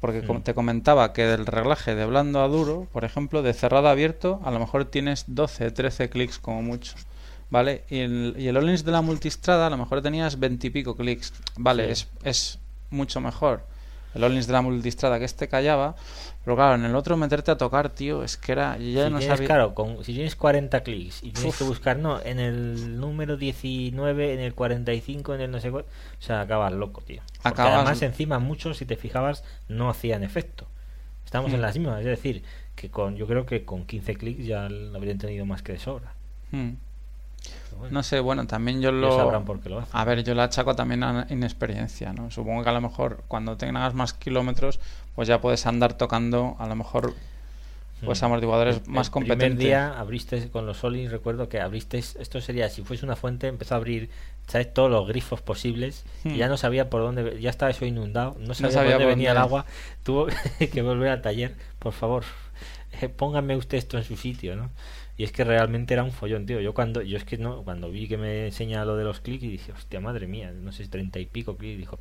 Porque 0.00 0.24
como 0.24 0.40
Mm. 0.40 0.42
te 0.42 0.54
comentaba 0.54 1.12
que 1.12 1.24
del 1.24 1.44
reglaje 1.46 1.94
de 1.94 2.06
blando 2.06 2.40
a 2.42 2.48
duro, 2.48 2.86
por 2.92 3.04
ejemplo, 3.04 3.42
de 3.42 3.52
cerrado 3.52 3.88
a 3.88 3.92
abierto, 3.92 4.40
a 4.44 4.50
lo 4.50 4.58
mejor 4.60 4.84
tienes 4.84 5.24
12, 5.26 5.70
13 5.70 6.08
clics 6.08 6.38
como 6.38 6.62
mucho. 6.62 6.94
¿Vale? 7.50 7.84
Y 7.88 8.00
el, 8.00 8.34
y 8.38 8.48
el 8.48 8.54
de 8.84 8.92
la 8.92 9.00
multistrada 9.00 9.66
a 9.68 9.70
lo 9.70 9.76
mejor 9.78 10.02
tenías 10.02 10.38
20 10.38 10.66
y 10.66 10.70
pico 10.70 10.96
clics. 10.96 11.32
Vale, 11.56 11.86
Sí. 11.86 11.90
es, 11.92 12.08
es 12.24 12.58
mucho 12.90 13.20
mejor 13.20 13.64
el 14.14 14.24
Olins 14.24 14.46
de 14.46 14.54
la 14.54 14.62
multistrada 14.62 15.18
que 15.18 15.26
este 15.26 15.48
callaba. 15.48 15.94
Pero 16.42 16.56
claro, 16.56 16.76
en 16.76 16.84
el 16.86 16.96
otro 16.96 17.16
meterte 17.18 17.50
a 17.50 17.58
tocar, 17.58 17.90
tío, 17.90 18.24
es 18.24 18.36
que 18.38 18.52
era. 18.52 18.78
yo 18.78 18.84
Ya 18.84 19.04
si 19.06 19.12
no 19.12 19.18
tienes, 19.18 19.36
sabía. 19.36 19.46
claro, 19.46 19.74
con, 19.74 20.02
si 20.02 20.14
tienes 20.14 20.34
40 20.34 20.82
clics 20.82 21.22
y 21.22 21.30
tienes 21.32 21.52
Uf. 21.52 21.58
que 21.58 21.64
buscar, 21.64 21.98
no, 21.98 22.20
en 22.22 22.38
el 22.40 22.98
número 22.98 23.36
19, 23.36 24.32
en 24.32 24.40
el 24.40 24.54
45, 24.54 25.34
en 25.34 25.42
el 25.42 25.50
no 25.50 25.60
sé 25.60 25.70
cuál, 25.70 25.84
o 25.84 26.22
sea, 26.22 26.40
acabas 26.40 26.72
loco, 26.72 27.02
tío. 27.02 27.20
Porque 27.42 27.48
Acabas- 27.60 27.74
además 27.74 28.02
encima 28.02 28.38
muchos, 28.38 28.78
si 28.78 28.86
te 28.86 28.96
fijabas, 28.96 29.44
no 29.68 29.90
hacían 29.90 30.24
efecto. 30.24 30.66
Estamos 31.26 31.52
en 31.52 31.58
Mm. 31.58 31.62
las 31.62 31.76
mismas, 31.78 32.00
es 32.00 32.06
decir, 32.06 32.42
que 32.74 32.88
con 32.90 33.16
yo 33.16 33.26
creo 33.26 33.44
que 33.44 33.66
con 33.66 33.84
15 33.84 34.16
clics 34.16 34.46
ya 34.46 34.70
lo 34.70 34.96
habrían 34.96 35.18
tenido 35.18 35.44
más 35.44 35.62
que 35.62 35.72
de 35.72 35.78
sobra. 35.78 36.14
Hmm. 36.50 36.70
Bueno, 37.78 37.92
No 37.94 38.02
sé, 38.02 38.20
bueno, 38.20 38.46
también 38.46 38.80
yo 38.80 38.92
lo. 38.92 39.14
sabrán 39.16 39.44
por 39.44 39.60
qué 39.60 39.68
lo 39.68 39.78
hacen. 39.80 39.90
A 39.96 40.04
ver, 40.04 40.22
yo 40.24 40.34
la 40.34 40.44
achaco 40.44 40.74
también 40.76 41.02
a 41.04 41.26
inexperiencia, 41.30 42.12
¿no? 42.12 42.30
Supongo 42.30 42.62
que 42.62 42.68
a 42.70 42.72
lo 42.72 42.80
mejor 42.80 43.22
cuando 43.28 43.56
tengas 43.56 43.94
más 43.94 44.12
kilómetros, 44.12 44.80
pues 45.14 45.28
ya 45.28 45.40
puedes 45.40 45.64
andar 45.66 45.94
tocando, 45.94 46.56
a 46.58 46.66
lo 46.66 46.74
mejor, 46.76 47.14
pues 48.04 48.20
Mm. 48.22 48.24
amortiguadores 48.26 48.76
El- 48.84 48.90
más 48.90 49.06
el 49.08 49.12
competentes. 49.12 49.48
primer 49.48 49.58
día 49.58 49.98
abriste 49.98 50.48
con 50.50 50.66
los 50.66 50.78
Solins, 50.78 51.10
recuerdo 51.10 51.48
que 51.48 51.60
abriste, 51.60 51.98
esto 51.98 52.40
sería, 52.40 52.68
si 52.70 52.82
fuese 52.82 53.04
una 53.04 53.16
fuente, 53.16 53.48
empezó 53.48 53.74
a 53.74 53.78
abrir, 53.78 54.08
¿sabes? 54.46 54.72
Todos 54.72 54.90
los 54.90 55.06
grifos 55.08 55.40
posibles 55.40 56.04
Hmm. 56.24 56.30
y 56.30 56.36
ya 56.36 56.48
no 56.48 56.56
sabía 56.56 56.90
por 56.90 57.00
dónde, 57.02 57.40
ya 57.40 57.50
estaba 57.50 57.70
eso 57.70 57.84
inundado, 57.84 58.36
no 58.38 58.54
sabía, 58.54 58.72
sabía 58.72 58.92
por 58.92 59.00
dónde 59.02 59.14
venía 59.14 59.32
el 59.32 59.38
agua, 59.38 59.64
tuvo 60.04 60.26
que 60.72 60.82
volver 60.82 61.08
al 61.10 61.22
taller, 61.22 61.54
por 61.80 61.92
favor, 61.92 62.22
eh, 63.00 63.08
póngame 63.08 63.56
usted 63.56 63.78
esto 63.78 63.98
en 63.98 64.04
su 64.04 64.16
sitio, 64.16 64.54
¿no? 64.54 64.70
Y 65.18 65.24
es 65.24 65.32
que 65.32 65.42
realmente 65.42 65.94
era 65.94 66.04
un 66.04 66.12
follón, 66.12 66.46
tío. 66.46 66.60
Yo 66.60 66.72
cuando, 66.72 67.02
yo 67.02 67.16
es 67.16 67.24
que 67.24 67.38
no, 67.38 67.64
cuando 67.64 67.90
vi 67.90 68.06
que 68.06 68.16
me 68.16 68.46
enseña 68.46 68.84
lo 68.84 68.96
de 68.96 69.02
los 69.02 69.18
clics 69.18 69.42
y 69.42 69.48
dije, 69.48 69.72
hostia 69.72 69.98
madre 69.98 70.28
mía, 70.28 70.52
no 70.52 70.70
sé, 70.70 70.86
treinta 70.86 71.18
y 71.18 71.26
pico 71.26 71.56
clics, 71.56 71.76
dijo. 71.76 71.98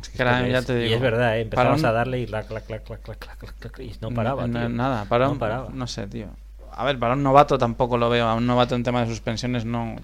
Es 0.00 0.08
que 0.08 0.18
ya 0.18 0.58
es? 0.58 0.64
Te 0.64 0.76
digo, 0.76 0.88
y 0.88 0.92
es 0.92 1.00
verdad, 1.00 1.36
¿eh? 1.36 1.40
empezamos 1.40 1.80
un... 1.80 1.86
a 1.86 1.92
darle 1.92 2.20
y 2.20 2.26
clac, 2.26 2.46
clac, 2.46 2.64
clac, 2.64 2.84
clac, 2.84 3.02
clac, 3.02 3.18
clac, 3.18 3.54
clac, 3.58 3.78
y 3.80 3.92
no 4.00 4.12
paraba, 4.12 4.46
no, 4.46 4.60
tío. 4.60 4.68
Nada, 4.68 5.04
para 5.06 5.26
no 5.26 5.32
un, 5.32 5.38
paraba. 5.40 5.70
No 5.72 5.88
sé, 5.88 6.06
tío. 6.06 6.28
A 6.70 6.84
ver, 6.84 6.96
para 6.98 7.14
un 7.14 7.24
novato 7.24 7.58
tampoco 7.58 7.98
lo 7.98 8.08
veo. 8.08 8.26
A 8.26 8.34
un 8.34 8.46
novato 8.46 8.76
en 8.76 8.84
tema 8.84 9.00
de 9.00 9.08
suspensiones 9.08 9.64
no. 9.64 9.96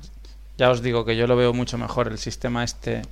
Ya 0.59 0.71
os 0.71 0.83
digo 0.83 1.05
que 1.05 1.17
yo 1.17 1.29
lo 1.29 1.37
veo 1.37 1.53
mucho 1.53 1.79
mejor 1.79 2.09
el 2.09 2.19
sistema 2.19 2.65
este 2.65 3.03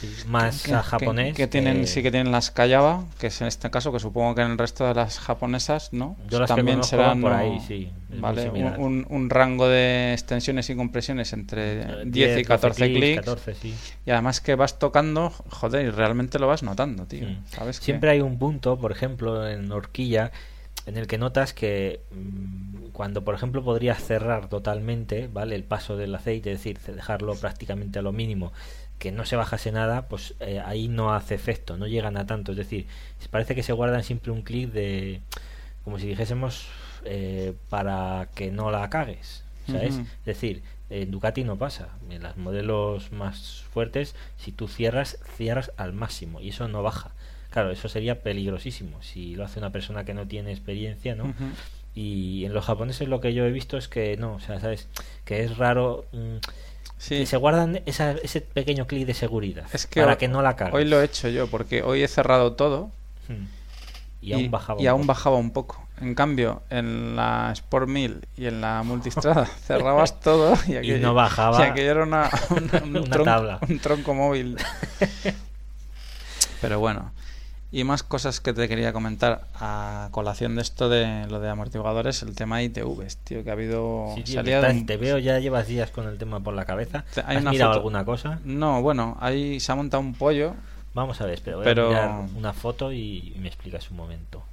Sí, 0.00 0.08
más 0.28 0.62
que, 0.62 0.74
a 0.74 0.82
japonés. 0.82 1.36
que 1.36 1.46
tienen 1.46 1.82
eh, 1.82 1.86
sí 1.86 2.02
que 2.02 2.10
tienen 2.10 2.32
las 2.32 2.50
Kayaba, 2.50 3.04
que 3.18 3.28
es 3.28 3.40
en 3.40 3.46
este 3.46 3.70
caso 3.70 3.92
que 3.92 4.00
supongo 4.00 4.34
que 4.34 4.42
en 4.42 4.52
el 4.52 4.58
resto 4.58 4.86
de 4.86 4.94
las 4.94 5.18
japonesas, 5.18 5.92
¿no? 5.92 6.16
Yo 6.28 6.40
las 6.40 6.50
que 6.50 6.56
También 6.56 6.82
serán 6.82 7.22
un, 8.78 9.30
rango 9.30 9.68
de 9.68 10.12
extensiones 10.12 10.68
y 10.70 10.76
compresiones 10.76 11.32
entre 11.32 11.82
eh, 11.82 12.02
10 12.06 12.38
y 12.38 12.44
14 12.44 12.92
clics. 12.92 13.16
14, 13.20 13.54
sí. 13.54 13.74
Y 14.06 14.10
además 14.10 14.40
que 14.40 14.54
vas 14.54 14.78
tocando, 14.78 15.30
joder, 15.30 15.86
y 15.86 15.90
realmente 15.90 16.38
lo 16.38 16.46
vas 16.46 16.62
notando, 16.62 17.06
tío. 17.06 17.26
¿Sabes 17.46 17.78
que- 17.78 17.84
Siempre 17.84 18.10
hay 18.10 18.20
un 18.20 18.38
punto, 18.38 18.78
por 18.78 18.92
ejemplo, 18.92 19.48
en 19.48 19.70
horquilla, 19.70 20.32
en 20.86 20.96
el 20.96 21.06
que 21.06 21.18
notas 21.18 21.52
que 21.54 22.00
mm, 22.10 22.90
cuando, 22.92 23.24
por 23.24 23.34
ejemplo, 23.34 23.64
podrías 23.64 24.02
cerrar 24.02 24.48
totalmente, 24.48 25.28
¿vale? 25.32 25.54
El 25.56 25.64
paso 25.64 25.96
del 25.96 26.14
aceite, 26.14 26.52
es 26.52 26.58
decir, 26.58 26.78
dejarlo 26.78 27.34
prácticamente 27.34 27.98
a 27.98 28.02
lo 28.02 28.12
mínimo, 28.12 28.52
que 28.98 29.12
no 29.12 29.24
se 29.24 29.36
bajase 29.36 29.72
nada, 29.72 30.08
pues 30.08 30.34
eh, 30.40 30.60
ahí 30.64 30.88
no 30.88 31.14
hace 31.14 31.34
efecto, 31.34 31.76
no 31.76 31.86
llegan 31.86 32.16
a 32.16 32.26
tanto. 32.26 32.52
Es 32.52 32.58
decir, 32.58 32.86
parece 33.30 33.54
que 33.54 33.62
se 33.62 33.72
guardan 33.72 34.04
siempre 34.04 34.32
un 34.32 34.42
clic 34.42 34.70
de, 34.70 35.20
como 35.84 35.98
si 35.98 36.06
dijésemos, 36.06 36.66
eh, 37.04 37.54
para 37.68 38.28
que 38.34 38.50
no 38.50 38.70
la 38.70 38.88
cagues, 38.88 39.44
¿sabes? 39.66 39.96
Es 39.96 40.24
decir, 40.24 40.62
en 40.90 41.10
Ducati 41.10 41.44
no 41.44 41.56
pasa. 41.56 41.88
En 42.10 42.22
los 42.22 42.36
modelos 42.36 43.12
más 43.12 43.64
fuertes, 43.72 44.14
si 44.38 44.52
tú 44.52 44.68
cierras, 44.68 45.18
cierras 45.36 45.72
al 45.76 45.92
máximo 45.92 46.40
y 46.40 46.50
eso 46.50 46.68
no 46.68 46.82
baja. 46.82 47.10
Claro, 47.50 47.70
eso 47.70 47.88
sería 47.88 48.22
peligrosísimo 48.22 49.02
si 49.02 49.36
lo 49.36 49.44
hace 49.44 49.58
una 49.58 49.70
persona 49.70 50.04
que 50.04 50.14
no 50.14 50.26
tiene 50.26 50.50
experiencia, 50.50 51.14
¿no? 51.14 51.34
Y 51.94 52.44
en 52.44 52.52
los 52.52 52.64
japoneses 52.64 53.08
lo 53.08 53.20
que 53.20 53.34
yo 53.34 53.44
he 53.44 53.52
visto 53.52 53.76
es 53.76 53.86
que 53.86 54.16
no, 54.16 54.34
o 54.34 54.40
sea, 54.40 54.60
¿sabes? 54.60 54.88
Que 55.24 55.44
es 55.44 55.56
raro 55.56 56.06
mm, 56.12 56.38
Sí. 56.98 57.18
que 57.18 57.26
se 57.26 57.36
guardan 57.36 57.80
esa- 57.86 58.12
ese 58.12 58.40
pequeño 58.40 58.86
clic 58.86 59.06
de 59.06 59.14
seguridad 59.14 59.66
Es 59.72 59.86
que 59.86 60.00
para 60.00 60.16
que 60.16 60.28
no 60.28 60.40
la 60.42 60.56
cagues. 60.56 60.74
Hoy 60.74 60.84
lo 60.86 61.00
he 61.00 61.04
hecho 61.04 61.28
yo, 61.28 61.46
porque 61.48 61.82
hoy 61.82 62.02
he 62.02 62.08
cerrado 62.08 62.52
todo 62.54 62.90
Mm. 63.28 63.46
Y 64.20 64.32
aún 64.32 64.50
bajaba. 64.50 64.80
y 64.80 64.84
un 64.84 64.88
aún 64.90 65.00
poco. 65.02 65.06
bajaba 65.08 65.36
un 65.36 65.50
poco. 65.50 65.86
En 66.00 66.14
cambio, 66.14 66.62
en 66.70 67.14
la 67.14 67.50
Sport 67.52 67.88
1000 67.88 68.26
y 68.36 68.46
en 68.46 68.60
la 68.62 68.82
Multistrada 68.82 69.44
cerrabas 69.66 70.18
todo 70.20 70.54
y, 70.66 70.76
aquello, 70.76 70.98
no 70.98 71.14
bajaba 71.14 71.58
y 71.66 71.70
aquello 71.70 71.90
era 71.90 72.02
una, 72.04 72.30
una- 72.50 72.78
un, 72.84 72.96
una 72.96 73.02
tronco, 73.10 73.24
tabla. 73.24 73.58
un 73.68 73.78
tronco 73.80 74.14
móvil. 74.14 74.56
Pero 76.60 76.78
bueno. 76.80 77.12
Y 77.76 77.82
más 77.82 78.04
cosas 78.04 78.40
que 78.40 78.52
te 78.52 78.68
quería 78.68 78.92
comentar 78.92 79.46
a 79.56 80.06
colación 80.12 80.54
de 80.54 80.62
esto 80.62 80.88
de 80.88 81.26
lo 81.28 81.40
de 81.40 81.48
amortiguadores, 81.50 82.22
el 82.22 82.36
tema 82.36 82.62
ITVs, 82.62 83.16
tío, 83.16 83.42
que 83.42 83.50
ha 83.50 83.54
habido... 83.54 84.12
Sí, 84.14 84.22
tío, 84.22 84.34
se 84.34 84.38
ha 84.38 84.42
que 84.44 84.48
liado 84.50 84.62
estás- 84.66 84.80
un- 84.80 84.86
te 84.86 84.96
veo 84.96 85.18
ya 85.18 85.40
llevas 85.40 85.66
días 85.66 85.90
con 85.90 86.06
el 86.06 86.16
tema 86.16 86.38
por 86.38 86.54
la 86.54 86.66
cabeza. 86.66 87.04
Hay 87.26 87.36
¿Has 87.36 87.42
una 87.42 87.50
mirado 87.50 87.72
foto- 87.72 87.78
alguna 87.80 88.04
cosa? 88.04 88.38
No, 88.44 88.80
bueno, 88.80 89.16
ahí 89.20 89.58
se 89.58 89.72
ha 89.72 89.74
montado 89.74 90.00
un 90.02 90.14
pollo, 90.14 90.54
Vamos 90.94 91.20
a 91.20 91.24
ver, 91.24 91.34
espera, 91.34 91.56
voy 91.56 91.64
Pero- 91.64 91.86
a 91.86 91.88
mirar 91.88 92.20
una 92.36 92.52
foto 92.52 92.92
y, 92.92 93.32
y 93.34 93.38
me 93.40 93.48
explicas 93.48 93.90
un 93.90 93.96
momento. 93.96 94.44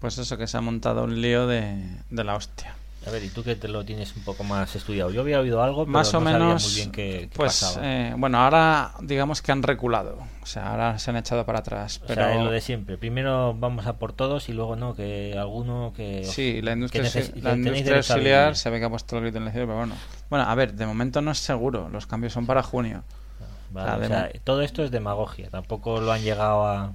pues 0.00 0.18
eso, 0.18 0.36
que 0.36 0.48
se 0.48 0.56
ha 0.56 0.60
montado 0.60 1.04
un 1.04 1.20
lío 1.22 1.46
de, 1.46 1.80
de 2.10 2.24
la 2.24 2.34
hostia. 2.34 2.74
A 3.06 3.10
ver, 3.10 3.22
y 3.24 3.28
tú 3.28 3.42
que 3.42 3.54
te 3.56 3.68
lo 3.68 3.84
tienes 3.84 4.14
un 4.16 4.22
poco 4.22 4.44
más 4.44 4.74
estudiado. 4.74 5.10
Yo 5.10 5.20
había 5.22 5.40
oído 5.40 5.62
algo, 5.62 5.84
pero 5.84 5.92
Más 5.92 6.12
o 6.12 6.20
no 6.20 6.26
sabía 6.26 6.38
menos, 6.38 6.66
muy 6.66 6.74
bien 6.74 6.90
qué, 6.92 7.28
qué 7.30 7.30
pues 7.32 7.60
pasaba. 7.60 7.86
eh, 7.86 8.14
bueno, 8.18 8.38
ahora 8.38 8.92
digamos 9.00 9.40
que 9.40 9.52
han 9.52 9.62
reculado, 9.62 10.18
o 10.42 10.46
sea, 10.46 10.72
ahora 10.72 10.98
se 10.98 11.10
han 11.10 11.16
echado 11.16 11.46
para 11.46 11.60
atrás, 11.60 12.00
O 12.02 12.06
pero 12.06 12.22
sea, 12.22 12.34
es 12.36 12.44
lo 12.44 12.50
de 12.50 12.60
siempre. 12.60 12.98
Primero 12.98 13.54
vamos 13.54 13.86
a 13.86 13.94
por 13.94 14.12
todos 14.12 14.48
y 14.48 14.52
luego 14.52 14.76
no, 14.76 14.94
que 14.94 15.36
alguno 15.38 15.92
que... 15.96 16.24
sí, 16.24 16.60
la 16.60 16.72
industria, 16.72 17.04
que 17.10 17.40
la 17.40 17.52
industria 17.54 17.96
auxiliar 17.98 18.56
se 18.56 18.68
ve 18.68 18.78
que 18.78 18.84
ha 18.84 18.90
puesto 18.90 19.16
el 19.16 19.22
grito 19.22 19.38
en 19.38 19.44
el 19.44 19.52
cielo, 19.52 19.66
pero 19.66 19.78
bueno. 19.78 19.94
Bueno, 20.28 20.44
a 20.46 20.54
ver, 20.54 20.74
de 20.74 20.84
momento 20.84 21.22
no 21.22 21.30
es 21.30 21.38
seguro, 21.38 21.88
los 21.88 22.06
cambios 22.06 22.32
son 22.32 22.46
para 22.46 22.62
junio. 22.62 23.04
Vale, 23.70 24.06
o 24.06 24.08
sea, 24.08 24.26
o 24.26 24.30
sea, 24.30 24.40
todo 24.44 24.62
esto 24.62 24.82
es 24.82 24.90
demagogia. 24.90 25.48
Tampoco 25.50 26.00
lo 26.00 26.12
han 26.12 26.22
llegado 26.22 26.66
a... 26.66 26.92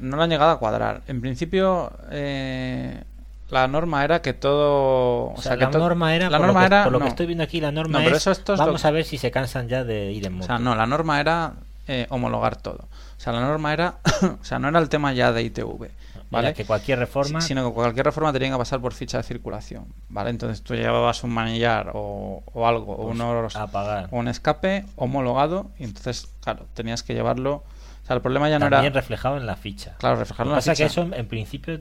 No 0.00 0.16
lo 0.16 0.22
han 0.22 0.30
llegado 0.30 0.50
a 0.50 0.58
cuadrar. 0.58 1.02
En 1.06 1.20
principio, 1.20 1.92
eh, 2.10 3.04
la 3.50 3.66
norma 3.68 4.04
era 4.04 4.22
que 4.22 4.32
todo... 4.32 5.32
O 5.32 5.40
sea, 5.40 5.56
que 5.56 5.64
la 5.64 5.70
norma 5.70 6.14
era, 6.14 6.30
la 6.30 6.38
por, 6.38 6.46
norma 6.48 6.60
lo 6.62 6.68
que, 6.68 6.74
era, 6.74 6.84
por 6.84 6.92
lo 6.92 7.00
que 7.00 7.08
estoy 7.08 7.26
viendo 7.26 7.44
aquí, 7.44 7.60
la 7.60 7.72
norma 7.72 7.98
No, 7.98 8.04
pero 8.04 8.16
es, 8.16 8.22
eso- 8.22 8.30
esto 8.32 8.54
es 8.54 8.58
lo- 8.60 8.66
vamos 8.66 8.84
a 8.84 8.90
ver 8.90 9.04
si 9.04 9.18
se 9.18 9.30
cansan 9.30 9.68
ya 9.68 9.84
de 9.84 10.12
ir 10.12 10.26
en 10.26 10.32
O 10.34 10.36
moto. 10.36 10.46
sea, 10.46 10.58
no, 10.58 10.74
la 10.74 10.86
norma 10.86 11.20
era 11.20 11.54
eh, 11.88 12.06
homologar 12.10 12.56
todo. 12.56 12.84
O 13.16 13.20
sea, 13.20 13.32
la 13.32 13.40
norma 13.40 13.72
era... 13.72 13.96
o 14.40 14.44
sea, 14.44 14.58
no 14.58 14.68
era 14.68 14.78
el 14.78 14.88
tema 14.88 15.12
ya 15.12 15.32
de 15.32 15.42
ITV. 15.42 15.82
Era 15.84 15.92
¿Vale? 16.30 16.54
que 16.54 16.64
cualquier 16.64 16.98
reforma... 17.00 17.40
Sino 17.40 17.66
que 17.66 17.74
cualquier 17.74 18.06
reforma 18.06 18.32
tenía 18.32 18.50
que 18.52 18.56
pasar 18.58 18.80
por 18.80 18.92
ficha 18.92 19.16
de 19.18 19.24
circulación, 19.24 19.86
¿vale? 20.08 20.30
Entonces 20.30 20.62
tú 20.62 20.74
llevabas 20.76 21.24
un 21.24 21.30
manillar 21.30 21.90
o, 21.94 22.44
o 22.52 22.66
algo, 22.68 22.92
o, 22.92 23.06
pues, 23.08 23.18
unos- 23.18 23.56
a 23.56 23.66
pagar. 23.66 24.08
o 24.12 24.16
un 24.18 24.28
escape 24.28 24.84
homologado, 24.94 25.66
y 25.78 25.84
entonces, 25.84 26.28
claro, 26.42 26.66
tenías 26.74 27.02
que 27.02 27.14
llevarlo... 27.14 27.64
Sea, 28.10 28.16
el 28.16 28.22
problema 28.22 28.48
ya 28.50 28.58
no 28.58 28.68
También 28.68 28.92
era... 28.92 29.00
reflejado 29.00 29.36
en 29.36 29.46
la 29.46 29.54
ficha. 29.54 29.94
Claro, 29.98 30.16
que 30.16 30.22
en 30.42 30.48
la 30.48 30.54
pasa 30.56 30.72
ficha. 30.72 30.84
que 30.84 30.90
eso 30.90 31.08
en 31.14 31.28
principio 31.28 31.78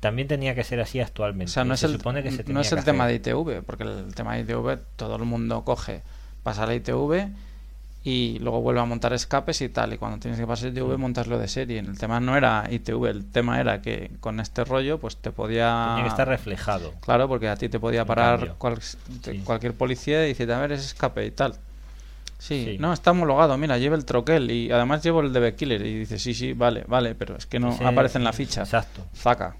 también 0.00 0.26
tenía 0.26 0.54
que 0.54 0.64
ser 0.64 0.80
así 0.80 1.00
actualmente. 1.00 1.50
O 1.50 1.52
sea, 1.52 1.64
no 1.64 1.74
es 1.74 1.80
se 1.80 1.86
el, 1.86 1.92
supone 1.92 2.22
que 2.22 2.30
se 2.30 2.44
no 2.50 2.60
es 2.60 2.72
el 2.72 2.82
tema 2.82 3.06
de. 3.06 3.16
ITV, 3.16 3.62
porque 3.62 3.82
el 3.84 4.14
tema 4.14 4.34
de 4.36 4.40
ITV 4.40 4.78
todo 4.96 5.16
el 5.16 5.24
mundo 5.24 5.64
coge, 5.64 6.00
pasa 6.42 6.64
la 6.64 6.74
ITV 6.74 7.28
y 8.04 8.38
luego 8.38 8.60
vuelve 8.62 8.80
a 8.80 8.84
montar 8.84 9.12
escapes 9.12 9.60
y 9.60 9.68
tal. 9.68 9.92
Y 9.92 9.98
cuando 9.98 10.18
tienes 10.18 10.38
que 10.40 10.46
pasar 10.46 10.68
ITV, 10.70 10.96
Mm. 10.96 11.00
montas 11.00 11.26
lo 11.26 11.38
de 11.38 11.48
serie. 11.48 11.80
El 11.80 11.98
tema 11.98 12.20
no 12.20 12.36
era 12.36 12.64
ITV, 12.70 13.04
el 13.10 13.26
tema 13.30 13.60
era 13.60 13.82
que 13.82 14.12
con 14.20 14.40
este 14.40 14.64
rollo, 14.64 14.98
pues 14.98 15.16
te 15.16 15.30
podía. 15.32 15.86
Tenía 15.90 16.04
que 16.04 16.08
estar 16.10 16.28
reflejado. 16.28 16.94
Claro, 17.00 17.28
porque 17.28 17.48
a 17.48 17.56
ti 17.56 17.68
te 17.68 17.78
podía 17.80 18.04
parar 18.06 18.54
cual- 18.58 18.80
Sí. 18.80 19.42
cualquier 19.44 19.74
policía 19.74 20.24
y 20.24 20.28
decirte, 20.28 20.54
a 20.54 20.58
ver, 20.60 20.72
es 20.72 20.84
escape 20.86 21.26
y 21.26 21.32
tal. 21.32 21.54
Sí, 22.38 22.64
Sí. 22.64 22.76
no, 22.78 22.92
está 22.92 23.12
homologado, 23.12 23.56
mira, 23.56 23.78
lleva 23.78 23.96
el 23.96 24.04
troquel 24.04 24.50
y 24.50 24.70
además 24.70 25.02
llevo 25.02 25.20
el 25.20 25.32
de 25.32 25.54
Killer 25.54 25.84
y 25.84 26.00
dice, 26.00 26.18
sí, 26.18 26.34
sí, 26.34 26.52
vale, 26.52 26.84
vale, 26.86 27.14
pero 27.14 27.36
es 27.36 27.46
que 27.46 27.58
no 27.58 27.76
aparece 27.84 28.18
en 28.18 28.24
la 28.24 28.32
ficha. 28.32 28.62
Exacto. 28.62 29.06
Zaca. 29.14 29.56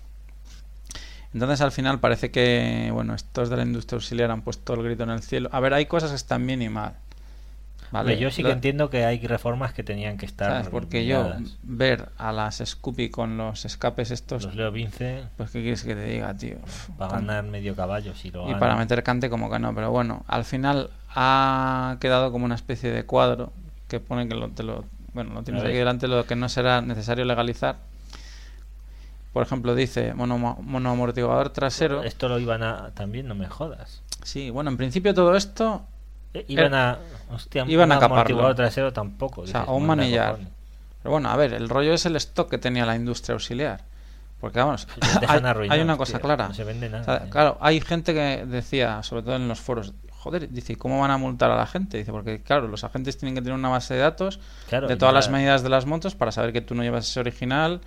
Entonces 1.32 1.60
al 1.60 1.72
final 1.72 2.00
parece 2.00 2.30
que, 2.30 2.90
bueno, 2.92 3.14
estos 3.14 3.50
de 3.50 3.56
la 3.56 3.62
industria 3.62 3.96
auxiliar 3.96 4.30
han 4.30 4.42
puesto 4.42 4.74
el 4.74 4.82
grito 4.82 5.02
en 5.02 5.10
el 5.10 5.22
cielo. 5.22 5.48
A 5.52 5.60
ver, 5.60 5.74
hay 5.74 5.86
cosas 5.86 6.10
que 6.10 6.16
están 6.16 6.46
bien 6.46 6.62
y 6.62 6.68
mal. 6.68 6.94
¿Vale? 7.90 8.18
Yo 8.18 8.30
sí 8.30 8.42
que 8.42 8.48
Lo- 8.48 8.54
entiendo 8.54 8.90
que 8.90 9.04
hay 9.04 9.18
reformas 9.26 9.72
que 9.72 9.82
tenían 9.82 10.16
que 10.18 10.26
estar. 10.26 10.50
¿sabes? 10.50 10.68
Porque 10.68 11.06
yo 11.06 11.32
ver 11.62 12.08
a 12.18 12.32
las 12.32 12.62
Scoopy 12.64 13.10
con 13.10 13.36
los 13.36 13.64
escapes 13.64 14.10
estos, 14.10 14.44
Los 14.44 14.54
Leo 14.54 14.70
Vince 14.72 15.24
pues 15.36 15.50
¿qué 15.50 15.60
quieres 15.62 15.82
que 15.84 15.94
te 15.94 16.04
diga, 16.04 16.34
tío? 16.34 16.56
Para 16.98 17.10
con- 17.10 17.26
ganar 17.26 17.44
medio 17.44 17.74
caballo 17.76 18.14
si 18.14 18.30
lo 18.30 18.50
Y 18.50 18.54
para 18.54 18.76
meter 18.76 19.02
cante 19.02 19.30
como 19.30 19.50
que 19.50 19.58
no, 19.58 19.74
pero 19.74 19.90
bueno, 19.90 20.24
al 20.28 20.44
final 20.44 20.90
ha 21.14 21.96
quedado 22.00 22.30
como 22.32 22.44
una 22.44 22.54
especie 22.54 22.90
de 22.90 23.04
cuadro 23.04 23.52
que 23.88 24.00
pone 24.00 24.28
que 24.28 24.34
lo, 24.34 24.48
te 24.50 24.62
lo, 24.62 24.84
bueno, 25.14 25.32
lo 25.34 25.42
tienes 25.42 25.62
aquí 25.62 25.74
delante, 25.74 26.08
lo 26.08 26.26
que 26.26 26.36
no 26.36 26.48
será 26.48 26.80
necesario 26.82 27.24
legalizar. 27.24 27.76
Por 29.32 29.42
ejemplo, 29.42 29.74
dice 29.74 30.14
mono, 30.14 30.38
monoamortiguador 30.38 31.50
trasero. 31.50 32.02
Esto 32.04 32.28
lo 32.28 32.38
iban 32.38 32.62
a. 32.62 32.90
También 32.94 33.28
no 33.28 33.34
me 33.34 33.46
jodas. 33.46 34.00
Sí, 34.22 34.48
bueno, 34.48 34.70
en 34.70 34.78
principio 34.78 35.12
todo 35.12 35.36
esto, 35.36 35.84
Iban 36.48 36.74
a. 36.74 36.98
Hostia, 37.32 37.64
iban 37.66 37.90
a 37.92 37.94
un 37.96 38.00
caparlo. 38.00 38.16
amortiguador 38.16 38.54
trasero 38.54 38.92
tampoco. 38.92 39.42
o 39.42 39.46
sea, 39.46 39.60
dices, 39.60 39.72
o 39.72 39.76
un 39.76 39.86
manillar. 39.86 40.38
Pero 41.02 41.12
bueno, 41.12 41.28
a 41.30 41.36
ver, 41.36 41.52
el 41.54 41.68
rollo 41.68 41.92
es 41.94 42.04
el 42.06 42.16
stock 42.16 42.50
que 42.50 42.58
tenía 42.58 42.84
la 42.86 42.96
industria 42.96 43.34
auxiliar. 43.34 43.84
Porque 44.40 44.58
vamos, 44.58 44.86
hay, 45.00 45.26
hay 45.28 45.40
arruinados, 45.44 45.84
una 45.84 45.96
cosa 45.96 46.18
tío, 46.18 46.20
clara. 46.20 46.48
No 46.48 46.54
se 46.54 46.64
vende 46.64 46.88
O 46.88 46.90
nada. 46.90 47.04
sea, 47.04 47.16
eh. 47.26 47.30
claro, 47.30 47.56
hay 47.60 47.80
gente 47.80 48.12
que 48.12 48.44
decía, 48.46 49.02
sobre 49.02 49.22
todo 49.22 49.36
en 49.36 49.48
los 49.48 49.60
foros, 49.60 49.94
joder, 50.10 50.50
dice, 50.50 50.76
¿cómo 50.76 51.00
van 51.00 51.10
a 51.10 51.16
multar 51.16 51.50
a 51.50 51.56
la 51.56 51.66
gente? 51.66 51.96
Dice, 51.98 52.12
porque 52.12 52.42
claro, 52.42 52.68
los 52.68 52.84
agentes 52.84 53.16
tienen 53.16 53.34
que 53.34 53.40
tener 53.40 53.54
una 53.58 53.70
base 53.70 53.94
de 53.94 54.00
datos 54.00 54.38
Claro, 54.68 54.88
de 54.88 54.96
todas 54.96 55.14
las 55.14 55.30
medidas 55.30 55.62
de 55.62 55.70
las 55.70 55.86
motos 55.86 56.14
para 56.14 56.32
saber 56.32 56.52
que 56.52 56.60
tú 56.60 56.74
no 56.74 56.82
llevas 56.82 57.08
ese 57.08 57.20
original. 57.20 57.80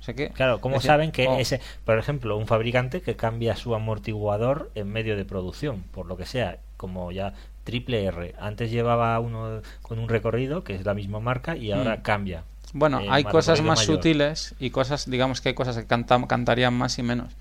O 0.00 0.02
sea 0.02 0.14
que, 0.14 0.30
Claro, 0.30 0.60
¿cómo 0.60 0.80
saben 0.80 1.12
que 1.12 1.28
oh, 1.28 1.38
ese, 1.38 1.60
por 1.84 1.96
ejemplo, 1.96 2.36
un 2.36 2.48
fabricante 2.48 3.00
que 3.02 3.14
cambia 3.14 3.54
su 3.54 3.72
amortiguador 3.72 4.72
en 4.74 4.88
medio 4.88 5.16
de 5.16 5.24
producción, 5.24 5.84
por 5.92 6.06
lo 6.06 6.16
que 6.16 6.26
sea, 6.26 6.58
como 6.76 7.12
ya 7.12 7.34
triple 7.64 8.04
R, 8.04 8.34
antes 8.40 8.70
llevaba 8.70 9.18
uno 9.20 9.60
con 9.82 9.98
un 9.98 10.08
recorrido 10.08 10.64
que 10.64 10.74
es 10.74 10.84
la 10.84 10.94
misma 10.94 11.20
marca 11.20 11.56
y 11.56 11.72
ahora 11.72 11.96
Mm. 11.96 12.02
cambia. 12.02 12.44
Bueno, 12.74 13.00
Eh, 13.00 13.06
hay 13.10 13.24
más 13.24 13.32
cosas 13.32 13.60
más 13.62 13.80
mayor. 13.80 13.96
sutiles 13.96 14.54
y 14.58 14.70
cosas, 14.70 15.08
digamos 15.10 15.40
que 15.40 15.50
hay 15.50 15.54
cosas 15.54 15.76
que 15.76 15.86
canta- 15.86 16.26
cantarían 16.26 16.74
más 16.74 16.98
y 16.98 17.02
menos. 17.02 17.34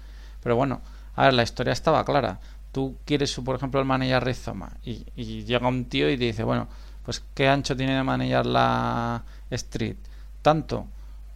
Pero 0.44 0.56
bueno, 0.56 0.82
a 1.16 1.26
ver, 1.26 1.34
la 1.34 1.44
historia 1.44 1.74
estaba 1.74 2.04
clara. 2.06 2.40
Tú 2.72 2.98
quieres, 3.06 3.34
por 3.44 3.56
ejemplo, 3.56 3.80
el 3.80 3.86
manillar 3.86 4.24
rizoma 4.26 4.72
y, 4.84 5.06
y 5.16 5.44
llega 5.44 5.68
un 5.68 5.86
tío 5.86 6.10
y 6.10 6.18
te 6.18 6.26
dice, 6.26 6.44
bueno, 6.44 6.68
pues 7.04 7.24
¿qué 7.34 7.48
ancho 7.48 7.76
tiene 7.76 7.96
de 7.96 8.04
manillar 8.04 8.46
la 8.46 9.24
Street? 9.50 9.96
Tanto. 10.42 10.86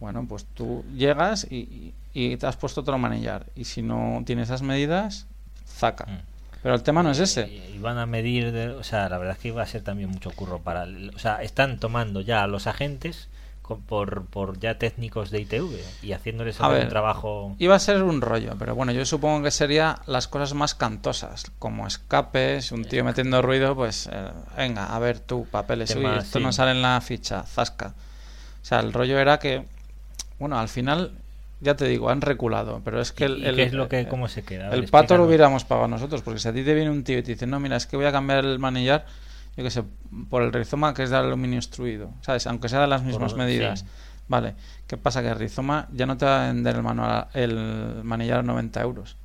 Bueno, 0.00 0.24
pues 0.28 0.44
tú 0.54 0.84
llegas 0.94 1.46
y, 1.50 1.94
y- 2.12 2.36
te 2.36 2.46
has 2.46 2.56
puesto 2.56 2.82
otro 2.82 2.98
manillar. 2.98 3.46
Y 3.56 3.64
si 3.64 3.80
no 3.82 4.22
tiene 4.26 4.42
esas 4.42 4.60
medidas, 4.62 5.26
zaca. 5.66 6.04
Mm. 6.06 6.20
Pero 6.66 6.74
el 6.74 6.82
tema 6.82 7.04
no 7.04 7.12
es 7.12 7.20
ese. 7.20 7.46
Y, 7.46 7.78
van 7.78 7.96
a 7.96 8.06
medir, 8.06 8.50
de- 8.50 8.70
o 8.70 8.82
sea, 8.82 9.08
la 9.08 9.18
verdad 9.18 9.36
es 9.36 9.40
que 9.40 9.48
iba 9.48 9.62
a 9.62 9.66
ser 9.66 9.82
también 9.82 10.10
mucho 10.10 10.32
curro 10.32 10.58
para, 10.58 10.84
o 11.14 11.18
sea, 11.20 11.40
están 11.40 11.78
tomando 11.78 12.22
ya 12.22 12.42
a 12.42 12.48
los 12.48 12.66
agentes 12.66 13.28
por, 13.86 14.26
por 14.26 14.58
ya 14.58 14.76
técnicos 14.76 15.30
de 15.30 15.42
ITV 15.42 15.78
y 16.02 16.10
haciéndoles 16.10 16.60
A 16.60 16.64
algún 16.64 16.80
ver, 16.80 16.88
trabajo. 16.88 17.54
Iba 17.60 17.76
a 17.76 17.78
ser 17.78 18.02
un 18.02 18.20
rollo, 18.20 18.56
pero 18.58 18.74
bueno, 18.74 18.90
yo 18.90 19.06
supongo 19.06 19.44
que 19.44 19.52
sería 19.52 20.00
las 20.06 20.26
cosas 20.26 20.54
más 20.54 20.74
cantosas, 20.74 21.52
como 21.60 21.86
escapes, 21.86 22.72
un 22.72 22.84
tío 22.84 23.04
metiendo 23.04 23.42
ruido, 23.42 23.76
pues 23.76 24.08
eh, 24.12 24.28
venga, 24.56 24.86
a 24.86 24.98
ver 24.98 25.20
tú, 25.20 25.46
papeles, 25.48 25.94
uy, 25.94 26.04
esto 26.18 26.40
sí. 26.40 26.44
no 26.44 26.50
sale 26.52 26.72
en 26.72 26.82
la 26.82 27.00
ficha, 27.00 27.44
zasca. 27.44 27.94
O 28.60 28.64
sea, 28.66 28.80
el 28.80 28.92
rollo 28.92 29.20
era 29.20 29.38
que, 29.38 29.64
bueno, 30.40 30.58
al 30.58 30.68
final, 30.68 31.12
ya 31.60 31.74
te 31.76 31.86
digo, 31.86 32.10
han 32.10 32.20
reculado, 32.20 32.80
pero 32.84 33.00
es 33.00 33.12
que 33.12 33.24
¿Y- 33.26 33.46
el, 33.46 33.56
qué 33.56 33.62
es 33.64 33.72
lo 33.72 33.88
que, 33.88 34.06
cómo 34.08 34.28
se 34.28 34.42
queda? 34.42 34.68
Ver, 34.70 34.78
el 34.78 34.88
pato 34.88 35.16
lo 35.16 35.24
hubiéramos 35.24 35.64
pagado 35.64 35.88
nosotros, 35.88 36.22
porque 36.22 36.38
si 36.40 36.48
a 36.48 36.52
ti 36.52 36.62
te 36.62 36.74
viene 36.74 36.90
un 36.90 37.02
tío 37.04 37.18
y 37.18 37.22
te 37.22 37.32
dice, 37.32 37.46
no, 37.46 37.60
mira, 37.60 37.76
es 37.76 37.86
que 37.86 37.96
voy 37.96 38.06
a 38.06 38.12
cambiar 38.12 38.44
el 38.44 38.58
manillar, 38.58 39.06
yo 39.56 39.64
qué 39.64 39.70
sé, 39.70 39.82
por 40.28 40.42
el 40.42 40.52
rizoma 40.52 40.92
que 40.94 41.02
es 41.02 41.10
de 41.10 41.16
aluminio 41.16 41.58
extruido, 41.58 42.10
¿sabes? 42.20 42.46
Aunque 42.46 42.68
sea 42.68 42.80
de 42.80 42.86
las 42.88 43.02
mismas 43.02 43.32
Por- 43.32 43.38
medidas. 43.38 43.80
sí. 43.80 43.86
Vale, 44.28 44.54
¿qué 44.88 44.96
pasa? 44.96 45.22
Que 45.22 45.28
el 45.28 45.38
rizoma 45.38 45.86
ya 45.92 46.04
no 46.04 46.16
te 46.16 46.24
va 46.26 46.44
a 46.44 46.46
vender 46.48 46.74
el, 46.76 46.82
manual, 46.82 47.28
el 47.32 48.00
manillar 48.02 48.40
a 48.40 48.42
90 48.42 48.82
euros, 48.82 49.16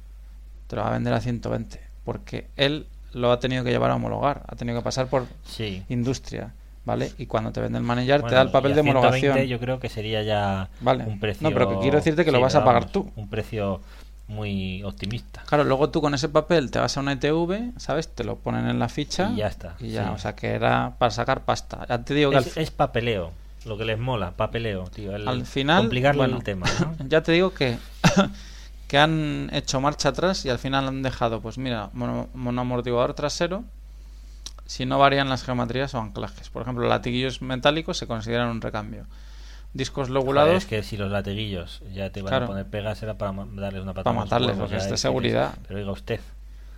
te 0.67 0.75
lo 0.75 0.83
va 0.83 0.89
a 0.89 0.91
vender 0.91 1.11
a 1.13 1.19
120, 1.19 1.81
porque 2.05 2.47
él 2.55 2.85
lo 3.11 3.31
ha 3.31 3.39
tenido 3.39 3.63
que 3.63 3.71
llevar 3.71 3.89
a 3.91 3.95
homologar, 3.95 4.43
ha 4.47 4.55
tenido 4.55 4.79
que 4.79 4.83
pasar 4.83 5.07
por 5.07 5.25
Sí. 5.43 5.83
industria, 5.89 6.53
¿vale? 6.85 7.11
Y 7.17 7.25
cuando 7.25 7.51
te 7.51 7.61
vende 7.61 7.77
el 7.77 7.83
manillar 7.83 8.23
te 8.23 8.35
da 8.35 8.41
el 8.41 8.51
papel 8.51 8.75
de 8.75 8.81
120 8.81 9.07
homologación. 9.07 9.47
Yo 9.47 9.59
creo 9.59 9.79
que 9.79 9.89
sería 9.89 10.23
ya 10.23 10.69
Vale. 10.81 11.03
un 11.05 11.19
precio. 11.19 11.47
No, 11.47 11.53
pero 11.53 11.69
que 11.69 11.79
quiero 11.79 11.97
decirte 11.97 12.25
que 12.25 12.31
lo 12.31 12.39
vas 12.41 12.55
a 12.55 12.63
pagar 12.63 12.83
vamos, 12.83 12.91
tú. 12.91 13.11
Un 13.15 13.29
precio 13.29 13.81
muy 14.27 14.81
optimista. 14.83 15.43
Claro, 15.45 15.63
luego 15.65 15.89
tú 15.89 16.01
con 16.01 16.13
ese 16.13 16.29
papel 16.29 16.71
te 16.71 16.79
vas 16.79 16.95
a 16.97 17.01
una 17.01 17.11
ETV, 17.13 17.77
¿sabes? 17.77 18.07
Te 18.07 18.23
lo 18.23 18.37
ponen 18.37 18.67
en 18.69 18.79
la 18.79 18.87
ficha 18.87 19.29
Y 19.33 19.37
ya 19.37 19.47
está, 19.47 19.75
Y 19.79 19.89
ya, 19.89 20.05
sí. 20.05 20.09
o 20.13 20.17
sea 20.17 20.35
que 20.35 20.51
era 20.51 20.95
para 20.97 21.11
sacar 21.11 21.41
pasta. 21.43 21.85
Ya 21.89 22.03
te 22.03 22.13
digo 22.13 22.31
que 22.31 22.37
al, 22.37 22.45
Es, 22.55 22.71
papeleo, 22.71 23.31
lo 23.65 23.77
que 23.77 23.85
les 23.85 23.99
mola, 23.99 24.31
papeleo, 24.31 24.85
tío. 24.85 25.15
el 25.15 25.27
al 25.27 25.45
final. 25.45 25.81
Complicarle 25.81 26.19
bueno, 26.19 26.37
el 26.37 26.43
tema, 26.43 26.65
¿no? 26.99 27.07
ya 27.09 27.21
te 27.21 27.33
digo 27.33 27.53
que, 27.53 27.77
que 28.87 28.97
han 28.97 29.49
hecho 29.53 29.81
marcha 29.81 30.09
atrás 30.09 30.45
y 30.45 30.49
al 30.49 30.59
final 30.59 30.87
han 30.87 31.03
dejado, 31.03 31.41
pues 31.41 31.57
mira, 31.57 31.89
mono, 31.93 32.29
monoamortiguador 32.33 33.13
trasero. 33.13 33.63
Si 34.71 34.85
no 34.85 34.97
varían 34.99 35.27
las 35.27 35.43
geometrías 35.43 35.93
o 35.95 35.99
anclajes. 35.99 36.49
Por 36.49 36.61
ejemplo, 36.61 36.87
latiguillos 36.87 37.41
metálicos 37.41 37.97
se 37.97 38.07
consideran 38.07 38.47
un 38.47 38.61
recambio. 38.61 39.05
Discos 39.73 40.07
Joder, 40.07 40.13
lobulados 40.23 40.55
es 40.55 40.65
que 40.65 40.81
si 40.81 40.95
los 40.95 41.11
latiguillos 41.11 41.81
ya 41.93 42.09
te 42.09 42.21
van 42.21 42.29
Claro. 42.29 42.45
a 42.45 42.47
poner 42.47 42.65
pegas 42.67 43.03
era 43.03 43.17
para 43.17 43.33
darles 43.33 43.83
una 43.83 43.93
patada. 43.93 44.03
Para 44.15 44.23
matarles, 44.23 44.51
porque 44.55 44.63
es 44.77 44.83
de 44.83 44.91
decirles, 44.91 45.01
seguridad. 45.01 45.55
Pero 45.67 45.77
oiga 45.79 45.91
usted, 45.91 46.21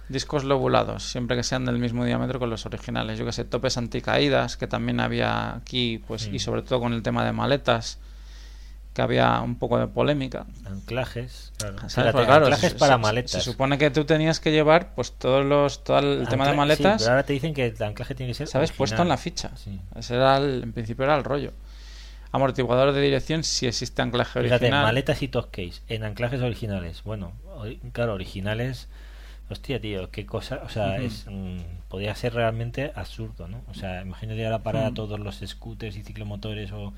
Discos 0.10 0.44
lobulados, 0.44 1.04
siempre 1.04 1.38
que 1.38 1.44
sean 1.44 1.66
del 1.66 1.78
mismo 1.78 2.04
diámetro 2.04 2.40
con 2.40 2.50
los 2.50 2.66
originales. 2.66 3.20
Yo 3.20 3.26
que 3.26 3.32
sé, 3.32 3.46
topes 3.46 3.78
anticaídas, 3.78 4.58
que 4.58 4.66
también 4.66 5.00
había 5.00 5.54
aquí, 5.56 6.04
pues, 6.08 6.30
Mm. 6.30 6.36
y 6.36 6.40
sobre 6.40 6.64
todo 6.64 6.80
con 6.80 6.94
el 6.94 7.04
tema 7.04 7.24
de 7.24 7.32
maletas, 7.32 8.00
que 8.94 9.02
había 9.02 9.42
un 9.42 9.56
poco 9.58 9.80
de 9.80 9.88
polémica. 9.88 10.46
anclajes. 10.66 11.52
Claro. 11.58 11.78
Fíjate, 11.90 12.18
anclajes 12.32 12.72
se- 12.74 12.78
para 12.78 12.98
maletas. 12.98 13.32
Se 13.32 13.42
supone 13.42 13.78
que 13.78 13.90
tú 13.90 14.06
tenías 14.06 14.40
que 14.40 14.52
llevar, 14.52 14.94
pues, 14.96 15.12
todos 15.14 15.44
los, 15.46 15.84
todo 15.84 16.00
el 16.00 16.28
tema 16.28 16.48
de 16.48 16.54
maletas, 16.56 17.02
Sí, 17.02 17.06
pero 17.06 17.12
ahora 17.12 17.24
te 17.24 17.34
dicen 17.34 17.54
que 17.54 17.66
el 17.68 17.84
anclaje 17.84 18.14
tiene 18.16 18.32
que 18.32 18.36
ser. 18.36 18.48
¿sabes? 18.48 18.70
original. 18.70 18.78
Puesto 18.78 19.02
en 19.02 19.10
la 19.10 19.18
ficha. 19.18 19.52
Sí. 19.56 19.80
Ese 19.96 20.16
era 20.16 20.38
el- 20.38 20.62
en 20.64 20.74
principio 20.74 21.06
era 21.06 21.16
el 21.16 21.24
rollo. 21.24 21.52
Amortiguador 22.32 22.94
de 22.94 23.02
dirección, 23.02 23.44
si 23.44 23.68
existe 23.68 24.02
anclaje 24.02 24.42
Fíjate, 24.42 24.66
original. 24.66 24.84
maletas 24.86 25.22
y 25.22 25.28
top 25.28 25.52
case 25.52 25.82
en 25.88 26.04
anclajes 26.04 26.42
originales. 26.42 27.04
Bueno, 27.04 27.32
claro, 27.92 28.14
originales. 28.14 28.88
Hostia, 29.50 29.80
tío, 29.80 30.10
qué 30.10 30.26
cosa. 30.26 30.62
O 30.66 30.70
sea, 30.70 30.96
Ujú. 30.96 31.04
es 31.06 31.26
mm, 31.30 31.58
podría 31.90 32.16
ser 32.16 32.34
realmente 32.34 32.92
absurdo, 32.96 33.48
¿no? 33.48 33.62
O 33.70 33.76
sea, 33.76 34.02
imagínate 34.02 34.44
ahora 34.46 34.64
para 34.64 34.92
todos 34.96 35.20
los 35.20 35.42
scooters 35.46 35.96
y 35.96 36.02
ciclomotores 36.04 36.72
o. 36.72 36.94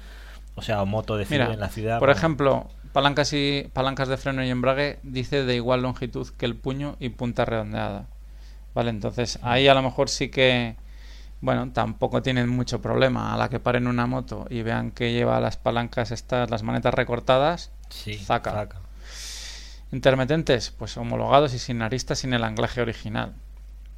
O 0.56 0.62
sea, 0.62 0.82
o 0.82 0.86
moto 0.86 1.18
de 1.18 1.26
Mira, 1.30 1.52
en 1.54 1.60
la 1.60 1.70
ciudad. 1.70 2.00
por 2.00 2.08
bueno, 2.08 2.18
ejemplo, 2.18 2.70
palancas 2.94 3.34
y 3.34 3.70
palancas 3.74 4.08
de 4.08 4.18
freno 4.18 4.44
y 4.44 4.50
embrague 4.50 5.00
dice 5.04 5.44
de 5.44 5.56
igual 5.56 5.82
longitud 5.82 6.28
que 6.38 6.46
el 6.46 6.56
puño 6.56 6.96
y 7.00 7.10
punta 7.10 7.46
redondeada. 7.46 8.08
Vale, 8.74 8.90
entonces 8.90 9.40
ahí 9.42 9.68
a 9.68 9.74
lo 9.74 9.82
mejor 9.82 10.10
sí 10.10 10.30
que 10.30 10.76
bueno, 11.42 11.72
tampoco 11.72 12.22
tienen 12.22 12.50
mucho 12.50 12.82
problema 12.82 13.34
a 13.34 13.38
la 13.38 13.50
que 13.50 13.60
paren 13.60 13.88
una 13.88 14.08
moto 14.08 14.48
y 14.50 14.64
vean 14.64 14.92
que 14.92 15.12
lleva 15.12 15.40
las 15.40 15.58
palancas 15.58 16.12
estas, 16.12 16.50
las 16.50 16.64
manetas 16.64 16.94
recortadas, 16.94 17.72
Sí, 17.90 18.20
intermitentes, 19.92 20.72
pues 20.72 20.98
homologados 20.98 21.54
y 21.54 21.60
sin 21.60 21.82
aristas 21.82 22.20
sin 22.20 22.34
el 22.34 22.44
anclaje 22.44 22.82
original. 22.82 23.34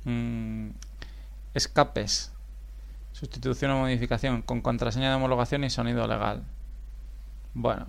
Mm, 0.03 0.71
escapes, 1.53 2.31
sustitución 3.17 3.71
o 3.71 3.79
modificación 3.79 4.41
con 4.41 4.61
contraseña 4.61 5.09
de 5.09 5.15
homologación 5.15 5.63
y 5.63 5.69
sonido 5.69 6.07
legal. 6.07 6.43
Bueno, 7.53 7.87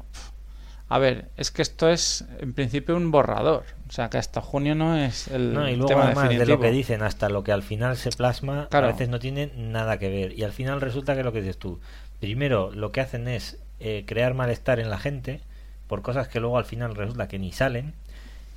a 0.89 0.99
ver, 0.99 1.29
es 1.37 1.51
que 1.51 1.61
esto 1.61 1.91
es 1.91 2.25
en 2.39 2.55
principio 2.55 2.97
un 2.97 3.11
borrador, 3.11 3.65
o 3.89 3.93
sea 3.93 4.09
que 4.09 4.17
hasta 4.17 4.41
junio 4.41 4.75
no 4.75 4.97
es 4.97 5.29
el 5.29 5.53
No, 5.53 5.69
y 5.69 5.77
luego 5.77 5.89
tema 5.89 6.05
además 6.07 6.31
de 6.31 6.47
lo 6.47 6.59
que 6.61 6.71
dicen 6.71 7.03
hasta 7.03 7.29
lo 7.29 7.45
que 7.45 7.53
al 7.53 7.63
final 7.63 7.97
se 7.99 8.11
plasma, 8.11 8.69
Claro. 8.71 8.87
a 8.89 8.93
veces 8.93 9.11
no 9.11 9.19
tiene 9.19 9.53
nada 9.57 9.99
que 9.99 10.09
ver. 10.09 10.33
Y 10.39 10.45
al 10.45 10.53
final 10.53 10.81
resulta 10.81 11.15
que 11.15 11.23
lo 11.25 11.33
que 11.33 11.41
dices 11.43 11.59
tú, 11.59 11.79
primero 12.21 12.71
lo 12.73 12.91
que 12.91 13.03
hacen 13.03 13.29
es 13.29 13.59
eh, 13.81 14.05
crear 14.07 14.33
malestar 14.33 14.81
en 14.81 14.89
la 14.89 14.99
gente 14.99 15.41
por 15.89 16.01
cosas 16.03 16.29
que 16.29 16.41
luego 16.41 16.57
al 16.59 16.65
final 16.65 16.95
resulta 16.95 17.29
que 17.29 17.39
ni 17.39 17.53
salen. 17.53 17.93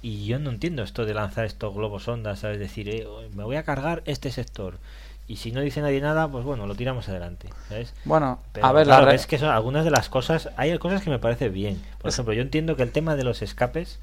Y 0.02 0.26
yo 0.26 0.40
no 0.40 0.50
entiendo 0.50 0.82
esto 0.84 1.06
de 1.06 1.14
lanzar 1.14 1.46
estos 1.46 1.76
globos 1.76 2.08
ondas, 2.08 2.40
¿sabes? 2.40 2.58
Decir, 2.60 2.90
eh, 2.90 3.06
me 3.36 3.44
voy 3.44 3.58
a 3.58 3.64
cargar 3.64 4.02
este 4.06 4.32
sector. 4.32 4.80
Y 5.32 5.38
si 5.38 5.52
no 5.52 5.62
dice 5.62 5.82
nadie 5.82 6.02
nada, 6.02 6.28
pues 6.28 6.44
bueno, 6.44 6.68
lo 6.68 6.76
tiramos 6.76 7.08
adelante, 7.08 7.48
¿sabes? 7.70 7.94
Bueno, 8.04 8.40
Pero, 8.52 8.68
a 8.68 8.72
ver, 8.74 8.86
claro, 8.86 9.06
la 9.06 9.16
es 9.16 9.28
que 9.28 9.38
son 9.38 9.50
algunas 9.50 9.86
de 9.86 9.92
las 9.92 10.10
cosas, 10.10 10.50
hay 10.58 10.78
cosas 10.78 11.02
que 11.04 11.10
me 11.10 11.20
parece 11.20 11.50
bien. 11.50 11.82
Por 12.00 12.10
Es- 12.10 12.16
ejemplo, 12.16 12.34
yo 12.34 12.42
entiendo 12.42 12.76
que 12.76 12.84
el 12.84 12.92
tema 12.92 13.16
de 13.16 13.24
los 13.24 13.42
escapes, 13.42 14.00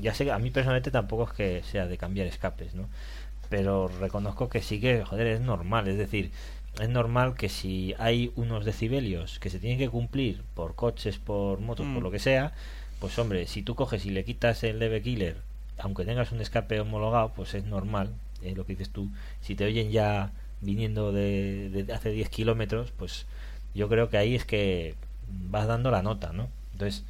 ya 0.00 0.12
sé 0.14 0.24
que 0.26 0.32
a 0.32 0.38
mí 0.38 0.50
personalmente 0.50 0.90
tampoco 0.90 1.24
es 1.24 1.32
que 1.32 1.62
sea 1.62 1.86
de 1.86 1.96
cambiar 1.96 2.26
escapes, 2.26 2.74
¿no? 2.74 2.88
Pero 3.48 3.88
reconozco 3.88 4.48
que 4.48 4.60
sí 4.62 4.80
que, 4.80 5.04
joder, 5.04 5.26
es 5.28 5.40
normal. 5.40 5.88
Es 5.88 5.98
decir, 5.98 6.30
es 6.80 6.88
normal 6.88 7.34
que 7.36 7.48
si 7.48 7.94
hay 7.98 8.32
unos 8.36 8.64
decibelios 8.64 9.38
que 9.38 9.50
se 9.50 9.58
tienen 9.60 9.78
que 9.78 9.88
cumplir 9.88 10.42
por 10.54 10.74
coches, 10.74 11.18
por 11.18 11.60
motos, 11.60 11.86
por 11.86 12.00
Mm. 12.00 12.04
lo 12.04 12.10
que 12.10 12.18
sea, 12.18 12.52
pues 13.00 13.18
hombre, 13.18 13.46
si 13.46 13.62
tú 13.62 13.74
coges 13.74 14.04
y 14.06 14.10
le 14.10 14.24
quitas 14.24 14.62
el 14.64 14.78
DB 14.78 15.00
Killer, 15.02 15.36
aunque 15.78 16.04
tengas 16.04 16.32
un 16.32 16.40
escape 16.40 16.80
homologado, 16.80 17.32
pues 17.34 17.54
es 17.54 17.64
normal, 17.64 18.10
eh, 18.42 18.54
lo 18.56 18.66
que 18.66 18.72
dices 18.74 18.90
tú. 18.90 19.10
Si 19.40 19.54
te 19.54 19.64
oyen 19.64 19.90
ya 19.90 20.32
viniendo 20.60 21.12
de, 21.12 21.86
hace 21.94 22.10
10 22.10 22.28
kilómetros, 22.28 22.92
pues 22.96 23.26
yo 23.74 23.88
creo 23.88 24.08
que 24.08 24.18
ahí 24.18 24.34
es 24.34 24.44
que 24.44 24.94
vas 25.28 25.66
dando 25.66 25.90
la 25.90 26.02
nota, 26.02 26.32
¿no? 26.32 26.48
Entonces, 26.72 27.04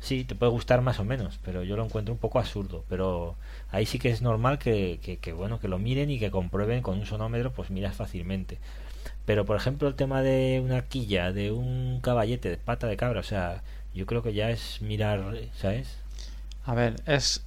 sí, 0.00 0.24
te 0.24 0.34
puede 0.34 0.52
gustar 0.52 0.82
más 0.82 0.98
o 1.00 1.04
menos, 1.04 1.38
pero 1.44 1.64
yo 1.64 1.76
lo 1.76 1.84
encuentro 1.84 2.12
un 2.14 2.18
poco 2.18 2.38
absurdo. 2.38 2.84
Pero 2.88 3.36
ahí 3.70 3.86
sí 3.86 3.98
que 3.98 4.10
es 4.10 4.22
normal 4.22 4.58
que, 4.58 5.00
que, 5.02 5.18
que, 5.18 5.32
bueno, 5.32 5.60
que 5.60 5.68
lo 5.68 5.78
miren 5.78 6.10
y 6.10 6.18
que 6.18 6.30
comprueben 6.30 6.82
con 6.82 6.98
un 6.98 7.06
sonómetro, 7.06 7.52
pues 7.52 7.70
miras 7.70 7.96
fácilmente. 7.96 8.58
Pero, 9.24 9.44
por 9.44 9.56
ejemplo, 9.56 9.88
el 9.88 9.94
tema 9.94 10.22
de 10.22 10.60
una 10.64 10.82
quilla, 10.82 11.32
de 11.32 11.52
un 11.52 12.00
caballete, 12.02 12.50
de 12.50 12.56
pata 12.58 12.86
de 12.86 12.96
cabra, 12.96 13.20
o 13.20 13.24
sea, 13.24 13.62
yo 13.94 14.06
creo 14.06 14.22
que 14.22 14.34
ya 14.34 14.50
es 14.50 14.80
mirar, 14.82 15.22
¿sabes? 15.54 15.96
A 16.64 16.74
ver, 16.74 16.96
es 17.06 17.44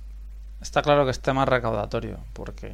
está 0.61 0.81
claro 0.81 1.05
que 1.05 1.11
es 1.11 1.19
tema 1.19 1.45
recaudatorio, 1.45 2.19
porque 2.33 2.73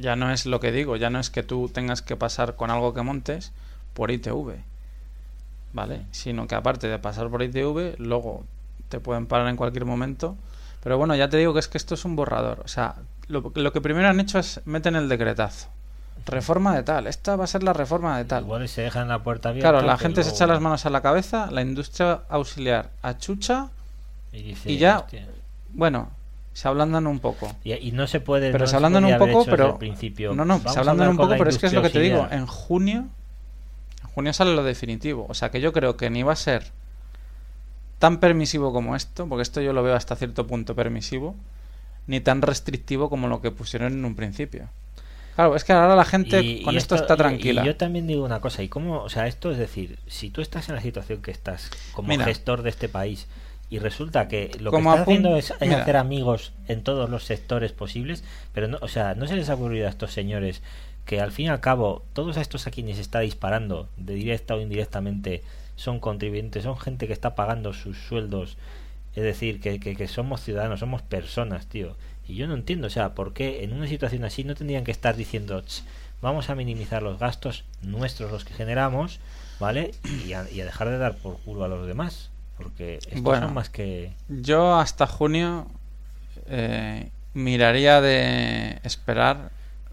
ya 0.00 0.16
no 0.16 0.30
es 0.32 0.46
lo 0.46 0.60
que 0.60 0.72
digo, 0.72 0.96
ya 0.96 1.10
no 1.10 1.18
es 1.20 1.30
que 1.30 1.42
tú 1.42 1.68
tengas 1.72 2.02
que 2.02 2.16
pasar 2.16 2.56
con 2.56 2.70
algo 2.70 2.94
que 2.94 3.02
montes 3.02 3.52
por 3.94 4.10
ITV, 4.10 4.56
¿vale? 5.72 6.02
Sino 6.10 6.46
que 6.46 6.54
aparte 6.54 6.88
de 6.88 6.98
pasar 6.98 7.28
por 7.28 7.42
ITV, 7.42 7.96
luego 7.98 8.44
te 8.88 9.00
pueden 9.00 9.26
parar 9.26 9.48
en 9.48 9.56
cualquier 9.56 9.84
momento. 9.84 10.36
Pero 10.82 10.98
bueno, 10.98 11.14
ya 11.14 11.28
te 11.28 11.36
digo 11.36 11.52
que 11.52 11.60
es 11.60 11.68
que 11.68 11.78
esto 11.78 11.94
es 11.94 12.04
un 12.04 12.16
borrador. 12.16 12.60
O 12.64 12.68
sea, 12.68 12.96
lo, 13.28 13.52
lo 13.54 13.72
que 13.72 13.80
primero 13.80 14.08
han 14.08 14.20
hecho 14.20 14.38
es 14.38 14.60
meten 14.64 14.96
el 14.96 15.08
decretazo. 15.08 15.68
Reforma 16.26 16.74
de 16.76 16.82
tal, 16.82 17.06
esta 17.06 17.36
va 17.36 17.44
a 17.44 17.46
ser 17.46 17.62
la 17.62 17.72
reforma 17.72 18.16
de 18.18 18.24
tal. 18.26 18.44
Igual 18.44 18.68
se 18.68 18.82
dejan 18.82 19.08
la 19.08 19.22
puerta 19.22 19.48
abierta. 19.48 19.70
Claro, 19.70 19.86
la 19.86 19.96
gente 19.98 20.22
se 20.22 20.30
echa 20.30 20.46
las 20.46 20.60
manos 20.60 20.86
a 20.86 20.90
la 20.90 21.00
cabeza, 21.00 21.50
la 21.50 21.62
industria 21.62 22.20
auxiliar 22.28 22.90
achucha, 23.02 23.70
y, 24.32 24.42
dice, 24.42 24.70
y 24.72 24.76
ya- 24.78 24.98
"Hostia". 25.00 25.26
bueno, 25.70 26.10
se 26.52 26.68
ablandan 26.68 27.06
un 27.06 27.18
poco. 27.20 27.54
Y, 27.64 27.72
y 27.72 27.92
no 27.92 28.06
se 28.06 28.20
puede. 28.20 28.50
Pero 28.52 28.64
no 28.64 28.68
se 28.70 28.76
ablandan 28.76 29.04
un 29.04 29.18
poco, 29.18 29.44
pero 29.46 29.78
principio. 29.78 30.34
no, 30.34 30.44
no, 30.44 30.58
Vamos 30.58 30.72
se 30.72 30.78
ablandan 30.78 31.08
un 31.08 31.16
poco, 31.16 31.34
pero 31.38 31.50
es 31.50 31.58
que 31.58 31.66
es 31.66 31.72
lo 31.72 31.82
que 31.82 31.90
te 31.90 32.00
digo, 32.00 32.26
en 32.30 32.46
junio 32.46 33.08
en 34.02 34.08
junio 34.14 34.32
sale 34.32 34.54
lo 34.54 34.62
definitivo, 34.62 35.24
o 35.28 35.34
sea 35.34 35.50
que 35.50 35.60
yo 35.60 35.72
creo 35.72 35.96
que 35.96 36.10
ni 36.10 36.22
va 36.22 36.32
a 36.34 36.36
ser 36.36 36.64
tan 37.98 38.18
permisivo 38.18 38.72
como 38.72 38.96
esto, 38.96 39.26
porque 39.28 39.42
esto 39.42 39.60
yo 39.60 39.72
lo 39.72 39.82
veo 39.82 39.94
hasta 39.94 40.16
cierto 40.16 40.46
punto 40.46 40.74
permisivo, 40.74 41.36
ni 42.06 42.20
tan 42.20 42.42
restrictivo 42.42 43.08
como 43.08 43.28
lo 43.28 43.40
que 43.40 43.50
pusieron 43.52 43.92
en 43.92 44.04
un 44.04 44.16
principio. 44.16 44.68
Claro, 45.36 45.56
es 45.56 45.64
que 45.64 45.72
ahora 45.72 45.94
la 45.96 46.04
gente 46.04 46.42
Y- 46.42 46.62
con 46.62 46.74
y 46.74 46.76
esto, 46.76 46.94
está 46.94 47.16
tranquila. 47.16 47.62
Y 47.62 47.66
yo 47.66 47.76
también 47.76 48.06
digo 48.06 48.24
una 48.24 48.40
cosa, 48.40 48.62
y 48.62 48.68
cómo, 48.68 49.00
o 49.02 49.08
sea, 49.08 49.26
esto 49.28 49.50
es 49.50 49.56
decir, 49.56 49.98
si 50.06 50.28
tú 50.30 50.42
estás 50.42 50.68
en 50.68 50.74
la 50.74 50.82
situación 50.82 51.22
que 51.22 51.30
estás 51.30 51.70
como 51.94 52.08
Mira. 52.08 52.24
gestor 52.24 52.62
de 52.62 52.70
este 52.70 52.88
país 52.88 53.28
y 53.72 53.78
resulta 53.78 54.28
que 54.28 54.50
lo 54.60 54.70
Como 54.70 54.92
que 54.92 54.98
apun- 54.98 55.02
haciendo 55.02 55.36
es, 55.36 55.50
hacer 55.52 55.96
amigos 55.96 56.52
en 56.68 56.82
todos 56.82 57.08
los 57.08 57.24
sectores 57.24 57.72
posibles, 57.72 58.22
pero 58.52 58.68
no, 58.68 58.78
o 58.82 58.88
sea, 58.88 59.14
no 59.14 59.26
se 59.26 59.34
les 59.36 59.48
ha 59.48 59.54
ocurrido 59.54 59.86
a 59.86 59.90
estos 59.90 60.12
señores 60.12 60.60
que 61.06 61.20
al 61.20 61.32
fin 61.32 61.46
y 61.46 61.48
al 61.48 61.60
cabo 61.60 62.02
todos 62.12 62.36
estos 62.36 62.66
a 62.66 62.70
quienes 62.70 62.98
está 62.98 63.20
disparando 63.20 63.88
de 63.96 64.14
directa 64.14 64.54
o 64.54 64.60
indirectamente 64.60 65.42
son 65.76 66.00
contribuyentes, 66.00 66.64
son 66.64 66.78
gente 66.78 67.06
que 67.06 67.12
está 67.12 67.34
pagando 67.34 67.72
sus 67.72 67.96
sueldos. 67.98 68.56
Es 69.16 69.22
decir, 69.22 69.60
que, 69.60 69.80
que, 69.80 69.96
que 69.96 70.06
somos 70.08 70.42
ciudadanos, 70.42 70.80
somos 70.80 71.02
personas, 71.02 71.66
tío. 71.66 71.96
Y 72.28 72.34
yo 72.36 72.46
no 72.46 72.54
entiendo, 72.54 72.86
o 72.86 72.90
sea, 72.90 73.14
¿por 73.14 73.32
qué 73.32 73.64
en 73.64 73.72
una 73.72 73.86
situación 73.88 74.24
así 74.24 74.44
no 74.44 74.54
tendrían 74.54 74.84
que 74.84 74.90
estar 74.92 75.16
diciendo, 75.16 75.60
"Ch, 75.62 75.82
vamos 76.22 76.50
a 76.50 76.54
minimizar 76.54 77.02
los 77.02 77.18
gastos 77.18 77.64
nuestros, 77.82 78.30
los 78.30 78.44
que 78.44 78.54
generamos, 78.54 79.18
¿vale? 79.58 79.90
Y 80.26 80.34
a, 80.34 80.48
y 80.50 80.60
a 80.60 80.64
dejar 80.64 80.88
de 80.88 80.98
dar 80.98 81.16
por 81.16 81.38
culo 81.38 81.64
a 81.64 81.68
los 81.68 81.86
demás. 81.86 82.30
Porque 82.56 82.98
estos 82.98 83.20
Bueno. 83.22 83.46
son 83.46 83.54
más 83.54 83.70
que... 83.70 84.12
Yo 84.28 84.74
hasta 84.76 85.06
junio 85.06 85.66
eh, 86.46 87.10
miraría 87.34 88.00
de 88.00 88.78
esperar 88.84 89.50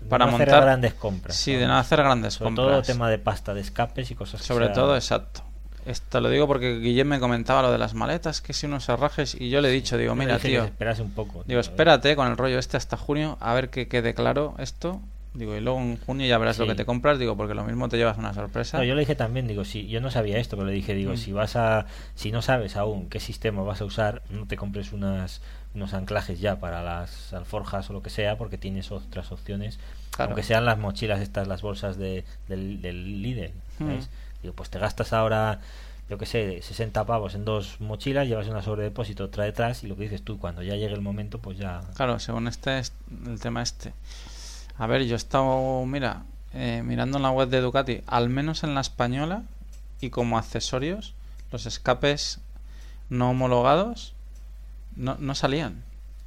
para 0.10 0.26
no 0.26 0.36
hacer 0.36 0.48
montar. 0.48 0.64
grandes 0.64 0.94
compras. 0.94 1.36
Sí, 1.36 1.53
de 1.53 1.68
no 1.68 1.77
hacer 1.77 1.99
grandes 1.99 2.36
Sobre 2.36 2.48
compras. 2.56 2.68
todo 2.68 2.81
tema 2.84 3.10
de 3.10 3.18
pasta 3.19 3.53
de 3.53 3.61
escapes 3.61 4.11
y 4.11 4.15
cosas 4.15 4.41
que 4.41 4.48
Sobre 4.48 4.65
sea- 4.65 4.73
todo, 4.73 4.95
exacto. 4.95 5.44
Esto 5.86 6.19
lo 6.22 6.30
digo 6.30 6.45
porque 6.45 6.77
Guillem 6.80 7.07
me 7.07 7.19
comentaba 7.19 7.61
lo 7.64 7.72
de 7.72 7.77
las 7.77 7.94
maletas, 7.95 8.41
que 8.41 8.53
si 8.53 8.68
unos 8.68 8.88
herrajes, 8.90 9.34
y 9.40 9.49
yo 9.49 9.61
le 9.61 9.69
he 9.69 9.72
dicho, 9.72 9.98
digo, 9.98 10.14
mira, 10.14 10.38
tío, 10.38 10.61
se 10.61 10.68
esperase 10.68 11.02
un 11.02 11.11
poco. 11.11 11.34
tío, 11.40 11.44
digo, 11.48 11.61
espérate 11.61 12.15
con 12.15 12.27
el 12.27 12.38
rollo 12.38 12.60
este 12.60 12.77
hasta 12.77 12.98
junio, 12.98 13.38
a 13.40 13.53
ver 13.53 13.69
que 13.69 13.88
quede 13.88 14.14
claro 14.14 14.53
esto. 14.60 15.02
Digo, 15.34 15.56
y 15.56 15.60
luego 15.62 15.80
en 15.80 15.98
junio 15.98 16.26
ya 16.28 16.38
verás 16.40 16.58
lo 16.58 16.66
que 16.66 16.74
te 16.74 16.86
compras, 16.86 17.20
digo, 17.20 17.38
porque 17.38 17.54
lo 17.54 17.64
mismo 17.64 17.88
te 17.88 17.98
llevas 17.98 18.18
una 18.18 18.34
sorpresa. 18.34 18.80
No, 18.80 18.84
yo 18.84 18.96
le 18.96 19.02
dije 19.02 19.14
también, 19.16 19.48
digo, 19.48 19.64
si 19.64 19.88
yo 19.88 20.02
no 20.02 20.10
sabía 20.10 20.40
esto, 20.40 20.58
pero 20.58 20.68
le 20.68 20.74
dije, 20.74 20.96
digo, 20.96 21.14
Mm. 21.14 21.18
si 21.18 21.32
vas 21.32 21.56
a, 21.56 21.86
si 22.16 22.32
no 22.32 22.42
sabes 22.42 22.76
aún 22.76 23.10
qué 23.10 23.20
sistema 23.20 23.62
vas 23.62 23.80
a 23.82 23.86
usar, 23.86 24.24
no 24.32 24.48
te 24.48 24.58
compres 24.58 24.92
unas 24.92 25.42
unos 25.76 25.94
anclajes 25.94 26.40
ya 26.40 26.60
para 26.60 26.82
las 26.82 27.32
alforjas 27.32 27.88
o 27.92 27.94
lo 27.94 28.02
que 28.02 28.10
sea, 28.10 28.40
porque 28.40 28.58
tienes 28.58 28.92
otras 28.92 29.32
opciones, 29.32 29.78
Claro. 30.10 30.32
aunque 30.32 30.42
sean 30.42 30.66
las 30.66 30.80
mochilas 30.80 31.20
estas, 31.22 31.48
las 31.48 31.62
bolsas 31.62 31.98
de, 32.00 32.26
del, 32.48 32.82
del 32.82 33.22
líder, 33.22 33.52
¿sabes? 33.78 34.08
Mm. 34.08 34.42
Digo, 34.42 34.56
pues 34.56 34.72
te 34.72 34.80
gastas 34.80 35.14
ahora, 35.14 35.60
yo 36.10 36.18
que 36.18 36.26
sé, 36.26 36.64
60 36.64 37.06
pavos 37.06 37.36
en 37.36 37.46
dos 37.46 37.80
mochilas, 37.82 38.28
llevas 38.28 38.48
una 38.48 38.64
sobre 38.64 38.82
depósito, 38.82 39.26
otra 39.26 39.44
detrás, 39.44 39.84
y 39.84 39.88
lo 39.88 39.96
que 39.96 40.04
dices 40.04 40.24
tú, 40.24 40.40
cuando 40.40 40.64
ya 40.64 40.76
llegue 40.76 40.96
el 40.96 41.02
momento, 41.02 41.38
pues 41.38 41.60
ya... 41.60 41.82
Claro, 41.94 42.18
según 42.18 42.48
este 42.48 42.80
es 42.80 42.92
el 43.28 43.40
tema 43.40 43.62
este. 43.62 43.94
A 44.80 44.88
ver, 44.88 45.04
yo 45.04 45.14
he 45.14 45.18
estado, 45.18 45.86
mira, 45.86 46.24
eh, 46.54 46.82
mirando 46.84 47.18
en 47.18 47.24
la 47.24 47.32
web 47.32 47.50
de 47.50 47.62
Ducati, 47.62 48.02
al 48.08 48.30
menos 48.30 48.64
en 48.64 48.74
la 48.74 48.82
española 48.82 49.44
y 50.02 50.10
como 50.10 50.38
accesorios, 50.38 51.14
los 51.52 51.66
escapes 51.66 52.40
no 53.10 53.32
homologados 53.32 54.14
no, 54.96 55.16
no 55.20 55.36
salían. 55.36 55.84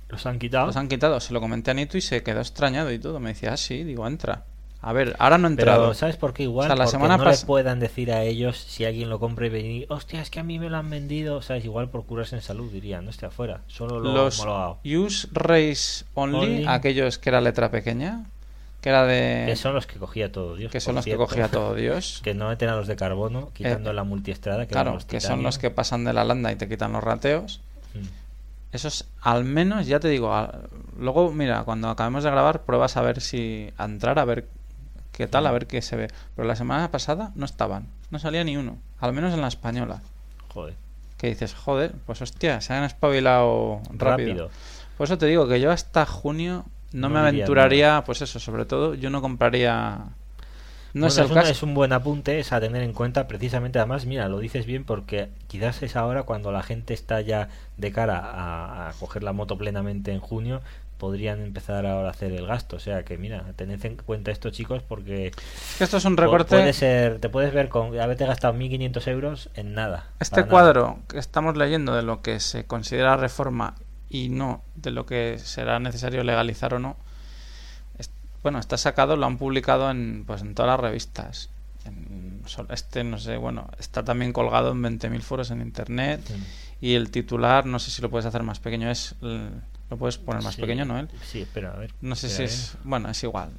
Los 0.09 0.27
han 0.27 0.39
quitado. 0.39 0.66
Los 0.66 0.77
han 0.77 0.89
quitado. 0.89 1.19
Se 1.20 1.33
lo 1.33 1.41
comenté 1.41 1.70
a 1.70 1.74
Nito 1.74 1.97
y 1.97 2.03
se 2.03 2.23
quedó 2.23 2.41
extrañado 2.41 2.93
y 2.93 2.99
todo. 2.99 3.19
Me 3.20 3.31
decía, 3.31 3.55
ah, 3.55 3.57
sí, 3.57 3.83
digo, 3.85 4.07
entra. 4.07 4.45
A 4.83 4.93
ver, 4.93 5.15
ahora 5.20 5.39
no 5.39 5.47
he 5.47 5.51
entrado. 5.53 5.85
Pero 5.85 5.95
¿sabes 5.95 6.16
por 6.16 6.35
qué 6.35 6.43
igual? 6.43 6.66
O 6.66 6.69
sea, 6.69 6.77
la 6.77 6.85
Porque 6.85 6.91
semana 6.91 7.16
no 7.16 7.31
le 7.31 7.37
puedan 7.39 7.79
decir 7.79 8.12
a 8.12 8.24
ellos 8.24 8.59
si 8.59 8.85
alguien 8.85 9.09
lo 9.09 9.20
compra 9.20 9.47
y 9.47 9.49
venir, 9.49 9.87
hostia, 9.89 10.20
es 10.20 10.29
que 10.29 10.41
a 10.41 10.43
mí 10.43 10.59
me 10.59 10.69
lo 10.69 10.77
han 10.77 10.91
vendido, 10.91 11.41
¿sabes? 11.41 11.65
Igual 11.65 11.89
por 11.89 12.05
curarse 12.05 12.35
en 12.35 12.43
salud, 12.43 12.70
dirían, 12.70 13.05
no 13.05 13.11
esté 13.11 13.27
afuera, 13.27 13.61
solo 13.69 14.01
lo 14.01 14.12
los 14.12 14.41
homologado. 14.41 14.81
Use 14.85 15.29
Race 15.31 16.05
only, 16.15 16.37
Only. 16.37 16.66
aquellos 16.66 17.19
que 17.19 17.29
era 17.31 17.41
letra 17.41 17.70
pequeña, 17.70 18.24
que 18.82 18.88
era 18.90 19.06
de... 19.06 19.44
Que 19.46 19.56
son 19.56 19.72
los 19.74 19.86
que 19.86 19.98
cogía 19.98 20.30
todo 20.32 20.56
Dios. 20.56 20.70
que 20.70 20.80
son 20.80 20.96
los 20.96 21.04
que 21.04 21.16
cogía 21.16 21.48
todo 21.48 21.74
Dios. 21.76 22.20
que 22.22 22.34
no 22.34 22.48
meten 22.48 22.68
a 22.68 22.76
los 22.76 22.86
de 22.88 22.96
carbono, 22.96 23.50
quitando 23.54 23.90
Eh, 23.90 23.94
la 23.94 24.04
multiestrada. 24.04 24.66
Que 24.66 24.72
Claro, 24.72 24.98
que 25.09 25.20
son 25.20 25.42
los 25.42 25.59
que 25.59 25.70
pasan 25.70 26.04
de 26.04 26.12
la 26.12 26.24
landa 26.24 26.52
y 26.52 26.56
te 26.56 26.68
quitan 26.68 26.92
los 26.92 27.02
rateos. 27.02 27.60
Mm. 27.94 28.06
Esos, 28.72 29.06
al 29.20 29.44
menos, 29.44 29.86
ya 29.86 30.00
te 30.00 30.09
digo, 30.09 30.34
luego, 30.98 31.30
mira, 31.32 31.62
cuando 31.64 31.88
acabemos 31.90 32.24
de 32.24 32.30
grabar, 32.30 32.62
pruebas 32.62 32.96
a 32.96 33.02
ver 33.02 33.20
si, 33.20 33.70
a 33.76 33.84
entrar, 33.84 34.18
a 34.18 34.24
ver 34.24 34.48
qué 35.12 35.26
tal, 35.26 35.46
a 35.46 35.52
ver 35.52 35.66
qué 35.66 35.80
se 35.82 35.94
ve. 35.96 36.09
Pero 36.34 36.48
la 36.48 36.56
semana 36.56 36.90
pasada 36.90 37.32
no 37.34 37.44
estaban, 37.44 37.86
no 38.10 38.18
salía 38.18 38.42
ni 38.44 38.56
uno, 38.56 38.78
al 38.98 39.12
menos 39.12 39.32
en 39.34 39.42
la 39.42 39.48
española. 39.48 40.00
Joder, 40.54 40.74
Que 41.18 41.28
dices, 41.28 41.54
joder, 41.54 41.92
pues 42.06 42.20
hostia, 42.22 42.60
se 42.62 42.72
han 42.72 42.84
espabilado 42.84 43.80
rápido. 43.90 44.06
rápido. 44.30 44.50
Por 44.96 45.04
eso 45.04 45.18
te 45.18 45.26
digo 45.26 45.46
que 45.48 45.60
yo 45.60 45.70
hasta 45.70 46.06
junio 46.06 46.64
no, 46.94 47.09
No 47.09 47.10
me 47.10 47.19
aventuraría, 47.20 48.02
pues 48.05 48.23
eso, 48.23 48.39
sobre 48.40 48.64
todo, 48.66 48.94
yo 48.94 49.10
no 49.10 49.20
compraría. 49.23 50.14
No 50.94 51.06
Bueno, 51.06 51.09
es 51.09 51.19
el 51.19 51.31
caso. 51.31 51.52
es 51.52 51.62
un 51.62 51.74
buen 51.74 51.93
apunte, 51.93 52.39
es 52.39 52.52
a 52.52 52.60
tener 52.60 52.82
en 52.82 52.93
cuenta 52.93 53.27
precisamente, 53.27 53.78
además, 53.78 54.06
mira, 54.06 54.28
lo 54.28 54.39
dices 54.39 54.66
bien 54.66 54.85
porque 54.85 55.31
quizás 55.48 55.82
es 55.82 55.97
ahora 55.97 56.23
cuando 56.24 56.52
la 56.52 56.62
gente 56.62 56.94
está 56.94 57.20
ya 57.20 57.48
de 57.77 57.93
cara 57.93 58.19
a, 58.19 58.89
a 58.90 58.93
coger 58.94 59.23
la 59.23 59.32
moto 59.32 59.59
plenamente 59.59 60.12
en 60.12 60.20
junio, 60.20 60.62
podrían 60.98 61.40
empezar 61.43 61.86
ahora 61.86 62.09
a 62.09 62.10
hacer 62.12 62.32
el 62.32 62.47
gasto. 62.47 62.77
O 62.77 62.81
sea 62.81 63.05
que, 63.05 63.19
mira, 63.19 63.52
tened 63.56 63.85
en 63.85 63.97
cuenta 63.97 64.31
esto, 64.31 64.51
chicos, 64.51 64.82
porque 64.82 65.35
Es 65.70 65.77
que 65.77 65.85
esto 65.85 65.97
es 65.97 66.05
un 66.05 66.16
recorte. 66.16 66.44
puede 66.44 66.73
ser, 66.73 67.19
te 67.20 67.28
puedes 67.28 67.52
ver 67.55 67.69
con 67.69 67.98
haberte 67.98 68.27
gastado 68.27 68.55
1.500 68.55 69.09
euros 69.09 69.51
en 69.55 69.74
nada. 69.74 70.12
Este 70.20 70.44
nada. 70.44 70.48
cuadro 70.48 71.01
que 71.09 71.19
estamos 71.19 71.56
leyendo 71.56 71.94
de 71.94 72.02
lo 72.02 72.23
que 72.23 72.39
se 72.40 72.64
considera 72.66 73.16
reforma 73.16 73.74
y 74.12 74.28
no 74.28 74.62
de 74.74 74.90
lo 74.90 75.06
que 75.06 75.39
será 75.39 75.78
necesario 75.80 76.22
legalizar 76.22 76.74
o 76.74 76.78
no, 76.78 76.97
bueno, 78.43 78.59
está 78.59 78.76
sacado, 78.76 79.16
lo 79.16 79.24
han 79.26 79.39
publicado 79.39 79.89
en, 79.90 80.24
pues, 80.26 80.43
en 80.43 80.55
todas 80.56 80.70
las 80.72 80.80
revistas. 80.80 81.48
En 81.84 82.43
este, 82.70 83.05
no 83.05 83.18
sé, 83.18 83.36
bueno, 83.36 83.68
está 83.78 84.05
también 84.05 84.32
colgado 84.32 84.72
en 84.72 84.82
20.000 84.82 85.20
foros 85.20 85.51
en 85.52 85.60
internet 85.62 86.20
y 86.80 86.94
el 86.94 87.10
titular, 87.12 87.66
no 87.66 87.78
sé 87.78 87.90
si 87.93 88.02
lo 88.02 88.10
puedes 88.10 88.26
hacer 88.26 88.43
más 88.43 88.59
pequeño, 88.60 88.90
es 88.90 89.14
lo 89.20 89.97
puedes 89.97 90.18
poner 90.18 90.43
más 90.43 90.55
Sí, 90.56 90.60
pequeño, 90.60 90.84
¿no? 90.84 90.98
Él? 90.98 91.09
Sí, 91.24 91.43
espera, 91.43 91.72
a 91.72 91.76
ver. 91.76 91.93
No 92.01 92.16
sé 92.16 92.28
si 92.28 92.43
es, 92.43 92.76
bueno, 92.82 93.09
es 93.10 93.22
igual. 93.22 93.51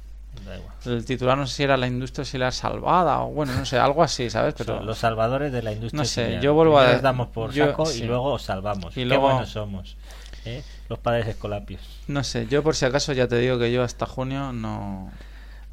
Da 0.44 0.56
igual. 0.58 0.74
El 0.84 1.04
titular 1.04 1.38
no 1.38 1.46
sé 1.46 1.54
si 1.56 1.62
era 1.62 1.76
la 1.76 1.86
industria 1.86 2.22
auxiliar 2.22 2.52
salvada 2.52 3.20
o 3.22 3.30
bueno, 3.30 3.54
no 3.54 3.64
sé, 3.64 3.78
algo 3.78 4.02
así, 4.02 4.28
¿sabes? 4.30 4.52
Pero 4.58 4.82
los 4.82 4.98
salvadores 4.98 5.52
de 5.52 5.62
la 5.62 5.72
industria. 5.72 5.96
No 5.98 6.04
sé, 6.04 6.20
auxiliar. 6.22 6.42
yo 6.42 6.54
vuelvo 6.54 6.78
a- 6.78 6.88
les 6.92 7.02
damos 7.02 7.28
por 7.28 7.52
yo- 7.52 7.66
saco 7.66 7.86
sí. 7.86 8.02
y 8.02 8.06
luego 8.06 8.32
os 8.32 8.42
salvamos. 8.42 8.92
Y 8.92 9.00
Qué 9.00 9.04
luego- 9.06 9.28
buenos 9.30 9.48
somos. 9.50 9.96
¿Eh? 10.44 10.62
Los 10.88 10.98
padres 10.98 11.26
escolapios. 11.26 11.80
no 12.08 12.22
sé, 12.24 12.46
yo 12.48 12.62
por 12.62 12.74
si 12.76 12.84
acaso 12.84 13.12
ya 13.12 13.26
te 13.28 13.38
digo 13.38 13.58
que 13.58 13.72
yo 13.72 13.82
hasta 13.82 14.06
junio 14.06 14.52
no 14.52 15.10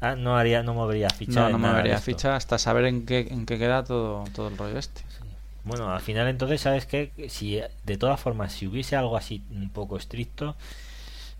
Ah, 0.00 0.16
no 0.16 0.36
haría, 0.36 0.62
no 0.64 0.74
movería 0.74 1.08
ficha. 1.10 1.32
no, 1.42 1.50
no 1.50 1.58
me 1.58 1.62
nada 1.68 1.76
de 1.76 1.82
vería 1.82 1.96
esto. 1.98 2.06
ficha 2.06 2.34
hasta 2.34 2.58
saber 2.58 2.86
en 2.86 3.06
qué 3.06 3.28
en 3.30 3.46
qué 3.46 3.56
queda 3.58 3.84
todo 3.84 4.24
todo 4.34 4.48
el 4.48 4.58
rollo 4.58 4.78
este. 4.78 5.00
Sí. 5.02 5.24
Bueno, 5.64 5.92
al 5.92 6.00
final 6.00 6.26
entonces, 6.26 6.60
¿sabes 6.60 6.86
qué? 6.86 7.12
Si 7.28 7.60
de 7.84 7.96
todas 7.96 8.18
formas, 8.18 8.52
si 8.52 8.66
hubiese 8.66 8.96
algo 8.96 9.16
así 9.16 9.44
un 9.52 9.70
poco 9.70 9.96
estricto, 9.96 10.56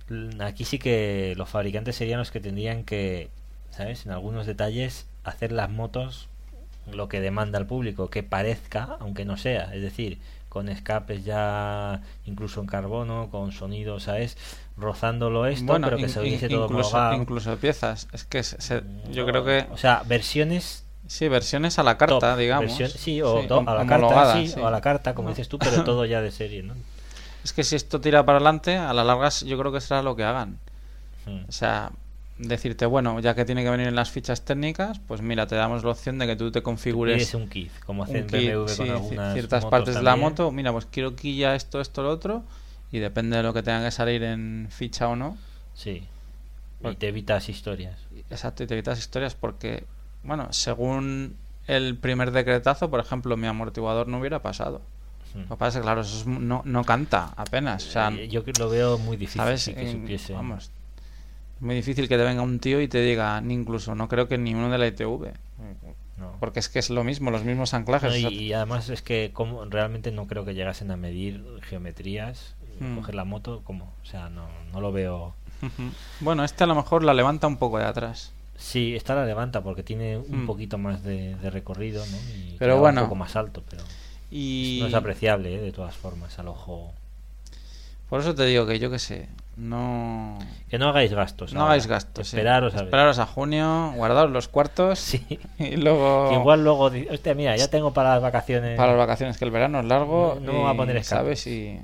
l- 0.09 0.45
aquí 0.45 0.65
sí 0.65 0.79
que 0.79 1.35
los 1.37 1.49
fabricantes 1.49 1.97
serían 1.97 2.21
los 2.21 2.31
que 2.31 2.39
tendrían 2.39 2.85
que, 2.85 3.31
¿sabes? 3.71 4.07
En 4.07 4.13
algunos 4.13 4.47
detalles, 4.47 5.07
hacer 5.25 5.51
las 5.51 5.71
motos 5.71 6.29
lo 6.93 7.09
que 7.09 7.21
demanda 7.21 7.59
el 7.59 7.67
público, 7.67 8.11
que 8.11 8.23
parezca, 8.23 8.97
aunque 9.01 9.25
no 9.25 9.37
sea, 9.37 9.75
es 9.75 9.83
decir, 9.83 10.19
con 10.53 10.69
escapes 10.69 11.25
ya 11.25 12.03
incluso 12.27 12.61
en 12.61 12.67
carbono, 12.67 13.31
con 13.31 13.53
sonido, 13.53 14.01
¿sabes? 14.01 14.37
Rozándolo 14.77 15.47
esto, 15.47 15.65
bueno, 15.65 15.87
pero 15.87 15.97
que 15.97 16.03
in- 16.03 16.09
se 16.11 16.19
in- 16.21 16.25
viese 16.29 16.49
todo 16.51 16.65
incluso 16.67 17.13
incluso 17.15 17.57
piezas, 17.57 18.07
es 18.13 18.25
que 18.25 18.43
se- 18.43 18.61
se- 18.61 18.83
yo 19.11 19.25
creo 19.25 19.43
que 19.47 19.67
O 19.73 19.79
sea, 19.79 20.03
versiones 20.05 20.85
sí, 21.07 21.27
versiones 21.29 21.79
a 21.79 21.83
la 21.83 21.97
carta, 21.97 22.19
top, 22.33 22.39
digamos. 22.39 22.67
versión- 22.79 22.91
sí, 22.91 23.23
o 23.23 23.41
Sí, 23.41 23.49
a 23.67 23.75
la 23.75 23.87
carta, 23.87 24.35
sí, 24.35 24.49
sí. 24.49 24.61
o 24.61 24.67
a 24.67 24.71
la 24.71 24.83
carta, 24.83 25.15
como 25.15 25.31
dices 25.31 25.49
tú, 25.49 25.59
pero 25.59 25.85
todo 25.85 26.05
ya 26.05 26.21
de 26.21 26.31
serie, 26.31 26.63
¿no? 26.63 26.75
Es 27.45 27.55
que 27.55 27.65
si 27.65 27.75
esto 27.75 27.99
tira 28.03 28.23
para 28.27 28.37
adelante, 28.37 28.77
a 28.77 28.93
la 28.93 29.05
larga 29.05 29.31
yo 29.31 29.59
creo 29.59 29.73
que 29.73 29.81
será 29.81 30.03
lo 30.03 30.15
que 30.17 30.25
hagan. 30.25 30.59
Mm. 31.25 31.45
O 31.49 31.53
sea, 31.53 31.93
decirte, 32.39 32.87
bueno, 32.87 33.21
ya 33.21 33.35
que 33.35 33.45
tiene 33.45 33.63
que 33.63 33.71
venir 33.71 33.89
en 33.89 33.95
las 33.95 34.11
fichas 34.11 34.45
técnicas, 34.45 35.01
pues 35.01 35.23
mira, 35.23 35.47
te 35.47 35.55
damos 35.55 35.85
la 35.85 35.91
opción 35.91 36.19
de 36.19 36.27
que 36.27 36.37
tú 36.37 36.51
te 36.51 36.63
configures 36.63 37.35
un 37.35 37.49
kit, 37.49 37.73
como 37.85 38.05
BMW 38.05 38.65
con 38.65 38.69
sí, 38.69 38.89
algunas 38.89 39.35
ciertas 39.35 39.65
motos 39.65 39.71
partes 39.71 39.95
de 39.95 40.03
la 40.03 40.17
moto. 40.17 40.51
Mira, 40.51 40.73
pues 40.73 40.87
quiero 40.87 41.15
quilla 41.15 41.55
esto, 41.55 41.81
esto, 41.81 42.03
lo 42.03 42.11
otro. 42.11 42.43
Y 42.91 42.99
depende 42.99 43.39
de 43.39 43.43
lo 43.43 43.55
que 43.55 43.63
tenga 43.63 43.85
que 43.85 43.91
salir 43.91 44.23
en 44.23 44.69
ficha 44.71 45.09
o 45.09 45.17
no. 45.17 45.37
Sí. 45.75 46.03
Y 46.85 46.95
te 46.97 47.09
evitas 47.09 47.49
historias. 47.49 47.99
Exacto, 48.29 48.65
y 48.65 48.67
te 48.67 48.75
evitas 48.75 48.99
historias 48.99 49.35
porque, 49.35 49.85
bueno, 50.25 50.53
según 50.53 51.37
el 51.67 51.97
primer 51.97 52.33
decretazo, 52.33 52.91
por 52.91 53.01
ejemplo, 53.01 53.37
mi 53.37 53.47
amortiguador 53.47 54.09
no 54.09 54.19
hubiera 54.19 54.43
pasado. 54.43 54.83
Lo 55.35 55.49
que 55.49 55.57
pasa 55.57 55.69
es 55.69 55.75
que, 55.77 55.83
claro, 55.83 56.03
eso 56.03 56.19
es 56.19 56.27
no, 56.27 56.61
no 56.67 56.85
canta 56.85 57.33
apenas. 57.37 57.87
O 57.87 57.91
sea, 57.91 58.11
yo 58.11 58.45
que 58.45 58.53
lo 58.59 58.69
veo 58.69 58.99
muy 58.99 59.17
difícil 59.17 59.41
¿sabes? 59.41 59.65
que 59.65 59.91
supiese. 59.91 60.35
Vamos, 60.35 60.71
muy 61.63 61.75
difícil 61.75 62.09
que 62.09 62.17
te 62.17 62.25
venga 62.25 62.43
un 62.43 62.59
tío 62.59 62.81
y 62.81 62.89
te 62.89 63.01
diga, 63.01 63.41
ni 63.41 63.55
incluso, 63.55 63.95
no 63.95 64.09
creo 64.09 64.29
que 64.29 64.37
ni 64.39 64.55
uno 64.55 64.71
de 64.71 64.79
la 64.79 64.87
ITV. 64.89 65.33
No. 66.19 66.37
Porque 66.41 66.61
es 66.61 66.69
que 66.69 66.79
es 66.79 66.91
lo 66.91 67.03
mismo, 67.05 67.31
los 67.31 67.43
mismos 67.45 67.73
anclajes. 67.75 68.11
No, 68.11 68.17
y, 68.17 68.25
o 68.25 68.29
sea, 68.31 68.39
y 68.39 68.53
además 68.53 68.89
es 68.91 69.03
que 69.03 69.31
como 69.33 69.65
realmente 69.65 70.13
no 70.13 70.27
creo 70.27 70.45
que 70.45 70.55
llegasen 70.55 70.91
a 70.91 70.97
medir 70.97 71.43
geometrías, 71.63 72.55
Mm. 72.81 72.97
coger 72.97 73.15
la 73.15 73.25
moto, 73.25 73.61
como, 73.65 73.85
o 74.03 74.07
sea, 74.07 74.29
no, 74.31 74.47
no 74.73 74.81
lo 74.81 74.93
veo. 74.93 75.35
Bueno, 76.21 76.43
este 76.43 76.65
a 76.65 76.67
lo 76.67 76.75
mejor 76.75 77.05
la 77.05 77.15
levanta 77.15 77.47
un 77.47 77.57
poco 77.57 77.79
de 77.79 77.85
atrás. 77.85 78.33
Sí, 78.57 78.95
esta 78.97 79.15
la 79.15 79.25
levanta 79.27 79.61
porque 79.63 79.83
tiene 79.83 80.17
un 80.19 80.45
Mm. 80.45 80.47
poquito 80.47 80.79
más 80.79 81.03
de, 81.05 81.37
de 81.37 81.51
recorrido, 81.51 82.05
¿no? 82.07 82.17
Y 82.37 82.57
Pero 82.59 82.79
bueno. 82.79 83.03
un 83.03 83.07
poco 83.09 83.17
más 83.17 83.37
alto, 83.37 83.63
pero 83.69 83.83
Y 84.31 84.79
no 84.81 84.87
es 84.87 84.95
apreciable, 84.95 85.55
¿eh? 85.55 85.61
de 85.61 85.71
todas 85.73 85.95
formas, 85.97 86.39
al 86.39 86.49
ojo. 86.49 86.93
Por 88.09 88.21
eso 88.21 88.35
te 88.35 88.45
digo 88.47 88.67
que 88.67 88.79
yo 88.79 88.91
qué 88.91 88.99
sé, 88.99 89.29
no... 89.57 90.39
Que 90.71 90.79
no 90.79 90.89
hagáis 90.89 91.13
gastos. 91.13 91.53
No 91.53 91.61
ahora. 91.61 91.73
hagáis 91.73 91.87
gastos. 91.87 92.29
sí. 92.29 92.37
Esperaros 92.37 92.75
a. 92.75 92.79
Esperaros 92.85 93.19
a 93.19 93.27
junio, 93.27 93.93
guardaros 93.97 94.31
los 94.31 94.49
cuartos 94.49 94.99
Sí. 94.99 95.39
y 95.59 95.77
luego... 95.77 96.29
Que 96.31 96.35
igual 96.41 96.65
luego, 96.65 96.91
hostia, 97.11 97.35
mira, 97.35 97.57
ya 97.57 97.69
tengo 97.69 97.93
para 97.93 98.11
las 98.15 98.23
vacaciones. 98.23 98.77
Para 98.77 98.93
las 98.93 98.99
vacaciones, 98.99 99.37
que 99.39 99.45
el 99.45 99.51
verano 99.51 99.81
es 99.81 99.87
largo. 99.87 100.39
No- 100.41 100.47
no 100.47 100.59
me 100.59 100.65
va 100.65 100.71
a 100.71 100.75
poner 100.77 100.97
escape. 100.97 101.21
¿Sabes? 101.23 101.47
Y 101.47 101.79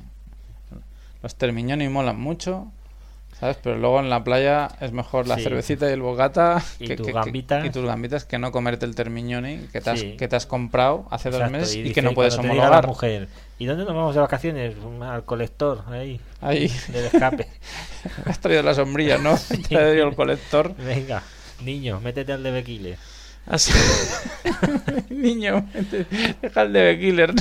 los 1.22 1.34
termiñones 1.34 1.90
molan 1.90 2.18
mucho, 2.18 2.68
¿sabes? 3.40 3.56
Pero 3.62 3.76
luego 3.78 4.00
en 4.00 4.10
la 4.10 4.24
playa 4.24 4.68
es 4.80 4.92
mejor 4.92 5.26
la 5.28 5.36
Sí. 5.36 5.42
cervecita 5.44 5.88
y 5.88 5.92
el 5.92 6.02
bogata 6.02 6.62
Y 6.78 6.94
tus 6.96 7.06
gambitas. 7.08 7.64
y 7.64 7.70
tus 7.70 7.84
gambitas 7.84 8.24
que 8.24 8.38
no 8.38 8.50
comerte 8.52 8.84
el 8.86 8.94
termiñoni 8.94 9.58
que 9.72 9.80
te 9.80 9.90
has, 9.90 10.00
Sí. 10.00 10.16
que 10.16 10.28
te 10.28 10.36
has 10.36 10.46
comprado 10.46 11.06
hace 11.10 11.30
dos 11.30 11.50
meses 11.50 11.74
y, 11.76 11.82
dice 11.82 11.94
que 11.94 12.02
no 12.02 12.14
puedes 12.14 12.36
homologar. 12.38 12.82
la 12.82 12.88
mujer, 12.88 13.28
¿y 13.58 13.66
dónde 13.66 13.84
nos 13.84 13.94
vamos 13.94 14.14
de 14.14 14.20
vacaciones? 14.20 14.74
Al 15.02 15.24
colector, 15.24 15.84
ahí, 15.90 16.20
Ahí, 16.40 16.70
del 16.88 17.04
escape. 17.06 17.48
has 18.26 18.38
traído 18.40 18.62
la 18.62 18.74
sombrilla, 18.74 19.18
¿no? 19.18 19.36
Te 19.68 19.76
ha 19.76 19.80
traído 19.80 20.08
el 20.08 20.14
colector. 20.14 20.74
Venga, 20.76 21.22
niño, 21.62 22.00
métete 22.00 22.32
al 22.32 22.42
de 22.42 22.50
Bequile. 22.50 22.98
Así. 23.46 23.72
Niño, 25.08 25.66
vete, 25.72 26.04
deja 26.42 26.62
el 26.62 26.72
de 26.74 26.98
Killer. 27.00 27.34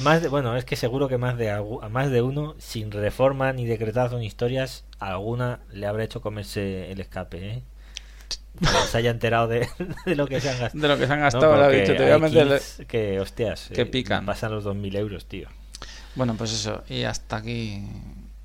Más 0.00 0.22
de- 0.22 0.28
bueno, 0.28 0.56
es 0.56 0.64
que 0.64 0.76
seguro 0.76 1.08
que 1.08 1.18
más 1.18 1.36
de 1.38 1.50
a 1.50 1.62
más 1.90 2.10
de 2.10 2.22
uno, 2.22 2.54
sin 2.58 2.90
reforma 2.90 3.52
ni 3.52 3.66
decretazo 3.66 4.18
ni 4.18 4.26
historias, 4.26 4.84
alguna 4.98 5.60
le 5.72 5.86
habrá 5.86 6.04
hecho 6.04 6.20
comerse 6.20 6.90
el 6.92 7.00
escape, 7.00 7.50
¿eh? 7.50 7.62
Se 8.90 8.98
haya 8.98 9.10
enterado 9.10 9.46
de, 9.48 9.68
de 10.06 10.16
lo 10.16 10.26
que 10.26 10.40
se 10.40 10.50
han 10.50 10.58
gastado. 10.58 10.82
De 10.82 10.88
lo 10.88 10.98
que 10.98 11.06
se 11.06 11.12
han 11.12 11.20
No, 11.20 11.24
gastado, 11.24 11.54
porque 11.56 11.80
dicho, 11.82 11.94
te 11.96 12.02
voy 12.02 12.10
a 12.12 12.14
hay 12.16 12.20
meter... 12.20 12.48
kids 12.48 12.82
que, 12.88 13.20
hostias, 13.20 13.70
que 13.72 13.82
eh, 13.82 13.86
pican. 13.86 14.26
pasan 14.26 14.52
los 14.52 14.64
2.000 14.64 14.96
euros, 14.96 15.26
tío. 15.26 15.48
Bueno, 16.16 16.34
pues 16.36 16.52
eso, 16.52 16.82
y 16.88 17.04
hasta 17.04 17.36
aquí... 17.36 17.82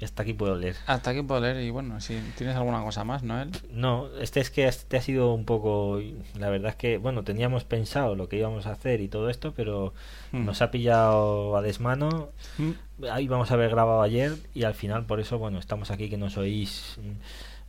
Hasta 0.03 0.23
aquí 0.23 0.33
puedo 0.33 0.55
leer. 0.55 0.75
Hasta 0.85 1.11
aquí 1.11 1.21
puedo 1.21 1.41
leer 1.41 1.61
y 1.63 1.69
bueno, 1.69 1.99
si 2.01 2.19
tienes 2.37 2.55
alguna 2.55 2.83
cosa 2.83 3.03
más, 3.03 3.23
Noel. 3.23 3.49
No, 3.71 4.07
este 4.19 4.39
es 4.39 4.49
que 4.49 4.67
este 4.67 4.97
ha 4.97 5.01
sido 5.01 5.33
un 5.33 5.45
poco. 5.45 5.99
La 6.37 6.49
verdad 6.49 6.69
es 6.71 6.75
que, 6.75 6.97
bueno, 6.97 7.23
teníamos 7.23 7.63
pensado 7.63 8.15
lo 8.15 8.29
que 8.29 8.37
íbamos 8.37 8.65
a 8.67 8.71
hacer 8.73 9.01
y 9.01 9.07
todo 9.07 9.29
esto, 9.29 9.53
pero 9.53 9.93
Mm. 10.31 10.45
nos 10.45 10.61
ha 10.61 10.71
pillado 10.71 11.55
a 11.57 11.61
desmano. 11.61 12.29
Mm. 12.57 12.71
Ahí 13.11 13.27
vamos 13.27 13.51
a 13.51 13.53
haber 13.55 13.69
grabado 13.69 14.01
ayer 14.01 14.33
y 14.53 14.63
al 14.63 14.73
final, 14.73 15.05
por 15.05 15.19
eso, 15.19 15.37
bueno, 15.37 15.59
estamos 15.59 15.91
aquí 15.91 16.09
que 16.09 16.17
nos 16.17 16.37
oís. 16.37 16.97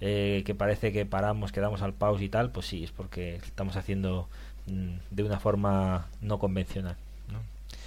eh, 0.01 0.43
que 0.45 0.55
parece 0.55 0.93
que 0.93 1.07
paramos, 1.07 1.51
que 1.53 1.61
damos 1.61 1.81
al 1.81 1.95
pause 1.95 2.21
y 2.25 2.29
tal, 2.29 2.51
pues 2.51 2.67
sí, 2.67 2.85
es 2.85 2.91
porque 2.91 3.37
estamos 3.37 3.77
haciendo 3.77 4.29
mm, 4.67 4.97
de 5.11 5.23
una 5.23 5.39
forma 5.41 6.09
no 6.21 6.39
convencional. 6.39 6.97
¿no? 7.33 7.39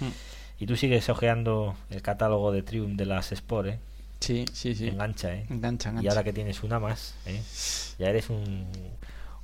Mm. 0.06 0.10
Y 0.58 0.66
tú 0.66 0.74
sigues 0.76 1.08
ojeando 1.10 1.76
el 1.90 2.02
catálogo 2.02 2.50
de 2.50 2.62
Triumph 2.62 2.96
de 2.96 3.06
las 3.06 3.30
Sport, 3.30 3.68
¿eh? 3.68 3.78
Sí, 4.20 4.44
sí, 4.52 4.74
sí. 4.74 4.88
Engancha, 4.88 5.34
¿eh? 5.34 5.46
Engancha, 5.48 5.90
engancha. 5.90 6.06
Y 6.06 6.08
ahora 6.08 6.24
que 6.24 6.32
tienes 6.32 6.62
una 6.62 6.78
más, 6.80 7.14
¿eh? 7.26 7.40
ya 7.98 8.08
eres 8.10 8.30
un, 8.30 8.66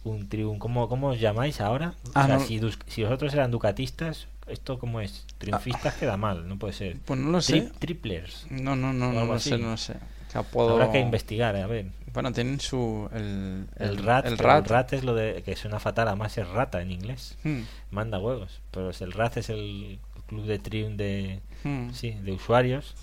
un 0.05 0.29
triunfo. 0.29 0.59
¿Cómo, 0.59 0.89
¿Cómo 0.89 1.09
os 1.09 1.21
llamáis 1.21 1.61
ahora? 1.61 1.95
O 2.09 2.11
Ah, 2.15 2.27
sea, 2.27 2.35
no. 2.39 2.45
si, 2.45 2.61
si 2.89 3.03
vosotros 3.05 3.33
eran 3.35 3.51
ducatistas, 3.51 4.27
¿esto 4.49 4.79
cómo 4.79 5.01
es? 5.01 5.27
Triunfistas 5.39 5.95
queda 5.95 6.17
mal, 6.17 6.49
no 6.49 6.59
puede 6.59 6.73
ser. 6.73 6.99
Pues 7.05 7.19
no 7.21 7.31
lo 7.31 7.39
Tri- 7.39 7.43
sé. 7.43 7.73
triplers. 7.79 8.47
No, 8.51 8.75
no, 8.77 8.93
no, 8.93 9.13
no 9.13 9.25
lo 9.27 9.39
sé, 9.39 9.59
no 9.59 9.71
lo 9.71 9.77
sé. 9.77 9.95
Que 10.33 10.39
apodo... 10.39 10.73
Habrá 10.73 10.91
que 10.91 10.99
investigar, 10.99 11.55
a 11.57 11.67
ver. 11.69 11.87
Bueno, 12.13 12.33
tienen 12.33 12.61
su... 12.61 13.09
El, 13.13 13.67
El, 13.77 13.97
rat, 13.99 14.27
El 14.27 14.39
rat. 14.39 14.65
el 14.65 14.71
rat 14.71 14.93
es 14.93 15.05
lo 15.05 15.15
de 15.15 15.43
que 15.45 15.55
suena 15.57 15.79
fatal, 15.81 16.09
además 16.09 16.37
es 16.39 16.49
rata 16.49 16.81
en 16.83 16.91
inglés. 16.93 17.37
Mm, 17.45 17.61
Manda 17.93 18.19
huevos. 18.19 18.61
Pero 18.73 18.91
el 18.91 19.13
rat 19.13 19.37
es 19.37 19.49
el 19.51 19.99
club 20.27 20.45
de 20.47 20.59
triunf 20.59 20.97
de, 20.97 21.41
mm. 21.65 21.91
sí, 21.93 22.11
de 22.13 22.33
usuarios. 22.33 22.95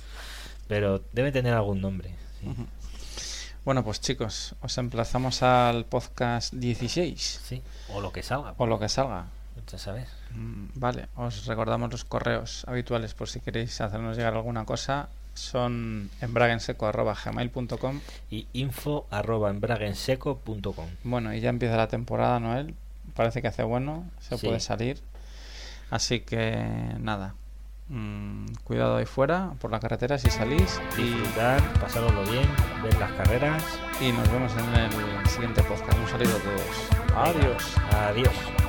Pero 0.72 1.02
debe 1.12 1.34
tener 1.34 1.54
algún 1.54 1.82
nombre. 1.82 2.16
sí. 2.40 2.48
Bueno, 3.66 3.84
pues 3.84 4.00
chicos, 4.00 4.56
os 4.62 4.78
emplazamos 4.78 5.44
al 5.44 5.84
podcast 5.86 6.54
16 6.54 7.42
Sí, 7.44 7.62
O 7.94 8.00
lo 8.00 8.14
que 8.14 8.24
salga. 8.24 8.56
o 8.58 8.66
lo 8.66 8.80
que 8.80 8.88
salga. 8.88 9.26
Ya 9.70 9.78
sabes. 9.78 10.08
Mm, 10.34 10.68
Vale, 10.76 11.10
os 11.18 11.46
recordamos 11.46 11.92
los 11.92 12.06
correos 12.06 12.64
habituales 12.70 13.14
por 13.14 13.28
si 13.28 13.42
queréis 13.42 13.82
hacernos 13.82 14.16
llegar 14.16 14.34
alguna 14.34 14.64
cosa. 14.66 15.10
Son 15.34 16.10
embraguenseco.gmail.com 16.22 18.00
Y 18.30 18.48
info 18.54 19.08
arroba 19.12 19.50
embraguenseco.com. 19.50 20.88
Bueno, 21.04 21.34
y 21.34 21.42
ya 21.42 21.50
empieza 21.50 21.76
la 21.76 21.88
temporada, 21.90 22.40
Noel. 22.40 22.76
Parece 23.14 23.42
que 23.42 23.50
hace 23.50 23.64
bueno, 23.64 24.10
se 24.22 24.38
Sí. 24.38 24.48
puede 24.48 24.62
salir. 24.62 25.02
Así 25.90 26.22
que 26.22 26.56
nada, 26.98 27.36
mm, 27.92 28.46
cuidado 28.64 28.98
ahí 28.98 29.06
fuera, 29.06 29.54
por 29.60 29.72
la 29.72 29.80
carretera 29.80 30.18
si 30.18 30.30
salís. 30.30 30.82
Y, 30.98 31.04
disfrutar, 31.04 31.62
pasároslo 31.80 32.24
bien, 32.24 32.48
ver 32.84 32.98
las 33.00 33.12
carreras. 33.12 33.64
y 34.00 34.12
nos 34.12 34.32
vemos 34.32 34.52
en 34.54 34.82
el 34.82 35.28
siguiente 35.28 35.62
podcast. 35.64 35.98
Un 36.00 36.08
saludo 36.08 36.38
a 36.38 36.40
todos. 36.40 37.36
Adiós. 37.36 37.76
Adiós. 37.92 38.61